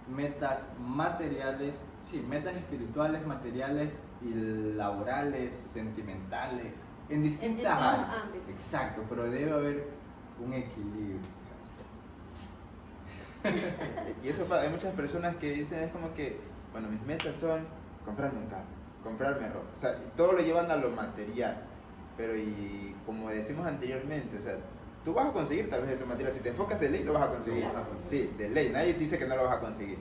metas 0.07 0.69
materiales, 0.79 1.85
sí, 1.99 2.25
metas 2.27 2.55
espirituales, 2.55 3.25
materiales 3.25 3.91
y 4.21 4.33
laborales, 4.75 5.53
sentimentales, 5.53 6.85
en 7.09 7.23
distintas 7.23 7.73
áreas. 7.73 8.07
Exacto, 8.49 9.03
pero 9.09 9.23
debe 9.23 9.51
haber 9.51 9.87
un 10.43 10.53
equilibrio. 10.53 11.17
Y 14.23 14.27
eso 14.29 14.45
hay 14.53 14.69
muchas 14.69 14.93
personas 14.93 15.35
que 15.37 15.51
dicen, 15.51 15.79
es 15.79 15.91
como 15.91 16.13
que, 16.13 16.39
bueno, 16.71 16.87
mis 16.89 17.01
metas 17.01 17.35
son 17.35 17.65
comprarme 18.05 18.39
un 18.39 18.45
carro, 18.47 18.65
comprarme 19.03 19.49
ropa. 19.49 19.67
O 19.73 19.77
sea, 19.77 19.95
todo 20.15 20.33
lo 20.33 20.41
llevan 20.41 20.69
a 20.69 20.75
lo 20.75 20.91
material. 20.91 21.57
Pero 22.17 22.35
y 22.37 22.95
como 23.05 23.29
decimos 23.29 23.65
anteriormente, 23.65 24.37
o 24.37 24.41
sea, 24.41 24.57
tú 25.03 25.13
vas 25.13 25.27
a 25.27 25.31
conseguir 25.31 25.69
tal 25.69 25.81
vez 25.81 25.91
eso 25.91 26.05
material. 26.05 26.33
Si 26.33 26.41
te 26.41 26.49
enfocas 26.49 26.79
de 26.79 26.89
ley, 26.89 27.03
lo 27.03 27.13
vas 27.13 27.29
a 27.29 27.31
conseguir. 27.31 27.65
Vas 27.65 27.75
a 27.75 27.87
conseguir. 27.87 28.29
Sí, 28.29 28.35
de 28.37 28.49
ley. 28.49 28.69
Nadie 28.69 28.93
dice 28.93 29.17
que 29.17 29.25
no 29.25 29.35
lo 29.35 29.45
vas 29.45 29.57
a 29.57 29.59
conseguir. 29.59 29.97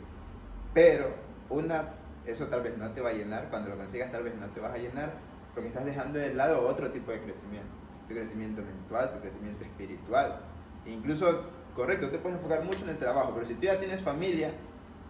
Pero 0.75 1.09
una, 1.49 1.95
eso 2.27 2.47
tal 2.47 2.63
vez 2.63 2.77
no 2.77 2.91
te 2.93 3.01
va 3.01 3.11
a 3.11 3.13
llenar. 3.13 3.49
Cuando 3.51 3.71
lo 3.71 3.77
consigas, 3.77 4.13
tal 4.13 4.25
vez 4.25 4.35
no 4.37 4.47
te 4.49 4.61
vas 4.61 4.73
a 4.73 4.79
llenar. 4.79 5.13
Porque 5.55 5.69
estás 5.69 5.85
dejando 5.85 6.19
de 6.19 6.35
lado 6.35 6.67
otro 6.67 6.91
tipo 6.91 7.11
de 7.11 7.21
crecimiento. 7.21 7.69
Tu 8.09 8.15
crecimiento 8.15 8.63
mental, 8.63 9.13
tu 9.15 9.21
crecimiento 9.21 9.65
espiritual. 9.65 10.41
Incluso, 10.87 11.45
correcto, 11.75 12.11
te 12.11 12.19
puedes 12.19 12.39
enfocar 12.39 12.65
mucho 12.65 12.85
en 12.85 12.91
el 12.91 12.99
trabajo. 12.99 13.33
Pero 13.35 13.47
si 13.47 13.55
tú 13.55 13.63
ya 13.63 13.79
tienes 13.79 14.03
familia, 14.03 14.53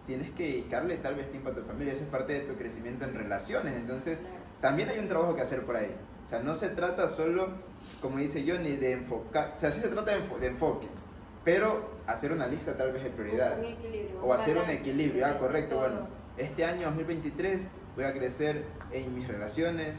tienes 0.07 0.31
que 0.31 0.43
dedicarle 0.43 0.97
tal 0.97 1.15
vez 1.15 1.29
tiempo 1.31 1.49
a 1.49 1.53
tu 1.53 1.61
familia. 1.61 1.93
Eso 1.93 2.03
es 2.03 2.09
parte 2.09 2.33
de 2.33 2.41
tu 2.41 2.55
crecimiento 2.55 3.05
en 3.05 3.13
relaciones. 3.13 3.75
Entonces, 3.75 4.23
también 4.61 4.89
hay 4.89 4.99
un 4.99 5.07
trabajo 5.07 5.35
que 5.35 5.41
hacer 5.41 5.63
por 5.65 5.75
ahí. 5.75 5.93
O 6.25 6.29
sea, 6.29 6.39
no 6.39 6.55
se 6.55 6.69
trata 6.69 7.09
solo, 7.09 7.49
como 8.01 8.17
dice 8.17 8.43
Johnny, 8.47 8.77
de 8.77 8.93
enfocar, 8.93 9.53
o 9.55 9.59
sea, 9.59 9.71
sí 9.71 9.81
se 9.81 9.89
trata 9.89 10.11
de, 10.15 10.21
enfo- 10.21 10.39
de 10.39 10.47
enfoque, 10.47 10.87
pero 11.43 11.89
hacer 12.07 12.31
una 12.31 12.47
lista 12.47 12.77
tal 12.77 12.93
vez 12.93 13.03
de 13.03 13.09
Un 13.09 13.15
prioridades. 13.15 13.69
equilibrio. 13.73 14.21
O 14.23 14.33
hacer 14.33 14.57
un 14.57 14.69
equilibrio, 14.69 15.25
ah, 15.25 15.37
correcto, 15.37 15.75
todo. 15.75 15.79
bueno, 15.89 16.07
este 16.37 16.63
año 16.65 16.83
2023 16.87 17.63
voy 17.95 18.05
a 18.05 18.13
crecer 18.13 18.63
en 18.91 19.13
mis 19.13 19.27
relaciones, 19.27 19.93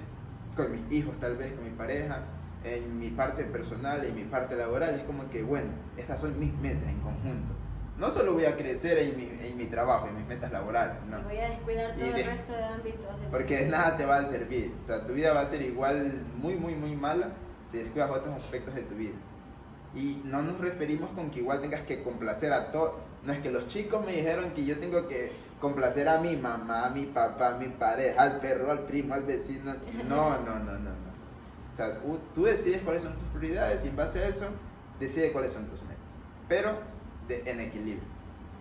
con 0.56 0.70
mis 0.72 0.90
hijos 0.92 1.14
tal 1.20 1.36
vez, 1.36 1.52
con 1.52 1.64
mi 1.64 1.70
pareja, 1.70 2.24
en 2.64 2.98
mi 2.98 3.10
parte 3.10 3.44
personal, 3.44 4.04
en 4.04 4.14
mi 4.14 4.24
parte 4.24 4.56
laboral, 4.56 4.94
es 4.94 5.02
como 5.02 5.28
que, 5.30 5.42
bueno, 5.42 5.68
estas 5.96 6.20
son 6.20 6.38
mis 6.38 6.54
metas 6.54 6.88
en 6.88 7.00
conjunto. 7.00 7.54
No 8.02 8.10
solo 8.10 8.32
voy 8.32 8.44
a 8.46 8.56
crecer 8.56 8.98
en 8.98 9.16
mi, 9.16 9.30
en 9.46 9.56
mi 9.56 9.66
trabajo, 9.66 10.08
en 10.08 10.16
mis 10.16 10.26
metas 10.26 10.50
laborales, 10.50 10.96
no. 11.08 11.20
Y 11.20 11.22
voy 11.22 11.38
a 11.38 11.48
descuidar 11.50 11.92
todo 11.94 12.04
de- 12.04 12.20
el 12.20 12.26
resto 12.26 12.52
de 12.52 12.64
ámbitos. 12.64 13.20
de 13.20 13.26
Porque 13.30 13.56
de 13.58 13.68
nada 13.68 13.96
te 13.96 14.04
va 14.04 14.16
a 14.16 14.26
servir. 14.26 14.74
O 14.82 14.86
sea, 14.86 15.06
tu 15.06 15.12
vida 15.12 15.32
va 15.32 15.42
a 15.42 15.46
ser 15.46 15.62
igual 15.62 16.12
muy, 16.36 16.56
muy, 16.56 16.74
muy 16.74 16.96
mala 16.96 17.28
si 17.70 17.78
descuidas 17.78 18.10
otros 18.10 18.34
aspectos 18.34 18.74
de 18.74 18.82
tu 18.82 18.96
vida. 18.96 19.14
Y 19.94 20.20
no 20.24 20.42
nos 20.42 20.58
referimos 20.60 21.10
con 21.10 21.30
que 21.30 21.38
igual 21.38 21.60
tengas 21.60 21.82
que 21.82 22.02
complacer 22.02 22.52
a 22.52 22.72
todos. 22.72 22.94
No 23.22 23.32
es 23.32 23.38
que 23.38 23.52
los 23.52 23.68
chicos 23.68 24.04
me 24.04 24.10
dijeron 24.16 24.50
que 24.50 24.64
yo 24.64 24.76
tengo 24.80 25.06
que 25.06 25.30
complacer 25.60 26.08
a 26.08 26.18
mi 26.20 26.34
mamá, 26.36 26.86
a 26.86 26.90
mi 26.90 27.04
papá, 27.06 27.54
a 27.54 27.58
mi 27.58 27.68
pareja, 27.68 28.20
al 28.20 28.40
perro, 28.40 28.72
al 28.72 28.80
primo, 28.80 29.14
al 29.14 29.22
vecino. 29.22 29.74
No, 30.08 30.30
no, 30.44 30.58
no, 30.58 30.58
no. 30.58 30.78
no. 30.80 30.90
O 31.72 31.76
sea, 31.76 31.98
tú 32.34 32.42
decides 32.46 32.82
cuáles 32.82 33.04
son 33.04 33.12
tus 33.14 33.28
prioridades 33.28 33.84
y 33.84 33.88
en 33.90 33.96
base 33.96 34.18
a 34.24 34.26
eso 34.28 34.46
decide 34.98 35.30
cuáles 35.30 35.52
son 35.52 35.66
tus 35.66 35.80
metas. 35.82 36.02
Pero 36.48 36.90
de- 37.28 37.42
en 37.50 37.60
equilibrio. 37.60 38.02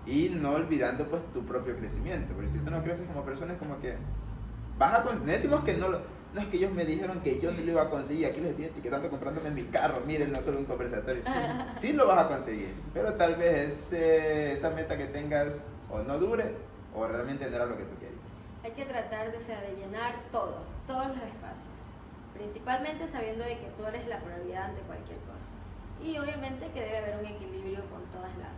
Y 0.05 0.29
no 0.29 0.51
olvidando 0.53 1.05
pues 1.07 1.21
tu 1.33 1.43
propio 1.45 1.75
crecimiento. 1.77 2.33
Porque 2.33 2.49
si 2.49 2.59
tú 2.59 2.71
no 2.71 2.83
creces 2.83 3.07
como 3.07 3.23
persona 3.23 3.53
es 3.53 3.59
como 3.59 3.79
que 3.79 3.95
vas 4.77 4.93
a... 4.99 5.03
No 5.03 5.25
decimos 5.25 5.63
que 5.63 5.75
no 5.77 5.89
lo... 5.89 5.99
No 6.33 6.39
es 6.39 6.47
que 6.47 6.57
ellos 6.57 6.71
me 6.71 6.85
dijeron 6.85 7.19
que 7.19 7.39
yo 7.41 7.51
no 7.51 7.57
lo 7.59 7.71
iba 7.71 7.81
a 7.83 7.89
conseguir. 7.89 8.25
Aquí 8.25 8.39
los 8.39 8.51
estoy 8.51 8.65
etiquetando 8.65 9.09
comprándome 9.09 9.49
mi 9.51 9.63
carro. 9.63 10.01
Miren, 10.07 10.31
no 10.31 10.39
solo 10.41 10.59
un 10.59 10.65
conversatorio. 10.65 11.23
Sí 11.77 11.93
lo 11.93 12.07
vas 12.07 12.25
a 12.25 12.27
conseguir. 12.29 12.73
Pero 12.93 13.13
tal 13.15 13.35
vez 13.35 13.67
ese- 13.67 14.53
esa 14.53 14.69
meta 14.71 14.97
que 14.97 15.05
tengas 15.05 15.65
o 15.89 15.99
no 15.99 16.17
dure 16.17 16.55
o 16.95 17.05
realmente 17.05 17.49
no 17.49 17.55
era 17.55 17.65
lo 17.65 17.77
que 17.77 17.83
tú 17.83 17.95
querías. 17.99 18.11
Hay 18.63 18.71
que 18.71 18.85
tratar 18.85 19.31
de, 19.31 19.37
o 19.37 19.41
sea, 19.41 19.59
de 19.61 19.75
llenar 19.75 20.13
todo, 20.31 20.59
todos 20.87 21.07
los 21.07 21.17
espacios. 21.17 21.67
Principalmente 22.33 23.07
sabiendo 23.07 23.43
de 23.43 23.57
que 23.59 23.67
tú 23.77 23.85
eres 23.85 24.07
la 24.07 24.19
prioridad 24.19 24.65
ante 24.69 24.81
cualquier 24.81 25.17
cosa. 25.19 25.51
Y 26.03 26.17
obviamente 26.17 26.67
que 26.73 26.81
debe 26.81 26.97
haber 26.97 27.17
un 27.19 27.25
equilibrio 27.25 27.79
con 27.89 28.01
todas 28.11 28.31
las, 28.37 28.57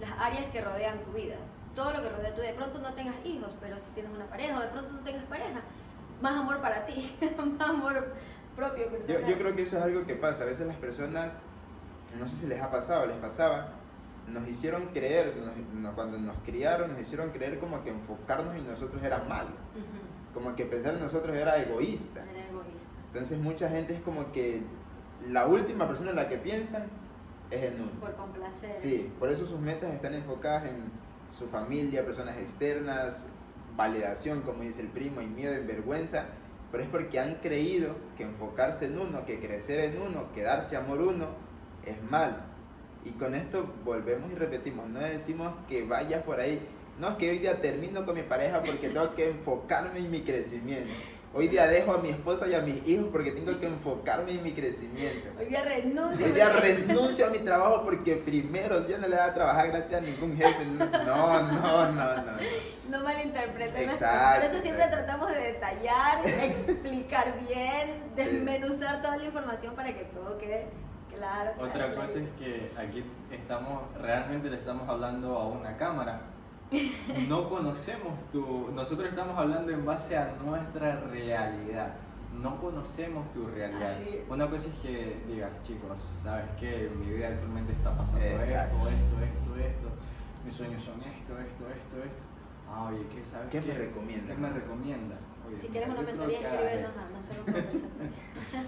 las 0.00 0.18
áreas 0.20 0.46
que 0.52 0.60
rodean 0.60 0.98
tu 1.00 1.12
vida. 1.12 1.36
Todo 1.74 1.92
lo 1.92 2.02
que 2.02 2.08
rodea 2.10 2.34
tu 2.34 2.40
vida. 2.40 2.50
De 2.50 2.56
pronto 2.56 2.78
no 2.80 2.92
tengas 2.94 3.14
hijos, 3.24 3.50
pero 3.60 3.76
si 3.76 3.90
tienes 3.92 4.12
una 4.12 4.26
pareja, 4.26 4.58
o 4.58 4.60
de 4.62 4.68
pronto 4.68 4.92
no 4.92 5.00
tengas 5.00 5.24
pareja, 5.24 5.60
más 6.20 6.36
amor 6.36 6.60
para 6.60 6.84
ti, 6.86 7.16
más 7.58 7.68
amor 7.68 8.12
propio, 8.56 8.86
Yo, 9.08 9.20
yo 9.26 9.38
creo 9.38 9.56
que 9.56 9.62
eso 9.62 9.78
es 9.78 9.82
algo 9.82 10.04
que 10.06 10.14
pasa. 10.14 10.42
A 10.44 10.46
veces 10.46 10.66
las 10.66 10.76
personas, 10.76 11.38
no 12.18 12.28
sé 12.28 12.36
si 12.36 12.46
les 12.46 12.60
ha 12.60 12.70
pasado, 12.70 13.06
les 13.06 13.16
pasaba, 13.16 13.68
nos 14.28 14.46
hicieron 14.46 14.86
creer, 14.88 15.34
nos- 15.36 15.94
cuando 15.94 16.18
nos 16.18 16.36
criaron, 16.44 16.92
nos 16.92 17.00
hicieron 17.00 17.30
creer 17.30 17.58
como 17.58 17.82
que 17.82 17.90
enfocarnos 17.90 18.54
en 18.54 18.66
nosotros 18.68 19.02
era 19.02 19.18
malo. 19.24 19.50
Ujú. 19.74 20.34
Como 20.34 20.54
que 20.56 20.64
pensar 20.66 20.94
en 20.94 21.00
nosotros 21.00 21.34
era 21.36 21.58
egoísta. 21.60 22.22
Era 22.30 22.46
egoísta. 22.48 22.88
Entonces 23.12 23.38
mucha 23.38 23.68
gente 23.68 23.94
es 23.94 24.00
como 24.02 24.30
que 24.32 24.62
la 25.28 25.46
última 25.46 25.86
persona 25.86 26.10
en 26.10 26.16
la 26.16 26.28
que 26.28 26.38
piensan 26.38 26.84
es 27.50 27.62
en 27.64 27.80
uno. 27.80 28.00
Por 28.00 28.14
complacer. 28.14 28.74
Sí, 28.80 29.12
por 29.18 29.30
eso 29.30 29.46
sus 29.46 29.60
metas 29.60 29.92
están 29.92 30.14
enfocadas 30.14 30.64
en 30.64 30.90
su 31.30 31.48
familia, 31.48 32.04
personas 32.04 32.36
externas, 32.38 33.28
validación, 33.76 34.42
como 34.42 34.62
dice 34.62 34.82
el 34.82 34.88
primo, 34.88 35.20
y 35.20 35.26
miedo, 35.26 35.54
en 35.54 35.66
vergüenza, 35.66 36.26
pero 36.70 36.82
es 36.82 36.90
porque 36.90 37.20
han 37.20 37.36
creído 37.36 37.94
que 38.16 38.24
enfocarse 38.24 38.86
en 38.86 38.98
uno, 38.98 39.24
que 39.24 39.40
crecer 39.40 39.80
en 39.80 40.00
uno, 40.00 40.32
que 40.34 40.42
darse 40.42 40.76
amor 40.76 41.00
uno, 41.00 41.26
es 41.84 42.02
malo. 42.10 42.36
Y 43.04 43.10
con 43.12 43.34
esto 43.34 43.72
volvemos 43.84 44.30
y 44.30 44.34
repetimos, 44.34 44.88
no 44.88 45.00
decimos 45.00 45.52
que 45.68 45.84
vayas 45.84 46.22
por 46.22 46.38
ahí, 46.38 46.60
no 46.98 47.10
es 47.10 47.16
que 47.16 47.30
hoy 47.30 47.38
día 47.38 47.60
termino 47.60 48.04
con 48.06 48.14
mi 48.14 48.22
pareja 48.22 48.62
porque 48.62 48.88
tengo 48.88 49.14
que 49.14 49.30
enfocarme 49.30 49.98
en 49.98 50.10
mi 50.10 50.22
crecimiento. 50.22 50.92
Hoy 51.34 51.48
día 51.48 51.66
dejo 51.66 51.94
a 51.94 51.98
mi 51.98 52.10
esposa 52.10 52.46
y 52.46 52.54
a 52.54 52.60
mis 52.60 52.86
hijos 52.86 53.06
porque 53.10 53.30
tengo 53.32 53.58
que 53.58 53.66
enfocarme 53.66 54.32
en 54.32 54.42
mi 54.42 54.52
crecimiento. 54.52 55.30
Hoy 55.38 55.46
día 55.46 55.62
renuncio. 55.62 56.26
Hoy 56.26 56.32
día 56.32 56.50
renuncio 56.50 57.26
a 57.26 57.30
mi 57.30 57.38
trabajo 57.38 57.84
porque 57.84 58.16
primero, 58.16 58.82
si 58.82 58.92
yo 58.92 58.98
no 58.98 59.08
le 59.08 59.16
voy 59.16 59.24
a 59.24 59.32
trabajar 59.32 59.68
gratis 59.68 59.94
a 59.96 60.00
ningún 60.02 60.36
jefe. 60.36 60.66
No, 60.66 60.84
no, 60.84 61.42
no, 61.52 61.92
no. 61.92 62.32
no. 62.90 63.00
Malinterpreten 63.02 63.86
las 63.86 63.94
Exacto, 63.94 64.18
cosas. 64.18 64.36
Por 64.36 64.44
eso 64.44 64.62
siempre 64.62 64.84
exacto. 64.84 65.04
tratamos 65.04 65.30
de 65.30 65.40
detallar, 65.40 66.26
explicar 66.42 67.34
bien, 67.48 68.14
desmenuzar 68.14 69.00
toda 69.00 69.16
la 69.16 69.24
información 69.24 69.74
para 69.74 69.94
que 69.94 70.04
todo 70.04 70.36
quede 70.36 70.66
claro. 71.14 71.52
Otra 71.58 71.72
claro, 71.72 71.94
cosa 71.94 72.18
es 72.18 72.28
que 72.38 72.70
aquí 72.76 73.04
estamos, 73.30 73.84
realmente 73.98 74.50
le 74.50 74.56
estamos 74.56 74.86
hablando 74.86 75.38
a 75.38 75.48
una 75.48 75.78
cámara. 75.78 76.20
No 77.28 77.48
conocemos 77.48 78.12
tu, 78.30 78.70
nosotros 78.72 79.08
estamos 79.08 79.36
hablando 79.38 79.70
en 79.72 79.84
base 79.84 80.16
a 80.16 80.34
nuestra 80.44 81.00
realidad. 81.00 81.94
No 82.40 82.58
conocemos 82.60 83.30
tu 83.32 83.46
realidad. 83.46 83.82
Así 83.82 84.08
es. 84.08 84.30
Una 84.30 84.48
cosa 84.48 84.68
es 84.68 84.74
que 84.76 85.22
digas, 85.28 85.50
chicos, 85.62 86.02
¿sabes 86.02 86.46
qué? 86.58 86.86
En 86.86 86.98
mi 86.98 87.14
vida 87.14 87.28
actualmente 87.28 87.72
está 87.72 87.94
pasando 87.96 88.24
Exacto. 88.24 88.76
esto, 88.76 88.88
esto, 88.88 89.24
esto, 89.24 89.56
esto. 89.68 89.88
Mis 90.44 90.54
sueños 90.54 90.82
son 90.82 91.00
esto, 91.02 91.38
esto, 91.38 91.68
esto, 91.68 91.96
esto. 91.98 92.22
Ah, 92.68 92.88
oye, 92.90 93.06
¿qué 93.14 93.24
sabes? 93.26 93.50
¿Qué 93.50 93.60
me 93.60 93.74
recomienda? 93.74 94.34
¿Qué 94.34 94.40
me 94.40 94.50
recomienda? 94.50 95.16
Oye, 95.46 95.56
Si 95.58 95.68
quieres 95.68 95.90
una 95.90 96.00
mentoría, 96.00 96.38
escríbenos 96.38 96.92
a 96.96 97.10
nosotros 97.10 97.82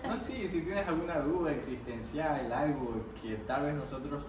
no, 0.08 0.18
sí, 0.18 0.48
si 0.48 0.60
tienes 0.60 0.86
alguna 0.86 1.20
duda 1.20 1.52
existencial, 1.52 2.52
algo 2.52 3.06
que 3.22 3.36
tal 3.46 3.62
vez 3.62 3.74
nosotros 3.74 4.24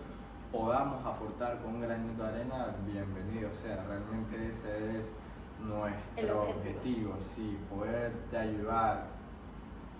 podamos 0.55 1.05
aportar 1.05 1.59
con 1.61 1.75
un 1.75 1.81
granito 1.81 2.23
de 2.23 2.29
arena, 2.29 2.73
bienvenido 2.85 3.53
sea. 3.53 3.83
Realmente 3.83 4.49
ese 4.49 4.99
es 4.99 5.11
nuestro 5.59 6.43
objetivo. 6.43 7.11
objetivo, 7.11 7.15
sí, 7.19 7.57
poderte 7.69 8.37
ayudar 8.37 9.07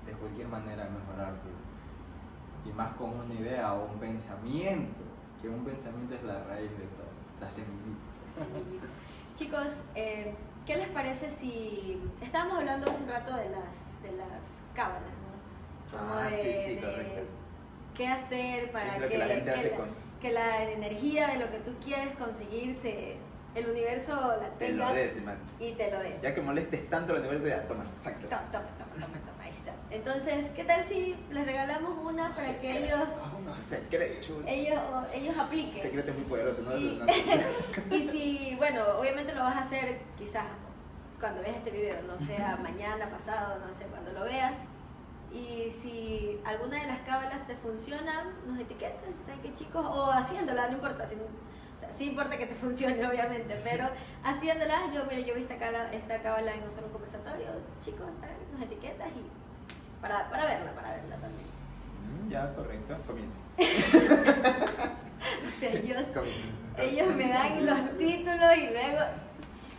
de 0.06 0.14
cualquier 0.14 0.48
manera 0.48 0.86
a 0.86 0.90
mejorar 0.90 1.34
tu 1.40 1.48
vida. 1.48 1.58
Y 2.66 2.72
más 2.72 2.96
con 2.96 3.20
una 3.20 3.34
idea 3.34 3.74
o 3.74 3.92
un 3.92 4.00
pensamiento, 4.00 5.02
que 5.42 5.50
un 5.50 5.66
pensamiento 5.66 6.16
es 6.16 6.24
la 6.24 6.44
raíz 6.46 6.72
de 6.72 6.86
todo, 6.86 7.12
la 7.42 7.50
semillita. 7.50 8.00
Semillita. 8.34 8.88
Chicos, 9.34 9.86
eh, 9.94 10.34
¿qué 10.66 10.78
les 10.78 10.88
parece 10.90 11.30
si 11.30 12.02
estábamos 12.22 12.60
hablando 12.60 12.90
hace 12.90 13.04
un 13.04 13.10
rato 13.10 13.36
de 13.36 13.50
las 13.50 14.02
de 14.02 14.12
las 14.14 14.42
cábalas, 14.74 15.02
¿no? 15.02 15.98
Como 15.98 16.14
Ah, 16.14 16.24
de, 16.24 16.38
sí, 16.38 16.54
sí, 16.66 16.76
de 16.76 16.82
correcto. 16.82 17.45
Qué 17.96 18.08
hacer 18.08 18.72
para 18.72 18.98
que, 18.98 19.08
que 19.08 19.18
la 19.18 19.28
que 19.28 19.36
la, 19.44 19.56
que 20.22 20.32
la 20.32 20.64
energía 20.72 21.28
de 21.30 21.38
lo 21.40 21.50
que 21.52 21.58
tú 21.60 21.74
quieres 21.84 22.16
conseguir 22.18 22.76
se 22.76 23.16
el 23.56 23.70
universo 23.70 24.14
la 24.42 24.50
Te 24.58 24.66
tenga 24.68 24.90
lo 24.90 24.96
dé, 24.96 25.08
te 25.08 25.66
y 25.66 25.72
te 25.74 25.90
lo 25.92 26.00
dé. 26.00 26.20
Ya 26.22 26.34
que 26.34 26.42
molestes 26.42 26.90
tanto 26.90 27.14
al 27.14 27.20
universo, 27.22 27.48
ya 27.48 27.62
toma, 27.68 27.86
sácalo. 27.98 28.28
Toma, 28.28 28.42
toma, 28.52 28.66
toma, 28.78 29.06
toma, 29.06 29.20
toma, 29.26 29.44
ahí 29.44 29.52
está. 29.58 29.72
Entonces, 29.92 30.48
¿qué 30.56 30.66
tal 30.66 30.84
si 30.84 31.16
les 31.32 31.46
regalamos 31.46 31.98
una 32.06 32.36
para 32.36 32.60
que 32.60 32.78
ellos 32.86 33.00
Secreto. 33.64 34.44
ellos 34.46 34.82
ellos 35.14 35.38
apliquen? 35.38 35.82
Secreto 35.82 36.12
es 36.12 36.18
muy 36.18 36.26
poderoso, 36.26 36.62
¿no? 36.64 36.78
Y- 36.78 36.98
No, 37.00 37.06
no. 37.06 37.96
Y 37.96 38.08
si, 38.10 38.56
bueno, 38.58 38.84
obviamente 39.00 39.34
lo 39.34 39.42
vas 39.44 39.56
a 39.56 39.62
hacer 39.62 40.00
quizás 40.18 40.44
cuando 41.20 41.42
veas 41.42 41.56
este 41.56 41.72
video, 41.72 41.96
no 42.02 42.20
sea 42.26 42.58
mañana, 42.62 43.10
pasado, 43.10 43.58
no 43.66 43.74
sé, 43.74 43.86
cuando 43.86 44.12
lo 44.12 44.26
veas. 44.26 44.58
Y 45.36 45.70
si 45.70 46.40
alguna 46.46 46.80
de 46.82 46.88
las 46.88 47.00
cábalas 47.00 47.46
te 47.46 47.56
funciona, 47.56 48.24
nos 48.48 48.58
etiquetas, 48.60 49.10
¿saben 49.26 49.42
qué 49.42 49.54
chicos? 49.54 49.86
O 49.86 50.10
haciéndola, 50.12 50.68
no 50.68 50.74
importa. 50.76 51.06
Si, 51.06 51.16
o 51.16 51.80
sea, 51.80 51.92
sí 51.92 52.08
importa 52.10 52.38
que 52.38 52.46
te 52.46 52.56
funcione, 52.64 53.06
obviamente, 53.06 53.60
pero 53.64 53.90
haciéndola, 54.24 54.94
yo, 54.94 55.04
mire, 55.10 55.26
yo 55.26 55.36
vi 55.36 55.42
esta 55.42 55.58
cábala, 55.58 55.92
esta 55.94 56.22
cábala 56.22 56.54
en 56.54 56.64
un 56.64 56.72
solo 56.72 56.88
conversatorio, 56.92 57.48
chicos, 57.82 58.08
¿saben? 58.22 58.38
nos 58.54 58.62
etiquetas 58.62 59.10
y 59.10 60.02
para, 60.02 60.30
para 60.30 60.46
verla, 60.46 60.72
para 60.74 60.92
verla 60.92 61.16
también. 61.18 61.48
Mm, 62.26 62.30
Ya, 62.32 62.54
correcto, 62.56 62.96
comienza. 63.06 63.40
O 65.48 65.52
sea, 65.52 65.72
ellos, 65.74 66.06
ellos 66.78 67.16
me 67.16 67.30
dan 67.30 67.66
los 67.66 67.98
títulos 67.98 68.58
y 68.58 68.70
luego 68.70 69.00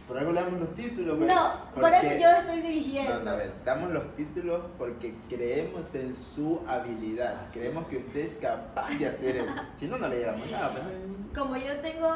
Por 0.07 0.17
algo 0.19 0.31
le 0.33 0.41
damos 0.41 0.61
los 0.61 0.75
títulos. 0.77 1.17
pero- 1.19 1.35
No, 1.35 1.53
por 1.75 1.93
eso 1.93 2.17
yo 2.21 2.29
estoy 2.31 2.61
dirigiendo. 2.61 3.15
No, 3.19 3.25
no, 3.25 3.31
a 3.33 3.37
ver, 3.37 3.53
damos 3.65 3.91
los 3.91 4.15
títulos 4.15 4.61
porque 4.79 5.17
creemos 5.29 5.93
en 5.97 6.15
su 6.15 6.61
habilidad. 6.67 7.41
Ah, 7.43 7.49
sí. 7.49 7.59
creemos 7.59 7.87
que 7.89 7.97
usted 7.99 8.21
es 8.21 8.35
capaz 8.35 8.91
de 8.91 9.09
hacer 9.09 9.37
eso. 9.39 9.53
Si 9.77 9.87
no, 9.89 9.99
no 9.99 10.07
le 10.09 10.19
llevamos 10.21 10.49
nada. 10.51 10.71
pues. 10.73 10.85
Como 11.37 11.57
yo 11.57 11.77
tengo 11.81 12.15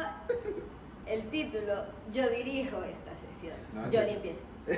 el 1.06 1.28
título, 1.30 1.84
yo 2.12 2.28
dirijo 2.30 2.76
esta 2.84 3.12
sesión. 3.16 3.56
No, 3.74 3.90
yo 3.90 4.02
ni 4.04 4.10
empiezo. 4.10 4.42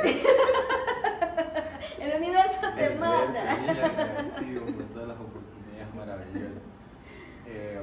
el 1.99 2.17
universo 2.23 2.67
te 2.77 2.87
El 2.87 2.99
manda. 2.99 3.57
universo. 3.59 3.91
Sí, 4.39 4.45
agradecido 4.57 4.65
por 4.65 4.85
todas 4.85 5.09
las 5.09 5.17
oportunidades 5.19 5.95
maravillosas. 5.95 6.63
Eh, 7.47 7.83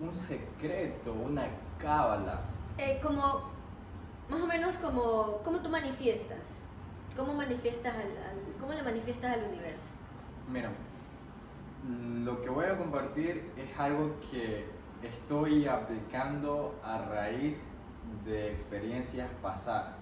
un 0.00 0.14
secreto, 0.16 1.12
una 1.12 1.44
cábala. 1.78 2.40
Eh, 2.78 2.98
como, 3.02 3.50
más 4.30 4.40
o 4.40 4.46
menos 4.46 4.76
como, 4.76 5.38
¿cómo 5.44 5.58
tú 5.60 5.68
manifiestas? 5.70 6.58
¿Cómo 7.16 7.34
manifiestas 7.34 7.94
al, 7.94 8.00
al- 8.02 8.60
cómo 8.60 8.72
le 8.72 8.82
manifiestas 8.82 9.32
al 9.36 9.44
universo? 9.44 9.90
Mira, 10.50 10.70
lo 12.24 12.40
que 12.42 12.48
voy 12.50 12.66
a 12.66 12.76
compartir 12.78 13.50
es 13.56 13.78
algo 13.78 14.14
que 14.30 14.66
estoy 15.02 15.66
aplicando 15.66 16.78
a 16.84 16.98
raíz 16.98 17.58
de 18.24 18.50
experiencias 18.52 19.28
pasadas. 19.42 19.98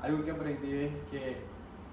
Algo 0.00 0.24
que 0.24 0.30
aprendí 0.30 0.72
es 0.72 0.92
que 1.10 1.42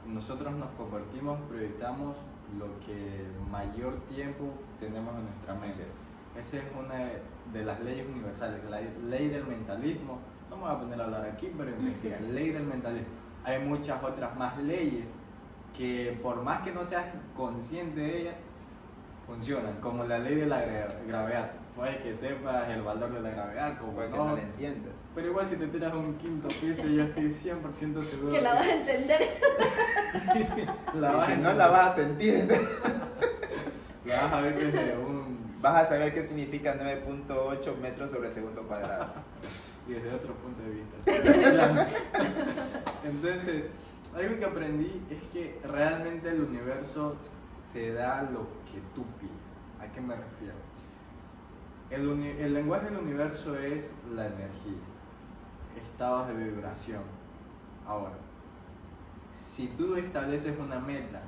nosotros 0.06 0.53
nos 0.53 0.70
convertimos, 0.72 1.40
proyectamos 1.49 2.16
lo 2.60 2.68
que 2.86 3.26
mayor 3.52 3.95
tiempo 4.06 4.53
tenemos 4.80 5.16
en 5.16 5.26
nuestra 5.26 5.56
mente. 5.56 5.84
es. 6.38 6.48
Esa 6.48 6.57
es 6.57 6.64
una 6.78 7.10
de 7.53 7.66
las 7.66 7.80
leyes 7.82 8.07
universales, 8.07 8.64
la 8.70 8.82
ley 8.82 9.30
del 9.30 9.45
mentalismo. 9.45 10.20
No 10.56 10.61
me 10.61 10.68
voy 10.68 10.76
a 10.76 10.80
poner 10.80 11.02
a 11.02 11.03
hablar 11.06 11.26
aquí, 11.26 11.52
pero 11.57 11.69
investiga. 11.72 12.19
ley 12.34 12.49
del 12.52 12.64
mentalismo. 12.64 13.07
Hay 13.44 13.60
muchas 13.60 14.02
otras 14.03 14.36
más 14.38 14.57
leyes 14.57 15.10
que 15.77 16.18
por 16.23 16.41
más 16.41 16.61
que 16.61 16.72
no 16.72 16.84
seas 16.84 17.06
consciente 17.36 17.99
de 17.99 18.22
ellas, 18.22 18.36
funcionan, 19.27 19.76
como 19.82 20.03
la 20.06 20.19
ley 20.19 20.36
de 20.36 20.45
la 20.45 20.65
gra- 20.65 21.07
gravedad. 21.07 21.52
Puede 21.76 21.98
que 21.98 22.14
sepas 22.14 22.69
el 22.69 22.82
valor 22.84 23.11
de 23.11 23.19
la 23.22 23.30
gravedad, 23.32 23.77
como 23.77 23.91
Puede 23.94 24.10
que 24.10 24.18
no. 24.18 24.26
no 24.27 24.32
lo 24.32 24.38
entiendas. 24.41 24.94
Pero 25.14 25.27
igual 25.27 25.45
si 25.45 25.57
te 25.57 25.68
tiras 25.68 25.91
a 25.91 25.98
un 25.98 26.15
quinto 26.15 26.48
piso, 26.48 26.88
yo 26.88 27.03
estoy 27.03 27.26
100% 27.26 28.02
seguro 28.03 28.32
Que 28.32 28.41
la 28.41 28.53
vas 28.53 28.61
a 28.68 28.73
entender. 28.73 29.22
la 30.95 31.11
y 31.11 31.15
vas 31.15 31.27
si 31.27 31.34
a 31.34 31.38
no 31.38 31.53
la 31.53 31.68
vas 31.68 31.91
a 31.91 31.95
sentir, 31.95 32.48
la 34.06 34.22
vas 34.23 34.34
a 34.34 34.41
ver 34.41 34.56
desde 34.72 34.98
un 34.98 35.36
vas 35.61 35.86
a 35.86 35.90
saber 35.90 36.14
qué 36.14 36.23
significa 36.23 36.76
9.8 36.76 37.77
metros 37.77 38.11
sobre 38.11 38.30
segundo 38.32 38.61
cuadrado. 38.64 39.07
Y 39.88 39.94
desde 39.94 40.14
otro 40.14 40.34
punto 40.36 40.62
de 40.64 40.70
vista. 40.70 40.98
Entonces, 43.03 43.70
algo 44.16 44.40
que 44.40 44.45
aprendí 44.45 45.02
es 45.10 45.22
que 45.32 45.60
realmente 45.64 46.30
el 46.30 46.41
universo 46.41 47.18
te 47.74 47.94
da 47.94 48.24
lo 48.24 48.48
que 48.72 48.82
tú 48.94 49.03
pides. 49.20 49.34
¿A 49.80 49.91
qué 49.91 50.02
me 50.02 50.16
refiero? 50.16 50.56
El, 51.90 52.24
el 52.24 52.53
lenguaje 52.53 52.86
del 52.90 52.98
universo 52.98 53.57
es 53.57 53.94
la 54.14 54.28
energía, 54.28 54.82
estados 55.80 56.30
de 56.30 56.34
vibración. 56.36 57.03
Ahora, 57.86 58.14
si 59.30 59.68
tú 59.68 59.95
estableces 59.95 60.57
una 60.57 60.80
meta, 60.80 61.22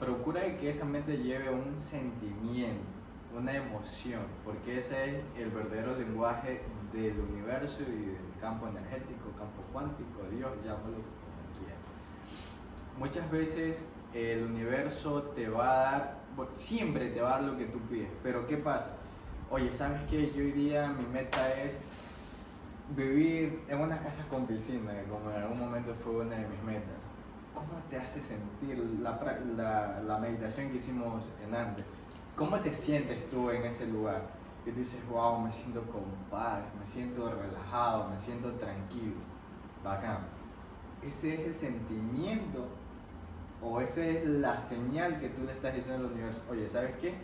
procura 0.00 0.56
que 0.56 0.70
esa 0.70 0.84
meta 0.84 1.12
lleve 1.12 1.50
un 1.50 1.78
sentimiento, 1.78 2.82
una 3.36 3.52
emoción, 3.52 4.22
porque 4.44 4.78
ese 4.78 5.18
es 5.18 5.24
el 5.36 5.50
verdadero 5.50 5.96
lenguaje 5.96 6.62
del 6.94 7.18
universo 7.18 7.82
y 7.82 8.06
del 8.06 8.40
campo 8.40 8.68
energético, 8.68 9.30
campo 9.36 9.62
cuántico, 9.72 10.22
Dios, 10.30 10.52
llámalo 10.64 10.94
como 10.94 11.42
quieras. 11.58 11.82
Muchas 12.98 13.30
veces 13.30 13.88
el 14.12 14.44
universo 14.44 15.22
te 15.34 15.48
va 15.48 15.66
a 15.66 15.90
dar, 15.90 16.18
siempre 16.52 17.10
te 17.10 17.20
va 17.20 17.30
a 17.36 17.40
dar 17.40 17.50
lo 17.50 17.58
que 17.58 17.66
tú 17.66 17.80
pides, 17.80 18.08
pero 18.22 18.46
¿qué 18.46 18.56
pasa? 18.56 18.96
Oye, 19.50 19.72
¿sabes 19.72 20.02
qué? 20.08 20.32
Yo 20.32 20.42
hoy 20.42 20.52
día 20.52 20.88
mi 20.88 21.06
meta 21.06 21.52
es 21.60 21.74
vivir 22.96 23.64
en 23.68 23.80
una 23.80 23.98
casa 23.98 24.24
con 24.28 24.46
piscina, 24.46 24.92
como 25.10 25.30
en 25.30 25.42
algún 25.42 25.58
momento 25.58 25.94
fue 26.04 26.24
una 26.24 26.36
de 26.36 26.46
mis 26.46 26.62
metas. 26.62 27.10
¿Cómo 27.54 27.80
te 27.90 27.96
hace 27.96 28.20
sentir 28.20 28.78
la, 29.00 29.20
la, 29.56 30.00
la 30.00 30.18
meditación 30.18 30.70
que 30.70 30.76
hicimos 30.76 31.24
en 31.44 31.54
antes? 31.54 31.84
¿Cómo 32.36 32.58
te 32.60 32.72
sientes 32.72 33.30
tú 33.30 33.50
en 33.50 33.64
ese 33.64 33.86
lugar? 33.86 34.22
Y 34.66 34.70
tú 34.70 34.78
dices, 34.78 35.00
wow, 35.10 35.38
me 35.38 35.50
siento 35.50 35.82
con 35.82 36.04
paz, 36.30 36.60
me 36.78 36.86
siento 36.86 37.30
relajado, 37.30 38.08
me 38.08 38.18
siento 38.18 38.52
tranquilo. 38.52 39.16
Bacán. 39.82 40.18
Ese 41.02 41.34
es 41.34 41.40
el 41.40 41.54
sentimiento 41.54 42.66
o 43.62 43.80
esa 43.80 44.04
es 44.04 44.26
la 44.26 44.56
señal 44.58 45.20
que 45.20 45.28
tú 45.28 45.42
le 45.44 45.52
estás 45.52 45.74
diciendo 45.74 46.06
al 46.06 46.12
universo. 46.12 46.40
Oye, 46.50 46.66
¿sabes 46.66 46.92
qué? 47.00 47.14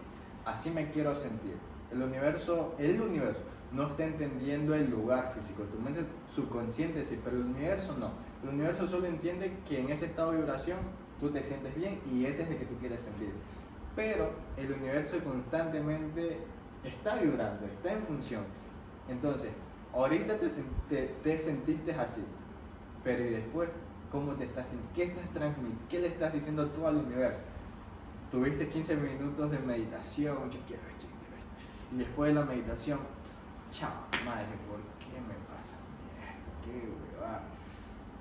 Así 0.44 0.70
me 0.70 0.90
quiero 0.90 1.14
sentir. 1.14 1.56
El 1.90 2.02
universo, 2.02 2.74
el 2.78 3.00
universo 3.00 3.40
no 3.72 3.88
está 3.88 4.04
entendiendo 4.04 4.74
el 4.74 4.90
lugar 4.90 5.32
físico. 5.34 5.62
Tu 5.64 5.78
mente 5.78 6.04
subconsciente 6.28 7.02
sí, 7.02 7.20
pero 7.22 7.36
el 7.36 7.44
universo 7.44 7.96
no. 7.98 8.10
El 8.42 8.54
universo 8.54 8.86
solo 8.86 9.06
entiende 9.06 9.56
que 9.68 9.80
en 9.80 9.90
ese 9.90 10.06
estado 10.06 10.32
de 10.32 10.38
vibración 10.38 10.78
tú 11.18 11.30
te 11.30 11.42
sientes 11.42 11.74
bien 11.74 12.00
y 12.10 12.24
ese 12.24 12.42
es 12.42 12.50
el 12.50 12.56
que 12.56 12.64
tú 12.64 12.76
quieres 12.76 13.02
sentir. 13.02 13.32
Pero 13.94 14.30
el 14.56 14.72
universo 14.72 15.18
constantemente 15.22 16.38
está 16.84 17.16
vibrando, 17.16 17.66
está 17.66 17.92
en 17.92 18.02
función. 18.02 18.44
Entonces, 19.08 19.50
ahorita 19.92 20.38
te, 20.38 20.48
te, 20.88 21.06
te 21.22 21.38
sentiste 21.38 21.92
así, 21.92 22.24
pero 23.02 23.24
¿y 23.24 23.30
después 23.30 23.70
cómo 24.10 24.32
te 24.32 24.44
estás 24.44 24.70
sintiendo? 24.70 24.94
¿Qué 24.94 25.20
estás 25.20 25.34
transmitiendo? 25.34 25.88
¿Qué 25.88 25.98
le 26.00 26.08
estás 26.08 26.32
diciendo 26.32 26.66
tú 26.68 26.86
al 26.86 26.96
universo? 26.96 27.40
Tuviste 28.30 28.68
15 28.68 28.96
minutos 28.96 29.50
de 29.50 29.58
meditación, 29.58 30.50
yo 30.50 30.60
quiero 30.66 30.82
esto, 30.88 31.06
yo 31.06 31.16
quiero. 31.18 31.92
Y 31.92 31.96
después 31.98 32.32
de 32.32 32.40
la 32.40 32.46
meditación, 32.46 33.00
chao, 33.70 33.90
madre, 34.24 34.46
¿por 34.68 34.78
qué 34.98 35.20
me 35.20 35.34
pasa 35.52 35.76
esto? 36.20 36.50
¿Qué 36.64 37.18
huevada? 37.18 37.42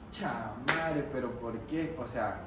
Chao, 0.10 0.56
madre, 0.76 1.07
pero 1.11 1.31
¿por 1.40 1.57
qué? 1.68 1.95
O 1.99 2.07
sea, 2.07 2.44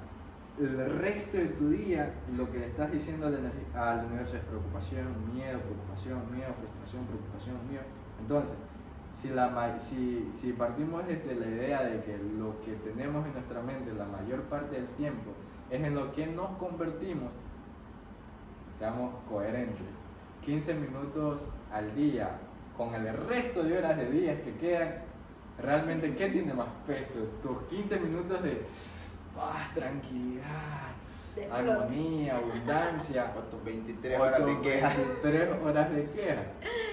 el 0.58 0.98
resto 0.98 1.38
de 1.38 1.46
tu 1.46 1.70
día 1.70 2.14
lo 2.36 2.50
que 2.50 2.58
le 2.58 2.66
estás 2.66 2.92
diciendo 2.92 3.26
al, 3.26 4.04
universo 4.06 4.36
es 4.36 4.42
preocupación, 4.44 5.06
miedo, 5.32 5.58
preocupación, 5.60 6.20
miedo, 6.30 6.52
frustración, 6.58 7.06
preocupación, 7.06 7.56
miedo. 7.68 7.84
Entonces, 8.20 8.56
si, 9.12 9.30
la, 9.30 9.78
si, 9.78 10.30
si 10.30 10.52
partimos 10.52 11.06
desde 11.06 11.34
la 11.34 11.46
idea 11.46 11.82
de 11.84 12.02
que 12.02 12.18
lo 12.38 12.60
que 12.60 12.72
tenemos 12.74 13.26
en 13.26 13.32
nuestra 13.32 13.62
mente 13.62 13.92
la 13.94 14.04
mayor 14.04 14.42
parte 14.42 14.76
del 14.76 14.88
tiempo 14.88 15.32
es 15.70 15.82
en 15.82 15.94
lo 15.94 16.12
que 16.12 16.26
nos 16.26 16.56
convertimos, 16.58 17.30
seamos 18.78 19.14
coherentes. 19.28 19.86
15 20.42 20.74
minutos 20.74 21.48
al 21.72 21.94
día 21.94 22.38
con 22.76 22.94
el 22.94 23.16
resto 23.26 23.62
de 23.62 23.78
horas 23.78 23.96
de 23.96 24.10
días 24.10 24.40
que 24.40 24.56
quedan, 24.56 24.94
realmente, 25.58 26.14
¿qué 26.14 26.28
tiene 26.30 26.52
más 26.52 26.66
peso? 26.86 27.20
Tus 27.42 27.62
15 27.68 28.00
minutos 28.00 28.42
de 28.42 28.66
paz, 29.34 29.74
tranquilidad, 29.74 30.92
armonía, 31.50 32.36
abundancia, 32.36 33.32
O 33.36 33.40
tus 33.42 33.64
23 33.64 34.20
horas 34.20 34.46
de 34.46 34.60
queja. 34.60 34.92
3 35.22 35.48
horas 35.64 35.94
de 35.94 36.04
queja. 36.10 36.42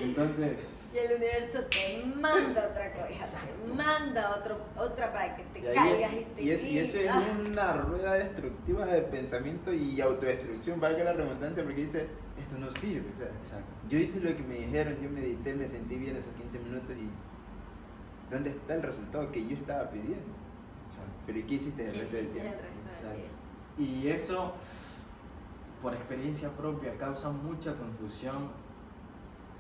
Entonces, 0.02 0.54
Y 0.92 0.98
el 0.98 1.18
universo 1.18 1.60
te 1.70 2.04
manda 2.16 2.68
otra 2.72 2.92
cosa, 2.94 3.06
Exacto. 3.08 3.48
te 3.64 3.74
manda 3.74 4.36
otro, 4.38 4.58
otra 4.76 5.14
para 5.14 5.36
que 5.36 5.44
te 5.44 5.60
Y, 5.60 5.62
caigas 5.76 6.14
es- 6.14 6.22
y 6.22 6.24
te 6.36 6.42
y 6.42 6.50
es- 6.52 6.64
y 6.64 6.80
eso 6.80 6.98
es 6.98 7.12
una 7.48 7.74
rueda 7.74 8.14
destructiva 8.16 8.86
de 8.88 9.02
pensamiento 9.04 9.72
y 9.72 10.02
autodestrucción, 10.02 10.80
valga 10.82 11.04
la 11.04 11.14
redundancia, 11.14 11.64
porque 11.64 11.82
dice, 11.84 12.08
esto 12.40 12.58
no 12.58 12.72
sirve. 12.72 13.08
O 13.14 13.18
sea, 13.18 13.28
exacto. 13.28 13.68
yo 13.88 14.00
hice 14.00 14.20
lo 14.22 14.36
que 14.36 14.42
me 14.42 14.56
dijeron, 14.56 14.98
yo 15.00 15.12
medité, 15.12 15.54
me 15.54 15.68
sentí 15.68 15.96
bien 15.96 16.16
esos 16.16 16.34
15 16.34 16.58
minutos 16.58 16.96
y 16.98 17.12
¿dónde 18.34 18.50
está 18.50 18.74
el 18.74 18.82
resultado 18.82 19.32
que 19.32 19.46
yo 19.48 19.58
estaba 19.58 19.92
pidiendo? 19.92 20.34
Pero 21.30 21.40
¿y 21.42 21.44
qué 21.44 21.54
hiciste 21.56 21.86
el 21.86 21.92
¿qué 21.94 22.00
resto 22.00 22.16
del 22.18 22.28
tiempo? 22.30 22.52
resto 22.64 23.08
del 23.08 23.18
día? 23.18 23.28
Y 23.78 24.08
eso, 24.08 24.54
por 25.80 25.94
experiencia 25.94 26.50
propia, 26.50 26.98
causa 26.98 27.30
mucha 27.30 27.76
confusión 27.76 28.50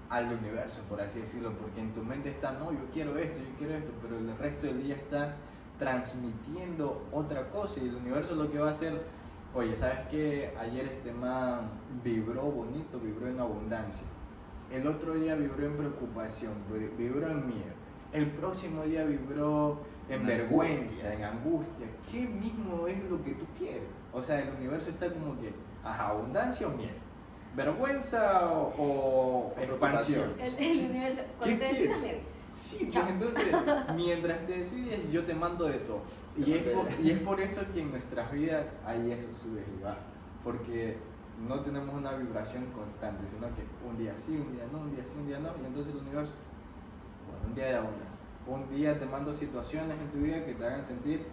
al 0.09 0.33
universo, 0.33 0.81
por 0.89 0.99
así 0.99 1.19
decirlo, 1.19 1.53
porque 1.53 1.79
en 1.81 1.93
tu 1.93 2.03
mente 2.03 2.29
está, 2.31 2.53
no, 2.53 2.71
yo 2.71 2.79
quiero 2.91 3.15
esto, 3.19 3.37
yo 3.37 3.55
quiero 3.59 3.75
esto, 3.75 3.91
pero 4.01 4.17
el 4.17 4.35
resto 4.35 4.65
del 4.65 4.81
día 4.81 4.95
estás 4.95 5.35
transmitiendo 5.77 7.05
otra 7.11 7.49
cosa 7.51 7.79
y 7.79 7.87
el 7.89 7.95
universo 7.95 8.33
lo 8.33 8.51
que 8.51 8.57
va 8.57 8.69
a 8.69 8.71
hacer, 8.71 9.03
oye, 9.53 9.75
¿sabes 9.75 9.99
qué? 10.09 10.55
Ayer 10.59 10.85
este 10.87 11.11
man 11.13 11.69
vibró 12.03 12.41
bonito, 12.45 12.99
vibró 12.99 13.27
en 13.27 13.39
abundancia. 13.39 14.07
El 14.71 14.87
otro 14.87 15.13
día 15.13 15.35
vibró 15.35 15.65
en 15.67 15.77
preocupación, 15.77 16.53
vi- 16.73 16.89
vibró 16.97 17.29
en 17.29 17.45
miedo. 17.45 17.73
El 18.11 18.31
próximo 18.31 18.81
día 18.83 19.05
vibró 19.05 19.81
en 20.09 20.21
En 20.21 20.27
vergüenza, 20.27 21.07
angustia. 21.07 21.13
en 21.13 21.23
angustia. 21.23 21.87
¿Qué 22.11 22.21
mismo 22.21 22.87
es 22.87 23.03
lo 23.09 23.23
que 23.23 23.31
tú 23.33 23.45
quieres? 23.57 23.83
O 24.11 24.21
sea, 24.21 24.39
el 24.41 24.49
universo 24.55 24.89
está 24.89 25.11
como 25.13 25.39
que, 25.39 25.53
ajá, 25.83 26.09
abundancia 26.09 26.67
o 26.67 26.71
miedo. 26.71 26.93
Vergüenza 27.55 28.51
o, 28.51 28.73
o 28.77 29.53
O 29.55 29.55
expansión. 29.59 30.33
El, 30.39 30.55
el 30.57 30.89
universo, 30.89 31.21
cuando 31.37 31.57
te 31.57 31.65
¿Qué 31.67 31.69
decidas 31.73 31.97
quieres? 31.97 32.01
me 32.01 32.09
avisas. 32.09 32.37
Sí, 32.51 32.89
pues 32.91 33.07
entonces, 33.09 33.47
mientras 33.95 34.45
te 34.45 34.57
decides, 34.57 35.11
yo 35.11 35.25
te 35.25 35.33
mando 35.33 35.65
de 35.65 35.79
todo. 35.79 36.01
Y 36.37 36.53
es, 36.53 36.63
por, 36.63 36.85
y 37.01 37.11
es 37.11 37.19
por 37.19 37.41
eso 37.41 37.61
que 37.73 37.81
en 37.81 37.91
nuestras 37.91 38.31
vidas 38.31 38.75
hay 38.85 39.11
esos 39.11 39.35
subes 39.37 39.63
y. 39.67 39.83
Porque 40.43 40.97
no 41.47 41.61
tenemos 41.61 41.93
una 41.95 42.13
vibración 42.13 42.65
constante, 42.67 43.27
sino 43.27 43.47
que 43.55 43.63
un 43.87 43.97
día 43.97 44.15
sí, 44.15 44.37
un 44.37 44.53
día 44.53 44.65
no, 44.71 44.79
un 44.79 44.95
día 44.95 45.03
sí, 45.03 45.13
un 45.19 45.27
día 45.27 45.39
no. 45.39 45.49
Y 45.61 45.65
entonces 45.65 45.93
el 45.93 46.01
universo, 46.01 46.33
bueno, 47.29 47.47
un 47.47 47.55
día 47.55 47.65
de 47.65 47.75
abundancia. 47.75 48.25
Un 48.49 48.67
día 48.67 48.97
te 48.97 49.05
mando 49.05 49.31
situaciones 49.31 49.95
en 49.99 50.07
tu 50.09 50.25
vida 50.25 50.43
que 50.43 50.55
te 50.55 50.65
hagan 50.65 50.81
sentir 50.81 51.23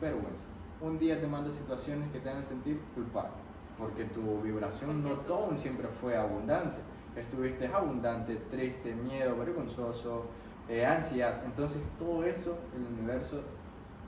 vergüenza. 0.00 0.46
Un 0.80 0.98
día 0.98 1.20
te 1.20 1.28
mando 1.28 1.52
situaciones 1.52 2.10
que 2.10 2.18
te 2.18 2.30
hagan 2.30 2.42
sentir 2.42 2.80
culpable. 2.96 3.30
Porque 3.78 4.04
tu 4.06 4.40
vibración 4.42 5.04
no 5.04 5.10
todo 5.18 5.56
siempre 5.56 5.86
fue 6.00 6.16
abundancia. 6.16 6.82
Estuviste 7.14 7.68
abundante, 7.68 8.34
triste, 8.50 8.92
miedo, 8.92 9.36
vergonzoso, 9.36 10.24
eh, 10.68 10.84
ansiedad. 10.84 11.44
Entonces 11.44 11.80
todo 11.96 12.24
eso 12.24 12.58
el 12.76 12.92
universo 12.92 13.40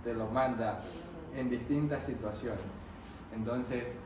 te 0.02 0.12
lo 0.12 0.26
manda 0.26 0.80
en 1.36 1.48
distintas 1.48 2.02
situaciones. 2.02 2.64
Entonces, 3.32 3.98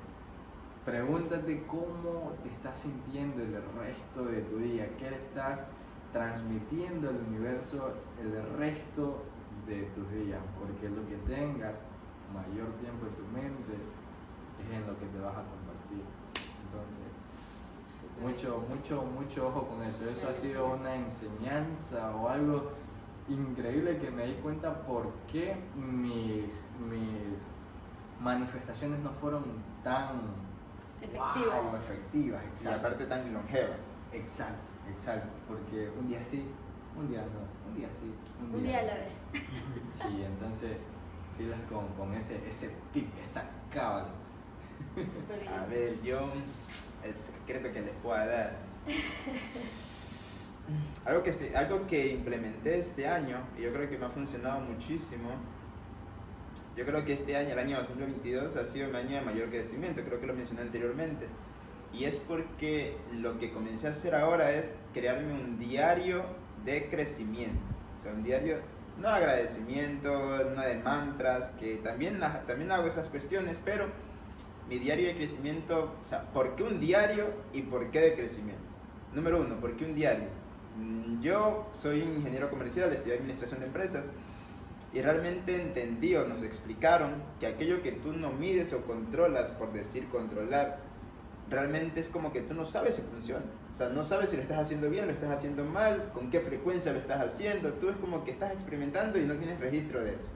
pregúntate 0.85 1.65
cómo 1.67 2.35
te 2.43 2.51
estás 2.51 2.79
sintiendo 2.79 3.43
el 3.43 3.55
resto 3.79 4.25
de 4.27 4.43
tu 4.43 4.59
día, 4.59 4.87
qué 4.99 5.09
estás 5.09 5.67
transmitiendo 6.13 7.09
al 7.11 7.17
universo 7.29 7.95
el 8.21 8.59
resto 8.59 9.23
de 9.67 9.83
tus 9.95 10.11
días, 10.11 10.41
porque 10.59 10.89
lo 10.89 11.07
que 11.07 11.17
tengas 11.27 11.83
mayor 12.33 12.69
tiempo 12.81 13.07
en 13.07 13.15
tu 13.15 13.25
mente 13.33 13.75
es 14.63 14.71
en 14.71 14.87
lo 14.87 14.99
que 14.99 15.07
te 15.07 15.19
vas 15.19 15.37
a 15.37 15.45
compartir. 15.45 16.03
ti. 16.35 16.43
Entonces, 16.65 17.09
mucho, 18.21 18.65
mucho, 18.69 19.03
mucho 19.03 19.49
ojo 19.49 19.69
con 19.69 19.83
eso. 19.83 20.09
Eso 20.09 20.29
ha 20.29 20.33
sido 20.33 20.75
una 20.75 20.95
enseñanza 20.95 22.15
o 22.17 22.29
algo 22.29 22.73
increíble 23.29 23.99
que 23.99 24.11
me 24.11 24.27
di 24.27 24.35
cuenta 24.35 24.83
por 24.83 25.13
qué 25.31 25.57
mis, 25.77 26.63
mis 26.89 27.39
manifestaciones 28.21 29.01
no 29.01 29.11
fueron 29.13 29.45
tan 29.85 30.49
Efectivas. 31.01 31.63
wow, 31.63 31.77
efectivas, 31.77 32.43
Y 32.65 32.69
aparte 32.69 33.07
tan 33.07 33.33
longevas. 33.33 33.79
Exacto, 34.13 34.69
exacto, 34.91 35.29
porque 35.47 35.91
un 35.99 36.09
día 36.09 36.23
sí, 36.23 36.45
un 36.97 37.09
día 37.09 37.23
no, 37.23 37.71
un 37.71 37.77
día 37.77 37.91
sí, 37.91 38.13
un 38.41 38.51
día, 38.51 38.59
Un 38.59 38.65
día 38.65 38.79
a 38.79 38.83
la 38.83 38.95
vez. 38.95 39.19
Sí, 39.93 40.23
entonces, 40.25 40.79
pilas 41.37 41.61
con, 41.71 41.89
con 41.95 42.13
ese, 42.13 42.47
ese 42.47 42.71
tip, 42.93 43.09
esa 43.21 43.49
cábala. 43.71 44.11
A 45.57 45.67
ver, 45.67 46.01
yo 46.03 46.31
el 47.05 47.15
secreto 47.15 47.73
que 47.73 47.81
les 47.81 47.95
pueda 48.03 48.27
dar. 48.27 48.57
Algo 51.05 51.23
que, 51.23 51.57
algo 51.57 51.87
que 51.87 52.13
implementé 52.13 52.81
este 52.81 53.09
año 53.09 53.39
y 53.59 53.63
yo 53.63 53.73
creo 53.73 53.89
que 53.89 53.97
me 53.97 54.07
ha 54.07 54.11
funcionado 54.11 54.61
muchísimo. 54.61 55.31
Yo 56.77 56.85
creo 56.85 57.05
que 57.05 57.15
este 57.15 57.37
año, 57.37 57.53
el 57.53 57.59
año 57.59 57.79
2022, 57.83 58.57
ha 58.57 58.65
sido 58.65 58.89
mi 58.89 58.97
año 58.99 59.17
de 59.17 59.23
mayor 59.23 59.49
crecimiento, 59.49 60.03
creo 60.03 60.21
que 60.21 60.27
lo 60.27 60.35
mencioné 60.35 60.63
anteriormente. 60.63 61.27
Y 61.93 62.05
es 62.05 62.17
porque 62.17 62.97
lo 63.15 63.39
que 63.39 63.51
comencé 63.53 63.89
a 63.89 63.93
hacer 63.93 64.15
ahora 64.15 64.53
es 64.53 64.79
crearme 64.93 65.33
un 65.33 65.59
diario 65.59 66.23
de 66.65 66.89
crecimiento. 66.89 67.59
O 67.99 68.03
sea, 68.03 68.13
un 68.13 68.23
diario, 68.23 68.57
no 68.99 69.09
de 69.09 69.15
agradecimiento, 69.15 70.11
no 70.55 70.63
de 70.63 70.75
mantras, 70.83 71.53
que 71.59 71.77
también, 71.77 72.21
la- 72.21 72.43
también 72.43 72.71
hago 72.73 72.87
esas 72.87 73.09
cuestiones, 73.09 73.59
pero 73.65 73.87
mi 74.69 74.79
diario 74.79 75.09
de 75.09 75.17
crecimiento, 75.17 75.95
o 76.01 76.05
sea, 76.05 76.23
¿por 76.33 76.55
qué 76.57 76.63
un 76.63 76.79
diario 76.79 77.27
y 77.53 77.63
por 77.63 77.91
qué 77.91 78.01
de 78.01 78.15
crecimiento? 78.15 78.63
Número 79.15 79.41
uno, 79.41 79.57
¿por 79.61 79.77
qué 79.77 79.85
un 79.87 79.95
diario? 79.95 80.29
Mm, 80.77 81.23
Yo 81.23 81.69
soy 81.73 82.01
ingeniero 82.03 82.51
comercial, 82.51 82.93
estudié 82.93 83.17
administración 83.17 83.61
de 83.61 83.67
empresas 83.67 84.11
y 84.93 85.01
realmente 85.01 85.61
entendí 85.61 86.15
o 86.15 86.27
nos 86.29 86.43
explicaron 86.43 87.15
que 87.41 87.47
aquello 87.47 87.83
que 87.83 87.93
tú 87.93 88.13
no 88.13 88.31
mides 88.31 88.73
o 88.75 88.83
controlas, 88.83 89.47
por 89.53 89.73
decir 89.73 90.07
controlar, 90.09 90.79
realmente 91.51 92.01
es 92.01 92.09
como 92.09 92.33
que 92.33 92.43
tú 92.43 92.55
no 92.55 92.67
sabes 92.67 92.97
si 92.97 93.03
funciona. 93.03 93.45
O 93.75 93.77
sea, 93.79 93.89
no 93.91 94.05
sabes 94.05 94.31
si 94.31 94.37
lo 94.37 94.43
estás 94.43 94.59
haciendo 94.59 94.91
bien, 94.91 95.07
lo 95.07 95.13
estás 95.13 95.31
haciendo 95.31 95.65
mal, 95.65 96.11
con 96.13 96.31
qué 96.31 96.41
frecuencia 96.41 96.93
lo 96.93 96.99
estás 96.99 97.25
haciendo. 97.25 97.73
Tú 97.75 97.89
es 97.89 97.97
como 97.97 98.25
que 98.25 98.33
estás 98.33 98.53
experimentando 98.53 99.19
y 99.19 99.25
no 99.25 99.35
tienes 99.35 99.61
registro 99.61 100.03
de 100.03 100.11
eso. 100.11 100.29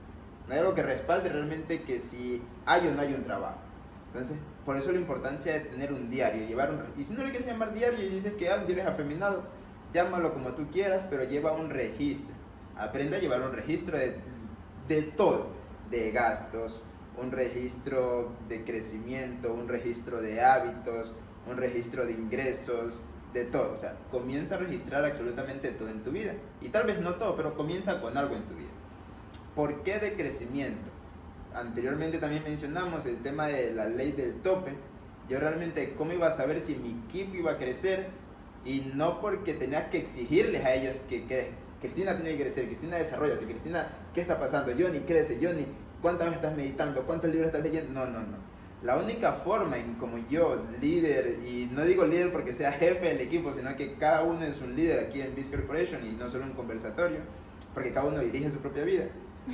No 0.47 0.53
hay 0.53 0.59
algo 0.59 0.75
que 0.75 0.83
respalde 0.83 1.29
realmente 1.29 1.81
que 1.81 1.99
si 1.99 2.41
hay 2.65 2.87
o 2.87 2.93
no 2.93 3.01
hay 3.01 3.13
un 3.13 3.23
trabajo. 3.23 3.57
Entonces, 4.07 4.37
por 4.65 4.77
eso 4.77 4.91
la 4.91 4.99
importancia 4.99 5.53
de 5.53 5.59
tener 5.61 5.91
un 5.91 6.09
diario, 6.09 6.47
llevar 6.47 6.71
un... 6.71 7.01
Y 7.01 7.03
si 7.03 7.13
no 7.13 7.23
le 7.23 7.31
quieres 7.31 7.47
llamar 7.47 7.73
diario 7.73 7.99
y 8.05 8.09
dices 8.09 8.33
que 8.33 8.49
ah, 8.49 8.57
un 8.61 8.67
diario 8.67 8.83
es 8.83 8.89
afeminado, 8.89 9.43
llámalo 9.93 10.33
como 10.33 10.49
tú 10.49 10.67
quieras, 10.71 11.05
pero 11.09 11.23
lleva 11.23 11.51
un 11.51 11.69
registro. 11.69 12.33
Aprende 12.77 13.17
a 13.17 13.19
llevar 13.19 13.41
un 13.41 13.53
registro 13.53 13.97
de, 13.97 14.15
de 14.87 15.01
todo, 15.01 15.47
de 15.89 16.11
gastos, 16.11 16.83
un 17.21 17.31
registro 17.31 18.31
de 18.49 18.63
crecimiento, 18.63 19.53
un 19.53 19.67
registro 19.67 20.21
de 20.21 20.41
hábitos, 20.41 21.15
un 21.49 21.57
registro 21.57 22.05
de 22.05 22.13
ingresos, 22.13 23.05
de 23.33 23.45
todo. 23.45 23.73
O 23.73 23.77
sea, 23.77 23.95
comienza 24.11 24.55
a 24.55 24.59
registrar 24.59 25.05
absolutamente 25.05 25.71
todo 25.71 25.89
en 25.89 26.03
tu 26.03 26.11
vida. 26.11 26.33
Y 26.61 26.69
tal 26.69 26.87
vez 26.87 26.99
no 26.99 27.15
todo, 27.15 27.35
pero 27.35 27.55
comienza 27.55 28.01
con 28.01 28.17
algo 28.17 28.35
en 28.35 28.43
tu 28.43 28.55
vida. 28.55 28.69
¿Por 29.55 29.83
qué 29.83 29.99
de 29.99 30.13
crecimiento? 30.13 30.89
Anteriormente 31.53 32.17
también 32.17 32.43
mencionamos 32.43 33.05
el 33.05 33.17
tema 33.17 33.47
de 33.47 33.73
la 33.73 33.85
ley 33.85 34.11
del 34.11 34.41
tope. 34.41 34.73
Yo 35.29 35.39
realmente, 35.39 35.93
¿cómo 35.95 36.13
iba 36.13 36.27
a 36.27 36.35
saber 36.35 36.61
si 36.61 36.75
mi 36.75 36.99
equipo 37.07 37.35
iba 37.35 37.51
a 37.51 37.57
crecer? 37.57 38.07
Y 38.65 38.91
no 38.95 39.21
porque 39.21 39.53
tenía 39.53 39.89
que 39.89 39.99
exigirles 39.99 40.63
a 40.65 40.73
ellos 40.73 40.99
que 41.09 41.25
crezcan. 41.25 41.63
Cristina 41.81 42.15
tiene 42.15 42.37
que 42.37 42.43
crecer, 42.43 42.65
Cristina 42.67 42.95
desarrollate, 42.95 43.43
Cristina, 43.43 43.85
¿qué 44.13 44.21
está 44.21 44.39
pasando? 44.39 44.71
Johnny 44.71 45.01
crece, 45.01 45.37
Johnny, 45.41 45.67
¿cuántas 46.03 46.27
veces 46.27 46.43
estás 46.43 46.55
meditando? 46.55 47.01
¿Cuántos 47.03 47.31
libros 47.31 47.47
estás 47.47 47.63
leyendo? 47.63 47.91
No, 47.93 48.05
no, 48.05 48.19
no. 48.19 48.37
La 48.83 48.97
única 48.97 49.31
forma 49.31 49.77
en 49.77 49.95
como 49.95 50.17
yo, 50.29 50.61
líder, 50.81 51.39
y 51.47 51.69
no 51.71 51.85
digo 51.85 52.05
líder 52.05 52.33
porque 52.33 52.53
sea 52.53 52.73
jefe 52.73 53.07
del 53.07 53.21
equipo, 53.21 53.53
sino 53.53 53.75
que 53.77 53.93
cada 53.93 54.23
uno 54.23 54.43
es 54.43 54.61
un 54.61 54.75
líder 54.75 54.99
aquí 54.99 55.21
en 55.21 55.33
Biz 55.33 55.49
Corporation 55.49 56.05
y 56.05 56.11
no 56.11 56.29
solo 56.29 56.43
un 56.43 56.51
conversatorio, 56.51 57.19
porque 57.73 57.93
cada 57.93 58.07
uno 58.07 58.19
dirige 58.19 58.51
su 58.51 58.57
propia 58.57 58.83
vida. 58.83 59.05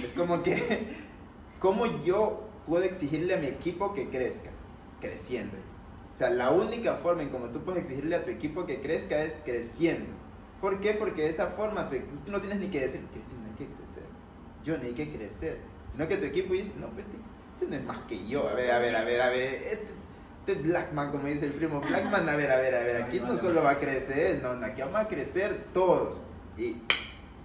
Es 0.04 0.14
como 0.14 0.42
que, 0.42 0.96
¿cómo 1.60 1.86
yo 2.04 2.50
puedo 2.68 2.84
exigirle 2.84 3.36
a 3.36 3.38
mi 3.38 3.48
equipo 3.48 3.94
que 3.94 4.10
crezca? 4.10 4.50
Creciendo. 5.00 5.56
O 6.12 6.18
sea, 6.18 6.32
la 6.32 6.50
única 6.50 6.96
forma 6.96 7.22
en 7.22 7.30
como 7.30 7.50
tú 7.50 7.64
puedes 7.64 7.84
exigirle 7.84 8.16
a 8.16 8.26
tu 8.26 8.32
equipo 8.32 8.66
que 8.66 8.82
crezca 8.82 9.24
es 9.24 9.40
creciendo. 9.46 10.10
¿Por 10.60 10.82
qué? 10.82 10.94
Porque 10.94 11.22
de 11.22 11.30
esa 11.30 11.48
forma 11.52 11.88
tú, 11.88 11.98
tú 12.26 12.32
no 12.32 12.42
tienes 12.42 12.60
ni 12.60 12.70
que 12.70 12.82
decir, 12.82 13.02
Cristina, 13.12 13.46
hay 13.48 13.54
que 13.54 13.68
crecer. 13.76 14.04
No 14.66 14.88
hay 14.88 14.94
que 14.94 15.16
crecer. 15.16 15.69
Sino 16.00 16.08
que 16.08 16.16
tu 16.16 16.28
equipo 16.28 16.54
dice, 16.54 16.72
no, 16.80 16.88
pues 16.92 17.06
tú 17.60 17.68
no 17.68 17.76
es 17.76 17.84
más 17.84 17.98
que 18.08 18.26
yo. 18.26 18.48
A 18.48 18.54
ver, 18.54 18.72
a 18.72 18.80
ver, 18.80 18.96
a 18.96 19.04
ver, 19.04 19.22
a 19.22 19.30
ver. 19.32 19.54
Este, 19.70 19.90
este 20.40 20.52
es 20.54 20.64
Blackman, 20.64 21.12
como 21.12 21.28
dice 21.28 21.48
el 21.48 21.52
primo 21.52 21.82
Blackman. 21.82 22.30
A 22.30 22.38
ver, 22.38 22.50
a 22.54 22.56
ver, 22.56 22.74
a 22.74 22.80
ver. 22.80 23.04
Aquí 23.04 23.20
no 23.20 23.38
solo 23.38 23.62
va 23.62 23.72
a 23.72 23.76
crecer, 23.76 24.42
no, 24.42 24.66
aquí 24.66 24.80
vamos 24.80 24.96
a 24.96 25.08
crecer 25.10 25.66
todos. 25.74 26.22
Y 26.58 26.78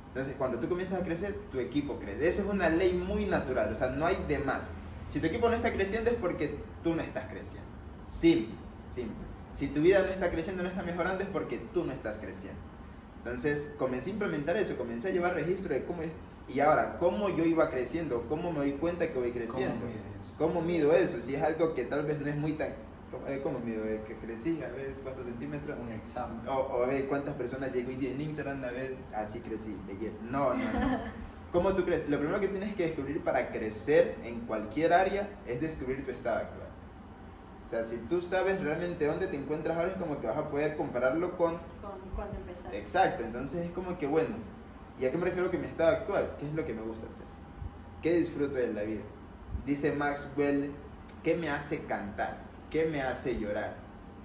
entonces, 0.07 0.37
cuando 0.39 0.61
tú 0.61 0.69
comienzas 0.69 1.03
a 1.03 1.05
crecer, 1.05 1.35
tu 1.51 1.59
equipo 1.59 1.99
crece. 1.99 2.29
Esa 2.29 2.43
es 2.43 2.49
una 2.49 2.69
ley 2.69 2.93
muy 2.93 3.27
natural, 3.27 3.73
o 3.73 3.75
sea, 3.75 3.89
no 3.89 4.07
hay 4.07 4.25
de 4.29 4.39
más. 4.39 4.71
Si 5.09 5.19
tu 5.19 5.27
equipo 5.27 5.49
no 5.49 5.57
está 5.57 5.73
creciendo 5.73 6.11
es 6.11 6.17
porque 6.17 6.55
tú 6.85 6.95
no 6.95 7.03
estás 7.03 7.25
creciendo. 7.25 7.69
Simple, 8.07 8.55
simple. 8.89 9.17
Si 9.53 9.67
tu 9.67 9.83
vida 9.83 9.99
no 9.99 10.13
está 10.13 10.31
creciendo, 10.31 10.63
no 10.63 10.69
está 10.69 10.85
mejorando 10.85 11.25
es 11.25 11.29
porque 11.31 11.59
tú 11.75 11.85
no 11.85 11.93
estás 11.93 12.19
creciendo. 12.19 12.61
Entonces, 13.19 13.75
comencé 13.81 14.11
a 14.11 14.13
implementar 14.13 14.57
eso, 14.57 14.77
comencé 14.77 15.09
a 15.09 15.11
llevar 15.11 15.35
registro 15.35 15.75
de 15.75 15.85
cómo. 15.85 16.03
Y 16.49 16.61
ahora, 16.61 16.97
¿cómo 16.99 17.31
yo 17.31 17.45
iba 17.45 17.71
creciendo? 17.71 18.25
¿Cómo 18.29 18.53
me 18.53 18.59
doy 18.59 18.73
cuenta 18.73 19.09
que 19.09 19.19
voy 19.19 19.33
creciendo? 19.33 19.81
¿Cómo 19.81 19.93
eso? 19.93 20.35
¿Cómo 20.39 20.63
mido 20.63 20.93
eso? 20.93 21.21
Si 21.21 21.35
es 21.35 21.43
algo 21.43 21.75
que 21.75 21.85
tal 21.85 22.05
vez 22.05 22.21
no 22.21 22.27
es 22.27 22.37
muy 22.37 22.53
tan... 22.53 22.71
¿Cómo, 23.11 23.27
eh, 23.29 23.41
cómo 23.43 23.59
mido? 23.61 23.85
Eh, 23.85 24.03
¿Que 24.07 24.17
crecí? 24.17 24.61
A 24.63 24.69
ver, 24.69 24.95
¿cuántos 25.03 25.27
centímetros? 25.27 25.79
Un 25.79 25.93
examen. 25.93 26.41
O, 26.49 26.53
o 26.53 26.83
a 26.83 26.87
ver 26.87 27.07
cuántas 27.07 27.35
personas 27.35 27.73
llegó 27.73 27.91
día 27.91 28.11
en 28.11 28.21
Instagram, 28.21 28.65
a 28.65 28.69
ver, 28.69 28.97
así 29.15 29.41
crecí. 29.41 29.77
No, 30.31 30.55
no, 30.55 30.73
no. 30.73 30.99
¿Cómo 31.53 31.73
tú 31.73 31.85
crees? 31.85 32.09
Lo 32.09 32.19
primero 32.19 32.41
que 32.41 32.49
tienes 32.49 32.75
que 32.75 32.87
descubrir 32.87 33.23
para 33.23 33.49
crecer 33.53 34.17
en 34.25 34.41
cualquier 34.41 34.93
área 34.93 35.29
es 35.47 35.61
descubrir 35.61 36.05
tu 36.05 36.11
estado 36.11 36.39
actual. 36.39 36.69
O 37.65 37.69
sea, 37.69 37.85
si 37.85 37.97
tú 37.97 38.21
sabes 38.21 38.61
realmente 38.61 39.07
dónde 39.07 39.29
te 39.29 39.37
encuentras 39.37 39.77
ahora, 39.77 39.93
es 39.93 39.97
como 39.97 40.21
que 40.21 40.27
vas 40.27 40.37
a 40.37 40.51
poder 40.51 40.77
compararlo 40.77 41.37
con... 41.37 41.53
Con, 41.53 41.93
cuando 42.17 42.37
empezaste. 42.39 42.77
Exacto, 42.77 43.23
entonces 43.23 43.67
es 43.67 43.71
como 43.71 43.97
que 43.97 44.09
bueno, 44.09 44.35
¿y 45.01 45.07
a 45.07 45.11
qué 45.11 45.19
me 45.19 45.25
refiero 45.25 45.51
con 45.51 45.61
mi 45.61 45.67
estado 45.67 45.97
actual? 45.97 46.37
¿Qué 46.39 46.47
es 46.47 46.55
lo 46.55 46.65
que 46.65 46.75
me 46.75 46.83
gusta 46.83 47.07
hacer? 47.09 47.27
¿Qué 48.03 48.15
disfruto 48.15 48.55
de 48.55 48.73
la 48.73 48.83
vida? 48.83 49.03
Dice 49.67 49.93
Maxwell, 49.93 50.71
¿qué 51.23 51.37
me 51.37 51.49
hace 51.49 51.85
cantar? 51.85 52.39
¿Qué 52.71 52.87
me 52.87 53.03
hace 53.03 53.39
llorar? 53.39 53.77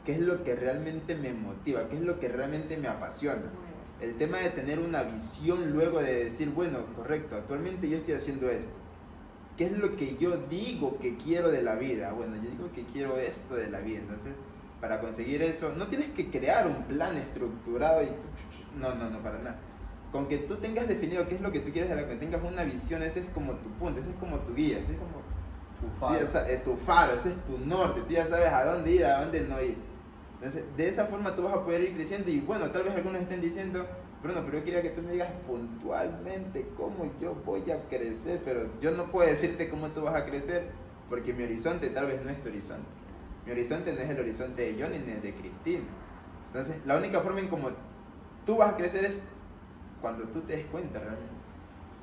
¿Qué 0.06 0.14
es 0.14 0.20
lo 0.20 0.44
que 0.44 0.56
realmente 0.56 1.16
me 1.16 1.34
motiva? 1.34 1.88
¿Qué 1.88 1.96
es 1.96 2.02
lo 2.02 2.20
que 2.20 2.28
realmente 2.28 2.78
me 2.78 2.88
apasiona? 2.88 3.44
El 4.02 4.18
tema 4.18 4.38
de 4.40 4.50
tener 4.50 4.80
una 4.80 5.04
visión 5.04 5.72
luego 5.72 6.02
de 6.02 6.26
decir, 6.26 6.50
bueno, 6.50 6.80
correcto, 6.96 7.36
actualmente 7.36 7.90
yo 7.90 7.98
estoy 7.98 8.16
haciendo 8.16 8.50
esto. 8.50 8.74
¿Qué 9.58 9.66
es 9.66 9.78
lo 9.78 9.98
que 9.98 10.16
yo 10.18 10.38
digo 10.50 10.98
que 11.00 11.18
quiero 11.18 11.50
de 11.50 11.62
la 11.62 11.76
vida? 11.76 12.14
Bueno, 12.14 12.38
yo 12.38 12.50
digo 12.50 12.72
que 12.74 12.86
quiero 12.86 13.18
esto 13.18 13.56
de 13.56 13.70
la 13.70 13.82
vida. 13.82 14.00
Entonces, 14.00 14.34
para 14.80 15.02
conseguir 15.02 15.42
eso, 15.42 15.74
no 15.76 15.88
tienes 15.88 16.12
que 16.12 16.30
crear 16.30 16.66
un 16.66 16.84
plan 16.84 17.18
estructurado 17.18 18.04
y... 18.04 18.08
No, 18.80 18.96
no, 18.96 19.10
no, 19.10 19.20
para 19.20 19.40
nada. 19.40 19.60
Con 20.12 20.28
que 20.28 20.38
tú 20.40 20.56
tengas 20.56 20.88
definido 20.88 21.28
qué 21.28 21.36
es 21.36 21.42
lo 21.42 21.52
que 21.52 21.60
tú 21.60 21.72
quieres 21.72 21.90
de 21.90 21.96
la 21.96 22.08
que 22.08 22.16
tengas 22.16 22.42
una 22.44 22.64
visión, 22.64 23.04
ese 23.04 23.20
es 23.20 23.26
como 23.28 23.54
tu 23.54 23.70
punto, 23.72 24.00
ese 24.02 24.10
es 24.10 24.16
como 24.16 24.38
tu 24.40 24.56
guía, 24.56 24.80
ese 24.80 24.94
es 24.94 24.98
como 24.98 25.22
Tu 25.80 25.88
faro. 26.00 26.16
es 26.50 26.64
tu 26.64 26.76
faro, 26.76 27.14
ese 27.14 27.30
es 27.30 27.46
tu 27.46 27.58
norte, 27.60 28.02
tú 28.02 28.14
ya 28.14 28.26
sabes 28.26 28.48
a 28.48 28.66
dónde 28.66 28.92
ir, 28.92 29.06
a 29.06 29.22
dónde 29.22 29.42
no 29.42 29.62
ir. 29.62 29.78
Entonces, 30.36 30.64
de 30.76 30.88
esa 30.88 31.06
forma 31.06 31.36
tú 31.36 31.44
vas 31.44 31.54
a 31.54 31.64
poder 31.64 31.82
ir 31.82 31.94
creciendo 31.96 32.32
y 32.32 32.40
bueno, 32.40 32.72
tal 32.72 32.84
vez 32.84 32.96
algunos 32.96 33.22
estén 33.22 33.42
diciendo, 33.42 33.86
Bruno, 34.24 34.42
pero 34.46 34.60
yo 34.60 34.64
quería 34.66 34.82
que 34.82 34.90
tú 34.90 35.02
me 35.02 35.12
digas 35.12 35.30
puntualmente 35.48 36.68
cómo 36.76 37.12
yo 37.22 37.36
voy 37.46 37.70
a 37.72 37.84
crecer, 37.88 38.42
pero 38.44 38.62
yo 38.82 38.92
no 38.92 39.12
puedo 39.12 39.30
decirte 39.30 39.70
cómo 39.70 39.88
tú 39.90 40.02
vas 40.02 40.16
a 40.16 40.26
crecer 40.26 40.72
porque 41.08 41.34
mi 41.34 41.44
horizonte 41.44 41.90
tal 41.90 42.08
vez 42.08 42.24
no 42.24 42.30
es 42.30 42.42
tu 42.42 42.50
horizonte. 42.50 42.88
Mi 43.46 43.52
horizonte 43.52 43.94
no 43.94 44.00
es 44.00 44.10
el 44.10 44.20
horizonte 44.20 44.62
de 44.62 44.82
Johnny 44.82 45.00
ni 45.00 45.14
el 45.14 45.22
de 45.22 45.34
Cristina. 45.34 45.84
Entonces, 46.48 46.78
la 46.86 46.98
única 46.98 47.22
forma 47.22 47.40
en 47.40 47.48
cómo 47.48 47.70
tú 48.46 48.58
vas 48.58 48.74
a 48.74 48.78
crecer 48.78 49.06
es 49.06 49.24
cuando 50.02 50.26
tú 50.26 50.42
te 50.42 50.58
des 50.58 50.66
cuenta 50.68 51.00
realmente. 51.00 51.40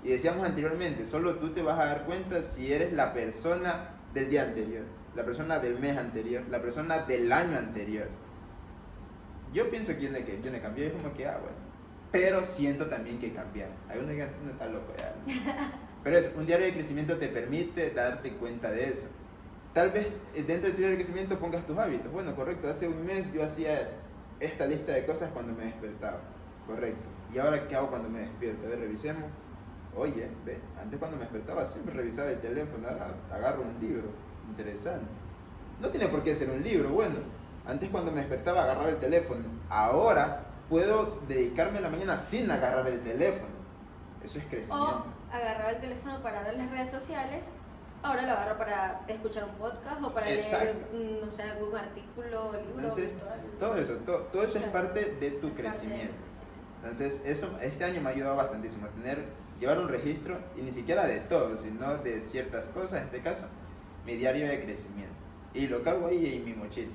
Y 0.02 0.10
decíamos 0.10 0.46
anteriormente, 0.46 1.06
solo 1.06 1.34
tú 1.36 1.50
te 1.50 1.62
vas 1.62 1.78
a 1.78 1.86
dar 1.86 2.04
cuenta 2.04 2.42
si 2.42 2.72
eres 2.72 2.92
la 2.92 3.12
persona 3.12 3.90
del 4.14 4.30
día 4.30 4.44
anterior, 4.44 4.84
la 5.14 5.24
persona 5.24 5.58
del 5.58 5.78
mes 5.78 5.96
anterior, 5.96 6.42
la 6.50 6.60
persona 6.60 6.98
del 7.00 7.32
año 7.32 7.58
anterior. 7.58 8.08
Yo 9.52 9.70
pienso 9.70 9.94
que 9.94 10.02
yo 10.02 10.10
no, 10.10 10.18
que 10.18 10.40
yo 10.42 10.50
no 10.50 10.60
cambié, 10.60 10.88
es 10.88 10.92
como 10.92 11.12
que, 11.14 11.26
ah, 11.26 11.38
bueno. 11.40 11.56
Pero 12.12 12.44
siento 12.44 12.86
también 12.86 13.18
que 13.18 13.32
cambiar. 13.32 13.68
Hay 13.88 13.98
uno 13.98 14.08
que 14.08 14.26
no 14.44 14.50
está 14.52 14.66
loco 14.68 14.92
ya. 14.96 15.14
Pero 16.04 16.18
es, 16.18 16.30
un 16.36 16.46
diario 16.46 16.66
de 16.66 16.72
crecimiento 16.72 17.18
te 17.18 17.28
permite 17.28 17.90
darte 17.90 18.32
cuenta 18.34 18.70
de 18.70 18.90
eso. 18.90 19.08
tal 19.74 19.90
vez 19.90 20.22
eh, 20.34 20.44
dentro 20.44 20.68
del 20.68 20.76
diario 20.76 20.96
de 20.96 21.02
crecimiento 21.02 21.38
pongas 21.38 21.66
tus 21.66 21.76
hábitos. 21.76 22.12
Bueno, 22.12 22.36
correcto, 22.36 22.68
hace 22.68 22.86
un 22.86 23.04
mes 23.04 23.32
yo 23.32 23.42
hacía 23.42 23.76
esta 24.38 24.66
lista 24.66 24.92
de 24.92 25.04
cosas 25.04 25.30
cuando 25.32 25.52
me 25.52 25.64
despertaba. 25.64 26.20
Correcto. 26.66 27.15
¿Y 27.32 27.38
ahora 27.38 27.66
qué 27.68 27.76
hago 27.76 27.88
cuando 27.88 28.08
me 28.08 28.20
despierto? 28.20 28.66
A 28.66 28.70
ver, 28.70 28.80
revisemos. 28.80 29.24
Oye, 29.96 30.28
ve, 30.44 30.60
antes 30.80 30.98
cuando 30.98 31.16
me 31.16 31.22
despertaba 31.22 31.64
siempre 31.64 31.94
revisaba 31.94 32.30
el 32.30 32.40
teléfono, 32.40 32.86
ahora 32.86 33.08
agarro 33.32 33.62
un 33.62 33.80
libro. 33.80 34.08
Interesante. 34.48 35.06
No 35.80 35.88
tiene 35.88 36.08
por 36.08 36.22
qué 36.22 36.34
ser 36.34 36.50
un 36.50 36.62
libro, 36.62 36.90
bueno. 36.90 37.16
Antes 37.66 37.90
cuando 37.90 38.12
me 38.12 38.20
despertaba 38.20 38.62
agarraba 38.62 38.90
el 38.90 38.98
teléfono. 38.98 39.44
Ahora 39.68 40.44
puedo 40.68 41.20
dedicarme 41.26 41.80
la 41.80 41.88
mañana 41.90 42.16
sin 42.18 42.50
agarrar 42.50 42.86
el 42.88 43.00
teléfono. 43.00 43.56
Eso 44.22 44.38
es 44.38 44.44
crecimiento. 44.46 45.04
O 45.32 45.34
agarraba 45.34 45.70
el 45.70 45.80
teléfono 45.80 46.22
para 46.22 46.42
ver 46.42 46.56
las 46.56 46.70
redes 46.70 46.90
sociales, 46.90 47.54
ahora 48.02 48.22
lo 48.22 48.32
agarro 48.32 48.58
para 48.58 49.00
escuchar 49.08 49.44
un 49.44 49.54
podcast 49.56 50.02
o 50.02 50.12
para 50.12 50.26
leer, 50.26 50.38
Exacto. 50.38 50.86
mm, 50.92 51.24
no 51.26 51.32
sé, 51.32 51.42
algún 51.42 51.76
artículo, 51.76 52.52
libro. 52.52 52.74
Entonces, 52.76 53.14
virtual. 53.14 53.40
todo 53.58 53.76
eso, 53.76 53.92
todo, 54.04 54.18
todo 54.26 54.42
eso 54.44 54.58
es 54.58 54.64
parte 54.64 55.16
de 55.20 55.30
tu 55.32 55.48
Es 55.48 55.52
crecimiento. 55.54 56.14
Entonces, 56.86 57.24
eso 57.26 57.58
este 57.60 57.82
año 57.82 58.00
me 58.00 58.10
ha 58.10 58.12
ayudado 58.12 58.36
bastantísimo 58.36 58.86
a 58.86 58.90
tener, 58.90 59.24
llevar 59.58 59.80
un 59.80 59.88
registro, 59.88 60.38
y 60.56 60.62
ni 60.62 60.70
siquiera 60.70 61.04
de 61.04 61.18
todo, 61.18 61.58
sino 61.58 61.96
de 61.96 62.20
ciertas 62.20 62.66
cosas, 62.66 63.00
en 63.00 63.04
este 63.06 63.22
caso, 63.22 63.46
mi 64.04 64.14
diario 64.14 64.46
de 64.46 64.62
crecimiento. 64.62 65.12
Y 65.52 65.66
lo 65.66 65.82
cargo 65.82 66.06
ahí 66.06 66.36
en 66.36 66.44
mi 66.44 66.52
mochila. 66.52 66.92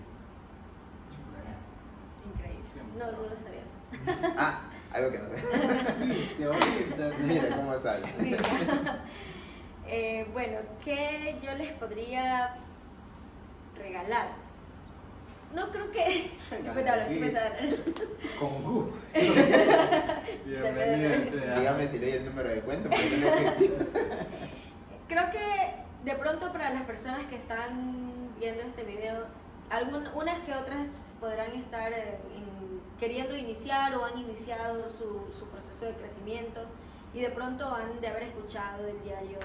Increíble. 2.33 2.61
No, 2.97 3.11
no 3.11 3.23
lo 3.23 3.35
sabía. 3.35 4.33
Ah, 4.37 4.61
algo 4.93 5.11
que 5.11 5.19
no 5.19 6.51
ahorita. 6.51 7.17
Mira 7.23 7.55
cómo 7.57 7.77
sale. 7.77 8.07
Sí. 8.19 8.35
Eh, 9.93 10.25
bueno, 10.31 10.59
¿qué 10.85 11.37
yo 11.43 11.53
les 11.55 11.73
podría 11.73 12.55
regalar? 13.75 14.40
No 15.53 15.69
creo 15.71 15.91
que... 15.91 16.31
Con 18.39 18.63
gusto. 18.63 18.93
Bienvenida 20.45 21.21
sea. 21.21 21.59
Dígame 21.59 21.87
si 21.87 21.99
leí 21.99 22.11
el 22.13 22.25
número 22.25 22.49
de 22.49 22.61
cuenta, 22.61 22.89
porque 22.89 23.17
no 23.17 23.27
efectivo. 23.27 23.75
Creo 25.07 25.29
que 25.31 26.09
de 26.09 26.15
pronto 26.17 26.51
para 26.53 26.69
las 26.69 26.83
personas 26.83 27.25
que 27.25 27.35
están 27.35 28.33
viendo 28.39 28.61
este 28.63 28.83
video, 28.83 29.25
algún, 29.69 30.07
unas 30.15 30.39
que 30.41 30.53
otras 30.53 30.87
podrán 31.19 31.51
estar 31.53 31.91
eh, 31.91 32.17
en- 32.35 32.79
queriendo 32.97 33.35
iniciar 33.35 33.93
o 33.95 34.05
han 34.05 34.17
iniciado 34.17 34.79
su, 34.79 35.33
su 35.37 35.45
proceso 35.51 35.85
de 35.85 35.93
crecimiento 35.95 36.61
y 37.13 37.19
de 37.19 37.29
pronto 37.29 37.67
han 37.75 37.99
de 37.99 38.07
haber 38.07 38.23
escuchado 38.23 38.87
el 38.87 39.03
diario 39.03 39.37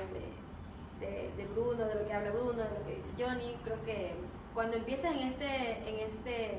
de, 1.01 1.05
de- 1.07 1.31
de 1.37 1.45
Bruno, 1.53 1.85
de 1.85 1.95
lo 1.97 2.07
que 2.07 2.13
habla 2.15 2.31
Bruno, 2.31 2.53
de 2.63 2.79
lo 2.79 2.87
que 2.87 2.95
dice 2.95 3.11
Johnny. 3.19 3.57
Creo 3.65 3.85
que 3.85 4.13
cuando 4.57 4.79
empiezas 4.79 5.15
en 5.15 5.19
este, 5.19 5.87
en 5.87 6.01
este 6.09 6.59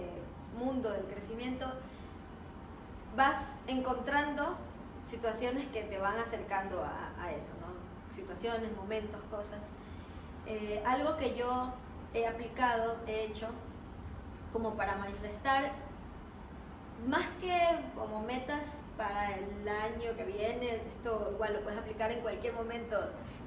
mundo 0.56 0.92
del 0.92 1.06
crecimiento, 1.06 1.66
vas 3.16 3.58
encontrando 3.66 4.56
situaciones 5.04 5.68
que 5.70 5.82
te 5.82 5.98
van 5.98 6.16
acercando 6.20 6.84
a, 6.84 7.12
a 7.20 7.32
eso, 7.32 7.54
¿no? 7.60 8.16
Situaciones, 8.16 8.72
momentos, 8.76 9.20
cosas. 9.32 9.62
Eh, 10.46 10.84
algo 10.86 11.18
que 11.18 11.36
yo 11.36 11.74
he 12.14 12.28
aplicado, 12.28 12.98
he 13.08 13.24
hecho, 13.24 13.48
como 14.54 14.76
para 14.76 14.96
manifestar, 14.98 15.72
más 17.08 17.26
que 17.42 17.58
como 17.96 18.22
metas 18.22 18.82
para 18.96 19.32
el 19.38 19.68
año 19.68 20.16
que 20.16 20.24
viene, 20.24 20.84
esto 20.88 21.32
igual 21.34 21.54
lo 21.54 21.62
puedes 21.62 21.80
aplicar 21.80 22.12
en 22.12 22.22
cualquier 22.22 22.54
momento 22.54 22.96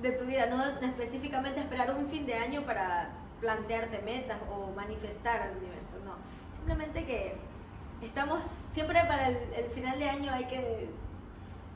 de 0.02 0.10
tu 0.10 0.24
vida, 0.24 0.46
no 0.46 0.64
específicamente 0.64 1.60
esperar 1.60 1.94
un 1.94 2.08
fin 2.08 2.26
de 2.26 2.34
año 2.34 2.62
para 2.62 3.19
plantearte 3.40 4.02
metas 4.02 4.38
o 4.50 4.72
manifestar 4.72 5.42
al 5.42 5.56
universo, 5.56 5.98
no. 6.04 6.14
Simplemente 6.54 7.04
que 7.04 7.34
estamos, 8.02 8.44
siempre 8.72 9.00
para 9.04 9.28
el, 9.28 9.36
el 9.54 9.70
final 9.72 9.98
de 9.98 10.08
año 10.08 10.32
hay 10.32 10.44
que 10.44 10.90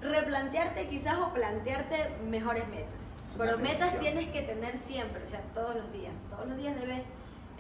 replantearte 0.01 0.89
quizás 0.89 1.19
o 1.19 1.33
plantearte 1.33 2.17
mejores 2.29 2.69
metas. 2.69 3.15
Pero 3.37 3.59
metas 3.59 3.99
tienes 3.99 4.31
que 4.31 4.43
tener 4.43 4.79
siempre, 4.79 5.25
o 5.25 5.27
sea, 5.27 5.41
todos 5.55 5.75
los 5.75 5.93
días. 5.93 6.13
Todos 6.31 6.47
los 6.47 6.57
días 6.57 6.77
debes 6.77 7.03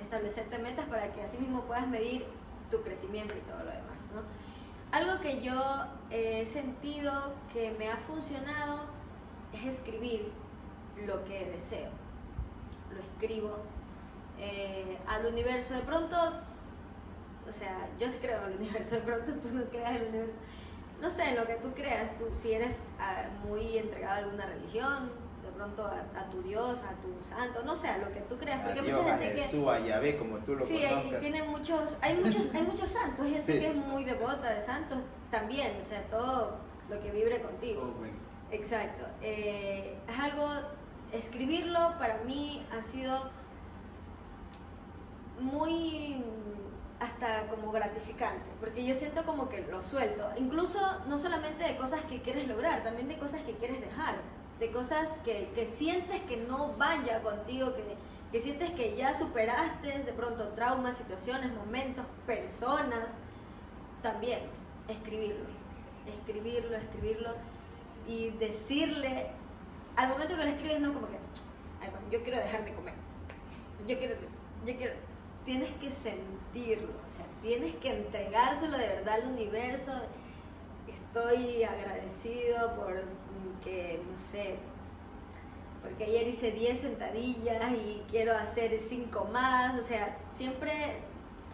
establecerte 0.01 0.59
metas 0.59 0.87
para 0.87 1.13
que 1.13 1.23
así 1.23 1.39
mismo 1.39 1.63
puedas 1.63 1.89
medir 1.89 2.25
tu 2.71 2.83
crecimiento 2.83 3.35
y 3.37 3.41
todo 3.41 3.59
lo 3.59 3.71
demás, 3.71 3.99
¿no? 4.15 4.23
Algo 4.97 5.21
que 5.21 5.43
yo 5.43 5.87
he 6.11 6.47
sentido 6.47 7.35
que 7.53 7.73
me 7.73 7.89
ha 7.89 7.97
funcionado 7.97 8.83
es 9.53 9.75
escribir 9.75 10.31
lo 11.05 11.25
que 11.25 11.47
deseo. 11.47 11.91
Lo 12.93 13.01
escribo 13.01 13.59
eh, 14.39 14.99
al 15.07 15.27
universo. 15.27 15.75
De 15.75 15.83
pronto, 15.83 16.17
o 17.49 17.53
sea, 17.53 17.89
yo 17.99 18.11
sí 18.11 18.19
creo 18.21 18.39
en 18.47 18.53
el 18.53 18.59
universo, 18.59 18.97
de 18.97 19.03
pronto 19.03 19.33
tú 19.43 19.55
no 19.55 19.65
creas 19.65 19.91
en 19.91 19.97
el 19.97 20.09
universo. 20.09 20.39
No 21.01 21.11
sé, 21.11 21.31
en 21.31 21.37
lo 21.37 21.47
que 21.47 21.55
tú 21.55 21.73
creas, 21.75 22.17
tú, 22.17 22.25
si 22.41 22.53
eres 22.53 22.77
muy 23.47 23.77
entregado 23.79 24.15
a 24.15 24.19
alguna 24.19 24.47
religión, 24.47 25.11
de 25.45 25.51
pronto 25.51 25.85
a, 25.85 26.01
a 26.19 26.31
tu 26.31 26.43
Dios, 26.43 26.81
a 26.83 26.93
tu 27.03 27.29
santo, 27.29 27.63
no 27.65 27.77
sé, 27.77 27.89
a 27.89 27.99
lo 27.99 28.11
que 28.13 28.21
tú 28.21 28.39
creas, 28.39 28.61
porque 28.61 28.81
hay 28.81 28.87
Adiós 28.87 29.03
mucha 29.03 29.15
a 29.15 29.19
gente 29.19 29.35
que... 29.35 29.43
Jesús, 29.43 29.69
a 29.69 29.79
Yahvé, 29.81 30.17
como 30.17 30.39
tú 30.39 30.55
lo 30.55 30.65
Sí, 30.65 30.83
hay, 30.85 31.17
tiene 31.21 31.43
muchos, 31.43 31.99
hay 32.01 32.17
muchos, 32.17 32.55
hay 32.55 32.63
muchos 32.63 32.91
santos, 32.91 33.27
gente 33.27 33.53
Sí. 33.53 33.59
que 33.59 33.69
es 33.69 33.77
muy 33.77 34.05
devota 34.05 34.55
de 34.55 34.61
santos 34.61 34.99
también, 35.31 35.77
o 35.81 35.85
sea, 35.85 36.01
todo 36.05 36.57
lo 36.89 37.03
que 37.03 37.11
vibre 37.11 37.43
contigo. 37.43 37.83
Oh, 37.85 37.99
bueno. 37.99 38.15
Exacto. 38.51 39.05
Eh, 39.21 39.99
es 40.09 40.19
algo, 40.19 40.49
escribirlo 41.13 41.99
para 41.99 42.19
mí 42.25 42.65
ha 42.77 42.81
sido 42.83 43.31
muy 45.45 46.23
hasta 47.01 47.47
como 47.49 47.71
gratificante, 47.71 48.45
porque 48.61 48.85
yo 48.85 48.95
siento 48.95 49.25
como 49.25 49.49
que 49.49 49.61
lo 49.63 49.83
suelto, 49.83 50.31
incluso 50.37 50.81
no 51.07 51.19
solamente 51.19 51.65
de 51.65 51.77
cosas 51.77 52.03
que 52.05 52.23
quieres 52.23 52.49
lograr, 52.49 52.83
también 52.83 53.09
de 53.09 53.19
cosas 53.19 53.43
que 53.43 53.53
quieres 53.55 53.81
dejar, 53.81 54.15
de 54.59 54.71
cosas 54.71 55.19
que, 55.25 55.51
que 55.55 55.67
sientes 55.67 56.23
que 56.23 56.39
no 56.39 56.73
van 56.75 57.05
ya 57.05 57.21
contigo, 57.21 57.75
que, 57.75 57.83
que 58.33 58.41
sientes 58.41 58.71
que 58.71 58.97
ya 58.97 59.15
superaste 59.15 59.99
de 59.99 60.13
pronto 60.13 60.49
traumas, 60.51 60.97
situaciones, 60.97 61.53
momentos, 61.53 62.07
personas, 62.27 63.09
también 64.03 64.41
escribirlo, 64.89 65.45
escribirlo, 66.07 66.77
escribirlo 66.77 67.31
y 68.07 68.31
decirle, 68.31 69.29
al 69.97 70.09
momento 70.09 70.37
que 70.37 70.45
lo 70.45 70.51
escribes, 70.51 70.81
no 70.81 70.95
como 70.95 71.09
que, 71.09 71.19
"Ay, 71.83 71.91
bueno, 71.91 72.07
yo 72.11 72.23
quiero 72.23 72.39
dejar 72.39 72.65
de 72.65 72.75
comer, 72.75 72.95
yo 73.87 73.99
quiero, 73.99 74.15
yo 74.67 74.77
quiero, 74.77 74.95
tienes 75.45 75.71
que 75.81 75.93
sentirlo, 75.93 76.93
o 77.07 77.11
sea, 77.11 77.27
tienes 77.43 77.77
que 77.77 77.91
entregárselo 77.91 78.77
de 78.77 78.89
verdad 78.89 79.15
al 79.23 79.33
universo. 79.33 79.93
Estoy 80.87 81.63
agradecido 81.63 82.75
por 82.77 83.05
que, 83.63 84.01
no 84.11 84.19
sé, 84.19 84.57
porque 85.83 86.05
ayer 86.05 86.29
hice 86.29 86.53
10 86.53 86.81
sentadillas 86.81 87.73
y 87.73 88.05
quiero 88.11 88.35
hacer 88.35 88.79
5 88.79 89.25
más, 89.33 89.81
o 89.81 89.83
sea, 89.83 90.19
siempre 90.33 90.73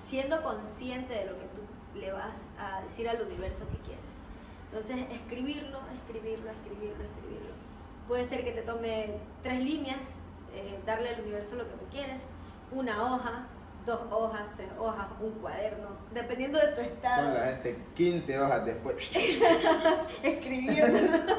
siendo 0.07 0.43
consciente 0.43 1.15
de 1.15 1.27
lo 1.27 1.39
que 1.39 1.47
tú 1.55 1.99
le 1.99 2.13
vas 2.13 2.49
a 2.59 2.83
decir 2.83 3.09
al 3.09 3.21
universo 3.23 3.69
que 3.71 3.79
quieres. 3.79 4.01
Entonces, 4.67 5.07
escribirlo, 5.11 5.81
escribirlo, 5.97 6.51
escribirlo, 6.51 7.05
escribirlo. 7.05 7.55
Puede 8.07 8.27
ser 8.27 8.45
que 8.45 8.53
te 8.53 8.63
tome 8.63 9.15
tres 9.43 9.61
líneas, 9.61 10.15
eh, 10.53 10.79
darle 10.87 11.11
al 11.11 11.23
universo 11.23 11.57
lo 11.57 11.69
que 11.69 11.77
tú 11.77 11.87
quieres, 11.91 12.27
una 12.73 13.03
hoja, 13.03 13.47
dos 13.91 14.01
hojas, 14.11 14.49
tres 14.57 14.69
hojas, 14.79 15.07
un 15.21 15.33
cuaderno, 15.33 15.89
dependiendo 16.13 16.59
de 16.59 16.69
tu 16.69 16.77
Con 16.77 16.85
estado. 16.85 17.35
la 17.35 17.47
gente 17.47 17.79
15 17.95 18.41
hojas 18.41 18.65
después. 18.65 18.97
Escribiendo. 20.23 20.99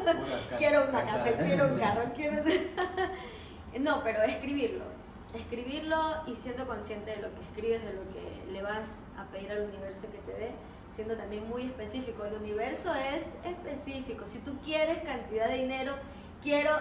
Quiero 0.57 0.89
una 0.89 1.05
casa, 1.05 1.31
quiero 1.37 1.65
un 1.65 1.79
carro, 1.79 2.01
quiero... 2.13 2.43
no, 3.79 4.03
pero 4.03 4.21
escribirlo. 4.23 4.83
Escribirlo 5.33 5.97
y 6.27 6.35
siendo 6.35 6.67
consciente 6.67 7.11
de 7.11 7.21
lo 7.21 7.33
que 7.33 7.41
escribes, 7.41 7.85
de 7.85 7.93
lo 7.93 8.01
que 8.11 8.51
le 8.51 8.61
vas 8.61 9.03
a 9.17 9.23
pedir 9.31 9.49
al 9.51 9.61
universo 9.61 10.07
que 10.11 10.17
te 10.29 10.37
dé, 10.37 10.51
siendo 10.93 11.15
también 11.15 11.47
muy 11.47 11.63
específico. 11.63 12.25
El 12.25 12.33
universo 12.33 12.91
es 12.93 13.25
específico. 13.49 14.25
Si 14.27 14.39
tú 14.39 14.57
quieres 14.65 14.97
cantidad 15.05 15.47
de 15.47 15.59
dinero, 15.59 15.93
quiero 16.43 16.71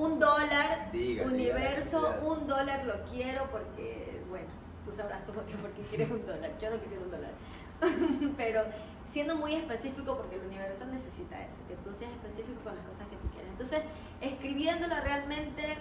un 0.00 0.18
dólar, 0.18 0.90
Diga, 0.92 1.24
universo, 1.24 2.14
un 2.22 2.46
dólar 2.46 2.84
lo 2.86 3.04
quiero 3.04 3.50
porque, 3.50 4.22
bueno, 4.30 4.48
tú 4.84 4.92
sabrás 4.92 5.24
tu 5.26 5.32
motivo 5.32 5.58
porque 5.60 5.82
quieres 5.82 6.10
un 6.10 6.24
dólar. 6.24 6.50
Yo 6.58 6.70
no 6.70 6.80
quisiera 6.80 7.02
un 7.02 7.10
dólar. 7.10 7.32
Pero 8.36 8.64
siendo 9.04 9.36
muy 9.36 9.54
específico 9.54 10.16
porque 10.16 10.36
el 10.36 10.46
universo 10.46 10.86
necesita 10.86 11.44
eso, 11.44 11.58
que 11.68 11.74
tú 11.76 11.94
seas 11.94 12.12
específico 12.12 12.60
con 12.64 12.74
las 12.76 12.84
cosas 12.86 13.08
que 13.08 13.16
tú 13.16 13.28
quieres. 13.28 13.50
Entonces, 13.50 13.82
escribiéndolo 14.20 14.94
realmente, 15.00 15.76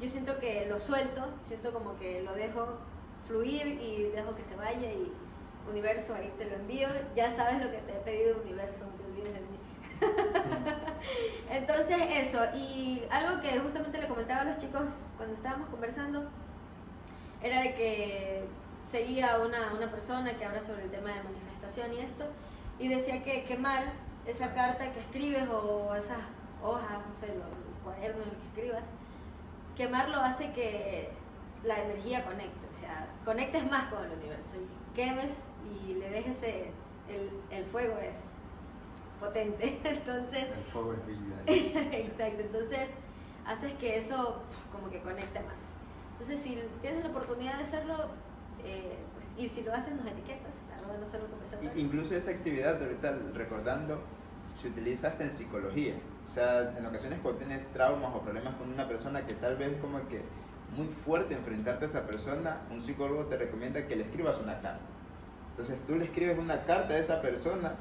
yo 0.00 0.08
siento 0.08 0.38
que 0.38 0.66
lo 0.66 0.78
suelto, 0.78 1.22
siento 1.46 1.72
como 1.72 1.96
que 1.96 2.22
lo 2.22 2.32
dejo 2.34 2.78
fluir 3.26 3.66
y 3.66 4.10
dejo 4.14 4.36
que 4.36 4.44
se 4.44 4.54
vaya 4.54 4.92
y 4.92 5.12
universo, 5.68 6.14
ahí 6.14 6.32
te 6.38 6.44
lo 6.44 6.56
envío. 6.56 6.88
Ya 7.16 7.32
sabes 7.32 7.64
lo 7.64 7.70
que 7.70 7.78
te 7.78 7.92
he 7.92 8.00
pedido, 8.00 8.40
universo, 8.42 8.84
no 8.84 8.92
te 8.92 9.04
olvides 9.04 9.34
de 9.34 9.40
mí. 9.40 9.53
Entonces 11.50 11.98
eso, 12.10 12.40
y 12.56 13.02
algo 13.10 13.40
que 13.40 13.58
justamente 13.60 14.00
le 14.00 14.08
comentaba 14.08 14.42
a 14.42 14.44
los 14.44 14.58
chicos 14.58 14.82
cuando 15.16 15.34
estábamos 15.34 15.68
conversando, 15.68 16.28
era 17.42 17.62
de 17.62 17.74
que 17.74 18.44
seguía 18.88 19.38
una, 19.38 19.72
una 19.72 19.90
persona 19.90 20.34
que 20.34 20.44
habla 20.44 20.60
sobre 20.60 20.84
el 20.84 20.90
tema 20.90 21.10
de 21.10 21.22
manifestación 21.22 21.92
y 21.92 22.00
esto, 22.00 22.24
y 22.78 22.88
decía 22.88 23.22
que 23.22 23.44
quemar 23.44 23.84
esa 24.26 24.54
carta 24.54 24.92
que 24.92 25.00
escribes 25.00 25.48
o 25.48 25.94
esas 25.94 26.18
hojas, 26.62 26.98
no 27.08 27.14
sé, 27.14 27.26
el 27.26 27.42
cuaderno 27.82 28.22
en 28.22 28.30
el 28.30 28.36
que 28.36 28.46
escribas, 28.46 28.90
quemarlo 29.76 30.20
hace 30.20 30.52
que 30.52 31.10
la 31.62 31.80
energía 31.82 32.24
conecte, 32.24 32.66
o 32.70 32.78
sea, 32.78 33.06
conectes 33.24 33.70
más 33.70 33.92
con 33.92 34.04
el 34.04 34.12
universo 34.12 34.56
y 34.56 34.96
quemes 34.96 35.46
y 35.64 35.94
le 35.94 36.10
dejes 36.10 36.42
el, 36.42 37.30
el 37.50 37.64
fuego 37.64 37.98
es 37.98 38.30
potente, 39.20 39.80
entonces... 39.84 40.44
El 40.56 40.72
fuego 40.72 40.94
es 40.94 41.06
vida. 41.06 41.36
Exacto, 41.46 42.40
entonces 42.40 42.90
haces 43.46 43.72
que 43.74 43.98
eso 43.98 44.42
como 44.72 44.90
que 44.90 45.00
conecte 45.00 45.40
más. 45.40 45.74
Entonces 46.12 46.40
si 46.40 46.58
tienes 46.80 47.04
la 47.04 47.10
oportunidad 47.10 47.56
de 47.56 47.62
hacerlo, 47.62 47.94
eh, 48.64 48.96
pues, 49.14 49.34
y 49.38 49.48
si 49.48 49.62
lo 49.62 49.74
haces 49.74 49.94
nos 49.94 50.06
etiquetas, 50.06 50.54
claro, 50.68 50.98
no 50.98 51.06
solo. 51.06 51.24
Incluso 51.76 52.14
esa 52.14 52.30
actividad, 52.30 52.82
ahorita 52.82 53.16
recordando, 53.34 54.00
se 54.60 54.68
utiliza 54.68 55.08
hasta 55.08 55.24
en 55.24 55.30
psicología. 55.30 55.94
O 56.28 56.34
sea, 56.34 56.76
en 56.76 56.86
ocasiones 56.86 57.20
cuando 57.22 57.40
tienes 57.40 57.66
traumas 57.68 58.14
o 58.14 58.20
problemas 58.20 58.54
con 58.56 58.70
una 58.70 58.88
persona 58.88 59.26
que 59.26 59.34
tal 59.34 59.56
vez 59.56 59.76
como 59.80 60.06
que 60.08 60.22
muy 60.76 60.88
fuerte 61.04 61.34
enfrentarte 61.34 61.84
a 61.84 61.88
esa 61.88 62.06
persona, 62.06 62.62
un 62.70 62.82
psicólogo 62.82 63.26
te 63.26 63.36
recomienda 63.36 63.86
que 63.86 63.96
le 63.96 64.04
escribas 64.04 64.38
una 64.42 64.54
carta. 64.60 64.80
Entonces 65.50 65.78
tú 65.86 65.96
le 65.96 66.04
escribes 66.06 66.38
una 66.38 66.62
carta 66.64 66.94
a 66.94 66.98
esa 66.98 67.22
persona 67.22 67.74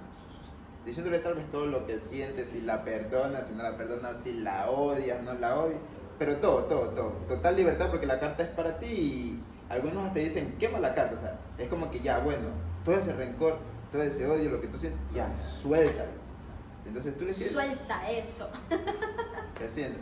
diciéndole 0.85 1.19
tal 1.19 1.35
vez 1.35 1.49
todo 1.51 1.65
lo 1.65 1.85
que 1.85 1.99
sientes, 1.99 2.49
si 2.49 2.61
la 2.61 2.83
perdonas, 2.83 3.47
si 3.47 3.55
no 3.55 3.63
la 3.63 3.77
perdonas, 3.77 4.17
si 4.17 4.33
la 4.33 4.69
odias, 4.69 5.21
no 5.23 5.33
la 5.33 5.57
odias, 5.57 5.79
pero 6.19 6.37
todo, 6.37 6.63
todo, 6.65 6.89
todo. 6.89 7.09
Total 7.27 7.55
libertad 7.55 7.89
porque 7.89 8.05
la 8.05 8.19
carta 8.19 8.43
es 8.43 8.49
para 8.49 8.79
ti 8.79 8.85
y 8.87 9.43
algunos 9.69 10.05
hasta 10.05 10.19
dicen, 10.19 10.55
quema 10.59 10.79
la 10.79 10.93
carta, 10.93 11.15
o 11.15 11.21
sea, 11.21 11.39
es 11.57 11.69
como 11.69 11.89
que 11.89 11.99
ya, 11.99 12.19
bueno, 12.19 12.49
todo 12.83 12.95
ese 12.95 13.13
rencor, 13.13 13.57
todo 13.91 14.03
ese 14.03 14.27
odio, 14.27 14.49
lo 14.49 14.61
que 14.61 14.67
tú 14.67 14.77
sientes, 14.77 14.99
ya, 15.13 15.33
suéltalo. 15.37 16.23
Entonces 16.85 17.17
tú 17.17 17.21
le 17.21 17.27
dices... 17.27 17.51
Suelta 17.53 18.11
eso. 18.11 18.49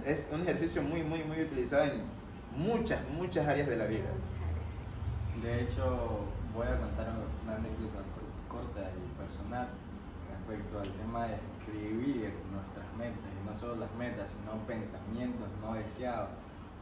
Es 0.05 0.29
un 0.33 0.41
ejercicio 0.41 0.81
muy, 0.81 1.03
muy, 1.03 1.23
muy 1.23 1.39
utilizado 1.43 1.83
en 1.83 2.01
muchas, 2.57 2.99
muchas 3.09 3.47
áreas 3.47 3.67
de 3.67 3.75
la 3.75 3.85
vida. 3.85 4.05
De 5.43 5.61
hecho, 5.61 6.21
voy 6.51 6.65
a 6.65 6.79
contar 6.79 7.07
una 7.43 7.55
anécdota 7.57 7.99
corta 8.49 8.89
y 8.89 9.21
personal 9.21 9.67
respecto 10.51 10.79
al 10.79 10.89
tema 10.97 11.27
de 11.27 11.35
escribir 11.35 12.33
nuestras 12.51 12.93
metas, 12.97 13.31
y 13.41 13.47
no 13.47 13.55
solo 13.55 13.75
las 13.75 13.93
metas, 13.95 14.29
sino 14.31 14.57
pensamientos 14.65 15.47
no 15.61 15.73
deseados 15.73 16.29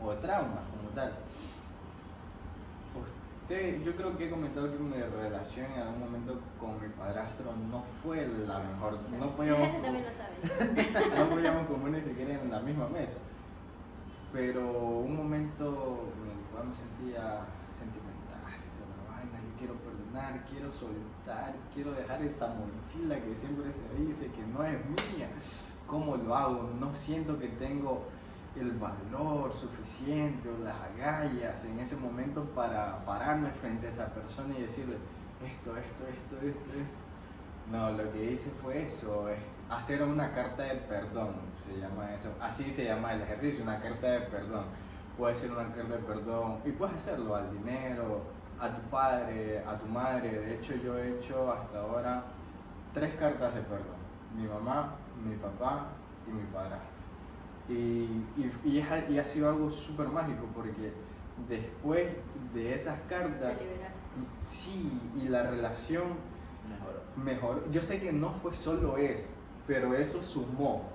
o 0.03 0.13
traumas 0.13 0.63
como 0.71 0.89
tal. 0.95 1.13
Usted, 3.43 3.81
yo 3.83 3.95
creo 3.95 4.17
que 4.17 4.27
he 4.27 4.29
comentado 4.29 4.71
que 4.71 4.77
mi 4.77 5.01
relación 5.01 5.71
en 5.71 5.81
algún 5.81 5.99
momento 5.99 6.39
con 6.59 6.81
mi 6.81 6.87
padrastro 6.89 7.51
no 7.69 7.83
fue 8.03 8.27
la 8.27 8.59
mejor. 8.59 8.99
No 9.19 9.35
podíamos, 9.35 9.69
no 11.17 11.29
podíamos 11.29 11.67
comer 11.67 11.91
ni 11.91 12.01
siquiera 12.01 12.33
en 12.33 12.51
la 12.51 12.59
misma 12.59 12.87
mesa. 12.87 13.17
Pero 14.31 14.69
un 14.69 15.15
momento 15.15 16.11
en 16.23 16.31
el 16.31 16.45
cual 16.51 16.67
me 16.67 16.75
sentía 16.75 17.45
sentimental 17.67 18.45
y 18.45 18.77
toda 18.77 18.93
la 19.03 19.15
vaina, 19.15 19.39
yo 19.39 19.57
quiero 19.57 19.73
quiero 20.49 20.71
soltar, 20.71 21.55
quiero 21.73 21.91
dejar 21.91 22.21
esa 22.21 22.47
mochila 22.47 23.19
que 23.21 23.35
siempre 23.35 23.71
se 23.71 23.87
dice 23.95 24.31
que 24.31 24.45
no 24.47 24.63
es 24.63 24.77
mía. 24.85 25.29
¿Cómo 25.87 26.17
lo 26.17 26.35
hago? 26.35 26.69
No 26.79 26.93
siento 26.93 27.37
que 27.39 27.47
tengo 27.47 28.03
el 28.55 28.71
valor 28.73 29.53
suficiente 29.53 30.49
o 30.49 30.57
las 30.63 30.75
agallas 30.75 31.65
en 31.65 31.79
ese 31.79 31.95
momento 31.95 32.43
para 32.55 33.03
pararme 33.05 33.51
frente 33.51 33.87
a 33.87 33.89
esa 33.89 34.07
persona 34.07 34.57
y 34.57 34.63
decirle 34.63 34.97
esto, 35.45 35.75
esto, 35.77 36.03
esto, 36.07 36.35
esto, 36.37 36.71
esto. 36.73 36.97
No, 37.71 37.91
lo 37.91 38.11
que 38.11 38.31
hice 38.31 38.49
fue 38.49 38.85
eso, 38.85 39.29
es 39.29 39.37
hacer 39.69 40.01
una 40.01 40.33
carta 40.33 40.63
de 40.63 40.75
perdón, 40.75 41.35
se 41.53 41.79
llama 41.79 42.13
eso, 42.13 42.29
así 42.41 42.71
se 42.71 42.85
llama 42.85 43.13
el 43.13 43.21
ejercicio, 43.21 43.63
una 43.63 43.79
carta 43.79 44.07
de 44.07 44.21
perdón. 44.21 44.65
Puede 45.17 45.35
ser 45.35 45.51
una 45.51 45.71
carta 45.73 45.97
de 45.97 46.03
perdón 46.03 46.59
y 46.65 46.71
puedes 46.71 46.95
hacerlo 46.95 47.35
al 47.35 47.51
dinero, 47.51 48.23
a 48.59 48.69
tu 48.69 48.81
padre, 48.89 49.63
a 49.65 49.77
tu 49.77 49.85
madre. 49.87 50.39
De 50.39 50.55
hecho, 50.55 50.75
yo 50.75 50.97
he 50.97 51.17
hecho 51.17 51.51
hasta 51.51 51.79
ahora 51.79 52.23
tres 52.93 53.15
cartas 53.15 53.55
de 53.55 53.61
perdón. 53.61 53.99
Mi 54.35 54.47
mamá, 54.47 54.95
mi 55.23 55.35
papá 55.35 55.87
y 56.27 56.31
mi 56.31 56.43
padrastro. 56.51 56.99
Y, 57.67 58.25
y, 58.35 58.51
y, 58.65 59.19
ha 59.19 59.23
sido 59.23 59.49
algo 59.49 59.69
súper 59.69 60.07
mágico 60.07 60.47
porque 60.55 60.91
después 61.47 62.07
de 62.53 62.73
esas 62.73 62.99
cartas, 63.01 63.61
sí, 64.41 64.99
y 65.15 65.29
la 65.29 65.43
relación 65.43 66.03
mejoró. 67.15 67.69
Yo 67.69 67.81
sé 67.81 67.99
que 67.99 68.11
no 68.11 68.31
fue 68.31 68.53
solo 68.53 68.97
eso, 68.97 69.27
pero 69.67 69.93
eso 69.93 70.21
sumó. 70.21 70.89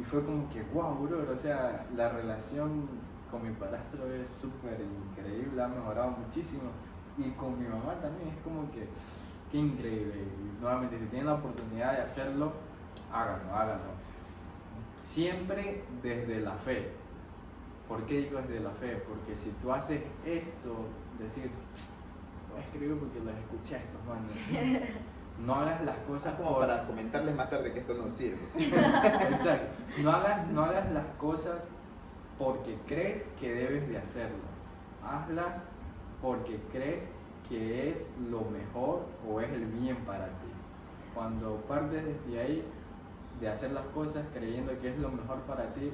Y 0.00 0.04
fue 0.04 0.24
como 0.24 0.48
que, 0.50 0.62
wow, 0.74 0.94
bro, 0.94 1.32
o 1.32 1.36
sea, 1.36 1.86
la 1.94 2.10
relación 2.10 2.88
con 3.30 3.42
mi 3.42 3.50
padrastro 3.54 4.12
es 4.12 4.28
súper 4.28 4.78
increíble, 4.80 5.62
ha 5.62 5.68
mejorado 5.68 6.10
muchísimo. 6.10 6.70
Y 7.18 7.30
con 7.30 7.58
mi 7.58 7.66
mamá 7.66 7.94
también 8.00 8.28
es 8.28 8.42
como 8.42 8.70
que, 8.70 8.88
qué 9.50 9.58
increíble. 9.58 10.14
Y 10.22 10.60
nuevamente, 10.60 10.98
si 10.98 11.06
tienen 11.06 11.26
la 11.26 11.34
oportunidad 11.34 11.92
de 11.92 12.02
hacerlo, 12.02 12.52
háganlo, 13.12 13.54
háganlo 13.54 14.06
siempre 14.96 15.84
desde 16.02 16.40
la 16.40 16.54
fe. 16.54 16.90
¿Por 17.86 18.04
qué 18.06 18.22
digo 18.22 18.40
desde 18.40 18.60
la 18.60 18.70
fe? 18.70 19.02
Porque 19.08 19.36
si 19.36 19.50
tú 19.62 19.72
haces 19.72 20.00
esto, 20.24 20.74
decir, 21.18 21.50
voy 22.50 22.60
a 22.60 22.64
escribir 22.64 22.98
porque 22.98 23.20
las 23.20 23.36
escuché 23.36 23.76
estos 23.76 24.04
manos. 24.04 24.90
No 25.38 25.54
hagas 25.54 25.84
las 25.84 25.98
cosas 25.98 26.32
como 26.36 26.58
para 26.58 26.86
comentarles 26.86 27.36
más 27.36 27.50
tarde 27.50 27.70
que 27.70 27.80
esto 27.80 27.92
no 27.92 28.08
sirve. 28.08 28.40
Exacto. 28.56 29.66
No 30.02 30.10
hagas, 30.10 30.46
no 30.46 30.62
hagas 30.64 30.90
las 30.92 31.04
cosas 31.18 31.68
porque 32.38 32.78
crees 32.86 33.24
que 33.38 33.52
debes 33.52 33.86
de 33.86 33.98
hacerlas. 33.98 34.70
Hazlas 35.04 35.68
porque 36.26 36.58
crees 36.72 37.08
que 37.48 37.88
es 37.88 38.10
lo 38.28 38.40
mejor 38.40 39.06
o 39.24 39.40
es 39.40 39.48
el 39.52 39.64
bien 39.66 39.96
para 39.98 40.26
ti. 40.26 40.50
Cuando 41.14 41.58
partes 41.68 42.02
desde 42.04 42.40
ahí, 42.40 42.64
de 43.40 43.48
hacer 43.48 43.70
las 43.70 43.84
cosas 43.86 44.26
creyendo 44.34 44.76
que 44.80 44.90
es 44.90 44.98
lo 44.98 45.08
mejor 45.10 45.38
para 45.42 45.72
ti, 45.72 45.92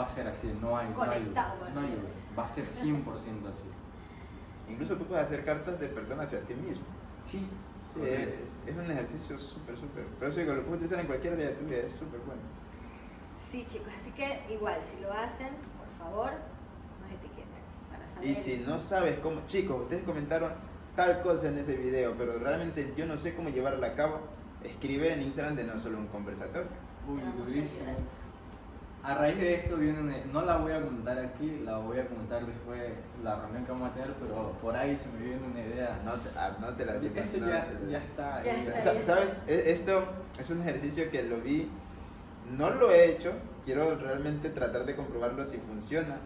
va 0.00 0.06
a 0.06 0.08
ser 0.08 0.26
así, 0.26 0.50
no 0.62 0.78
hay, 0.78 0.88
no 0.88 1.02
hay, 1.02 1.30
no 1.74 1.80
hay 1.80 2.02
va 2.38 2.46
a 2.46 2.48
ser 2.48 2.64
100% 2.64 3.04
así. 3.50 3.66
Incluso 4.70 4.96
tú 4.96 5.04
puedes 5.04 5.26
hacer 5.26 5.44
cartas 5.44 5.78
de 5.78 5.88
perdón 5.88 6.20
hacia 6.20 6.40
ti 6.40 6.54
mismo. 6.54 6.86
Sí. 7.22 7.46
sí 7.92 8.00
es, 8.00 8.74
un 8.74 8.90
ejercicio 8.90 9.38
súper, 9.38 9.76
súper. 9.76 10.06
Pero 10.18 10.30
eso 10.30 10.40
digo, 10.40 10.54
lo 10.54 10.62
puedes 10.62 10.76
utilizar 10.76 11.00
en 11.00 11.06
cualquier 11.06 11.34
área 11.34 11.48
de 11.48 11.54
tu 11.56 11.66
vida, 11.66 11.80
es 11.80 11.92
súper 11.92 12.20
bueno. 12.20 12.40
Sí, 13.36 13.62
chicos, 13.66 13.92
así 13.94 14.12
que 14.12 14.42
igual, 14.50 14.82
si 14.82 15.02
lo 15.02 15.12
hacen, 15.12 15.48
por 15.76 16.06
favor, 16.06 16.55
saber. 18.16 18.28
Y 18.28 18.34
si 18.34 18.64
no 18.66 18.80
sabes 18.80 19.18
cómo, 19.20 19.46
chicos, 19.46 19.82
ustedes 19.82 20.04
comentaron 20.04 20.52
tal 20.96 21.22
cosa 21.22 21.48
en 21.48 21.58
ese 21.58 21.76
video, 21.76 22.14
pero 22.16 22.38
realmente 22.38 22.92
yo 22.96 23.06
no 23.06 23.18
sé 23.18 23.34
cómo 23.34 23.50
llevarla 23.50 23.88
a 23.88 23.94
cabo 23.94 24.20
escribe 24.66 25.12
en 25.12 25.22
Instagram 25.22 25.56
de 25.56 25.64
no 25.64 25.78
solo 25.78 25.98
un 25.98 26.06
conversatorio. 26.06 26.68
Uy, 27.08 27.20
durísimo. 27.38 27.92
A 29.02 29.14
raíz 29.14 29.38
de 29.38 29.54
esto 29.54 29.76
viene, 29.76 30.24
no 30.32 30.42
la 30.42 30.56
voy 30.56 30.72
a 30.72 30.82
comentar 30.82 31.16
aquí, 31.16 31.60
la 31.64 31.78
voy 31.78 32.00
a 32.00 32.08
comentar 32.08 32.44
después 32.44 32.80
la 33.22 33.36
reunión 33.36 33.64
que 33.64 33.70
vamos 33.70 33.90
a 33.90 33.94
tener, 33.94 34.12
pero 34.14 34.50
por 34.60 34.74
ahí 34.74 34.96
se 34.96 35.08
me 35.10 35.24
viene 35.24 35.46
una 35.46 35.60
idea. 35.60 36.00
No 36.04 36.12
te, 36.12 36.28
ah, 36.36 36.56
no 36.60 36.68
te 36.70 36.84
la 36.84 36.94
vi. 36.94 37.12
Eso 37.14 37.38
ya, 37.38 37.68
ya, 37.88 37.98
está. 37.98 38.42
¿Sabes? 39.04 39.36
E, 39.46 39.70
esto 39.70 40.02
es 40.40 40.50
un 40.50 40.60
ejercicio 40.60 41.08
que 41.08 41.22
lo 41.22 41.40
vi, 41.40 41.70
no 42.58 42.70
lo 42.70 42.90
he 42.90 43.12
hecho, 43.12 43.32
quiero 43.64 43.96
realmente 43.96 44.50
tratar 44.50 44.84
de 44.84 44.96
comprobarlo 44.96 45.44
si 45.44 45.58
funciona, 45.58 46.16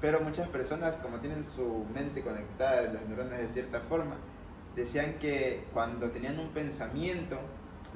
pero 0.00 0.20
muchas 0.20 0.48
personas 0.48 0.96
como 0.96 1.18
tienen 1.18 1.44
su 1.44 1.86
mente 1.94 2.22
conectada, 2.22 2.92
las 2.92 3.04
neuronas 3.06 3.38
de 3.38 3.48
cierta 3.48 3.80
forma, 3.80 4.16
decían 4.74 5.14
que 5.14 5.64
cuando 5.72 6.10
tenían 6.10 6.38
un 6.38 6.50
pensamiento, 6.50 7.38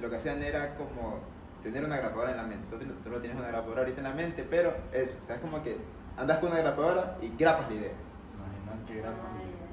lo 0.01 0.09
que 0.09 0.16
hacían 0.16 0.43
era 0.43 0.77
como 0.77 1.20
tener 1.62 1.85
una 1.85 1.98
grapadora 1.98 2.31
en 2.31 2.39
la 2.39 2.44
mente. 2.44 2.66
Tú, 2.70 2.78
tú 2.78 3.10
no 3.10 3.18
tienes 3.18 3.39
una 3.39 3.48
grapadora 3.48 3.81
ahorita 3.81 3.98
en 3.98 4.05
la 4.05 4.14
mente, 4.14 4.47
pero 4.48 4.74
eso, 4.93 5.16
o 5.22 5.27
sea, 5.27 5.36
es 5.36 5.43
como 5.43 5.62
que 5.62 5.77
andas 6.16 6.39
con 6.39 6.51
una 6.51 6.60
grapadora 6.60 7.18
y 7.20 7.36
grapas 7.36 7.68
la 7.70 7.77
idea. 7.77 7.93
Imagina 8.35 8.86
que 8.86 9.01
grapas. 9.01 9.31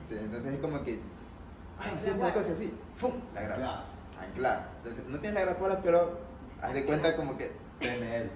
Sí, 0.07 0.17
entonces 0.19 0.53
es 0.53 0.59
como 0.59 0.83
que, 0.83 0.99
ay, 1.79 1.91
es 1.95 2.07
una 2.13 2.33
cosa 2.33 2.53
así, 2.53 2.77
¡fum! 2.95 3.13
La 3.33 3.41
grapa. 3.41 3.85
Anclada. 4.19 4.71
Entonces, 4.77 5.05
no 5.07 5.19
tienes 5.19 5.35
la 5.35 5.45
grapadora, 5.45 5.81
pero 5.81 6.19
haz 6.61 6.73
de 6.73 6.85
cuenta 6.85 7.15
como 7.15 7.37
que. 7.37 7.51
Tiene 7.79 8.17
él. 8.17 8.31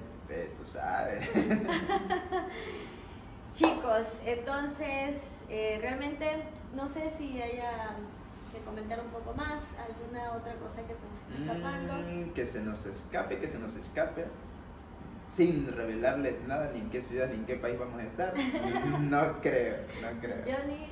Tú 0.57 0.65
sabes. 0.65 1.27
Chicos, 3.53 4.19
entonces, 4.26 5.44
eh, 5.49 5.78
realmente, 5.82 6.26
no 6.76 6.88
sé 6.88 7.10
si 7.10 7.41
haya 7.41 7.95
que 8.53 8.60
comentar 8.61 8.99
un 8.99 9.07
poco 9.11 9.34
más, 9.34 9.76
alguna 9.78 10.34
otra 10.34 10.53
cosa 10.56 10.82
que 10.88 10.94
se 10.94 11.02
nos 11.06 11.19
esté 11.22 11.41
escapando. 11.44 11.94
Mm, 12.10 12.30
que 12.34 12.45
se 12.45 12.61
nos 12.61 12.86
escape, 12.86 13.40
que 13.40 13.48
se 13.48 13.60
nos 13.60 13.76
escape. 13.76 14.26
sin 15.30 15.65
revelarles 15.72 16.45
nada, 16.45 16.72
ni 16.73 16.82
en 16.82 16.90
qué 16.90 17.02
ciudad, 17.02 17.30
ni 17.30 17.36
en 17.36 17.45
qué 17.45 17.56
país 17.56 17.80
vamos 17.80 17.98
a 18.02 18.03
estar. 18.03 18.34
No 18.99 19.40
creo, 19.41 19.78
no 20.02 20.19
creo. 20.19 20.44
Johnny, 20.45 20.88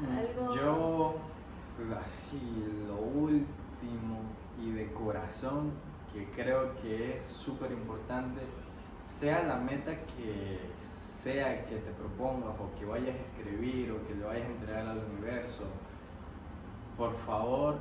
Mm, 0.00 0.18
algo... 0.18 0.54
Yo, 0.54 1.14
así, 2.06 2.40
lo 2.86 2.96
último 2.96 4.20
y 4.58 4.70
de 4.70 4.92
corazón 4.92 5.72
que 6.12 6.24
creo 6.30 6.74
que 6.76 7.16
es 7.16 7.24
súper 7.24 7.70
importante, 7.72 8.40
sea 9.10 9.42
la 9.42 9.56
meta 9.56 9.90
que 9.90 10.60
sea 10.78 11.64
que 11.64 11.76
te 11.76 11.90
propongas 11.90 12.54
o 12.58 12.70
que 12.78 12.86
vayas 12.86 13.16
a 13.16 13.38
escribir 13.38 13.90
o 13.90 14.06
que 14.06 14.14
le 14.14 14.24
vayas 14.24 14.44
a 14.44 14.52
entregar 14.52 14.86
al 14.86 14.98
universo, 14.98 15.64
por 16.96 17.14
favor 17.16 17.78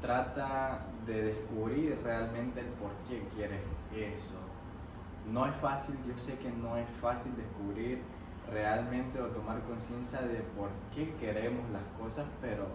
trata 0.00 0.86
de 1.06 1.22
descubrir 1.22 1.98
realmente 2.04 2.60
el 2.60 2.66
por 2.66 2.92
qué 3.08 3.26
quieres 3.34 3.62
eso. 3.94 4.34
No 5.32 5.46
es 5.46 5.56
fácil, 5.56 5.96
yo 6.06 6.16
sé 6.18 6.38
que 6.38 6.50
no 6.50 6.76
es 6.76 6.88
fácil 7.00 7.34
descubrir 7.34 8.02
realmente 8.52 9.20
o 9.20 9.28
tomar 9.28 9.62
conciencia 9.62 10.20
de 10.20 10.40
por 10.56 10.68
qué 10.94 11.14
queremos 11.14 11.68
las 11.70 11.82
cosas, 11.98 12.26
pero 12.42 12.66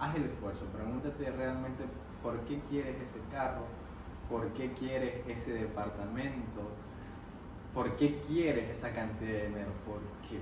haz 0.00 0.14
el 0.16 0.24
esfuerzo, 0.24 0.66
pregúntate 0.66 1.30
realmente 1.30 1.84
por 2.22 2.40
qué 2.40 2.60
quieres 2.68 3.00
ese 3.00 3.20
carro, 3.30 3.64
por 4.28 4.52
qué 4.52 4.72
quieres 4.72 5.26
ese 5.28 5.52
departamento, 5.54 6.72
por 7.76 7.94
qué 7.94 8.18
quieres 8.26 8.70
esa 8.70 8.90
cantidad 8.94 9.32
de 9.32 9.48
dinero, 9.48 9.70
por 9.84 10.00
qué, 10.26 10.40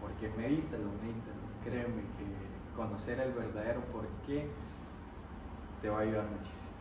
porque 0.00 0.28
medítalo, 0.36 0.90
medítalo, 1.00 1.46
créeme 1.62 2.02
que 2.18 2.74
conocer 2.74 3.20
el 3.20 3.32
verdadero 3.32 3.82
por 3.92 4.04
qué 4.26 4.48
te 5.80 5.88
va 5.88 5.98
a 5.98 6.00
ayudar 6.00 6.24
muchísimo. 6.24 6.72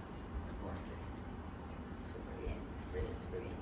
Por 0.64 0.74
qué. 0.74 2.04
Súper 2.04 2.36
bien, 2.40 2.58
súper 2.76 3.02
bien, 3.04 3.16
súper 3.16 3.40
bien. 3.42 3.54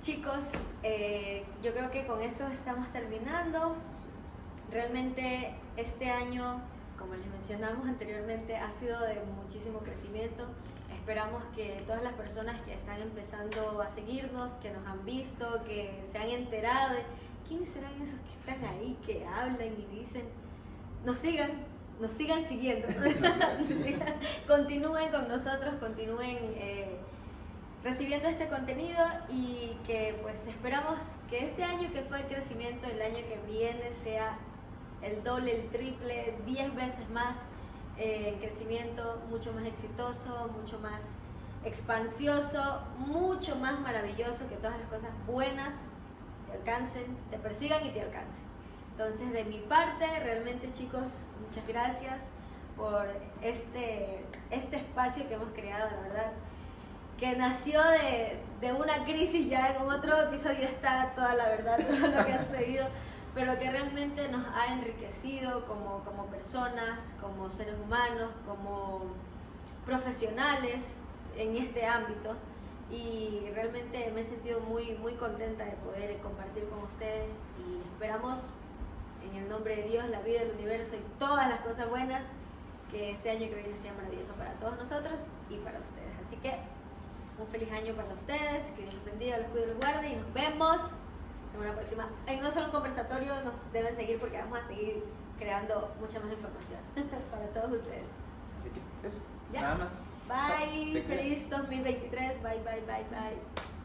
Chicos, 0.00 0.44
eh, 0.84 1.44
yo 1.64 1.72
creo 1.72 1.90
que 1.90 2.06
con 2.06 2.20
esto 2.20 2.46
estamos 2.46 2.88
terminando. 2.92 3.74
Realmente 4.70 5.56
este 5.76 6.10
año, 6.12 6.62
como 6.96 7.14
les 7.14 7.26
mencionamos 7.26 7.88
anteriormente, 7.88 8.56
ha 8.56 8.70
sido 8.70 9.00
de 9.00 9.20
muchísimo 9.42 9.80
crecimiento. 9.80 10.46
Esperamos 11.00 11.42
que 11.56 11.82
todas 11.86 12.02
las 12.02 12.12
personas 12.12 12.60
que 12.60 12.74
están 12.74 13.00
empezando 13.00 13.80
a 13.80 13.88
seguirnos, 13.88 14.52
que 14.62 14.70
nos 14.70 14.86
han 14.86 15.02
visto, 15.06 15.64
que 15.66 16.04
se 16.12 16.18
han 16.18 16.28
enterado 16.28 16.94
de 16.94 17.02
quiénes 17.48 17.70
serán 17.70 17.94
esos 18.02 18.20
que 18.20 18.52
están 18.52 18.62
ahí, 18.66 18.98
que 19.04 19.26
hablan 19.26 19.72
y 19.78 19.98
dicen, 19.98 20.24
nos 21.04 21.18
sigan, 21.18 21.50
nos 21.98 22.12
sigan 22.12 22.44
siguiendo. 22.44 22.86
Nos 23.20 23.66
sigan. 23.66 24.14
continúen 24.46 25.10
con 25.10 25.26
nosotros, 25.26 25.74
continúen 25.80 26.36
eh, 26.56 26.98
recibiendo 27.82 28.28
este 28.28 28.48
contenido 28.48 29.02
y 29.30 29.78
que 29.86 30.18
pues 30.20 30.46
esperamos 30.46 31.00
que 31.30 31.46
este 31.46 31.64
año 31.64 31.90
que 31.92 32.02
fue 32.02 32.20
el 32.20 32.26
crecimiento, 32.26 32.86
el 32.86 33.00
año 33.00 33.24
que 33.26 33.40
viene 33.50 33.90
sea 33.94 34.38
el 35.00 35.24
doble, 35.24 35.62
el 35.62 35.68
triple, 35.70 36.36
10 36.44 36.74
veces 36.74 37.08
más 37.08 37.36
eh, 38.02 38.38
crecimiento, 38.40 39.20
mucho 39.28 39.52
más 39.52 39.66
exitoso, 39.66 40.50
mucho 40.58 40.78
más 40.78 41.02
expansioso, 41.66 42.80
mucho 42.96 43.56
más 43.56 43.78
maravilloso, 43.78 44.48
que 44.48 44.56
todas 44.56 44.78
las 44.78 44.88
cosas 44.88 45.10
buenas 45.26 45.82
te 46.46 46.56
alcancen, 46.56 47.14
te 47.30 47.36
persigan 47.36 47.86
y 47.86 47.90
te 47.90 48.00
alcancen. 48.00 48.44
Entonces, 48.92 49.32
de 49.34 49.44
mi 49.44 49.58
parte, 49.58 50.06
realmente 50.24 50.72
chicos, 50.72 51.02
muchas 51.46 51.66
gracias 51.68 52.28
por 52.74 53.06
este, 53.42 54.24
este 54.50 54.76
espacio 54.76 55.28
que 55.28 55.34
hemos 55.34 55.52
creado, 55.52 55.90
la 55.90 56.00
verdad, 56.00 56.32
que 57.18 57.36
nació 57.36 57.82
de, 57.82 58.38
de 58.62 58.72
una 58.72 59.04
crisis, 59.04 59.46
ya 59.46 59.76
en 59.76 59.82
otro 59.82 60.22
episodio 60.22 60.64
está 60.64 61.12
toda 61.14 61.34
la 61.34 61.50
verdad, 61.50 61.76
todo 61.86 62.08
lo 62.08 62.24
que 62.24 62.32
ha 62.32 62.46
sucedido, 62.46 62.86
pero 63.34 63.58
que 63.58 63.70
realmente 63.70 64.28
nos 64.28 64.46
ha 64.54 64.72
enriquecido 64.72 65.66
como, 65.66 66.02
como 66.04 66.26
personas, 66.26 67.14
como 67.20 67.50
seres 67.50 67.74
humanos, 67.84 68.30
como 68.46 69.02
profesionales 69.86 70.96
en 71.36 71.56
este 71.56 71.86
ámbito 71.86 72.36
y 72.90 73.48
realmente 73.54 74.10
me 74.12 74.22
he 74.22 74.24
sentido 74.24 74.60
muy, 74.60 74.92
muy 74.96 75.14
contenta 75.14 75.64
de 75.64 75.72
poder 75.72 76.18
compartir 76.18 76.68
con 76.68 76.80
ustedes 76.80 77.30
y 77.58 77.80
esperamos 77.92 78.40
en 79.22 79.36
el 79.36 79.48
nombre 79.48 79.76
de 79.76 79.82
Dios, 79.84 80.08
la 80.08 80.20
vida, 80.20 80.42
el 80.42 80.52
universo 80.52 80.96
y 80.96 81.18
todas 81.18 81.48
las 81.48 81.60
cosas 81.60 81.88
buenas 81.88 82.22
que 82.90 83.12
este 83.12 83.30
año 83.30 83.48
que 83.48 83.54
viene 83.54 83.76
sea 83.76 83.92
maravilloso 83.94 84.32
para 84.32 84.52
todos 84.54 84.76
nosotros 84.76 85.20
y 85.48 85.56
para 85.58 85.78
ustedes. 85.78 86.10
Así 86.26 86.36
que 86.36 86.52
un 87.38 87.46
feliz 87.46 87.70
año 87.72 87.94
para 87.94 88.12
ustedes, 88.12 88.72
que 88.72 88.82
Dios 88.82 89.04
bendiga, 89.04 89.38
los 89.38 89.46
cuide 89.48 89.68
los 89.68 89.76
guarde 89.76 90.08
y 90.10 90.16
nos 90.16 90.34
vemos 90.34 90.80
una 91.60 91.74
próxima. 91.74 92.08
En 92.26 92.40
no 92.40 92.50
solo 92.50 92.66
un 92.66 92.72
conversatorio, 92.72 93.34
nos 93.42 93.72
deben 93.72 93.94
seguir 93.96 94.18
porque 94.18 94.38
vamos 94.38 94.58
a 94.58 94.66
seguir 94.66 95.04
creando 95.38 95.94
mucha 96.00 96.20
más 96.20 96.32
información 96.32 96.80
para 97.30 97.46
todos 97.48 97.78
ustedes. 97.80 98.04
Así 98.58 98.70
que 98.70 99.06
eso, 99.06 99.20
Ya. 99.52 99.60
nada 99.60 99.76
más. 99.76 99.90
Bye, 100.28 101.02
feliz 101.02 101.50
2023, 101.50 102.42
bye, 102.42 102.58
bye, 102.62 102.80
bye, 102.86 103.04
bye. 103.10 103.79